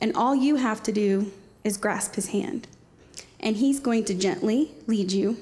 And 0.00 0.14
all 0.14 0.34
you 0.34 0.56
have 0.56 0.82
to 0.84 0.92
do 0.92 1.32
is 1.64 1.76
grasp 1.76 2.14
his 2.14 2.28
hand. 2.28 2.66
And 3.40 3.56
he's 3.56 3.80
going 3.80 4.04
to 4.06 4.14
gently 4.14 4.72
lead 4.86 5.12
you 5.12 5.38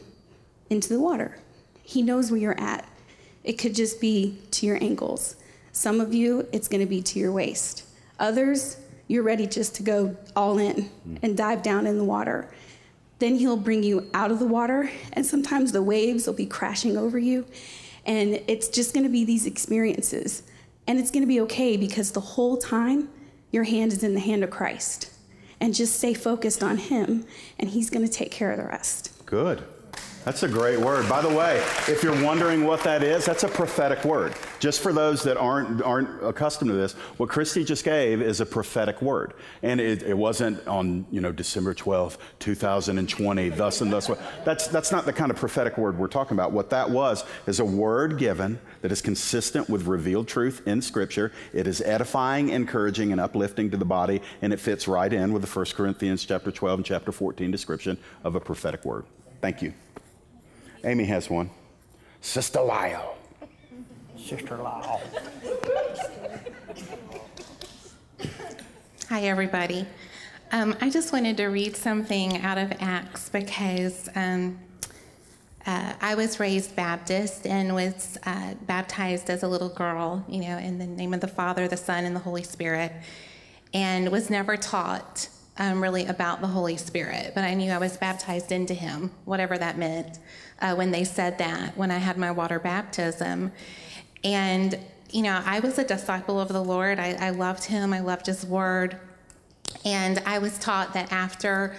into 0.70 0.88
the 0.88 1.00
water. 1.00 1.38
He 1.82 2.02
knows 2.02 2.30
where 2.30 2.40
you're 2.40 2.60
at. 2.60 2.88
It 3.42 3.54
could 3.54 3.74
just 3.74 4.00
be 4.00 4.38
to 4.52 4.66
your 4.66 4.82
ankles. 4.82 5.36
Some 5.72 6.00
of 6.00 6.14
you, 6.14 6.48
it's 6.52 6.68
going 6.68 6.80
to 6.80 6.86
be 6.86 7.02
to 7.02 7.18
your 7.18 7.32
waist. 7.32 7.84
Others, 8.18 8.76
you're 9.06 9.22
ready 9.22 9.46
just 9.46 9.74
to 9.76 9.82
go 9.82 10.16
all 10.34 10.58
in 10.58 10.90
and 11.22 11.36
dive 11.36 11.62
down 11.62 11.86
in 11.86 11.98
the 11.98 12.04
water. 12.04 12.50
Then 13.18 13.36
he'll 13.36 13.56
bring 13.56 13.82
you 13.82 14.10
out 14.12 14.30
of 14.30 14.38
the 14.38 14.46
water, 14.46 14.90
and 15.12 15.24
sometimes 15.24 15.72
the 15.72 15.82
waves 15.82 16.26
will 16.26 16.34
be 16.34 16.46
crashing 16.46 16.96
over 16.96 17.18
you. 17.18 17.46
And 18.06 18.42
it's 18.48 18.68
just 18.68 18.92
to 19.04 19.10
be 19.10 19.24
these 19.24 19.46
experiences. 19.46 20.42
And 20.86 20.98
it's 20.98 21.10
to 21.22 21.28
be 21.28 21.40
okay 21.42 21.76
because 21.76 22.12
the 22.12 22.20
whole 22.20 22.56
time, 22.56 23.08
your 23.50 23.64
hand 23.64 23.92
is 23.92 24.02
in 24.02 24.14
the 24.14 24.20
hand 24.20 24.44
of 24.44 24.50
Christ. 24.50 25.10
And 25.60 25.74
just 25.74 25.96
stay 25.96 26.12
focused 26.12 26.62
on 26.62 26.76
him, 26.76 27.24
and 27.58 27.70
he's 27.70 27.88
to 28.06 28.12
take 28.12 28.30
care 28.30 28.50
of 28.50 28.58
the 28.58 28.66
rest. 28.66 29.12
Good. 29.24 29.62
That's 30.24 30.42
a 30.42 30.48
great 30.48 30.80
word. 30.80 31.06
By 31.06 31.20
the 31.20 31.28
way, 31.28 31.58
if 31.86 32.02
you're 32.02 32.24
wondering 32.24 32.64
what 32.64 32.82
that 32.84 33.02
is, 33.02 33.26
that's 33.26 33.42
a 33.42 33.48
prophetic 33.48 34.06
word. 34.06 34.32
Just 34.58 34.80
for 34.80 34.90
those 34.90 35.22
that 35.24 35.36
aren't 35.36 35.82
aren't 35.82 36.24
accustomed 36.24 36.70
to 36.70 36.74
this, 36.74 36.94
what 37.18 37.28
Christy 37.28 37.62
just 37.62 37.84
gave 37.84 38.22
is 38.22 38.40
a 38.40 38.46
prophetic 38.46 39.02
word, 39.02 39.34
and 39.62 39.82
it, 39.82 40.02
it 40.02 40.16
wasn't 40.16 40.66
on 40.66 41.04
you 41.10 41.20
know 41.20 41.30
December 41.30 41.74
12th, 41.74 42.16
2020, 42.38 43.50
thus 43.50 43.82
and 43.82 43.92
thus. 43.92 44.10
That's 44.46 44.66
that's 44.68 44.90
not 44.90 45.04
the 45.04 45.12
kind 45.12 45.30
of 45.30 45.36
prophetic 45.36 45.76
word 45.76 45.98
we're 45.98 46.08
talking 46.08 46.34
about. 46.34 46.52
What 46.52 46.70
that 46.70 46.88
was 46.88 47.22
is 47.46 47.60
a 47.60 47.64
word 47.64 48.16
given 48.16 48.58
that 48.80 48.90
is 48.90 49.02
consistent 49.02 49.68
with 49.68 49.86
revealed 49.86 50.26
truth 50.26 50.66
in 50.66 50.80
Scripture. 50.80 51.32
It 51.52 51.66
is 51.66 51.82
edifying, 51.82 52.48
encouraging, 52.48 53.12
and 53.12 53.20
uplifting 53.20 53.70
to 53.72 53.76
the 53.76 53.84
body, 53.84 54.22
and 54.40 54.54
it 54.54 54.60
fits 54.60 54.88
right 54.88 55.12
in 55.12 55.34
with 55.34 55.42
the 55.42 55.48
1 55.48 55.66
Corinthians 55.74 56.24
chapter 56.24 56.50
12 56.50 56.78
and 56.78 56.86
chapter 56.86 57.12
14 57.12 57.50
description 57.50 57.98
of 58.22 58.36
a 58.36 58.40
prophetic 58.40 58.86
word. 58.86 59.04
Thank 59.42 59.60
you. 59.60 59.74
Amy 60.84 61.06
has 61.06 61.30
one. 61.30 61.48
Sister 62.20 62.60
Lyle. 62.60 63.16
Sister 64.18 64.58
Lyle. 64.58 65.00
Hi, 69.08 69.22
everybody. 69.22 69.86
Um, 70.52 70.76
I 70.82 70.90
just 70.90 71.10
wanted 71.10 71.38
to 71.38 71.46
read 71.46 71.74
something 71.74 72.36
out 72.42 72.58
of 72.58 72.70
Acts 72.80 73.30
because 73.30 74.10
um, 74.14 74.58
uh, 75.64 75.94
I 76.02 76.16
was 76.16 76.38
raised 76.38 76.76
Baptist 76.76 77.46
and 77.46 77.74
was 77.74 78.18
uh, 78.24 78.52
baptized 78.66 79.30
as 79.30 79.42
a 79.42 79.48
little 79.48 79.70
girl, 79.70 80.22
you 80.28 80.42
know, 80.42 80.58
in 80.58 80.76
the 80.76 80.86
name 80.86 81.14
of 81.14 81.20
the 81.22 81.28
Father, 81.28 81.66
the 81.66 81.78
Son, 81.78 82.04
and 82.04 82.14
the 82.14 82.20
Holy 82.20 82.42
Spirit, 82.42 82.92
and 83.72 84.12
was 84.12 84.28
never 84.28 84.58
taught 84.58 85.28
um, 85.56 85.82
really 85.82 86.04
about 86.06 86.42
the 86.42 86.46
Holy 86.46 86.76
Spirit. 86.76 87.32
But 87.34 87.44
I 87.44 87.54
knew 87.54 87.70
I 87.72 87.78
was 87.78 87.96
baptized 87.96 88.52
into 88.52 88.74
Him, 88.74 89.12
whatever 89.24 89.56
that 89.56 89.78
meant 89.78 90.18
uh, 90.60 90.74
when 90.74 90.90
they 90.90 91.04
said 91.04 91.38
that 91.38 91.76
when 91.76 91.90
I 91.90 91.98
had 91.98 92.16
my 92.16 92.30
water 92.30 92.58
baptism. 92.58 93.52
And, 94.22 94.78
you 95.10 95.22
know, 95.22 95.42
I 95.44 95.60
was 95.60 95.78
a 95.78 95.84
disciple 95.84 96.40
of 96.40 96.48
the 96.48 96.62
Lord. 96.62 96.98
I, 96.98 97.16
I 97.20 97.30
loved 97.30 97.64
Him, 97.64 97.92
I 97.92 98.00
loved 98.00 98.26
His 98.26 98.44
Word. 98.44 98.98
And 99.84 100.22
I 100.24 100.38
was 100.38 100.58
taught 100.58 100.94
that 100.94 101.12
after 101.12 101.74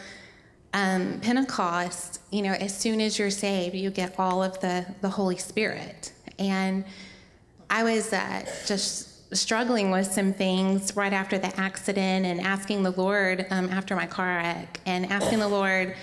um, 0.73 1.19
Pentecost, 1.21 2.19
you 2.31 2.41
know, 2.41 2.51
as 2.51 2.77
soon 2.77 2.99
as 2.99 3.17
you're 3.17 3.29
saved, 3.29 3.75
you 3.75 3.89
get 3.89 4.19
all 4.19 4.43
of 4.43 4.59
the, 4.59 4.85
the 5.01 5.09
Holy 5.09 5.37
Spirit. 5.37 6.11
And 6.37 6.83
I 7.69 7.83
was 7.83 8.11
uh, 8.11 8.45
just 8.67 9.33
struggling 9.35 9.91
with 9.91 10.11
some 10.11 10.33
things 10.33 10.95
right 10.95 11.13
after 11.13 11.37
the 11.37 11.57
accident 11.59 12.25
and 12.25 12.41
asking 12.41 12.83
the 12.83 12.91
Lord 12.91 13.45
um, 13.49 13.69
after 13.69 13.95
my 13.95 14.05
car 14.05 14.37
wreck 14.37 14.79
and 14.85 15.11
asking 15.11 15.39
the 15.39 15.47
Lord, 15.47 15.95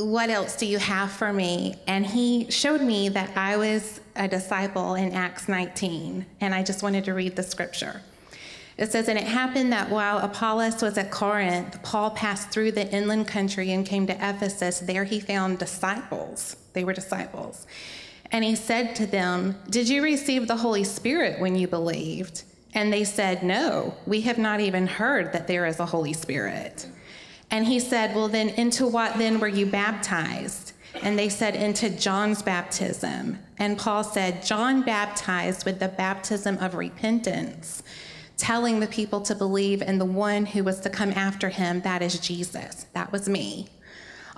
what 0.00 0.30
else 0.30 0.56
do 0.56 0.66
you 0.66 0.78
have 0.78 1.10
for 1.10 1.32
me? 1.32 1.74
And 1.86 2.06
he 2.06 2.50
showed 2.50 2.80
me 2.80 3.08
that 3.10 3.36
I 3.36 3.56
was 3.56 4.00
a 4.16 4.28
disciple 4.28 4.94
in 4.94 5.12
Acts 5.12 5.48
19, 5.48 6.26
and 6.40 6.54
I 6.54 6.62
just 6.62 6.82
wanted 6.82 7.04
to 7.04 7.14
read 7.14 7.36
the 7.36 7.42
scripture. 7.42 8.02
It 8.76 8.92
says, 8.92 9.08
And 9.08 9.18
it 9.18 9.26
happened 9.26 9.72
that 9.72 9.90
while 9.90 10.18
Apollos 10.18 10.80
was 10.82 10.96
at 10.98 11.10
Corinth, 11.10 11.82
Paul 11.82 12.10
passed 12.10 12.50
through 12.50 12.72
the 12.72 12.90
inland 12.92 13.26
country 13.26 13.72
and 13.72 13.84
came 13.84 14.06
to 14.06 14.14
Ephesus. 14.14 14.78
There 14.78 15.04
he 15.04 15.18
found 15.20 15.58
disciples. 15.58 16.56
They 16.72 16.84
were 16.84 16.92
disciples. 16.92 17.66
And 18.30 18.44
he 18.44 18.54
said 18.54 18.94
to 18.96 19.06
them, 19.06 19.56
Did 19.68 19.88
you 19.88 20.02
receive 20.02 20.46
the 20.46 20.56
Holy 20.56 20.84
Spirit 20.84 21.40
when 21.40 21.56
you 21.56 21.66
believed? 21.66 22.44
And 22.74 22.92
they 22.92 23.04
said, 23.04 23.42
No, 23.42 23.94
we 24.06 24.20
have 24.22 24.38
not 24.38 24.60
even 24.60 24.86
heard 24.86 25.32
that 25.32 25.48
there 25.48 25.66
is 25.66 25.80
a 25.80 25.86
Holy 25.86 26.12
Spirit. 26.12 26.86
And 27.50 27.66
he 27.66 27.80
said, 27.80 28.14
Well, 28.14 28.28
then, 28.28 28.50
into 28.50 28.86
what 28.86 29.16
then 29.18 29.40
were 29.40 29.48
you 29.48 29.66
baptized? 29.66 30.72
And 31.02 31.18
they 31.18 31.28
said, 31.28 31.54
Into 31.54 31.90
John's 31.90 32.42
baptism. 32.42 33.38
And 33.58 33.78
Paul 33.78 34.04
said, 34.04 34.44
John 34.44 34.82
baptized 34.82 35.64
with 35.64 35.80
the 35.80 35.88
baptism 35.88 36.58
of 36.58 36.74
repentance, 36.74 37.82
telling 38.36 38.80
the 38.80 38.86
people 38.86 39.20
to 39.22 39.34
believe 39.34 39.82
in 39.82 39.98
the 39.98 40.04
one 40.04 40.46
who 40.46 40.62
was 40.62 40.80
to 40.80 40.90
come 40.90 41.10
after 41.12 41.48
him, 41.48 41.80
that 41.82 42.02
is 42.02 42.20
Jesus. 42.20 42.86
That 42.92 43.10
was 43.10 43.28
me. 43.28 43.68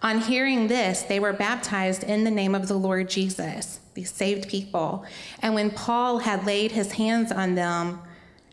On 0.03 0.19
hearing 0.19 0.69
this, 0.69 1.03
they 1.03 1.21
were 1.21 1.35
baptized 1.35 2.05
in 2.05 2.25
the 2.25 2.31
name 2.31 2.55
of 2.55 2.69
the 2.69 2.79
Lord 2.79 3.11
Jesus, 3.11 3.81
these 3.93 4.11
saved 4.11 4.49
people. 4.49 5.05
And 5.41 5.55
when 5.55 5.71
Paul 5.71 6.19
had 6.19 6.47
laid 6.47 6.73
his 6.73 6.93
hands 6.93 7.31
on 7.31 7.55
them, 7.55 8.01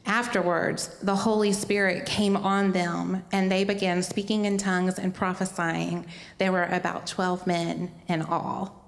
Afterwards, 0.07 0.87
the 1.03 1.17
Holy 1.17 1.51
Spirit 1.51 2.05
came 2.05 2.37
on 2.37 2.71
them, 2.71 3.25
and 3.33 3.51
they 3.51 3.65
began 3.65 4.01
speaking 4.01 4.45
in 4.45 4.57
tongues 4.57 4.97
and 4.97 5.13
prophesying. 5.13 6.05
There 6.37 6.53
were 6.53 6.63
about 6.63 7.07
12 7.07 7.45
men 7.45 7.91
in 8.07 8.21
all. 8.21 8.85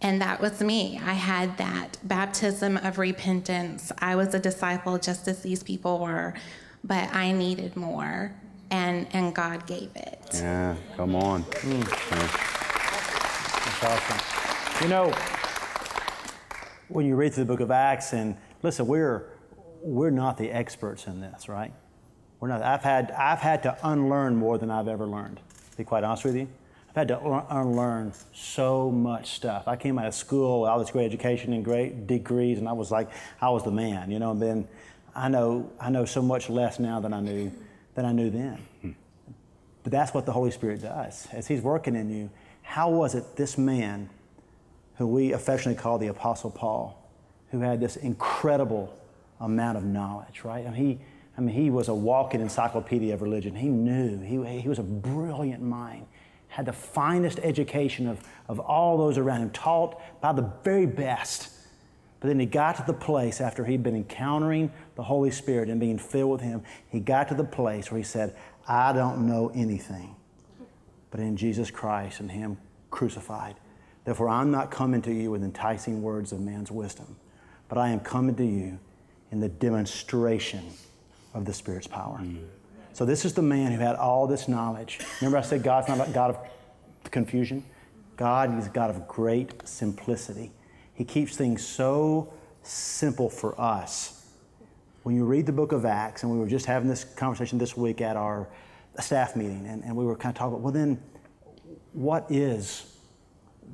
And 0.00 0.22
that 0.22 0.40
was 0.40 0.60
me. 0.60 1.00
I 1.04 1.14
had 1.14 1.58
that 1.58 1.98
baptism 2.04 2.76
of 2.76 2.98
repentance. 2.98 3.90
I 3.98 4.14
was 4.14 4.34
a 4.34 4.38
disciple 4.38 4.98
just 4.98 5.26
as 5.26 5.42
these 5.42 5.64
people 5.64 5.98
were, 5.98 6.34
but 6.84 7.12
I 7.12 7.32
needed 7.32 7.76
more, 7.76 8.32
and, 8.70 9.08
and 9.12 9.34
God 9.34 9.66
gave 9.66 9.90
it. 9.96 10.30
Yeah, 10.34 10.76
come 10.96 11.16
on. 11.16 11.42
Mm. 11.42 11.88
That's 13.64 13.84
awesome. 13.84 14.84
You 14.84 14.88
know, 14.90 15.12
when 16.86 17.04
you 17.04 17.16
read 17.16 17.34
through 17.34 17.44
the 17.44 17.52
book 17.52 17.60
of 17.60 17.72
Acts, 17.72 18.12
and 18.12 18.36
listen, 18.62 18.86
we're 18.86 19.31
we're 19.82 20.10
not 20.10 20.38
the 20.38 20.50
experts 20.50 21.06
in 21.06 21.20
this, 21.20 21.48
right? 21.48 21.72
We're 22.40 22.48
not. 22.48 22.62
I've 22.62 22.82
had, 22.82 23.10
I've 23.12 23.40
had 23.40 23.62
to 23.64 23.76
unlearn 23.82 24.36
more 24.36 24.58
than 24.58 24.70
I've 24.70 24.88
ever 24.88 25.06
learned, 25.06 25.38
to 25.70 25.76
be 25.76 25.84
quite 25.84 26.04
honest 26.04 26.24
with 26.24 26.36
you. 26.36 26.48
I've 26.90 26.96
had 26.96 27.08
to 27.08 27.46
unlearn 27.50 28.12
so 28.34 28.90
much 28.90 29.30
stuff. 29.30 29.66
I 29.66 29.76
came 29.76 29.98
out 29.98 30.06
of 30.06 30.14
school 30.14 30.62
with 30.62 30.70
all 30.70 30.78
this 30.78 30.90
great 30.90 31.06
education 31.06 31.52
and 31.52 31.64
great 31.64 32.06
degrees, 32.06 32.58
and 32.58 32.68
I 32.68 32.72
was 32.72 32.90
like, 32.90 33.08
I 33.40 33.50
was 33.50 33.64
the 33.64 33.70
man, 33.70 34.10
you 34.10 34.18
know. 34.18 34.32
And 34.32 34.42
then 34.42 34.68
I 35.14 35.28
know, 35.28 35.70
I 35.80 35.90
know 35.90 36.04
so 36.04 36.20
much 36.20 36.50
less 36.50 36.78
now 36.78 37.00
than 37.00 37.12
I 37.14 37.20
knew, 37.20 37.50
than 37.94 38.04
I 38.04 38.12
knew 38.12 38.30
then. 38.30 38.96
But 39.82 39.92
that's 39.92 40.14
what 40.14 40.26
the 40.26 40.32
Holy 40.32 40.50
Spirit 40.50 40.82
does. 40.82 41.26
As 41.32 41.48
He's 41.48 41.62
working 41.62 41.96
in 41.96 42.10
you, 42.10 42.30
how 42.62 42.90
was 42.90 43.14
it 43.14 43.36
this 43.36 43.56
man, 43.58 44.10
who 44.96 45.06
we 45.06 45.32
affectionately 45.32 45.80
call 45.80 45.98
the 45.98 46.08
Apostle 46.08 46.50
Paul, 46.50 46.98
who 47.50 47.60
had 47.60 47.80
this 47.80 47.96
incredible 47.96 48.94
amount 49.40 49.78
of 49.78 49.84
knowledge, 49.84 50.42
right? 50.44 50.66
I 50.66 50.70
mean, 50.70 50.74
he, 50.74 50.98
I 51.36 51.40
mean, 51.40 51.54
he 51.54 51.70
was 51.70 51.88
a 51.88 51.94
walking 51.94 52.40
encyclopedia 52.40 53.14
of 53.14 53.22
religion. 53.22 53.54
He 53.54 53.68
knew. 53.68 54.20
He, 54.20 54.60
he 54.60 54.68
was 54.68 54.78
a 54.78 54.84
brilliant 54.84 55.62
mind, 55.62 56.06
had 56.48 56.66
the 56.66 56.72
finest 56.72 57.38
education 57.42 58.06
of, 58.06 58.20
of 58.48 58.60
all 58.60 58.98
those 58.98 59.18
around 59.18 59.42
him, 59.42 59.50
taught 59.50 60.00
by 60.20 60.32
the 60.32 60.50
very 60.62 60.86
best. 60.86 61.50
But 62.20 62.28
then 62.28 62.38
he 62.38 62.46
got 62.46 62.76
to 62.76 62.84
the 62.86 62.92
place 62.92 63.40
after 63.40 63.64
he'd 63.64 63.82
been 63.82 63.96
encountering 63.96 64.70
the 64.94 65.02
Holy 65.02 65.30
Spirit 65.32 65.68
and 65.68 65.80
being 65.80 65.98
filled 65.98 66.30
with 66.30 66.40
Him, 66.40 66.62
he 66.88 67.00
got 67.00 67.26
to 67.28 67.34
the 67.34 67.42
place 67.42 67.90
where 67.90 67.98
he 67.98 68.04
said, 68.04 68.36
I 68.68 68.92
don't 68.92 69.26
know 69.26 69.50
anything 69.56 70.14
but 71.12 71.20
in 71.20 71.36
Jesus 71.36 71.70
Christ 71.70 72.18
and 72.18 72.32
Him 72.32 72.56
crucified. 72.90 73.54
Therefore, 74.04 74.28
I'm 74.28 74.50
not 74.50 74.72
coming 74.72 75.00
to 75.02 75.12
you 75.12 75.30
with 75.30 75.44
enticing 75.44 76.02
words 76.02 76.32
of 76.32 76.40
man's 76.40 76.72
wisdom, 76.72 77.16
but 77.68 77.78
I 77.78 77.90
am 77.90 78.00
coming 78.00 78.34
to 78.34 78.44
you 78.44 78.80
in 79.32 79.40
the 79.40 79.48
demonstration 79.48 80.62
of 81.34 81.44
the 81.44 81.52
Spirit's 81.52 81.86
power. 81.86 82.20
So 82.92 83.04
this 83.06 83.24
is 83.24 83.32
the 83.32 83.42
man 83.42 83.72
who 83.72 83.78
had 83.78 83.96
all 83.96 84.26
this 84.26 84.46
knowledge. 84.46 85.00
Remember, 85.20 85.38
I 85.38 85.40
said 85.40 85.62
God's 85.62 85.88
not 85.88 86.06
a 86.06 86.12
God 86.12 86.30
of 86.30 87.10
confusion? 87.10 87.64
God 88.16 88.56
is 88.58 88.66
a 88.66 88.70
God 88.70 88.90
of 88.90 89.08
great 89.08 89.66
simplicity. 89.66 90.52
He 90.94 91.04
keeps 91.04 91.34
things 91.34 91.66
so 91.66 92.32
simple 92.62 93.30
for 93.30 93.58
us. 93.60 94.26
When 95.02 95.16
you 95.16 95.24
read 95.24 95.46
the 95.46 95.52
book 95.52 95.72
of 95.72 95.84
Acts, 95.84 96.22
and 96.22 96.30
we 96.30 96.38
were 96.38 96.46
just 96.46 96.66
having 96.66 96.88
this 96.88 97.02
conversation 97.02 97.58
this 97.58 97.76
week 97.76 98.00
at 98.00 98.16
our 98.16 98.48
staff 99.00 99.34
meeting, 99.34 99.66
and, 99.66 99.82
and 99.82 99.96
we 99.96 100.04
were 100.04 100.14
kind 100.14 100.32
of 100.32 100.38
talking 100.38 100.52
about, 100.52 100.60
well, 100.60 100.72
then, 100.72 101.02
what 101.94 102.26
is 102.30 102.96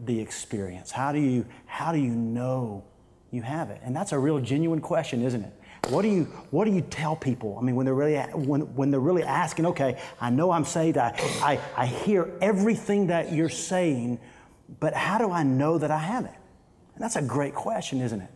the 0.05 0.19
experience? 0.21 0.93
How 0.93 1.13
do 1.13 1.19
you, 1.19 1.45
how 1.67 1.93
do 1.93 1.99
you 1.99 2.13
know 2.13 2.85
you 3.31 3.43
have 3.43 3.71
it? 3.71 3.81
And 3.85 3.95
that's 3.95 4.13
a 4.13 4.19
real 4.19 4.39
genuine 4.41 4.81
question, 4.81 5.23
isn't 5.23 5.43
it? 5.43 5.53
What 5.91 6.03
do 6.03 6.09
you 6.09 6.25
What 6.51 6.65
do 6.65 6.73
you 6.73 6.81
tell 6.81 7.17
people? 7.17 7.57
I 7.59 7.63
mean, 7.63 7.77
when 7.77 7.87
they're 7.87 7.95
really 7.95 8.19
when 8.35 8.63
when 8.75 8.91
they're 8.91 9.01
really 9.01 9.23
asking, 9.23 9.67
okay, 9.67 9.99
I 10.21 10.31
know 10.31 10.51
I'm 10.51 10.65
saved. 10.65 10.99
I 10.99 11.15
I, 11.43 11.61
I 11.77 11.87
hear 11.87 12.31
everything 12.41 13.09
that 13.09 13.33
you're 13.33 13.49
saying, 13.49 14.19
but 14.81 14.95
how 14.95 15.19
do 15.19 15.31
I 15.31 15.43
know 15.43 15.79
that 15.79 15.91
I 15.91 15.99
have 15.99 16.25
it? 16.25 16.35
And 16.95 17.05
that's 17.05 17.17
a 17.17 17.23
great 17.23 17.55
question, 17.55 18.01
isn't 18.01 18.21
it? 18.21 18.31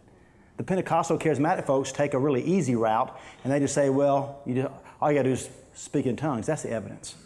The 0.56 0.62
Pentecostal 0.62 1.18
charismatic 1.18 1.66
folks 1.66 1.90
take 1.90 2.14
a 2.14 2.18
really 2.18 2.42
easy 2.42 2.76
route, 2.76 3.18
and 3.42 3.52
they 3.52 3.58
just 3.58 3.74
say, 3.74 3.90
well, 3.90 4.40
you 4.46 4.54
just, 4.54 4.72
all 5.00 5.10
you 5.10 5.18
got 5.18 5.24
to 5.24 5.30
do 5.30 5.32
is 5.32 5.48
speak 5.74 6.06
in 6.06 6.14
tongues. 6.14 6.46
That's 6.46 6.62
the 6.62 6.70
evidence. 6.70 7.16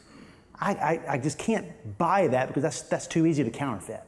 I, 0.59 0.72
I, 0.72 1.01
I 1.09 1.18
just 1.18 1.38
can't 1.38 1.66
buy 1.98 2.28
that 2.28 2.48
because 2.48 2.62
that's 2.62 2.82
that's 2.82 3.06
too 3.06 3.26
easy 3.26 3.44
to 3.44 3.51
counterfeit. 3.51 4.02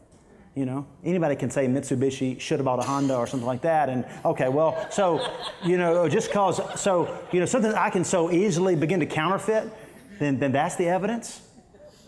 You 0.58 0.66
know, 0.66 0.88
anybody 1.04 1.36
can 1.36 1.52
say 1.52 1.68
Mitsubishi 1.68 2.40
should 2.40 2.58
have 2.58 2.64
bought 2.64 2.80
a 2.80 2.82
Honda 2.82 3.14
or 3.14 3.28
something 3.28 3.46
like 3.46 3.62
that. 3.62 3.88
And 3.88 4.04
okay, 4.24 4.48
well, 4.48 4.90
so, 4.90 5.24
you 5.64 5.78
know, 5.78 6.08
just 6.08 6.32
cause, 6.32 6.60
so, 6.80 7.16
you 7.30 7.38
know, 7.38 7.46
something 7.46 7.72
I 7.74 7.90
can 7.90 8.02
so 8.02 8.32
easily 8.32 8.74
begin 8.74 8.98
to 8.98 9.06
counterfeit, 9.06 9.72
then, 10.18 10.40
then 10.40 10.50
that's 10.50 10.74
the 10.74 10.88
evidence. 10.88 11.42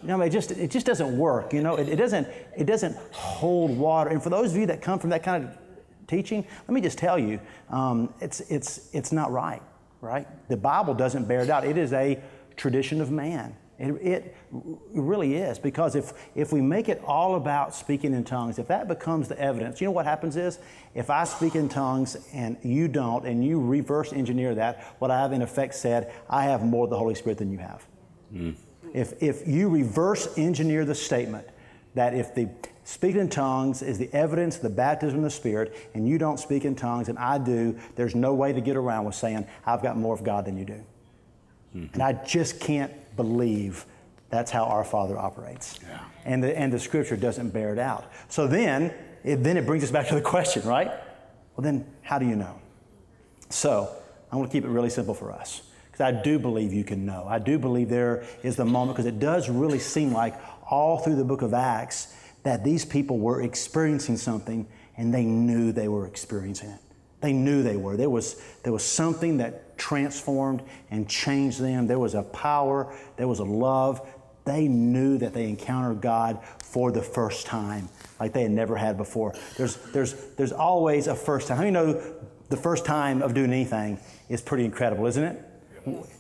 You 0.02 0.08
know, 0.08 0.20
it 0.22 0.30
just, 0.30 0.50
it 0.50 0.68
just 0.72 0.84
doesn't 0.84 1.16
work. 1.16 1.52
You 1.52 1.62
know, 1.62 1.76
it, 1.76 1.90
it, 1.90 1.94
doesn't, 1.94 2.26
it 2.56 2.64
doesn't 2.64 2.96
hold 3.12 3.78
water. 3.78 4.10
And 4.10 4.20
for 4.20 4.30
those 4.30 4.50
of 4.50 4.56
you 4.56 4.66
that 4.66 4.82
come 4.82 4.98
from 4.98 5.10
that 5.10 5.22
kind 5.22 5.44
of 5.44 5.56
teaching, 6.08 6.44
let 6.66 6.70
me 6.74 6.80
just 6.80 6.98
tell 6.98 7.20
you, 7.20 7.38
um, 7.68 8.12
it's, 8.20 8.40
it's, 8.40 8.92
it's 8.92 9.12
not 9.12 9.30
right, 9.30 9.62
right? 10.00 10.26
The 10.48 10.56
Bible 10.56 10.94
doesn't 10.94 11.28
bear 11.28 11.42
it 11.42 11.50
out. 11.50 11.64
It 11.64 11.78
is 11.78 11.92
a 11.92 12.20
tradition 12.56 13.00
of 13.00 13.12
man. 13.12 13.54
It, 13.80 13.92
it, 14.02 14.36
really 14.92 15.36
is 15.36 15.58
because 15.58 15.94
if, 15.94 16.12
if 16.34 16.52
we 16.52 16.60
make 16.60 16.90
it 16.90 17.00
all 17.06 17.36
about 17.36 17.74
speaking 17.74 18.12
in 18.12 18.24
tongues, 18.24 18.58
if 18.58 18.68
that 18.68 18.88
becomes 18.88 19.26
the 19.26 19.38
evidence, 19.40 19.80
you 19.80 19.86
know 19.86 19.92
what 19.92 20.04
happens 20.04 20.36
is 20.36 20.58
if 20.94 21.08
I 21.08 21.24
speak 21.24 21.54
in 21.54 21.68
tongues 21.68 22.16
and 22.34 22.58
you 22.62 22.88
don't, 22.88 23.26
and 23.26 23.42
you 23.42 23.58
reverse 23.58 24.12
engineer 24.12 24.54
that, 24.56 24.94
what 24.98 25.10
I 25.10 25.18
have 25.20 25.32
in 25.32 25.40
effect 25.40 25.74
said, 25.74 26.12
I 26.28 26.44
have 26.44 26.62
more 26.62 26.84
of 26.84 26.90
the 26.90 26.98
Holy 26.98 27.14
Spirit 27.14 27.38
than 27.38 27.50
you 27.50 27.58
have. 27.58 27.86
Mm. 28.34 28.54
If, 28.92 29.22
if 29.22 29.48
you 29.48 29.70
reverse 29.70 30.36
engineer 30.36 30.84
the 30.84 30.94
statement 30.94 31.46
that 31.94 32.12
if 32.12 32.34
the 32.34 32.50
speaking 32.84 33.20
in 33.20 33.28
tongues 33.30 33.80
is 33.80 33.96
the 33.96 34.12
evidence 34.12 34.56
of 34.56 34.62
the 34.62 34.70
baptism 34.70 35.18
of 35.18 35.24
the 35.24 35.30
Spirit, 35.30 35.90
and 35.94 36.06
you 36.06 36.18
don't 36.18 36.38
speak 36.38 36.66
in 36.66 36.74
tongues 36.74 37.08
and 37.08 37.18
I 37.18 37.38
do, 37.38 37.78
there's 37.96 38.14
no 38.14 38.34
way 38.34 38.52
to 38.52 38.60
get 38.60 38.76
around 38.76 39.06
with 39.06 39.14
saying, 39.14 39.46
I've 39.64 39.82
got 39.82 39.96
more 39.96 40.14
of 40.14 40.22
God 40.22 40.44
than 40.44 40.58
you 40.58 40.66
do. 40.66 40.84
Mm-hmm. 41.74 41.94
And 41.94 42.02
I 42.02 42.12
just 42.24 42.60
can't 42.60 42.92
believe 43.16 43.84
that's 44.30 44.50
how 44.50 44.64
our 44.64 44.84
Father 44.84 45.18
operates. 45.18 45.78
Yeah. 45.82 46.00
And, 46.24 46.42
the, 46.42 46.56
and 46.56 46.72
the 46.72 46.78
scripture 46.78 47.16
doesn't 47.16 47.50
bear 47.50 47.72
it 47.72 47.78
out. 47.78 48.10
So 48.28 48.46
then 48.46 48.94
it, 49.24 49.42
then 49.42 49.56
it 49.56 49.66
brings 49.66 49.84
us 49.84 49.90
back 49.90 50.08
to 50.08 50.14
the 50.14 50.20
question, 50.20 50.66
right? 50.66 50.88
Well, 50.88 51.62
then 51.62 51.86
how 52.02 52.18
do 52.18 52.26
you 52.26 52.36
know? 52.36 52.60
So 53.48 53.94
I'm 54.30 54.38
going 54.38 54.48
to 54.48 54.52
keep 54.52 54.64
it 54.64 54.68
really 54.68 54.90
simple 54.90 55.14
for 55.14 55.32
us 55.32 55.62
because 55.90 56.00
I 56.00 56.22
do 56.22 56.38
believe 56.38 56.72
you 56.72 56.84
can 56.84 57.04
know. 57.04 57.26
I 57.28 57.38
do 57.38 57.58
believe 57.58 57.88
there 57.88 58.24
is 58.42 58.56
the 58.56 58.64
moment 58.64 58.96
because 58.96 59.06
it 59.06 59.18
does 59.18 59.50
really 59.50 59.80
seem 59.80 60.12
like 60.12 60.36
all 60.70 60.98
through 60.98 61.16
the 61.16 61.24
book 61.24 61.42
of 61.42 61.52
Acts 61.52 62.14
that 62.44 62.64
these 62.64 62.84
people 62.84 63.18
were 63.18 63.42
experiencing 63.42 64.16
something 64.16 64.66
and 64.96 65.12
they 65.12 65.24
knew 65.24 65.72
they 65.72 65.88
were 65.88 66.06
experiencing 66.06 66.70
it. 66.70 66.80
They 67.20 67.32
knew 67.32 67.62
they 67.62 67.76
were. 67.76 67.96
There 67.96 68.08
was, 68.08 68.40
there 68.62 68.72
was 68.72 68.82
something 68.82 69.38
that 69.38 69.69
transformed 69.80 70.62
and 70.90 71.08
changed 71.08 71.58
them. 71.58 71.86
There 71.86 71.98
was 71.98 72.14
a 72.14 72.22
power, 72.22 72.94
there 73.16 73.26
was 73.26 73.38
a 73.38 73.44
love. 73.44 74.06
They 74.44 74.68
knew 74.68 75.18
that 75.18 75.32
they 75.32 75.48
encountered 75.48 76.00
God 76.00 76.38
for 76.62 76.92
the 76.92 77.02
first 77.02 77.46
time, 77.46 77.88
like 78.20 78.32
they 78.32 78.42
had 78.42 78.50
never 78.50 78.76
had 78.76 78.96
before. 78.96 79.34
There's, 79.56 79.76
there's, 79.92 80.14
there's 80.36 80.52
always 80.52 81.06
a 81.06 81.14
first 81.14 81.48
time. 81.48 81.56
How 81.56 81.64
you 81.64 81.70
know 81.70 82.00
the 82.48 82.56
first 82.56 82.84
time 82.84 83.22
of 83.22 83.34
doing 83.34 83.52
anything 83.52 83.98
is 84.28 84.40
pretty 84.40 84.64
incredible, 84.64 85.06
isn't 85.06 85.24
it? 85.24 85.44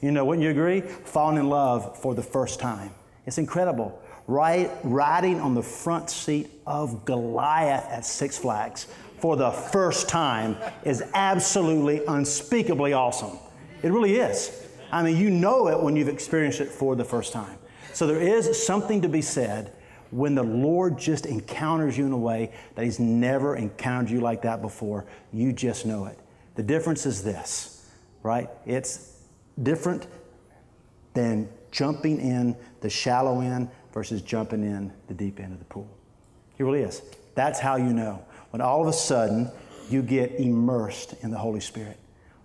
You 0.00 0.10
know, 0.10 0.24
wouldn't 0.24 0.42
you 0.42 0.50
agree? 0.50 0.80
Falling 0.80 1.36
in 1.36 1.48
love 1.48 1.98
for 1.98 2.14
the 2.14 2.22
first 2.22 2.60
time. 2.60 2.90
It's 3.26 3.38
incredible. 3.38 4.00
Right, 4.26 4.70
riding 4.84 5.40
on 5.40 5.54
the 5.54 5.62
front 5.62 6.08
seat 6.08 6.50
of 6.66 7.04
Goliath 7.04 7.84
at 7.90 8.04
Six 8.04 8.38
Flags 8.38 8.86
for 9.20 9.36
the 9.36 9.50
first 9.50 10.08
time 10.08 10.56
is 10.84 11.02
absolutely 11.14 12.02
unspeakably 12.06 12.92
awesome. 12.92 13.38
It 13.82 13.92
really 13.92 14.16
is. 14.16 14.66
I 14.92 15.02
mean, 15.02 15.16
you 15.16 15.30
know 15.30 15.68
it 15.68 15.80
when 15.80 15.96
you've 15.96 16.08
experienced 16.08 16.60
it 16.60 16.68
for 16.68 16.96
the 16.96 17.04
first 17.04 17.32
time. 17.32 17.58
So 17.92 18.06
there 18.06 18.20
is 18.20 18.64
something 18.64 19.02
to 19.02 19.08
be 19.08 19.22
said 19.22 19.72
when 20.10 20.34
the 20.34 20.42
Lord 20.42 20.98
just 20.98 21.26
encounters 21.26 21.96
you 21.96 22.06
in 22.06 22.12
a 22.12 22.18
way 22.18 22.52
that 22.74 22.84
He's 22.84 22.98
never 22.98 23.56
encountered 23.56 24.10
you 24.10 24.20
like 24.20 24.42
that 24.42 24.60
before. 24.60 25.06
You 25.32 25.52
just 25.52 25.86
know 25.86 26.06
it. 26.06 26.18
The 26.56 26.62
difference 26.62 27.06
is 27.06 27.22
this, 27.22 27.88
right? 28.22 28.48
It's 28.66 29.18
different 29.62 30.06
than 31.14 31.48
jumping 31.70 32.20
in 32.20 32.56
the 32.80 32.90
shallow 32.90 33.40
end 33.40 33.70
versus 33.92 34.22
jumping 34.22 34.62
in 34.62 34.92
the 35.06 35.14
deep 35.14 35.40
end 35.40 35.52
of 35.52 35.58
the 35.58 35.64
pool. 35.66 35.88
It 36.58 36.64
really 36.64 36.82
is. 36.82 37.02
That's 37.34 37.60
how 37.60 37.76
you 37.76 37.92
know 37.92 38.24
when 38.50 38.60
all 38.60 38.82
of 38.82 38.88
a 38.88 38.92
sudden 38.92 39.50
you 39.88 40.02
get 40.02 40.32
immersed 40.32 41.14
in 41.22 41.30
the 41.30 41.38
Holy 41.38 41.60
Spirit. 41.60 41.98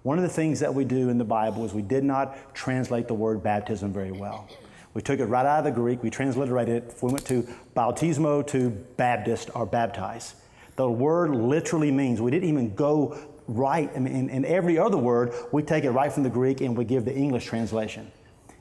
One 0.05 0.19
of 0.19 0.21
the 0.21 0.29
things 0.29 0.59
that 0.59 0.71
we 0.71 0.85
do 0.85 1.09
in 1.09 1.17
the 1.17 1.25
Bible 1.25 1.65
is 1.65 1.73
we 1.73 1.81
did 1.81 2.03
not 2.03 2.53
translate 2.53 3.07
the 3.07 3.15
word 3.15 3.41
baptism 3.41 3.91
very 3.91 4.11
well. 4.11 4.47
We 4.93 5.01
took 5.01 5.19
it 5.19 5.25
right 5.25 5.47
out 5.47 5.57
of 5.57 5.65
the 5.65 5.71
Greek, 5.71 6.03
we 6.03 6.11
transliterated 6.11 6.75
it. 6.75 6.97
We 7.01 7.11
went 7.11 7.25
to 7.25 7.41
bautismo 7.75 8.45
to 8.49 8.69
Baptist 8.97 9.49
or 9.55 9.65
baptize. 9.65 10.35
The 10.75 10.87
word 10.87 11.31
literally 11.31 11.91
means 11.91 12.21
we 12.21 12.29
didn't 12.29 12.47
even 12.47 12.75
go 12.75 13.17
right. 13.47 13.89
I 13.95 13.97
mean, 13.97 14.13
in, 14.13 14.29
in 14.29 14.45
every 14.45 14.77
other 14.77 14.95
word, 14.95 15.33
we 15.51 15.63
take 15.63 15.85
it 15.85 15.89
right 15.89 16.13
from 16.13 16.21
the 16.21 16.29
Greek 16.29 16.61
and 16.61 16.77
we 16.77 16.85
give 16.85 17.03
the 17.03 17.15
English 17.15 17.45
translation. 17.45 18.11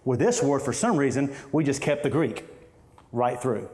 With 0.07 0.21
this 0.21 0.43
word, 0.43 0.63
for 0.63 0.73
some 0.73 0.97
reason, 0.97 1.37
we 1.53 1.63
just 1.63 1.83
kept 1.83 2.05
the 2.05 2.11
Greek 2.11 2.47
right 3.13 3.39
through. 3.39 3.69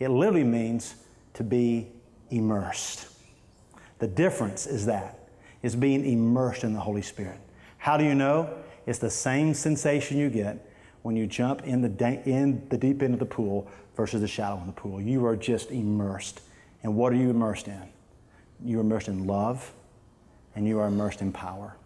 It 0.00 0.08
literally 0.08 0.42
means 0.42 0.96
to 1.34 1.44
be 1.44 1.86
immersed. 2.30 3.06
The 4.00 4.08
difference 4.08 4.66
is 4.66 4.86
that, 4.86 5.20
is 5.62 5.76
being 5.76 6.04
immersed 6.04 6.64
in 6.64 6.72
the 6.72 6.80
Holy 6.80 7.02
Spirit. 7.02 7.38
How 7.78 7.96
do 7.96 8.04
you 8.04 8.14
know? 8.14 8.52
It's 8.86 8.98
the 8.98 9.10
same 9.10 9.54
sensation 9.54 10.18
you 10.18 10.28
get 10.28 10.68
when 11.02 11.16
you 11.16 11.26
jump 11.26 11.62
in 11.62 11.82
the, 11.82 11.88
de- 11.88 12.22
in 12.24 12.68
the 12.68 12.76
deep 12.76 13.02
end 13.02 13.14
of 13.14 13.20
the 13.20 13.26
pool 13.26 13.68
versus 13.96 14.20
the 14.20 14.28
shallow 14.28 14.60
in 14.60 14.66
the 14.66 14.72
pool. 14.72 15.00
You 15.00 15.24
are 15.26 15.36
just 15.36 15.70
immersed. 15.70 16.40
And 16.82 16.96
what 16.96 17.12
are 17.12 17.16
you 17.16 17.30
immersed 17.30 17.68
in? 17.68 17.82
You're 18.64 18.80
immersed 18.80 19.08
in 19.08 19.26
love 19.26 19.72
and 20.54 20.66
you 20.66 20.78
are 20.78 20.86
immersed 20.86 21.22
in 21.22 21.32
power. 21.32 21.76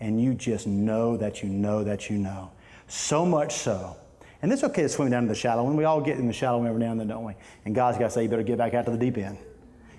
And 0.00 0.20
you 0.20 0.34
just 0.34 0.66
know 0.66 1.16
that 1.16 1.42
you 1.42 1.48
know 1.48 1.84
that 1.84 2.10
you 2.10 2.18
know. 2.18 2.50
So 2.88 3.24
much 3.24 3.54
so. 3.54 3.96
And 4.42 4.52
it's 4.52 4.64
okay 4.64 4.82
to 4.82 4.88
swim 4.88 5.10
down 5.10 5.22
to 5.22 5.28
the 5.28 5.34
shallow 5.34 5.66
end. 5.66 5.78
We 5.78 5.84
all 5.84 6.00
get 6.00 6.18
in 6.18 6.26
the 6.26 6.32
shallow 6.32 6.58
end 6.58 6.68
every 6.68 6.80
now 6.80 6.90
and 6.90 7.00
then, 7.00 7.08
don't 7.08 7.24
we? 7.24 7.34
And 7.64 7.74
God's 7.74 7.96
got 7.96 8.04
to 8.04 8.10
say, 8.10 8.24
you 8.24 8.28
better 8.28 8.42
get 8.42 8.58
back 8.58 8.74
out 8.74 8.84
to 8.84 8.90
the 8.90 8.98
deep 8.98 9.16
end. 9.16 9.38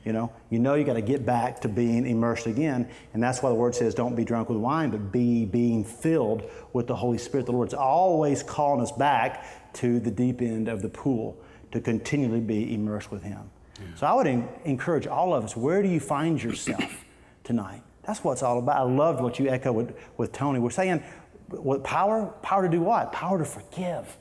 You 0.06 0.14
know, 0.14 0.32
you 0.52 0.60
know 0.60 0.76
you 0.76 0.84
got 0.84 0.94
to 0.94 1.02
get 1.02 1.26
back 1.26 1.62
to 1.62 1.68
being 1.68 2.06
immersed 2.06 2.46
again, 2.46 2.88
and 3.14 3.24
that's 3.24 3.42
why 3.42 3.50
the 3.50 3.56
word 3.56 3.74
says, 3.74 3.96
"Don't 3.96 4.16
be 4.16 4.24
drunk 4.24 4.50
with 4.50 4.60
wine, 4.60 4.92
but 4.92 5.12
be 5.12 5.46
being 5.46 5.84
filled 5.84 6.44
with 6.74 6.86
the 6.86 6.96
Holy 6.96 7.18
Spirit." 7.18 7.48
The 7.48 7.52
Lord's 7.52 7.74
always 7.74 8.44
calling 8.44 8.82
us 8.82 8.92
back 8.92 9.74
to 9.74 10.00
the 10.00 10.12
deep 10.12 10.42
end 10.44 10.68
of 10.68 10.84
the 10.84 10.90
pool 10.90 11.36
to 11.72 11.82
continually 11.82 12.40
be 12.40 12.72
immersed 12.76 13.12
with 13.12 13.24
Him. 13.24 13.50
Yeah. 13.80 13.86
So 13.96 14.06
I 14.06 14.14
would 14.14 14.28
en- 14.28 14.48
encourage 14.64 15.08
all 15.08 15.34
of 15.34 15.44
us. 15.44 15.58
Where 15.58 15.82
do 15.82 15.90
you 15.90 16.00
find 16.00 16.42
yourself 16.42 17.04
tonight? 17.44 17.82
That's 18.04 18.24
what 18.24 18.34
it's 18.34 18.44
all 18.44 18.60
about. 18.60 18.78
I 18.78 18.84
loved 18.84 19.22
what 19.22 19.40
you 19.40 19.50
echo 19.50 19.72
with, 19.72 19.98
with 20.18 20.32
Tony. 20.32 20.60
We're 20.60 20.70
saying, 20.70 21.04
what 21.50 21.84
power? 21.84 22.28
Power 22.44 22.62
to 22.62 22.70
do 22.70 22.82
what? 22.82 23.12
Power 23.12 23.40
to 23.40 23.46
forgive. 23.46 24.18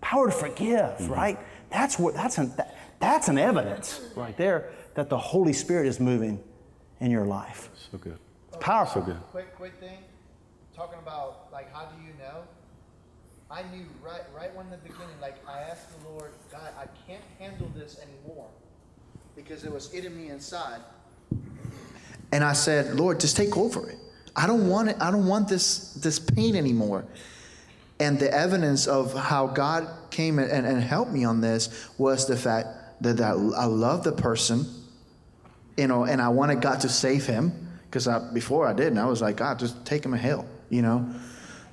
Power 0.00 0.26
to 0.26 0.32
forgive, 0.32 0.98
mm-hmm. 0.98 1.12
right? 1.12 1.38
That's 1.68 1.98
what. 1.98 2.14
That's 2.14 2.38
an. 2.38 2.52
That, 2.56 2.76
that's 3.00 3.28
an 3.28 3.38
evidence 3.38 4.02
right 4.14 4.36
there 4.36 4.70
that 4.94 5.08
the 5.08 5.18
Holy 5.18 5.52
Spirit 5.52 5.86
is 5.86 6.00
moving 6.00 6.42
in 7.00 7.10
your 7.10 7.24
life. 7.24 7.70
So 7.90 7.98
good. 7.98 8.18
It's 8.48 8.56
powerful. 8.58 9.02
So 9.02 9.06
good. 9.06 9.20
Quick, 9.30 9.54
quick 9.56 9.74
thing. 9.80 9.98
Talking 10.74 10.98
about 10.98 11.48
like 11.52 11.72
how 11.72 11.86
do 11.86 12.02
you 12.02 12.12
know? 12.18 12.42
I 13.50 13.62
knew 13.74 13.84
right, 14.04 14.22
right 14.34 14.54
when 14.54 14.70
the 14.70 14.76
beginning. 14.76 15.08
Like 15.20 15.36
I 15.48 15.60
asked 15.60 15.88
the 16.00 16.08
Lord, 16.08 16.30
God, 16.52 16.70
I 16.78 16.86
can't 17.06 17.24
handle 17.38 17.70
this 17.74 17.98
anymore 18.00 18.46
because 19.34 19.64
it 19.64 19.72
was 19.72 19.94
eating 19.94 20.16
me 20.16 20.28
inside. 20.28 20.80
And 22.32 22.44
I 22.44 22.52
said, 22.52 22.94
Lord, 22.94 23.18
just 23.18 23.36
take 23.36 23.56
over 23.56 23.90
it. 23.90 23.98
I 24.36 24.46
don't 24.46 24.68
want 24.68 24.90
it. 24.90 24.96
I 25.00 25.10
don't 25.10 25.26
want 25.26 25.48
this 25.48 25.94
this 25.94 26.18
pain 26.18 26.54
anymore. 26.54 27.04
And 27.98 28.18
the 28.18 28.32
evidence 28.32 28.86
of 28.86 29.12
how 29.14 29.48
God 29.48 29.86
came 30.10 30.38
and, 30.38 30.66
and 30.66 30.82
helped 30.82 31.12
me 31.12 31.24
on 31.24 31.40
this 31.40 31.88
was 31.98 32.26
the 32.26 32.36
fact 32.36 32.68
that 33.02 33.20
I, 33.20 33.30
I 33.30 33.64
love 33.66 34.04
the 34.04 34.12
person, 34.12 34.66
you 35.80 35.86
know, 35.86 36.04
and 36.04 36.20
I 36.20 36.28
wanted 36.28 36.60
God 36.60 36.80
to 36.82 36.88
save 36.90 37.24
him 37.26 37.52
because 37.86 38.06
I, 38.06 38.18
before 38.32 38.66
I 38.68 38.74
didn't. 38.74 38.98
I 38.98 39.06
was 39.06 39.22
like, 39.22 39.36
God, 39.36 39.58
just 39.58 39.84
take 39.86 40.04
him 40.04 40.12
to 40.12 40.18
hell, 40.18 40.44
you 40.68 40.82
know. 40.82 41.08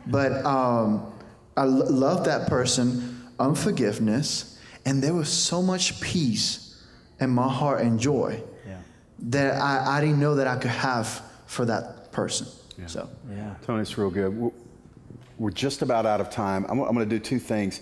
But 0.08 0.32
um, 0.46 1.12
I 1.58 1.64
l- 1.64 1.92
love 1.92 2.24
that 2.26 2.48
person, 2.48 3.22
unforgiveness, 3.38 4.58
and 4.86 5.04
there 5.04 5.14
was 5.14 5.28
so 5.30 5.62
much 5.62 6.00
peace 6.00 6.82
in 7.20 7.30
my 7.32 7.50
heart 7.52 7.82
and 7.82 8.00
joy 8.00 8.42
Yeah. 8.66 8.78
that 9.20 9.62
I, 9.62 9.98
I 9.98 10.02
didn't 10.02 10.20
know 10.20 10.36
that 10.36 10.48
I 10.48 10.56
could 10.56 10.72
have 10.72 11.22
for 11.46 11.66
that 11.66 12.12
person. 12.14 12.48
So, 12.86 13.10
Yeah. 13.30 13.56
Tony, 13.66 13.82
it's 13.82 13.98
real 13.98 14.10
good. 14.12 14.34
We're- 14.38 14.54
We're 15.40 15.52
just 15.52 15.82
about 15.84 16.06
out 16.08 16.20
of 16.22 16.30
time. 16.32 16.66
I'm, 16.70 16.80
I'm 16.80 16.96
going 16.96 17.08
to 17.08 17.16
do 17.16 17.20
two 17.20 17.38
things. 17.40 17.82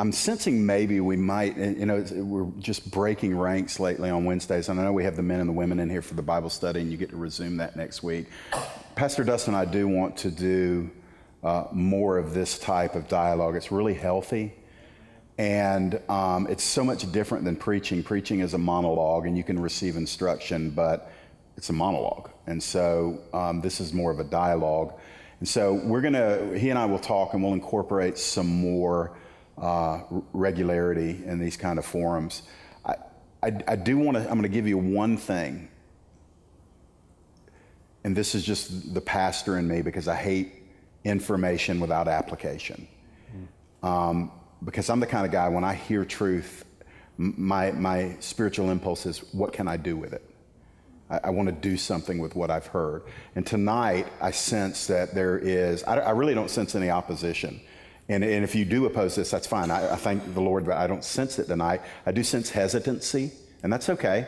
I'm 0.00 0.12
sensing 0.12 0.64
maybe 0.64 0.98
we 1.00 1.16
might, 1.16 1.58
you 1.58 1.84
know, 1.84 2.02
we're 2.10 2.46
just 2.58 2.90
breaking 2.90 3.36
ranks 3.36 3.78
lately 3.78 4.08
on 4.08 4.24
Wednesdays. 4.24 4.70
And 4.70 4.80
I 4.80 4.84
know 4.84 4.94
we 4.94 5.04
have 5.04 5.14
the 5.14 5.22
men 5.22 5.40
and 5.40 5.48
the 5.48 5.52
women 5.52 5.78
in 5.78 5.90
here 5.90 6.00
for 6.00 6.14
the 6.14 6.22
Bible 6.22 6.48
study, 6.48 6.80
and 6.80 6.90
you 6.90 6.96
get 6.96 7.10
to 7.10 7.16
resume 7.16 7.58
that 7.58 7.76
next 7.76 8.02
week. 8.02 8.28
Pastor 8.94 9.24
Dustin 9.24 9.54
I 9.54 9.66
do 9.66 9.86
want 9.86 10.16
to 10.16 10.30
do 10.30 10.90
uh, 11.44 11.64
more 11.72 12.16
of 12.16 12.32
this 12.32 12.58
type 12.58 12.94
of 12.94 13.08
dialogue. 13.08 13.56
It's 13.56 13.70
really 13.70 13.92
healthy. 13.92 14.54
And 15.36 16.00
um, 16.08 16.46
it's 16.46 16.64
so 16.64 16.82
much 16.82 17.12
different 17.12 17.44
than 17.44 17.56
preaching. 17.56 18.02
Preaching 18.02 18.40
is 18.40 18.54
a 18.54 18.58
monologue, 18.58 19.26
and 19.26 19.36
you 19.36 19.44
can 19.44 19.60
receive 19.60 19.98
instruction, 19.98 20.70
but 20.70 21.12
it's 21.58 21.68
a 21.68 21.74
monologue. 21.74 22.30
And 22.46 22.62
so 22.62 23.20
um, 23.34 23.60
this 23.60 23.80
is 23.80 23.92
more 23.92 24.10
of 24.10 24.18
a 24.18 24.24
dialogue. 24.24 24.94
And 25.40 25.48
so 25.48 25.74
we're 25.74 26.00
going 26.00 26.14
to, 26.14 26.58
he 26.58 26.70
and 26.70 26.78
I 26.78 26.86
will 26.86 26.98
talk, 26.98 27.34
and 27.34 27.42
we'll 27.42 27.52
incorporate 27.52 28.16
some 28.16 28.46
more 28.46 29.14
uh, 29.60 30.02
regularity 30.32 31.22
in 31.24 31.38
these 31.38 31.56
kind 31.56 31.78
of 31.78 31.84
forums. 31.84 32.42
I, 32.84 32.94
I, 33.42 33.52
I 33.68 33.76
do 33.76 33.98
want 33.98 34.16
to, 34.16 34.22
I'm 34.22 34.30
going 34.30 34.42
to 34.42 34.48
give 34.48 34.66
you 34.66 34.78
one 34.78 35.16
thing. 35.16 35.68
And 38.02 38.16
this 38.16 38.34
is 38.34 38.44
just 38.44 38.94
the 38.94 39.00
pastor 39.00 39.58
in 39.58 39.68
me 39.68 39.82
because 39.82 40.08
I 40.08 40.16
hate 40.16 40.54
information 41.04 41.80
without 41.80 42.08
application 42.08 42.88
um, 43.82 44.30
because 44.64 44.90
I'm 44.90 45.00
the 45.00 45.06
kind 45.06 45.24
of 45.24 45.32
guy 45.32 45.48
when 45.48 45.64
I 45.64 45.74
hear 45.74 46.04
truth, 46.04 46.64
my 47.16 47.70
my 47.72 48.16
spiritual 48.20 48.70
impulse 48.70 49.06
is, 49.06 49.18
what 49.32 49.52
can 49.52 49.68
I 49.68 49.76
do 49.76 49.96
with 49.96 50.12
it? 50.12 50.24
I, 51.08 51.20
I 51.24 51.30
want 51.30 51.48
to 51.48 51.54
do 51.54 51.76
something 51.76 52.18
with 52.18 52.34
what 52.34 52.50
I've 52.50 52.66
heard. 52.66 53.02
And 53.34 53.46
tonight, 53.46 54.06
I 54.20 54.30
sense 54.30 54.86
that 54.86 55.14
there 55.14 55.38
is. 55.38 55.82
I, 55.84 55.98
I 55.98 56.10
really 56.10 56.34
don't 56.34 56.50
sense 56.50 56.74
any 56.74 56.90
opposition. 56.90 57.60
And, 58.10 58.24
and 58.24 58.42
if 58.42 58.56
you 58.56 58.64
do 58.64 58.86
oppose 58.86 59.14
this, 59.14 59.30
that's 59.30 59.46
fine. 59.46 59.70
I, 59.70 59.92
I 59.92 59.96
thank 59.96 60.34
the 60.34 60.40
Lord 60.40 60.66
that 60.66 60.78
I 60.78 60.88
don't 60.88 61.04
sense 61.04 61.38
it 61.38 61.46
tonight. 61.46 61.80
I 62.04 62.10
do 62.10 62.24
sense 62.24 62.50
hesitancy, 62.50 63.30
and 63.62 63.72
that's 63.72 63.88
okay. 63.88 64.26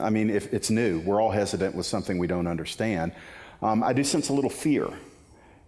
I 0.00 0.08
mean, 0.08 0.30
if 0.30 0.54
it's 0.54 0.70
new, 0.70 1.00
we're 1.00 1.20
all 1.20 1.32
hesitant 1.32 1.74
with 1.74 1.84
something 1.84 2.16
we 2.18 2.28
don't 2.28 2.46
understand. 2.46 3.10
Um, 3.60 3.82
I 3.82 3.92
do 3.92 4.04
sense 4.04 4.28
a 4.28 4.32
little 4.32 4.48
fear. 4.48 4.88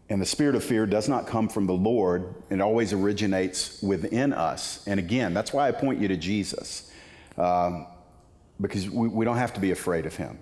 And 0.08 0.22
the 0.22 0.26
spirit 0.26 0.54
of 0.54 0.62
fear 0.62 0.86
does 0.86 1.08
not 1.08 1.26
come 1.26 1.48
from 1.48 1.66
the 1.66 1.74
Lord, 1.74 2.36
it 2.50 2.60
always 2.60 2.92
originates 2.92 3.82
within 3.82 4.32
us. 4.32 4.86
And 4.86 5.00
again, 5.00 5.34
that's 5.34 5.52
why 5.52 5.66
I 5.66 5.72
point 5.72 6.00
you 6.00 6.06
to 6.06 6.16
Jesus, 6.16 6.92
um, 7.36 7.84
because 8.60 8.88
we, 8.88 9.08
we 9.08 9.24
don't 9.24 9.38
have 9.38 9.54
to 9.54 9.60
be 9.60 9.72
afraid 9.72 10.06
of 10.06 10.14
him. 10.14 10.38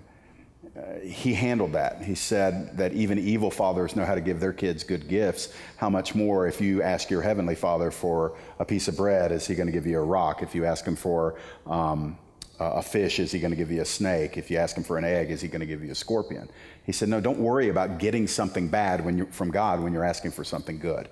Uh, 0.79 0.99
he 0.99 1.33
handled 1.33 1.73
that. 1.73 2.01
He 2.01 2.15
said 2.15 2.77
that 2.77 2.93
even 2.93 3.17
evil 3.17 3.51
fathers 3.51 3.95
know 3.95 4.05
how 4.05 4.15
to 4.15 4.21
give 4.21 4.39
their 4.39 4.53
kids 4.53 4.83
good 4.83 5.07
gifts. 5.07 5.53
How 5.77 5.89
much 5.89 6.15
more 6.15 6.47
if 6.47 6.61
you 6.61 6.81
ask 6.81 7.09
your 7.09 7.21
heavenly 7.21 7.55
father 7.55 7.91
for 7.91 8.37
a 8.59 8.65
piece 8.65 8.87
of 8.87 8.95
bread, 8.95 9.31
is 9.31 9.47
he 9.47 9.55
going 9.55 9.67
to 9.67 9.73
give 9.73 9.85
you 9.85 9.99
a 9.99 10.03
rock? 10.03 10.41
If 10.41 10.55
you 10.55 10.65
ask 10.65 10.85
him 10.85 10.95
for 10.95 11.35
um, 11.65 12.17
a 12.59 12.81
fish, 12.81 13.19
is 13.19 13.31
he 13.31 13.39
going 13.39 13.51
to 13.51 13.57
give 13.57 13.71
you 13.71 13.81
a 13.81 13.85
snake? 13.85 14.37
If 14.37 14.49
you 14.49 14.57
ask 14.57 14.77
him 14.77 14.83
for 14.83 14.97
an 14.97 15.03
egg, 15.03 15.31
is 15.31 15.41
he 15.41 15.47
going 15.47 15.61
to 15.61 15.65
give 15.65 15.83
you 15.83 15.91
a 15.91 15.95
scorpion? 15.95 16.49
He 16.85 16.91
said, 16.91 17.09
No, 17.09 17.19
don't 17.19 17.39
worry 17.39 17.69
about 17.69 17.99
getting 17.99 18.27
something 18.27 18.69
bad 18.69 19.03
when 19.03 19.25
from 19.31 19.51
God 19.51 19.81
when 19.81 19.91
you're 19.91 20.05
asking 20.05 20.31
for 20.31 20.43
something 20.43 20.79
good. 20.79 21.09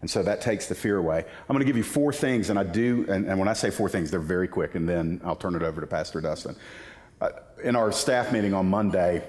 And 0.00 0.10
so 0.10 0.22
that 0.22 0.42
takes 0.42 0.66
the 0.66 0.74
fear 0.74 0.98
away. 0.98 1.18
I'm 1.18 1.54
going 1.54 1.60
to 1.60 1.64
give 1.64 1.78
you 1.78 1.82
four 1.82 2.12
things, 2.12 2.50
and 2.50 2.58
I 2.58 2.62
do, 2.62 3.06
and, 3.08 3.26
and 3.26 3.38
when 3.38 3.48
I 3.48 3.54
say 3.54 3.70
four 3.70 3.88
things, 3.88 4.10
they're 4.10 4.20
very 4.20 4.46
quick, 4.46 4.74
and 4.74 4.86
then 4.86 5.18
I'll 5.24 5.34
turn 5.34 5.54
it 5.54 5.62
over 5.62 5.80
to 5.80 5.86
Pastor 5.86 6.20
Dustin. 6.20 6.56
Uh, 7.20 7.30
in 7.62 7.76
our 7.76 7.92
staff 7.92 8.32
meeting 8.32 8.54
on 8.54 8.66
Monday, 8.66 9.22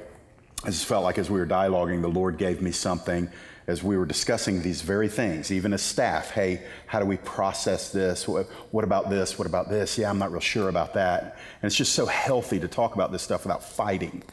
I 0.63 0.69
just 0.69 0.85
felt 0.85 1.03
like 1.03 1.17
as 1.17 1.29
we 1.29 1.39
were 1.39 1.45
dialoguing, 1.45 2.01
the 2.01 2.07
Lord 2.07 2.37
gave 2.37 2.61
me 2.61 2.71
something 2.71 3.29
as 3.67 3.83
we 3.83 3.97
were 3.97 4.05
discussing 4.05 4.61
these 4.61 4.81
very 4.81 5.07
things, 5.07 5.51
even 5.51 5.73
as 5.73 5.81
staff. 5.81 6.31
Hey, 6.31 6.63
how 6.85 6.99
do 6.99 7.05
we 7.05 7.17
process 7.17 7.91
this? 7.91 8.27
What, 8.27 8.47
what 8.71 8.83
about 8.83 9.09
this? 9.09 9.39
What 9.39 9.47
about 9.47 9.69
this? 9.69 9.97
Yeah, 9.97 10.09
I'm 10.09 10.19
not 10.19 10.31
real 10.31 10.41
sure 10.41 10.69
about 10.69 10.93
that. 10.93 11.21
And 11.61 11.67
it's 11.67 11.75
just 11.75 11.93
so 11.93 12.05
healthy 12.05 12.59
to 12.59 12.67
talk 12.67 12.95
about 12.95 13.11
this 13.11 13.23
stuff 13.23 13.43
without 13.43 13.63
fighting. 13.63 14.23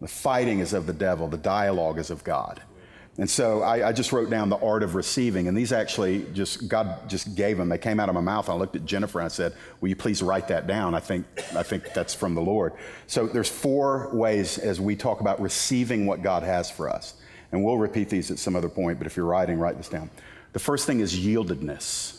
The 0.00 0.08
fighting 0.08 0.58
is 0.58 0.72
of 0.72 0.86
the 0.86 0.92
devil, 0.92 1.28
the 1.28 1.36
dialogue 1.36 1.98
is 1.98 2.10
of 2.10 2.24
God. 2.24 2.60
And 3.18 3.28
so 3.28 3.62
I, 3.62 3.88
I, 3.88 3.92
just 3.92 4.10
wrote 4.10 4.30
down 4.30 4.48
the 4.48 4.56
art 4.56 4.82
of 4.82 4.94
receiving, 4.94 5.46
and 5.46 5.56
these 5.56 5.70
actually 5.70 6.24
just 6.32 6.66
God 6.66 7.10
just 7.10 7.34
gave 7.34 7.58
them. 7.58 7.68
They 7.68 7.76
came 7.76 8.00
out 8.00 8.08
of 8.08 8.14
my 8.14 8.22
mouth. 8.22 8.48
I 8.48 8.54
looked 8.54 8.74
at 8.74 8.86
Jennifer 8.86 9.18
and 9.18 9.26
I 9.26 9.28
said, 9.28 9.52
"Will 9.80 9.90
you 9.90 9.96
please 9.96 10.22
write 10.22 10.48
that 10.48 10.66
down?" 10.66 10.94
I 10.94 11.00
think 11.00 11.26
I 11.54 11.62
think 11.62 11.92
that's 11.92 12.14
from 12.14 12.34
the 12.34 12.40
Lord. 12.40 12.72
So 13.06 13.26
there's 13.26 13.50
four 13.50 14.08
ways 14.14 14.56
as 14.56 14.80
we 14.80 14.96
talk 14.96 15.20
about 15.20 15.42
receiving 15.42 16.06
what 16.06 16.22
God 16.22 16.42
has 16.42 16.70
for 16.70 16.88
us, 16.88 17.14
and 17.52 17.62
we'll 17.62 17.76
repeat 17.76 18.08
these 18.08 18.30
at 18.30 18.38
some 18.38 18.56
other 18.56 18.70
point. 18.70 18.96
But 18.96 19.06
if 19.06 19.14
you're 19.14 19.26
writing, 19.26 19.58
write 19.58 19.76
this 19.76 19.90
down. 19.90 20.08
The 20.54 20.58
first 20.58 20.86
thing 20.86 21.00
is 21.00 21.14
yieldedness. 21.14 22.18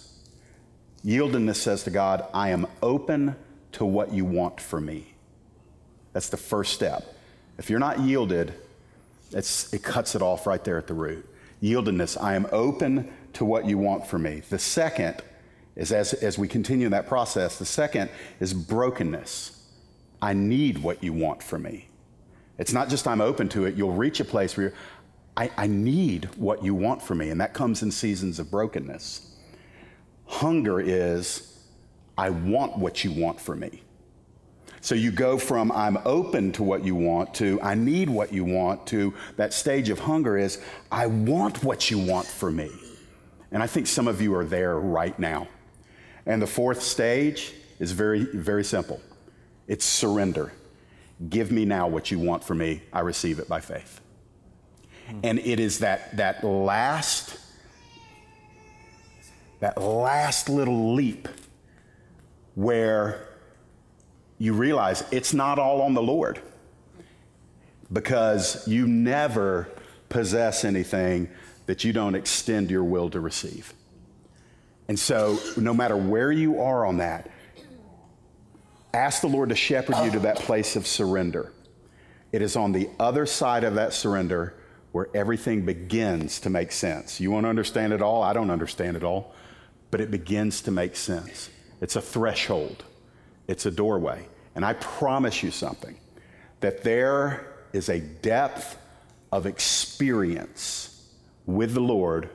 Yieldedness 1.04 1.56
says 1.56 1.84
to 1.86 1.90
God, 1.90 2.28
"I 2.36 2.50
am 2.50 2.68
open 2.84 3.36
to 3.74 3.84
what 3.84 4.14
you 4.14 4.26
want 4.26 4.62
for 4.62 4.80
me." 4.80 5.16
That's 6.12 6.30
the 6.30 6.38
first 6.38 6.72
step. 6.72 7.16
If 7.58 7.72
you're 7.72 7.80
not 7.80 8.00
yielded, 8.00 8.54
it 9.34 9.84
cuts 9.84 10.16
it 10.16 10.22
off 10.22 10.46
right 10.48 10.64
there 10.64 10.78
at 10.78 10.88
the 10.88 10.94
root. 10.94 11.28
Yieldedness, 11.62 12.22
I 12.22 12.36
am 12.36 12.48
open 12.52 13.12
to 13.34 13.46
what 13.46 13.66
you 13.66 13.78
want 13.78 14.06
for 14.06 14.20
me. 14.20 14.42
The 14.50 14.60
second 14.60 15.22
is 15.76 15.92
as, 15.92 16.14
as 16.14 16.38
we 16.38 16.48
continue 16.48 16.90
that 16.90 17.08
process, 17.08 17.58
the 17.58 17.66
second 17.66 18.10
is 18.40 18.54
brokenness. 18.54 19.60
I 20.22 20.34
need 20.34 20.78
what 20.78 21.04
you 21.04 21.14
want 21.14 21.42
for 21.42 21.58
me. 21.58 21.88
It's 22.58 22.74
not 22.74 22.90
just 22.90 23.08
I'm 23.08 23.22
open 23.22 23.50
to 23.50 23.66
it, 23.66 23.76
you'll 23.76 23.94
reach 23.94 24.20
a 24.20 24.26
place 24.26 24.56
where 24.56 24.74
I, 25.36 25.50
I 25.58 25.68
need 25.68 26.26
what 26.36 26.64
you 26.64 26.76
want 26.76 27.02
for 27.02 27.16
me, 27.16 27.30
and 27.30 27.42
that 27.42 27.54
comes 27.54 27.82
in 27.82 27.92
seasons 27.92 28.40
of 28.40 28.52
brokenness. 28.52 29.36
Hunger 30.28 30.80
is 30.80 31.58
I 32.18 32.30
want 32.30 32.78
what 32.78 33.04
you 33.04 33.12
want 33.12 33.40
for 33.40 33.56
me. 33.56 33.82
So 34.84 34.96
you 34.96 35.12
go 35.12 35.38
from 35.38 35.72
I'm 35.72 35.98
open 36.04 36.52
to 36.54 36.64
what 36.64 36.84
you 36.84 36.94
want 36.94 37.34
to 37.36 37.58
I 37.62 37.74
need 37.74 38.10
what 38.10 38.34
you 38.34 38.44
want 38.44 38.86
to 38.88 39.14
that 39.38 39.54
stage 39.54 39.88
of 39.88 39.98
hunger 39.98 40.38
is 40.38 40.62
I 40.92 41.08
want 41.08 41.64
what 41.64 41.90
you 41.90 41.98
want 41.98 42.28
for 42.28 42.52
me. 42.52 42.70
And 43.54 43.64
I 43.64 43.68
think 43.68 43.88
some 43.88 44.10
of 44.10 44.22
you 44.22 44.36
are 44.36 44.44
there 44.44 44.78
right 44.78 45.18
now. 45.18 45.48
And 46.26 46.42
the 46.42 46.48
fourth 46.48 46.82
stage 46.84 47.54
is 47.80 47.94
very, 47.94 48.26
very 48.26 48.66
simple 48.66 49.00
it's 49.70 49.86
surrender. 49.86 50.52
Give 51.30 51.50
me 51.50 51.64
now 51.64 51.88
what 51.88 52.12
you 52.12 52.20
want 52.20 52.44
for 52.44 52.54
me. 52.54 52.82
I 52.92 53.00
receive 53.00 53.40
it 53.40 53.48
by 53.48 53.62
faith. 53.62 54.02
Hmm. 55.08 55.20
And 55.24 55.40
it 55.40 55.62
is 55.62 55.80
that, 55.80 56.18
that 56.18 56.44
last, 56.44 57.40
that 59.62 59.82
last 59.82 60.50
little 60.50 60.94
leap 60.94 61.30
where 62.56 63.33
you 64.44 64.52
realize 64.52 65.06
it's 65.10 65.34
not 65.34 65.58
all 65.58 65.82
on 65.82 65.94
the 65.94 66.02
Lord 66.02 66.38
because 67.94 68.68
you 68.68 68.86
never 68.86 69.70
possess 70.10 70.66
anything 70.66 71.30
that 71.66 71.86
you 71.86 71.94
don't 71.94 72.14
extend 72.14 72.70
your 72.70 72.84
will 72.84 73.10
to 73.12 73.22
receive. 73.22 73.74
And 74.90 75.00
so, 75.00 75.40
no 75.56 75.74
matter 75.74 75.96
where 75.96 76.30
you 76.30 76.60
are 76.60 76.86
on 76.86 76.98
that, 76.98 77.32
ask 78.94 79.22
the 79.22 79.30
Lord 79.30 79.48
to 79.48 79.56
shepherd 79.56 79.96
you 80.04 80.12
to 80.12 80.20
that 80.20 80.40
place 80.40 80.76
of 80.76 80.86
surrender. 80.86 81.54
It 82.34 82.42
is 82.42 82.58
on 82.58 82.74
the 82.74 82.90
other 83.00 83.26
side 83.26 83.64
of 83.64 83.76
that 83.76 83.94
surrender 83.94 84.56
where 84.92 85.08
everything 85.14 85.64
begins 85.64 86.42
to 86.42 86.50
make 86.50 86.74
sense. 86.74 87.22
You 87.22 87.32
want 87.32 87.46
to 87.46 87.50
understand 87.50 87.94
it 87.94 88.02
all? 88.02 88.22
I 88.22 88.34
don't 88.34 88.52
understand 88.52 88.98
it 88.98 89.06
all, 89.06 89.34
but 89.90 90.02
it 90.02 90.12
begins 90.12 90.60
to 90.64 90.72
make 90.72 90.98
sense. 90.98 91.50
It's 91.80 91.96
a 91.96 92.02
threshold, 92.02 92.84
it's 93.48 93.66
a 93.66 93.72
doorway. 93.72 94.28
And 94.56 94.66
I 94.66 94.74
promise 94.74 95.44
you 95.44 95.52
something 95.52 95.98
that 96.60 96.84
there 96.84 97.54
is 97.74 97.90
a 97.90 98.00
depth 98.00 98.78
of 99.32 99.46
experience 99.46 101.10
with 101.46 101.74
the 101.74 101.82
Lord 101.82 102.30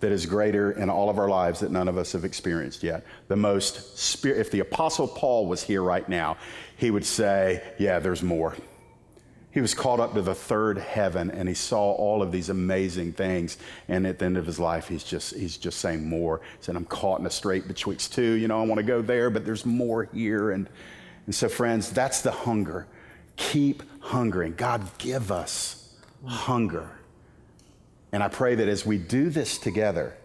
that 0.00 0.12
is 0.12 0.26
greater 0.26 0.70
in 0.70 0.90
all 0.90 1.10
of 1.10 1.18
our 1.18 1.28
lives 1.28 1.60
that 1.60 1.72
none 1.72 1.88
of 1.88 1.98
us 1.98 2.12
have 2.12 2.24
experienced 2.24 2.82
yet. 2.82 3.04
The 3.26 3.36
most 3.36 3.98
spirit, 3.98 4.38
if 4.38 4.50
the 4.50 4.60
Apostle 4.60 5.08
Paul 5.08 5.46
was 5.46 5.62
here 5.62 5.82
right 5.82 6.08
now, 6.08 6.36
he 6.76 6.90
would 6.90 7.04
say, 7.04 7.62
Yeah, 7.78 7.98
there's 7.98 8.22
more. 8.22 8.54
He 9.50 9.60
was 9.60 9.74
called 9.74 9.98
up 9.98 10.14
to 10.14 10.22
the 10.22 10.34
third 10.34 10.78
heaven 10.78 11.30
and 11.32 11.48
he 11.48 11.54
saw 11.54 11.92
all 11.92 12.22
of 12.22 12.30
these 12.30 12.48
amazing 12.48 13.14
things. 13.14 13.56
And 13.88 14.06
at 14.06 14.20
the 14.20 14.26
end 14.26 14.36
of 14.36 14.46
his 14.46 14.60
life, 14.60 14.86
he's 14.86 15.02
just, 15.02 15.34
he's 15.34 15.56
just 15.56 15.80
saying 15.80 16.08
more. 16.08 16.42
He 16.58 16.64
said, 16.64 16.76
I'm 16.76 16.84
caught 16.84 17.18
in 17.18 17.26
a 17.26 17.30
strait 17.30 17.66
betwixt 17.66 18.12
two. 18.12 18.32
You 18.34 18.46
know, 18.46 18.60
I 18.60 18.66
want 18.66 18.78
to 18.78 18.84
go 18.84 19.02
there, 19.02 19.30
but 19.30 19.44
there's 19.44 19.66
more 19.66 20.04
here. 20.04 20.52
And, 20.52 20.68
and 21.28 21.34
so, 21.34 21.48
friends, 21.48 21.90
that's 21.90 22.22
the 22.22 22.32
hunger. 22.32 22.88
Keep 23.36 23.84
hungering. 24.00 24.54
God, 24.54 24.88
give 24.96 25.30
us 25.30 25.94
hunger. 26.24 26.90
And 28.10 28.22
I 28.22 28.28
pray 28.28 28.54
that 28.54 28.66
as 28.66 28.86
we 28.86 28.96
do 28.96 29.28
this 29.28 29.58
together, 29.58 30.16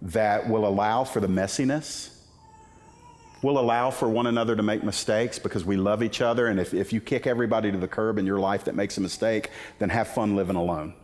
that 0.00 0.48
will 0.48 0.66
allow 0.66 1.04
for 1.04 1.20
the 1.20 1.28
messiness 1.28 2.16
We'll 3.42 3.58
allow 3.58 3.90
for 3.90 4.08
one 4.08 4.26
another 4.26 4.56
to 4.56 4.62
make 4.62 4.82
mistakes 4.82 5.38
because 5.38 5.64
we 5.64 5.76
love 5.76 6.02
each 6.02 6.20
other. 6.20 6.48
And 6.48 6.58
if, 6.58 6.72
if 6.72 6.92
you 6.92 7.00
kick 7.00 7.28
everybody 7.28 7.70
to 7.70 7.78
the 7.78 7.86
curb 7.86 8.18
in 8.18 8.26
your 8.26 8.40
life 8.40 8.64
that 8.64 8.74
makes 8.74 8.96
a 8.96 9.00
mistake, 9.00 9.50
then 9.78 9.90
have 9.90 10.08
fun 10.08 10.34
living 10.34 10.56
alone. 10.56 10.94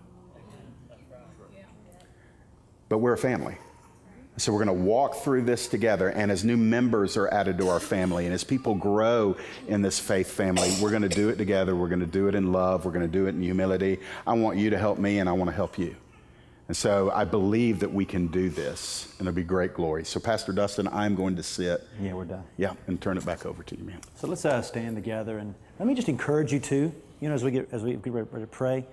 But 2.89 2.99
we're 2.99 3.13
a 3.13 3.19
family. 3.19 3.59
So 4.39 4.51
we're 4.53 4.65
going 4.65 4.79
to 4.79 4.85
walk 4.85 5.17
through 5.17 5.43
this 5.43 5.69
together. 5.69 6.09
And 6.09 6.31
as 6.31 6.43
new 6.43 6.57
members 6.57 7.19
are 7.19 7.29
added 7.33 7.59
to 7.59 7.69
our 7.69 7.81
family, 7.81 8.25
and 8.25 8.35
as 8.35 8.45
people 8.45 8.75
grow 8.75 9.37
in 9.69 9.83
this 9.83 9.99
faith 9.99 10.31
family, 10.31 10.75
we're 10.81 10.91
going 10.91 11.03
to 11.03 11.09
do 11.09 11.29
it 11.29 11.37
together. 11.37 11.77
We're 11.77 11.89
going 11.89 12.01
to 12.01 12.07
do 12.07 12.29
it 12.29 12.35
in 12.35 12.51
love. 12.51 12.87
We're 12.87 12.93
going 12.93 13.07
to 13.07 13.13
do 13.13 13.27
it 13.27 13.31
in 13.31 13.43
humility. 13.43 14.01
I 14.27 14.33
want 14.33 14.57
you 14.57 14.71
to 14.71 14.79
help 14.79 14.99
me, 14.99 15.19
and 15.19 15.29
I 15.29 15.33
want 15.33 15.51
to 15.51 15.55
help 15.55 15.79
you. 15.79 15.95
And 16.69 16.77
so 16.77 17.11
I 17.11 17.25
believe 17.25 17.81
that 17.81 17.93
we 17.93 18.07
can 18.07 18.29
do 18.29 18.49
this, 18.49 19.13
and 19.19 19.29
it'll 19.29 19.37
be 19.37 19.43
great 19.43 19.75
glory. 19.75 20.05
So, 20.07 20.19
Pastor 20.19 20.53
Dustin, 20.53 20.89
I'm 20.89 21.15
going 21.15 21.37
to 21.37 21.43
sit. 21.43 21.87
Yeah, 22.01 22.15
we're 22.15 22.25
done. 22.25 22.45
Yeah, 22.57 22.73
and 22.87 22.99
turn 22.99 23.19
it 23.19 23.27
back 23.27 23.45
over 23.45 23.63
to 23.63 23.77
you, 23.77 23.85
man. 23.85 24.01
So 24.15 24.27
let's 24.27 24.47
uh, 24.47 24.63
stand 24.63 24.97
together, 24.97 25.37
and 25.37 25.55
let 25.79 25.87
me 25.87 25.95
just 25.95 26.09
encourage 26.09 26.53
you 26.53 26.61
too. 26.61 26.95
You 27.21 27.29
know, 27.29 27.35
as 27.35 27.45
we 27.45 27.51
get 27.51 27.69
as 27.73 27.83
we 27.83 27.95
get 27.97 28.15
ready 28.15 28.41
to 28.41 28.47
pray, 28.47 28.87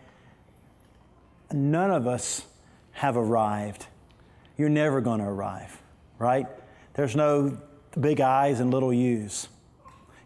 none 1.54 1.92
of 1.92 2.06
us 2.06 2.46
have 2.92 3.16
arrived. 3.16 3.86
You're 4.60 4.68
never 4.68 5.00
going 5.00 5.22
to 5.22 5.26
arrive, 5.26 5.82
right? 6.18 6.46
There's 6.94 7.16
no 7.16 7.58
big 7.98 8.20
I's 8.20 8.60
and 8.60 8.72
little 8.72 8.92
U's. 8.92 9.48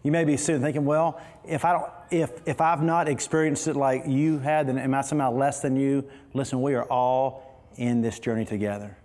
You 0.01 0.11
may 0.11 0.23
be 0.23 0.37
sitting 0.37 0.59
thinking, 0.59 0.85
well, 0.85 1.21
if 1.47 1.63
I 1.63 1.73
don't, 1.73 1.91
if 2.09 2.31
if 2.47 2.59
I've 2.59 2.81
not 2.81 3.07
experienced 3.07 3.67
it 3.67 3.75
like 3.75 4.07
you 4.07 4.39
had, 4.39 4.67
then 4.67 4.79
am 4.79 4.95
I 4.95 5.01
somehow 5.01 5.31
less 5.31 5.61
than 5.61 5.75
you? 5.75 6.09
Listen, 6.33 6.63
we 6.63 6.73
are 6.73 6.85
all 6.85 7.61
in 7.75 8.01
this 8.01 8.17
journey 8.17 8.43
together. 8.43 8.97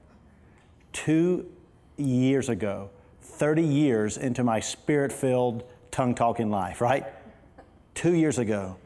Two 0.94 1.46
years 1.98 2.48
ago, 2.48 2.88
30 3.20 3.62
years 3.62 4.16
into 4.16 4.42
my 4.42 4.60
spirit-filled, 4.60 5.62
tongue-talking 5.90 6.48
life, 6.48 6.80
right? 6.80 7.04
Two 7.94 8.14
years 8.14 8.38
ago, 8.38 8.78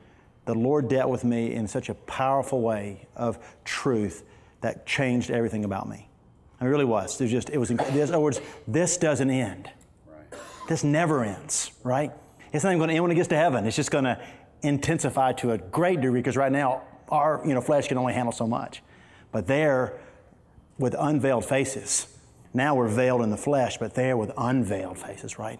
the 0.46 0.54
Lord 0.54 0.88
dealt 0.88 1.08
with 1.08 1.22
me 1.22 1.54
in 1.54 1.68
such 1.68 1.88
a 1.88 1.94
powerful 1.94 2.60
way 2.60 3.06
of 3.14 3.38
truth 3.64 4.24
that 4.60 4.86
changed 4.86 5.30
everything 5.30 5.64
about 5.64 5.88
me. 5.88 6.08
It 6.62 6.66
really 6.66 6.84
was. 6.84 7.20
It 7.20 7.24
was 7.24 7.32
just, 7.32 7.50
it 7.50 7.58
was, 7.58 7.70
in 7.70 7.80
other 7.80 8.20
words, 8.20 8.40
this 8.68 8.96
doesn't 8.96 9.30
end. 9.30 9.68
This 10.68 10.84
never 10.84 11.24
ends, 11.24 11.72
right? 11.82 12.12
It's 12.52 12.62
not 12.62 12.70
even 12.70 12.78
going 12.78 12.88
to 12.88 12.94
end 12.94 13.02
when 13.02 13.10
it 13.10 13.16
gets 13.16 13.28
to 13.28 13.36
heaven. 13.36 13.66
It's 13.66 13.76
just 13.76 13.90
going 13.90 14.04
to 14.04 14.22
intensify 14.62 15.32
to 15.32 15.52
a 15.52 15.58
great 15.58 16.00
degree 16.00 16.20
because 16.20 16.36
right 16.36 16.52
now 16.52 16.82
our 17.08 17.42
you 17.44 17.52
know, 17.52 17.60
flesh 17.60 17.88
can 17.88 17.98
only 17.98 18.14
handle 18.14 18.32
so 18.32 18.46
much. 18.46 18.82
But 19.32 19.46
there, 19.46 19.98
with 20.78 20.94
unveiled 20.98 21.44
faces, 21.44 22.06
now 22.54 22.74
we're 22.74 22.88
veiled 22.88 23.22
in 23.22 23.30
the 23.30 23.36
flesh, 23.36 23.78
but 23.78 23.94
there 23.94 24.16
with 24.16 24.30
unveiled 24.36 24.98
faces, 24.98 25.38
right? 25.38 25.58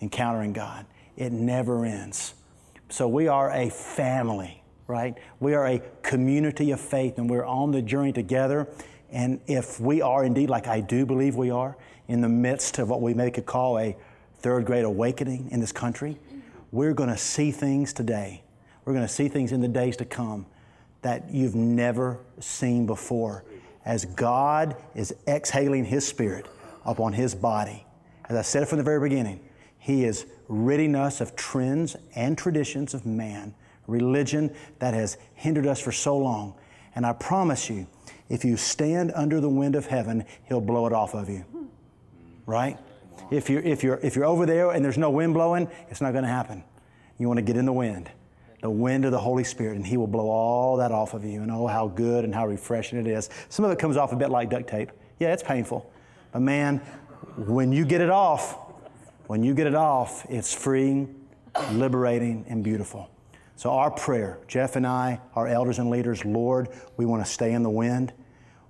Encountering 0.00 0.52
God. 0.52 0.86
It 1.16 1.32
never 1.32 1.84
ends. 1.84 2.34
So 2.90 3.08
we 3.08 3.28
are 3.28 3.50
a 3.50 3.70
family, 3.70 4.62
right? 4.86 5.14
We 5.40 5.54
are 5.54 5.66
a 5.66 5.82
community 6.02 6.70
of 6.70 6.80
faith, 6.80 7.18
and 7.18 7.28
we're 7.28 7.44
on 7.44 7.72
the 7.72 7.82
journey 7.82 8.12
together. 8.12 8.68
And 9.10 9.40
if 9.46 9.80
we 9.80 10.02
are 10.02 10.24
indeed, 10.24 10.50
like 10.50 10.66
I 10.66 10.80
do 10.80 11.06
believe 11.06 11.34
we 11.34 11.50
are, 11.50 11.76
in 12.08 12.20
the 12.20 12.28
midst 12.28 12.78
of 12.78 12.88
what 12.88 13.00
we 13.00 13.14
may 13.14 13.30
could 13.30 13.46
call 13.46 13.78
a 13.78 13.96
third 14.38 14.64
great 14.64 14.84
awakening 14.84 15.48
in 15.50 15.60
this 15.60 15.72
country, 15.72 16.18
we're 16.72 16.94
going 16.94 17.10
to 17.10 17.18
see 17.18 17.50
things 17.50 17.92
today. 17.92 18.42
We're 18.84 18.92
going 18.92 19.06
to 19.06 19.12
see 19.12 19.28
things 19.28 19.52
in 19.52 19.60
the 19.60 19.68
days 19.68 19.96
to 19.98 20.04
come 20.04 20.46
that 21.02 21.30
you've 21.30 21.54
never 21.54 22.18
seen 22.40 22.86
before 22.86 23.44
as 23.84 24.04
God 24.04 24.76
is 24.94 25.14
exhaling 25.26 25.84
His 25.84 26.06
Spirit 26.06 26.46
upon 26.84 27.12
His 27.12 27.34
body. 27.34 27.86
As 28.28 28.36
I 28.36 28.42
said 28.42 28.68
from 28.68 28.78
the 28.78 28.84
very 28.84 29.00
beginning, 29.08 29.40
He 29.78 30.04
is 30.04 30.26
ridding 30.48 30.94
us 30.94 31.20
of 31.20 31.36
trends 31.36 31.96
and 32.14 32.36
traditions 32.36 32.94
of 32.94 33.06
man, 33.06 33.54
religion 33.86 34.54
that 34.78 34.94
has 34.94 35.16
hindered 35.34 35.66
us 35.66 35.80
for 35.80 35.92
so 35.92 36.16
long. 36.18 36.54
And 36.94 37.06
I 37.06 37.12
promise 37.12 37.70
you, 37.70 37.86
if 38.28 38.44
you 38.44 38.56
stand 38.56 39.12
under 39.14 39.40
the 39.40 39.48
wind 39.48 39.74
of 39.74 39.86
heaven, 39.86 40.24
He'll 40.44 40.60
blow 40.60 40.86
it 40.86 40.92
off 40.92 41.14
of 41.14 41.28
you. 41.28 41.44
Right? 42.46 42.78
If 43.30 43.50
you're, 43.50 43.62
if, 43.62 43.82
you're, 43.82 43.98
if 44.02 44.16
you're 44.16 44.24
over 44.24 44.46
there 44.46 44.70
and 44.70 44.84
there's 44.84 44.98
no 44.98 45.10
wind 45.10 45.34
blowing, 45.34 45.68
it's 45.88 46.00
not 46.00 46.12
going 46.12 46.24
to 46.24 46.30
happen. 46.30 46.64
You 47.18 47.26
want 47.26 47.38
to 47.38 47.42
get 47.42 47.56
in 47.56 47.66
the 47.66 47.72
wind, 47.72 48.10
the 48.62 48.70
wind 48.70 49.04
of 49.04 49.10
the 49.10 49.18
Holy 49.18 49.44
Spirit, 49.44 49.76
and 49.76 49.86
He 49.86 49.96
will 49.96 50.06
blow 50.06 50.28
all 50.28 50.76
that 50.78 50.92
off 50.92 51.14
of 51.14 51.24
you. 51.24 51.42
And 51.42 51.50
oh, 51.50 51.66
how 51.66 51.88
good 51.88 52.24
and 52.24 52.34
how 52.34 52.46
refreshing 52.46 52.98
it 52.98 53.06
is. 53.06 53.28
Some 53.48 53.64
of 53.64 53.70
it 53.70 53.78
comes 53.78 53.96
off 53.96 54.12
a 54.12 54.16
bit 54.16 54.30
like 54.30 54.50
duct 54.50 54.68
tape. 54.68 54.92
Yeah, 55.18 55.32
it's 55.32 55.42
painful. 55.42 55.90
But 56.32 56.40
man, 56.40 56.78
when 57.36 57.72
you 57.72 57.84
get 57.84 58.00
it 58.00 58.10
off, 58.10 58.56
when 59.26 59.42
you 59.42 59.54
get 59.54 59.66
it 59.66 59.74
off, 59.74 60.24
it's 60.30 60.54
freeing, 60.54 61.14
liberating, 61.72 62.46
and 62.48 62.64
beautiful. 62.64 63.10
So, 63.58 63.70
our 63.70 63.90
prayer, 63.90 64.38
Jeff 64.48 64.76
and 64.76 64.86
I, 64.86 65.20
our 65.34 65.46
elders 65.46 65.78
and 65.78 65.90
leaders, 65.90 66.24
Lord, 66.24 66.70
we 66.96 67.04
want 67.04 67.22
to 67.22 67.30
stay 67.30 67.52
in 67.52 67.62
the 67.62 67.70
wind. 67.70 68.14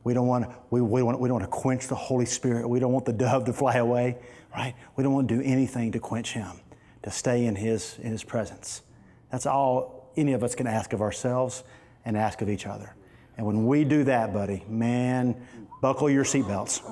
We 0.03 0.15
don't 0.15 0.27
want, 0.27 0.51
we, 0.71 0.81
we, 0.81 1.03
want, 1.05 1.21
we 1.21 1.29
don't 1.29 1.41
want 1.41 1.53
to 1.53 1.57
quench 1.57 1.87
the 1.87 1.95
Holy 1.95 2.25
Spirit. 2.25 2.67
We 2.67 2.81
don't 2.81 2.93
want 2.93 3.05
the 3.05 3.13
dove 3.25 3.45
to 3.45 3.53
fly 3.53 3.77
away 3.77 4.19
right? 4.55 4.75
We 4.97 5.05
don't 5.05 5.13
want 5.13 5.29
to 5.29 5.37
do 5.37 5.43
anything 5.43 5.93
to 5.93 5.99
quench 5.99 6.33
him, 6.33 6.61
to 7.03 7.11
stay 7.11 7.47
in 7.47 7.57
his, 7.57 7.99
in 8.03 8.11
his 8.11 8.25
presence. 8.25 8.83
That's 9.31 9.47
all 9.47 10.11
any 10.17 10.33
of 10.33 10.43
us 10.43 10.55
can 10.55 10.67
ask 10.67 10.93
of 10.93 11.01
ourselves 11.01 11.65
and 12.05 12.17
ask 12.17 12.43
of 12.43 12.49
each 12.49 12.67
other. 12.67 12.95
And 13.37 13.47
when 13.47 13.67
we 13.67 13.85
do 13.85 14.05
that, 14.05 14.33
buddy, 14.33 14.65
man, 14.69 15.37
buckle 15.81 16.11
your 16.11 16.25
seatbelts. 16.25 16.83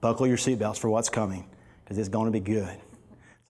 Buckle 0.00 0.26
your 0.26 0.38
seatbelts 0.38 0.78
for 0.78 0.88
what's 0.88 1.10
coming 1.10 1.46
because 1.84 1.98
it's 1.98 2.08
going 2.08 2.26
to 2.26 2.32
be 2.32 2.40
good. 2.40 2.78